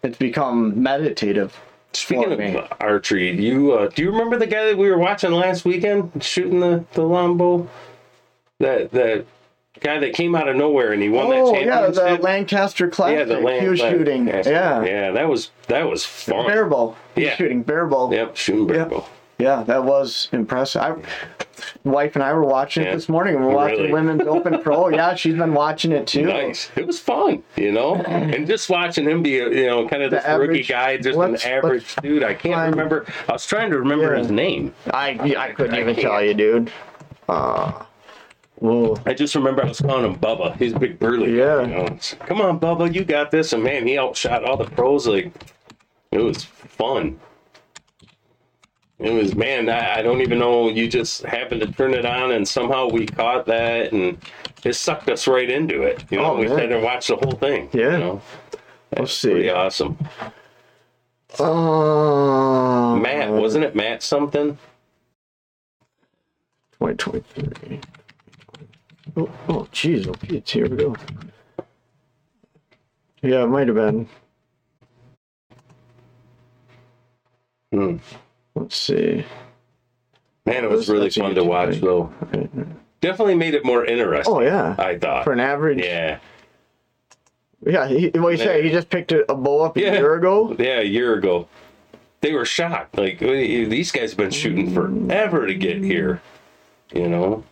It's 0.03 0.17
become 0.17 0.81
meditative. 0.81 1.59
Speaking 1.93 2.31
of 2.31 2.39
me. 2.39 2.59
archery, 2.79 3.39
you 3.39 3.73
uh, 3.73 3.87
do 3.87 4.01
you 4.01 4.11
remember 4.11 4.37
the 4.37 4.47
guy 4.47 4.65
that 4.65 4.77
we 4.77 4.89
were 4.89 4.97
watching 4.97 5.31
last 5.31 5.63
weekend 5.63 6.23
shooting 6.23 6.59
the 6.59 6.85
the 6.93 7.03
longbow? 7.03 7.69
That 8.59 8.91
that 8.91 9.25
guy 9.79 9.99
that 9.99 10.13
came 10.13 10.33
out 10.33 10.47
of 10.47 10.55
nowhere 10.55 10.93
and 10.93 11.01
he 11.01 11.09
won 11.09 11.27
Oh 11.27 11.51
that 11.53 11.65
yeah, 11.65 11.87
the. 11.89 12.23
Lancaster 12.23 12.87
Classic. 12.89 13.19
yeah, 13.19 13.25
the 13.25 13.41
land, 13.41 13.61
he 13.61 13.69
was 13.69 13.79
shooting. 13.79 14.25
Classic. 14.27 14.51
Yeah, 14.51 14.83
yeah, 14.83 15.11
that 15.11 15.27
was 15.27 15.51
that 15.67 15.87
was 15.87 16.03
fun. 16.03 16.45
bow. 16.69 16.95
Yeah. 17.15 17.35
shooting 17.35 17.61
barebow. 17.61 18.11
Yep, 18.11 18.35
shooting 18.35 18.67
bear 18.67 18.89
Yeah. 18.89 19.01
Yeah, 19.39 19.63
that 19.63 19.83
was 19.83 20.29
impressive. 20.31 20.81
I, 20.81 20.95
wife 21.83 22.15
and 22.15 22.23
I 22.23 22.33
were 22.33 22.43
watching 22.45 22.83
Yeah. 22.83 22.91
it 22.91 22.95
this 22.95 23.09
morning, 23.09 23.35
and 23.35 23.45
we're 23.45 23.53
watching 23.53 23.77
Really? 23.79 23.91
Women's 23.93 24.21
Open 24.27 24.61
Pro. 24.61 24.89
Yeah, 24.93 25.15
she's 25.15 25.35
been 25.35 25.53
watching 25.53 25.91
it 25.91 26.07
too. 26.07 26.25
Nice. 26.25 26.69
It 26.75 26.85
was 26.87 26.99
fun, 26.99 27.43
you 27.57 27.71
know, 27.71 27.95
and 28.07 28.45
just 28.47 28.69
watching 28.69 29.05
him 29.09 29.23
be, 29.23 29.31
you 29.31 29.65
know, 29.67 29.87
kind 29.87 30.03
of 30.03 30.11
The 30.11 30.17
this 30.17 30.25
rookie 30.25 30.43
average- 30.43 30.67
guy, 30.67 30.97
just 30.97 31.17
an 31.19 31.35
average 31.51 31.95
dude. 31.97 32.23
I 32.23 32.33
can't 32.33 32.55
find- 32.55 32.71
remember. 32.75 33.05
I 33.29 33.33
was 33.33 33.45
trying 33.45 33.71
to 33.71 33.79
remember 33.79 34.13
Yeah. 34.13 34.19
his 34.19 34.31
name. 34.31 34.73
I 34.93 35.09
I 35.37 35.51
couldn't 35.51 35.75
I 35.75 35.79
even 35.81 35.95
can't. 35.95 36.07
tell 36.07 36.23
you, 36.23 36.33
dude. 36.33 36.71
Uh, 37.29 37.71
well, 38.59 38.97
I 39.05 39.13
just 39.13 39.35
remember 39.35 39.63
I 39.63 39.67
was 39.69 39.81
calling 39.81 40.05
him 40.05 40.17
Bubba. 40.19 40.55
He's 40.57 40.73
a 40.73 40.79
big 40.79 40.97
burly. 40.99 41.37
Yeah. 41.37 41.61
You 41.61 41.67
know? 41.67 41.97
Come 42.27 42.39
on, 42.41 42.59
Bubba, 42.59 42.93
you 42.93 43.03
got 43.03 43.29
this. 43.31 43.51
And 43.53 43.63
man, 43.63 43.85
he 43.87 43.97
outshot 43.97 44.43
all 44.45 44.57
the 44.57 44.65
pros. 44.65 45.07
Like 45.07 45.31
it 46.11 46.19
was 46.19 46.43
fun. 46.43 47.19
It 48.99 49.11
was 49.11 49.35
man. 49.35 49.69
I, 49.69 49.95
I 49.99 50.01
don't 50.01 50.21
even 50.21 50.39
know. 50.39 50.69
You 50.69 50.87
just 50.87 51.23
happened 51.23 51.61
to 51.61 51.71
turn 51.71 51.93
it 51.93 52.05
on, 52.05 52.31
and 52.31 52.47
somehow 52.47 52.87
we 52.89 53.05
caught 53.05 53.45
that, 53.47 53.91
and 53.91 54.17
it 54.63 54.73
sucked 54.75 55.09
us 55.09 55.27
right 55.27 55.49
into 55.49 55.81
it. 55.81 56.03
You 56.09 56.19
know, 56.19 56.25
Oh, 56.33 56.37
we 56.37 56.47
man. 56.47 56.57
sat 56.57 56.69
there 56.69 56.77
and 56.77 57.03
the 57.03 57.15
whole 57.17 57.31
thing. 57.33 57.69
Yeah. 57.73 57.91
You 57.93 57.97
know? 57.97 58.21
let's 58.97 59.19
Pretty 59.21 59.43
see. 59.43 59.49
awesome. 59.49 59.97
Uh, 61.39 62.95
Matt, 62.97 63.31
wasn't 63.31 63.65
it 63.65 63.75
Matt 63.75 64.03
something? 64.03 64.57
2023. 66.79 67.79
Oh, 69.17 69.29
oh, 69.49 69.67
jeez, 69.71 70.07
oh, 70.07 70.13
Pete, 70.13 70.49
here 70.49 70.67
we 70.69 70.77
go. 70.77 70.95
Yeah, 73.21 73.43
it 73.43 73.47
might 73.47 73.67
have 73.67 73.75
been. 73.75 74.07
Hmm. 77.71 77.97
Let's 78.55 78.75
see. 78.75 79.25
Man, 80.45 80.63
it 80.63 80.69
was 80.69 80.89
really 80.89 81.07
a 81.07 81.11
fun 81.11 81.35
to 81.35 81.43
watch, 81.43 81.71
thing. 81.75 81.81
though. 81.81 82.11
Definitely 83.01 83.35
made 83.35 83.53
it 83.53 83.65
more 83.65 83.83
interesting. 83.85 84.33
Oh 84.33 84.41
yeah, 84.41 84.75
I 84.77 84.97
thought. 84.97 85.23
for 85.23 85.33
an 85.33 85.39
average. 85.39 85.79
Yeah. 85.83 86.19
Yeah, 87.65 87.87
he, 87.87 88.09
what 88.09 88.31
you 88.31 88.37
say? 88.37 88.61
He 88.61 88.69
just 88.69 88.89
picked 88.89 89.11
a, 89.13 89.29
a 89.31 89.35
bow 89.35 89.61
up 89.61 89.77
a 89.77 89.81
Yeah. 89.81 89.93
year 89.93 90.15
ago. 90.15 90.53
Yeah, 90.59 90.79
a 90.79 90.83
year 90.83 91.13
ago. 91.15 91.47
They 92.21 92.33
were 92.33 92.45
shocked. 92.45 92.97
Like 92.97 93.19
these 93.19 93.91
guys 93.91 94.11
have 94.11 94.17
been 94.17 94.31
shooting 94.31 94.73
forever 94.73 95.47
to 95.47 95.53
get 95.55 95.81
here. 95.83 96.21
You 96.93 97.07
know. 97.09 97.43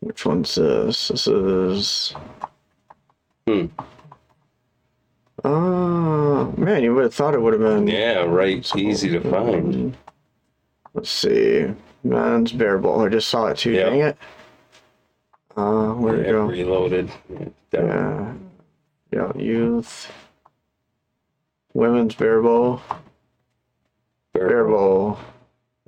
Which 0.00 0.24
one's 0.24 0.54
this? 0.54 1.08
This 1.08 1.26
is. 1.26 2.14
Hmm. 3.46 3.66
Oh 5.44 6.52
man, 6.56 6.82
you 6.82 6.94
would 6.94 7.04
have 7.04 7.14
thought 7.14 7.34
it 7.34 7.40
would 7.42 7.52
have 7.54 7.62
been. 7.62 7.86
Yeah, 7.86 8.20
right. 8.24 8.64
Easy 8.76 9.08
to 9.10 9.20
find. 9.20 9.96
Let's 10.94 11.10
see. 11.10 11.66
Man's 12.02 12.52
barebow. 12.52 13.04
I 13.06 13.08
just 13.08 13.28
saw 13.28 13.46
it 13.46 13.58
too. 13.58 13.72
Yep. 13.72 13.90
Dang 13.90 14.00
it. 14.00 14.18
Uh, 15.56 15.92
where'd 15.92 16.20
it 16.20 16.30
go? 16.30 16.46
reloaded. 16.46 17.10
Yeah, 17.28 17.48
Yeah. 17.72 18.34
Yeah, 19.12 19.32
youth. 19.36 20.10
Women's 21.74 22.14
barebow. 22.14 22.80
Bear 24.32 24.64
bowl. 24.66 25.18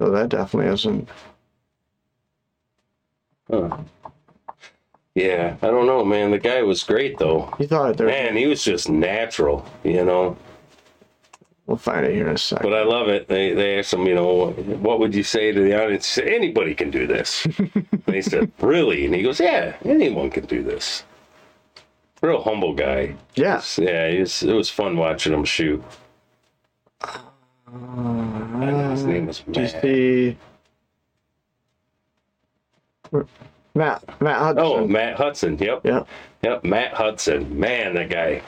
Oh, 0.01 0.11
that 0.11 0.29
definitely 0.29 0.73
isn't. 0.73 1.09
Huh. 3.51 3.79
Yeah, 5.15 5.57
I 5.62 5.66
don't 5.66 5.87
know, 5.87 6.05
man. 6.05 6.31
The 6.31 6.39
guy 6.39 6.62
was 6.62 6.83
great 6.83 7.19
though. 7.19 7.53
You 7.59 7.66
thought 7.66 7.97
there 7.97 8.07
Man, 8.07 8.37
he 8.37 8.47
was 8.47 8.65
just 8.65 8.89
natural, 8.89 9.65
you 9.85 10.05
know. 10.05 10.37
We'll 11.67 11.77
find 11.77 12.05
it 12.05 12.13
here 12.15 12.27
in 12.29 12.35
a 12.35 12.39
second. 12.39 12.69
But 12.69 12.77
I 12.77 12.83
love 12.83 13.09
it. 13.09 13.29
They 13.29 13.55
they 13.55 13.79
asked 13.79 13.93
him, 13.95 14.07
you 14.07 14.15
know, 14.15 14.51
what 14.51 14.99
would 14.99 15.15
you 15.15 15.23
say 15.23 15.53
to 15.53 15.61
the 15.61 15.81
audience? 15.81 16.07
He 16.07 16.21
said, 16.23 16.29
Anybody 16.29 16.75
can 16.75 16.91
do 16.91 17.07
this. 17.07 17.45
and 17.47 17.87
they 18.07 18.21
said, 18.21 18.51
Really? 18.61 19.07
And 19.07 19.15
he 19.15 19.23
goes, 19.23 19.39
Yeah, 19.41 19.77
anyone 19.85 20.29
can 20.31 20.45
do 20.47 20.63
this. 20.63 21.05
Real 22.21 22.43
humble 22.43 22.75
guy. 22.75 23.15
yeah. 23.35 23.61
Yeah, 23.79 24.07
it 24.07 24.21
was, 24.21 24.43
it 24.43 24.53
was 24.53 24.71
fun 24.71 24.97
watching 24.97 25.33
him 25.33 25.45
shoot. 25.45 25.83
Uh, 27.73 28.91
his 28.91 29.05
name 29.05 29.27
was 29.27 29.47
Matt. 29.47 29.83
see 29.83 30.37
Matt 33.75 34.21
Matt 34.21 34.39
Hudson? 34.39 34.65
Oh, 34.65 34.87
Matt 34.87 35.17
Hudson. 35.17 35.59
Yep. 35.59 35.85
Yep. 35.85 36.09
Yep. 36.43 36.65
Matt 36.65 36.93
Hudson. 36.95 37.59
Man, 37.59 37.95
that 37.95 38.11
guy. 38.11 38.43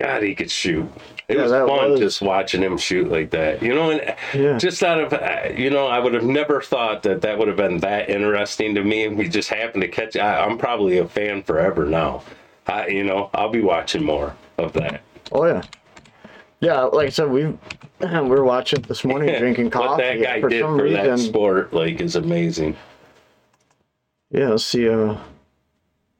God, 0.00 0.22
he 0.22 0.34
could 0.34 0.50
shoot. 0.50 0.88
It 1.28 1.36
Yeah, 1.36 1.42
was 1.42 1.52
fun 1.52 1.90
was- 1.92 2.00
just 2.00 2.22
watching 2.22 2.62
him 2.62 2.78
shoot 2.78 3.10
like 3.10 3.30
that. 3.30 3.62
You 3.62 3.74
know, 3.74 3.90
and 3.90 4.14
Yeah. 4.34 4.56
just 4.56 4.82
out 4.82 4.98
of, 5.00 5.12
uh, 5.12 5.50
you 5.54 5.68
know, 5.70 5.86
I 5.86 5.98
would 5.98 6.14
have 6.14 6.24
never 6.24 6.60
thought 6.62 7.02
that 7.02 7.20
that 7.20 7.38
would 7.38 7.48
have 7.48 7.56
been 7.58 7.78
that 7.78 8.08
interesting 8.08 8.74
to 8.76 8.82
me. 8.82 9.04
And 9.04 9.18
we 9.18 9.28
just 9.28 9.50
happened 9.50 9.82
to 9.82 9.88
catch. 9.88 10.16
I, 10.16 10.42
I'm 10.44 10.56
probably 10.58 10.98
a 10.98 11.06
fan 11.06 11.42
forever 11.42 11.84
now. 11.84 12.22
I, 12.66 12.88
you 12.88 13.04
know, 13.04 13.28
I'll 13.34 13.50
be 13.50 13.60
watching 13.60 14.02
more 14.02 14.34
of 14.58 14.72
that. 14.72 15.02
Oh 15.32 15.44
yeah. 15.44 15.62
Yeah, 16.60 16.82
like 16.82 17.06
I 17.08 17.10
said, 17.10 17.30
we 17.30 17.44
we're 18.00 18.42
watching 18.44 18.80
this 18.82 19.04
morning 19.04 19.34
drinking 19.38 19.70
coffee. 19.70 19.88
what 19.88 19.98
that 19.98 20.22
guy 20.22 20.40
for 20.40 20.48
did 20.48 20.62
for 20.62 20.88
that 20.90 21.18
sport, 21.18 21.72
like, 21.74 22.00
is 22.00 22.16
amazing. 22.16 22.76
Yeah, 24.30 24.48
let's 24.50 24.64
see. 24.64 24.88
Uh, 24.88 25.16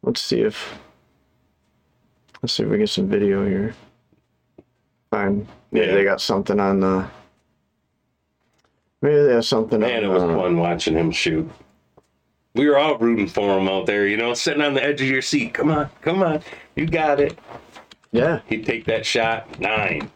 let's 0.02 0.20
see 0.20 0.40
if 0.42 0.78
let's 2.42 2.54
see 2.54 2.62
if 2.62 2.68
we 2.68 2.78
get 2.78 2.88
some 2.88 3.08
video 3.08 3.46
here. 3.46 3.74
Fine. 5.10 5.46
Maybe 5.72 5.86
Yeah. 5.86 5.94
they 5.94 6.04
got 6.04 6.20
something 6.20 6.58
on 6.60 6.80
the. 6.80 7.06
Maybe 9.02 9.22
they 9.22 9.34
have 9.34 9.44
something. 9.46 9.80
Man, 9.80 10.04
it 10.04 10.08
was 10.08 10.22
uh, 10.22 10.26
fun 10.28 10.56
watching 10.58 10.94
him 10.94 11.10
shoot. 11.10 11.50
We 12.54 12.68
were 12.68 12.76
all 12.78 12.98
rooting 12.98 13.28
for 13.28 13.58
him 13.58 13.68
out 13.68 13.86
there, 13.86 14.06
you 14.06 14.16
know, 14.16 14.34
sitting 14.34 14.62
on 14.62 14.74
the 14.74 14.82
edge 14.82 15.00
of 15.00 15.08
your 15.08 15.22
seat. 15.22 15.54
Come 15.54 15.70
on, 15.70 15.88
come 16.02 16.22
on, 16.22 16.42
you 16.76 16.84
got 16.86 17.20
it. 17.20 17.38
Yeah, 18.12 18.40
He'd 18.46 18.66
take 18.66 18.84
that 18.86 19.06
shot, 19.06 19.60
nine, 19.60 20.10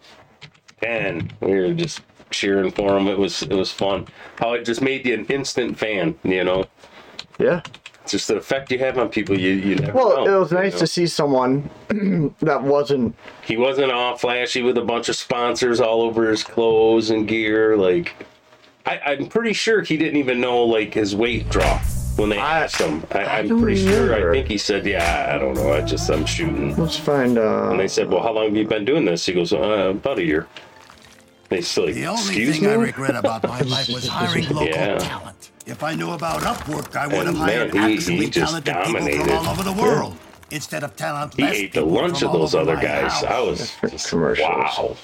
ten. 0.83 1.31
We 1.41 1.55
were 1.55 1.73
just 1.73 2.01
cheering 2.31 2.73
for 2.73 2.99
him. 2.99 3.07
It 3.07 3.17
was 3.17 3.43
it 3.43 3.53
was 3.53 3.71
fun. 3.71 4.09
How 4.37 4.55
it 4.55 4.65
just 4.65 4.83
made 4.83 5.07
you 5.07 5.15
an 5.15 5.27
instant 5.27 5.79
fan, 5.79 6.17
you 6.25 6.43
know. 6.45 6.65
yeah. 7.39 7.61
It's 8.05 8.13
just 8.13 8.29
the 8.29 8.37
effect 8.37 8.71
you 8.71 8.79
have 8.81 8.99
on 8.99 9.09
people. 9.09 9.39
You 9.39 9.53
you 9.53 9.77
never 9.77 9.93
Well, 9.97 10.25
know, 10.27 10.37
it 10.37 10.41
was 10.41 10.53
you 10.53 10.59
nice 10.59 10.75
know? 10.75 10.79
to 10.81 10.87
see 10.87 11.07
someone 11.07 11.71
that 12.41 12.63
wasn't. 12.63 13.17
He 13.47 13.57
wasn't 13.57 13.91
all 13.93 14.17
flashy 14.17 14.63
with 14.63 14.77
a 14.77 14.83
bunch 14.85 15.09
of 15.09 15.17
sponsors 15.17 15.81
all 15.81 16.03
over 16.03 16.29
his 16.29 16.43
clothes 16.43 17.09
and 17.11 17.27
gear. 17.27 17.79
Like, 17.79 18.15
I, 18.85 18.99
I'm 19.07 19.27
pretty 19.29 19.55
sure 19.55 19.81
he 19.81 19.97
didn't 19.97 20.17
even 20.19 20.39
know 20.39 20.65
like 20.65 20.93
his 20.93 21.17
weight 21.17 21.49
drop 21.49 21.81
when 22.17 22.29
they 22.29 22.37
I- 22.39 22.65
asked 22.65 22.79
him. 22.79 23.03
I, 23.13 23.21
I 23.21 23.39
I'm 23.39 23.49
don't 23.49 23.63
pretty 23.63 23.83
sure. 23.83 24.15
I 24.15 24.35
think 24.35 24.49
he 24.49 24.59
said, 24.59 24.85
"Yeah, 24.85 25.33
I 25.35 25.39
don't 25.39 25.55
know. 25.55 25.73
I 25.73 25.81
just 25.81 26.11
I'm 26.11 26.27
shooting." 26.27 26.77
Let's 26.77 26.99
find. 26.99 27.39
Uh, 27.39 27.71
And 27.71 27.81
they 27.81 27.89
said, 27.89 28.11
"Well, 28.11 28.23
how 28.23 28.33
long 28.33 28.45
have 28.49 28.57
you 28.57 28.67
been 28.69 28.85
doing 28.85 29.07
this?" 29.07 29.25
He 29.25 29.33
goes, 29.33 29.55
uh, 29.55 29.57
"About 29.97 30.19
a 30.19 30.23
year." 30.25 30.47
They 31.49 31.63
still 31.63 31.87
like, 31.87 31.95
The 31.95 32.05
only 32.07 32.21
"Excuse 32.21 32.59
thing 32.59 32.69
I 32.69 32.75
regret 32.75 33.17
about 33.17 33.45
my 33.45 33.61
life 33.77 33.89
was 33.89 34.07
hiring 34.07 34.45
local 34.51 34.67
Yeah. 34.67 34.99
talent. 34.99 35.51
If 35.67 35.83
I 35.83 35.95
knew 35.95 36.11
about 36.11 36.43
Upwork, 36.43 36.95
I 36.97 37.07
would 37.07 37.27
And 37.27 37.29
have 37.29 37.37
hired 37.37 37.75
man, 37.75 37.89
he- 37.89 37.95
actually 37.97 38.17
he 38.17 38.31
just 38.31 38.65
talented 38.65 39.05
people 39.07 39.25
from 39.27 39.39
all 39.47 39.49
over 39.53 39.63
the 39.63 39.73
world 39.73 40.17
instead 40.51 40.85
of 40.85 40.95
talent. 40.95 41.35
He 41.35 41.45
ate 41.45 41.73
the 41.73 41.81
lunch 41.85 42.23
of 42.23 42.33
those 42.33 42.55
other 42.55 42.77
guys. 42.77 43.25
I 43.25 43.41
was 43.41 43.71
For 43.71 43.89
just, 43.89 44.09
commercials. 44.11 44.47
wow. 44.49 44.97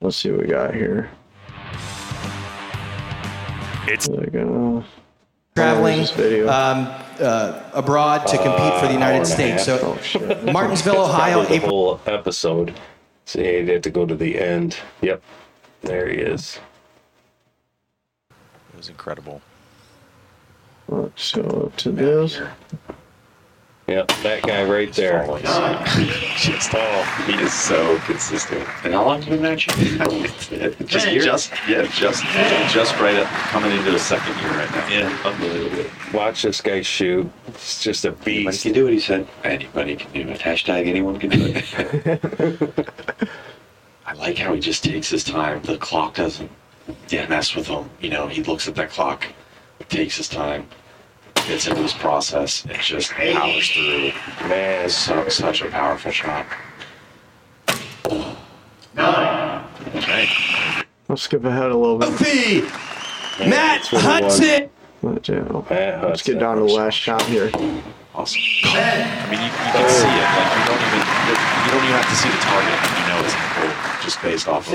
let's 0.00 0.16
see 0.16 0.30
what 0.30 0.40
we 0.42 0.46
got 0.46 0.74
here. 0.74 1.10
It's 3.88 4.06
There 4.06 4.20
we 4.20 4.26
go. 4.30 4.84
traveling 5.56 6.06
video? 6.14 6.48
um, 6.48 6.86
uh, 7.20 7.62
abroad 7.74 8.26
to 8.28 8.36
compete 8.38 8.74
for 8.80 8.86
the 8.86 8.92
United 8.92 9.26
States. 9.26 9.64
So, 9.64 9.78
Oh 9.82 10.00
shit. 10.02 10.44
Martinsville, 10.52 11.02
Ohio, 11.02 11.40
Probably 11.40 11.58
the 11.58 11.64
April. 11.64 11.96
whole 11.96 12.00
episode. 12.06 12.74
So 13.26 13.40
he 13.40 13.66
had 13.66 13.82
to 13.82 13.90
go 13.90 14.06
to 14.06 14.14
the 14.14 14.40
end. 14.40 14.76
Yep, 15.00 15.20
there 15.82 16.08
he 16.08 16.18
is. 16.18 16.58
It 18.82 18.86
was 18.86 18.88
incredible. 18.88 19.40
Let's 20.88 21.22
show 21.22 21.70
to 21.76 21.90
this. 21.92 22.40
Yep, 23.86 24.08
that 24.24 24.42
guy 24.42 24.64
right 24.64 24.92
there. 24.92 25.24
Just, 26.36 26.72
oh, 26.74 27.24
he 27.24 27.34
is 27.34 27.52
so 27.52 28.00
consistent. 28.00 28.66
And 28.82 28.92
how 28.92 29.04
long 29.04 29.22
have 29.22 29.32
you 29.32 29.38
been 29.38 29.52
actually? 29.52 29.84
just, 30.86 31.06
just, 31.06 31.52
yeah, 31.68 31.86
just, 31.92 32.24
just 32.74 32.98
right 32.98 33.14
up, 33.14 33.28
coming 33.28 33.70
into 33.70 33.92
his 33.92 34.02
second 34.02 34.36
year 34.40 34.50
right 34.50 34.70
now. 34.72 34.88
Yeah, 34.88 35.18
unbelievable. 35.24 35.88
Watch 36.12 36.42
this 36.42 36.60
guy 36.60 36.82
shoot. 36.82 37.30
It's 37.46 37.84
just 37.84 38.04
a 38.04 38.08
Anybody 38.08 38.44
beast. 38.46 38.62
can 38.64 38.72
do 38.72 38.88
it, 38.88 38.94
he 38.94 38.98
said. 38.98 39.28
Anybody 39.44 39.94
can 39.94 40.12
do 40.12 40.28
it. 40.28 40.40
Hashtag 40.40 40.88
anyone 40.88 41.20
can 41.20 41.30
do 41.30 41.52
it. 41.54 43.28
I 44.06 44.14
like 44.14 44.38
how 44.38 44.52
he 44.52 44.58
just 44.58 44.82
takes 44.82 45.08
his 45.08 45.22
time. 45.22 45.62
The 45.62 45.78
clock 45.78 46.14
doesn't 46.14 46.50
yeah, 47.08 47.28
mess 47.28 47.54
with 47.54 47.66
him. 47.66 47.88
You 48.00 48.10
know, 48.10 48.26
he 48.26 48.42
looks 48.42 48.68
at 48.68 48.74
that 48.76 48.90
clock, 48.90 49.26
takes 49.88 50.16
his 50.16 50.28
time, 50.28 50.66
gets 51.34 51.66
into 51.66 51.82
his 51.82 51.92
process, 51.92 52.64
and 52.64 52.78
just 52.80 53.10
powers 53.12 53.70
through. 53.70 54.12
Man, 54.48 54.88
So, 54.88 55.28
such 55.28 55.62
a 55.62 55.68
powerful 55.68 56.10
shot. 56.10 56.46
Let's 61.08 61.22
skip 61.22 61.44
ahead 61.44 61.70
a 61.70 61.76
little 61.76 61.98
bit. 61.98 62.08
Trophy! 62.08 62.60
Matt 63.48 63.82
that's 63.82 63.92
what 63.92 64.02
it. 64.02 64.04
Hudson! 64.04 64.70
Let's, 65.02 65.28
yeah, 65.28 66.14
get 66.24 66.38
down 66.38 66.56
to 66.56 66.62
the 66.62 66.72
last 66.72 66.94
shot 66.94 67.22
here. 67.22 67.50
Awesome. 68.14 68.40
I 68.64 69.26
mean, 69.30 69.40
you, 69.40 69.46
you 69.46 69.72
can 69.72 69.88
see 69.88 70.06
it. 70.06 70.28
Like 70.36 70.52
you 70.56 70.64
don't 70.68 70.82
even 70.86 71.00
you 71.28 71.70
don't 71.72 71.84
even 71.84 71.96
have 71.96 72.08
to 72.08 72.16
see 72.16 72.28
the 72.28 72.36
target. 72.38 72.76
You 72.98 73.04
know 73.08 73.18
it's 73.24 73.34
cool 73.34 73.92
just 74.02 74.20
based 74.20 74.48
off 74.48 74.66
of 74.66 74.74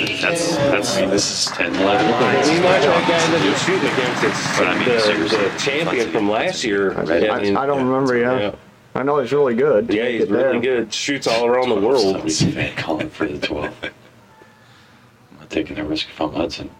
what 0.00 0.08
he's 0.08 0.20
doing. 0.20 0.32
That's 0.32 0.56
that's. 0.56 0.96
I 0.96 1.00
mean, 1.02 1.10
this 1.10 1.46
is 1.48 1.52
10, 1.56 1.74
11 1.76 2.10
lines. 2.10 2.48
We 2.48 2.60
watched 2.60 2.84
that 2.86 3.08
guy 3.08 3.38
that 3.38 3.50
was 3.50 3.62
shooting 3.62 3.90
against 3.90 4.58
But 4.58 4.66
I 4.66 4.78
mean, 4.78 4.88
the, 4.88 5.00
seriously, 5.00 5.48
the 5.48 5.58
champion 5.58 6.10
from 6.10 6.28
last 6.30 6.64
year. 6.64 6.98
I, 6.98 7.26
I, 7.26 7.62
I 7.62 7.66
don't 7.66 7.86
remember. 7.86 8.16
Yeah. 8.16 8.38
Yeah, 8.40 8.54
I 8.94 9.02
know 9.02 9.18
he's 9.20 9.32
really 9.32 9.54
good. 9.54 9.92
yeah 9.92 10.08
he's 10.08 10.20
Get 10.20 10.30
there. 10.30 10.48
really 10.48 10.60
good. 10.60 10.92
Shoots 10.92 11.26
all 11.26 11.46
around 11.46 11.68
the 11.68 11.76
world. 11.80 12.00
Somebody's 12.00 12.42
fan 12.54 12.76
calling 12.76 13.10
for 13.10 13.26
the 13.26 13.38
12. 13.46 13.74
I'm 13.84 15.38
not 15.38 15.50
taking 15.50 15.78
a 15.78 15.84
risk 15.84 16.08
if 16.08 16.20
I'm 16.20 16.32
Hudson. 16.32 16.70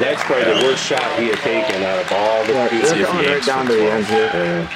That's 0.00 0.22
probably 0.24 0.44
the 0.44 0.60
worst 0.64 0.84
shot 0.86 1.18
he 1.18 1.26
had 1.28 1.38
taken 1.38 1.82
out 1.82 1.98
of 2.00 2.12
all 2.12 2.44
the 2.46 2.54
Right, 2.54 2.70
shoots 2.70 2.90
they're 2.92 3.04
coming 3.06 3.26
right 3.26 3.42
down 3.44 3.66
to 3.66 3.72
the 3.74 3.90
end 3.92 4.06
here. 4.06 4.70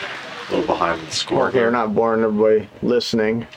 A 0.55 0.59
little 0.59 0.75
behind 0.75 1.01
with 1.01 1.11
the 1.11 1.17
score. 1.17 1.39
Mark 1.39 1.55
here, 1.55 1.69
not 1.73 1.97
boring 1.97 2.23
everybody 2.23 2.69
listening. 2.81 3.49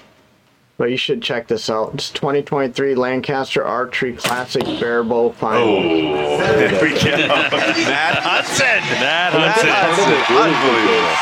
But 0.77 0.89
you 0.89 0.97
should 0.97 1.21
check 1.21 1.47
this 1.47 1.69
out. 1.69 1.93
It's 1.93 2.09
2023 2.09 2.95
Lancaster 2.95 3.63
Archery 3.63 4.13
Classic 4.13 4.63
Barebow 4.63 5.35
Final. 5.35 5.67
Oh. 5.67 6.37
There 6.37 6.81
we 6.81 6.89
go. 6.89 7.27
Matt 7.85 8.17
Hudson. 8.17 8.81
Matt 8.97 9.33
Hudson. 9.33 9.69
Unbelievable. 10.37 11.13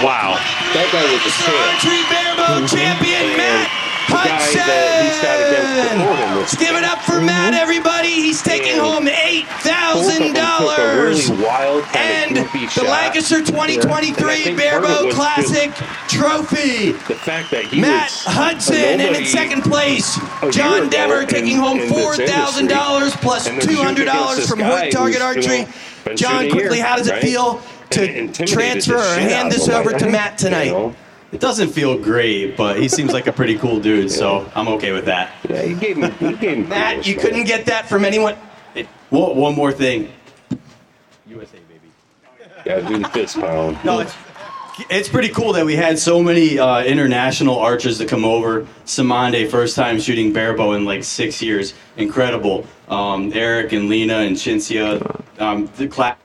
Wow. 0.00 0.40
That 0.72 0.88
guy 0.88 1.04
was 1.12 1.20
a 1.20 1.32
champ. 1.36 1.52
Archery 1.68 2.00
Barebow 2.08 2.64
champion 2.66 3.36
Matt 3.36 3.83
The 4.08 4.14
guy 4.14 4.38
that 4.54 5.02
he 5.02 5.10
shot 5.20 5.38
against 5.40 5.72
before 5.74 6.16
him 6.16 6.28
Hudson! 6.28 6.36
Let's 6.38 6.56
give 6.56 6.76
it 6.76 6.84
up 6.84 7.00
for 7.02 7.20
Matt, 7.20 7.54
mhm. 7.54 7.58
everybody. 7.58 8.08
He's 8.08 8.42
taking 8.42 8.72
And 8.74 8.80
home 8.80 9.06
$8,000. 9.06 10.06
them 10.18 10.34
took 10.34 10.78
a 10.78 10.96
really 11.00 11.42
wild 11.42 11.84
And 11.94 12.36
the. 12.36 12.84
Lancaster 12.84 13.38
2023 13.40 14.44
think 14.44 14.60
part 14.60 14.84
of 14.84 14.90
it 14.90 15.14
Classic 15.14 15.70
Trophy. 16.08 16.92
The 16.92 17.14
fact 17.14 17.50
that 17.50 17.64
he 17.64 17.80
Matt 17.80 18.10
Hudson, 18.26 18.76
and 18.76 19.16
in 19.16 19.24
second 19.24 19.62
place, 19.62 20.14
John 20.50 20.90
Demmer 20.90 21.26
taking 21.28 21.56
home 21.56 21.80
four 21.88 22.16
thousand 22.16 22.68
dollars 22.68 23.14
plus 23.16 23.46
two 23.64 23.76
hundred 23.76 24.04
dollars 24.06 24.48
from 24.48 24.60
Hoyt 24.60 24.92
Target 24.92 25.20
who's, 25.22 25.36
you 25.46 25.48
know, 25.48 25.64
Archery. 25.64 26.16
John, 26.16 26.50
quickly, 26.50 26.78
how 26.78 26.96
does 26.96 27.08
it 27.08 27.20
feel 27.22 27.62
to 27.90 28.28
transfer 28.46 28.96
or 28.96 29.18
hand 29.18 29.50
this 29.50 29.68
over 29.68 29.92
to 29.92 30.06
Matt 30.10 30.36
tonight? 30.44 30.94
You 31.34 31.38
know? 31.38 31.38
It 31.38 31.40
doesn't 31.40 31.68
feel 31.70 31.98
great, 31.98 32.56
but 32.56 32.78
he 32.80 32.88
seems 32.88 33.12
like 33.12 33.26
a 33.26 33.32
pretty 33.32 33.58
cool 33.58 33.80
dude, 33.80 34.10
so 34.10 34.50
I'm 34.54 34.68
okay 34.68 34.92
with 34.92 35.04
that. 35.06 35.32
Yeah, 35.48 35.62
he 35.62 35.74
gave 35.74 35.96
me. 35.96 36.10
He 36.10 36.32
gave 36.36 36.58
me 36.58 36.64
Matt, 36.64 37.06
you 37.06 37.16
couldn't 37.16 37.44
get 37.44 37.66
that 37.66 37.88
from 37.88 38.04
anyone. 38.04 38.36
It, 38.74 38.86
one, 39.10 39.36
one 39.36 39.54
more 39.54 39.72
thing. 39.72 40.12
USA, 41.26 41.58
baby. 41.68 41.90
Yeah, 42.66 42.80
do 42.88 42.98
the 42.98 43.08
fist 43.08 43.36
pound. 43.38 43.78
No, 43.84 44.00
it's, 44.00 44.14
It's 44.90 45.08
pretty 45.08 45.28
cool 45.28 45.52
that 45.52 45.64
we 45.64 45.76
had 45.76 45.98
so 46.00 46.20
many 46.20 46.58
uh, 46.58 46.82
international 46.82 47.58
archers 47.58 47.98
to 47.98 48.06
come 48.06 48.24
over. 48.24 48.66
Samande, 48.86 49.48
first 49.48 49.76
time 49.76 50.00
shooting 50.00 50.32
barebow 50.32 50.72
in 50.72 50.84
like 50.84 51.04
six 51.04 51.40
years. 51.40 51.74
Incredible. 51.96 52.66
Um, 52.88 53.32
Eric 53.32 53.72
and 53.72 53.88
Lena 53.88 54.18
and 54.18 54.34
Shinsia. 54.36 55.22
Um, 55.40 55.70
the 55.76 55.86
class. 55.86 56.16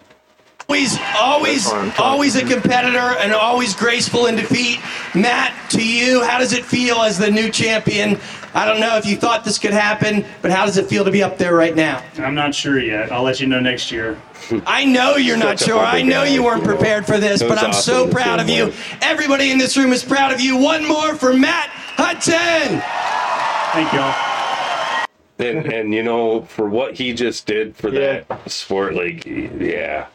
Always, 0.69 0.99
always, 1.17 1.67
always 1.97 2.35
a 2.35 2.45
competitor 2.45 2.99
and 2.99 3.33
always 3.33 3.73
graceful 3.73 4.27
in 4.27 4.35
defeat. 4.35 4.79
Matt, 5.15 5.71
to 5.71 5.83
you, 5.83 6.23
how 6.23 6.37
does 6.37 6.53
it 6.53 6.63
feel 6.63 6.97
as 6.97 7.17
the 7.17 7.31
new 7.31 7.49
champion? 7.49 8.19
I 8.53 8.65
don't 8.65 8.79
know 8.79 8.95
if 8.95 9.03
you 9.03 9.15
thought 9.17 9.43
this 9.43 9.57
could 9.57 9.73
happen, 9.73 10.23
but 10.43 10.51
how 10.51 10.67
does 10.67 10.77
it 10.77 10.85
feel 10.85 11.03
to 11.05 11.09
be 11.09 11.23
up 11.23 11.39
there 11.39 11.55
right 11.55 11.75
now? 11.75 12.03
I'm 12.19 12.35
not 12.35 12.53
sure 12.53 12.79
yet. 12.79 13.11
I'll 13.11 13.23
let 13.23 13.39
you 13.39 13.47
know 13.47 13.59
next 13.59 13.91
year. 13.91 14.21
I 14.67 14.85
know 14.85 15.15
you're 15.15 15.37
not 15.37 15.59
sure. 15.59 15.79
I 15.79 16.03
know 16.03 16.21
you 16.21 16.43
weren't 16.43 16.63
prepared 16.63 17.07
for 17.07 17.17
this, 17.17 17.41
but 17.41 17.57
I'm 17.57 17.73
so 17.73 18.07
proud 18.07 18.39
of 18.39 18.47
you. 18.47 18.71
Everybody 19.01 19.49
in 19.49 19.57
this 19.57 19.75
room 19.75 19.91
is 19.91 20.03
proud 20.03 20.31
of 20.31 20.39
you. 20.39 20.55
One 20.55 20.87
more 20.87 21.15
for 21.15 21.33
Matt 21.33 21.69
Hudson. 21.97 22.79
Thank 23.73 23.91
y'all. 23.93 24.13
and 25.39 25.73
and 25.73 25.93
you 25.95 26.03
know 26.03 26.41
for 26.43 26.69
what 26.69 26.95
he 26.95 27.13
just 27.13 27.47
did 27.47 27.75
for 27.75 27.89
that 27.89 28.25
sport 28.49 28.93
like 28.93 29.25
yeah 29.25 30.07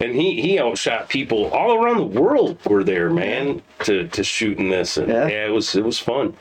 and 0.00 0.14
he 0.14 0.40
he 0.40 0.58
outshot 0.58 1.08
people 1.08 1.46
all 1.52 1.74
around 1.82 1.96
the 1.98 2.20
world 2.20 2.58
were 2.66 2.82
there 2.84 3.10
man 3.10 3.62
to 3.80 4.08
to 4.08 4.22
shoot 4.24 4.58
in 4.58 4.68
this 4.68 4.96
and 4.96 5.08
yeah. 5.08 5.26
it 5.28 5.50
was 5.52 5.74
it 5.76 5.84
was 5.84 5.98
fun 5.98 6.34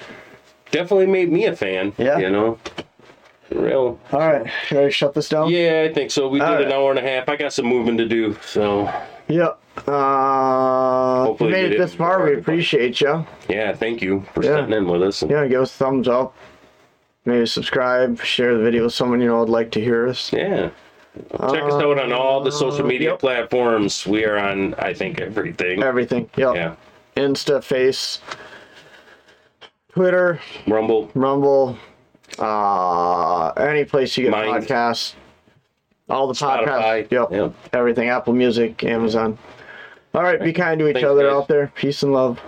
definitely 0.72 1.06
made 1.08 1.32
me 1.32 1.46
a 1.46 1.56
fan 1.56 1.94
Yeah. 1.98 2.18
you 2.18 2.30
know 2.30 2.58
real 3.52 4.00
all 4.12 4.20
right 4.20 4.46
ready 4.72 4.88
to 4.88 4.92
shut 4.92 5.14
this 5.14 5.30
down 5.30 5.50
yeah 5.50 5.88
i 5.90 5.94
think 5.94 6.10
so 6.12 6.28
we 6.28 6.40
did 6.40 6.48
All 6.48 6.62
an 6.64 6.72
hour 6.72 6.90
and 6.90 7.00
a 7.00 7.04
half 7.04 7.30
i 7.30 7.36
got 7.36 7.54
some 7.54 7.66
moving 7.68 7.98
to 7.98 8.08
do 8.08 8.36
so 8.46 8.92
Yep. 9.30 9.58
Uh, 9.88 11.32
if 11.34 11.40
you 11.42 11.50
made 11.50 11.72
it 11.72 11.78
this 11.78 11.96
far, 11.96 12.26
we 12.26 12.36
appreciate 12.38 13.00
you. 13.00 13.26
yeah 13.48 13.74
thank 13.74 14.02
you 14.02 14.24
for 14.34 14.44
Yeah. 14.44 14.58
sitting 14.58 14.74
in 14.74 14.88
with 14.88 15.02
us 15.02 15.22
and 15.22 15.32
Yeah, 15.32 15.48
give 15.48 15.62
us 15.62 15.74
a 15.74 15.78
thumbs 15.78 16.08
up. 16.10 16.36
Maybe 17.26 17.46
subscribe, 17.46 18.20
share 18.22 18.56
the 18.58 18.62
video 18.64 18.84
with 18.84 18.94
someone 18.94 19.22
you 19.22 19.28
know 19.28 19.40
would 19.40 19.50
like 19.50 19.72
to 19.72 19.82
hear 19.82 20.08
us. 20.10 20.32
yeah 20.34 20.70
check 21.32 21.64
us 21.64 21.74
out 21.74 22.00
on 22.00 22.12
all 22.12 22.42
the 22.44 22.52
social 22.52 22.86
media 22.86 23.16
platforms 23.16 24.06
we 24.08 24.26
are 24.26 24.38
on 24.38 24.74
i 24.76 24.94
think 24.94 25.22
everything 25.22 25.82
Everything. 25.84 26.30
Yep. 26.38 26.56
yeah 26.56 26.76
Insta, 27.16 27.64
Face, 27.64 28.20
Twitter, 29.92 30.40
Rumble, 30.66 31.12
Rumble, 31.14 31.78
uh, 32.40 33.50
any 33.52 33.86
place 33.86 34.18
you 34.18 34.24
get 34.24 34.32
Mind. 34.32 34.66
podcasts. 34.66 35.14
All 36.10 36.26
the 36.28 36.34
Spotify. 36.34 37.08
podcasts. 37.08 37.32
Yep. 37.32 37.54
Everything. 37.74 38.10
Apple 38.10 38.34
Music, 38.34 38.84
Amazon. 38.84 39.38
All 40.16 40.24
right. 40.24 40.40
Be 40.42 40.52
kind 40.54 40.80
to 40.80 40.88
each 40.88 40.96
Thanks, 40.96 41.08
other 41.08 41.24
guys. 41.24 41.34
out 41.34 41.48
there. 41.48 41.72
Peace 41.76 42.02
and 42.02 42.14
love. 42.14 42.40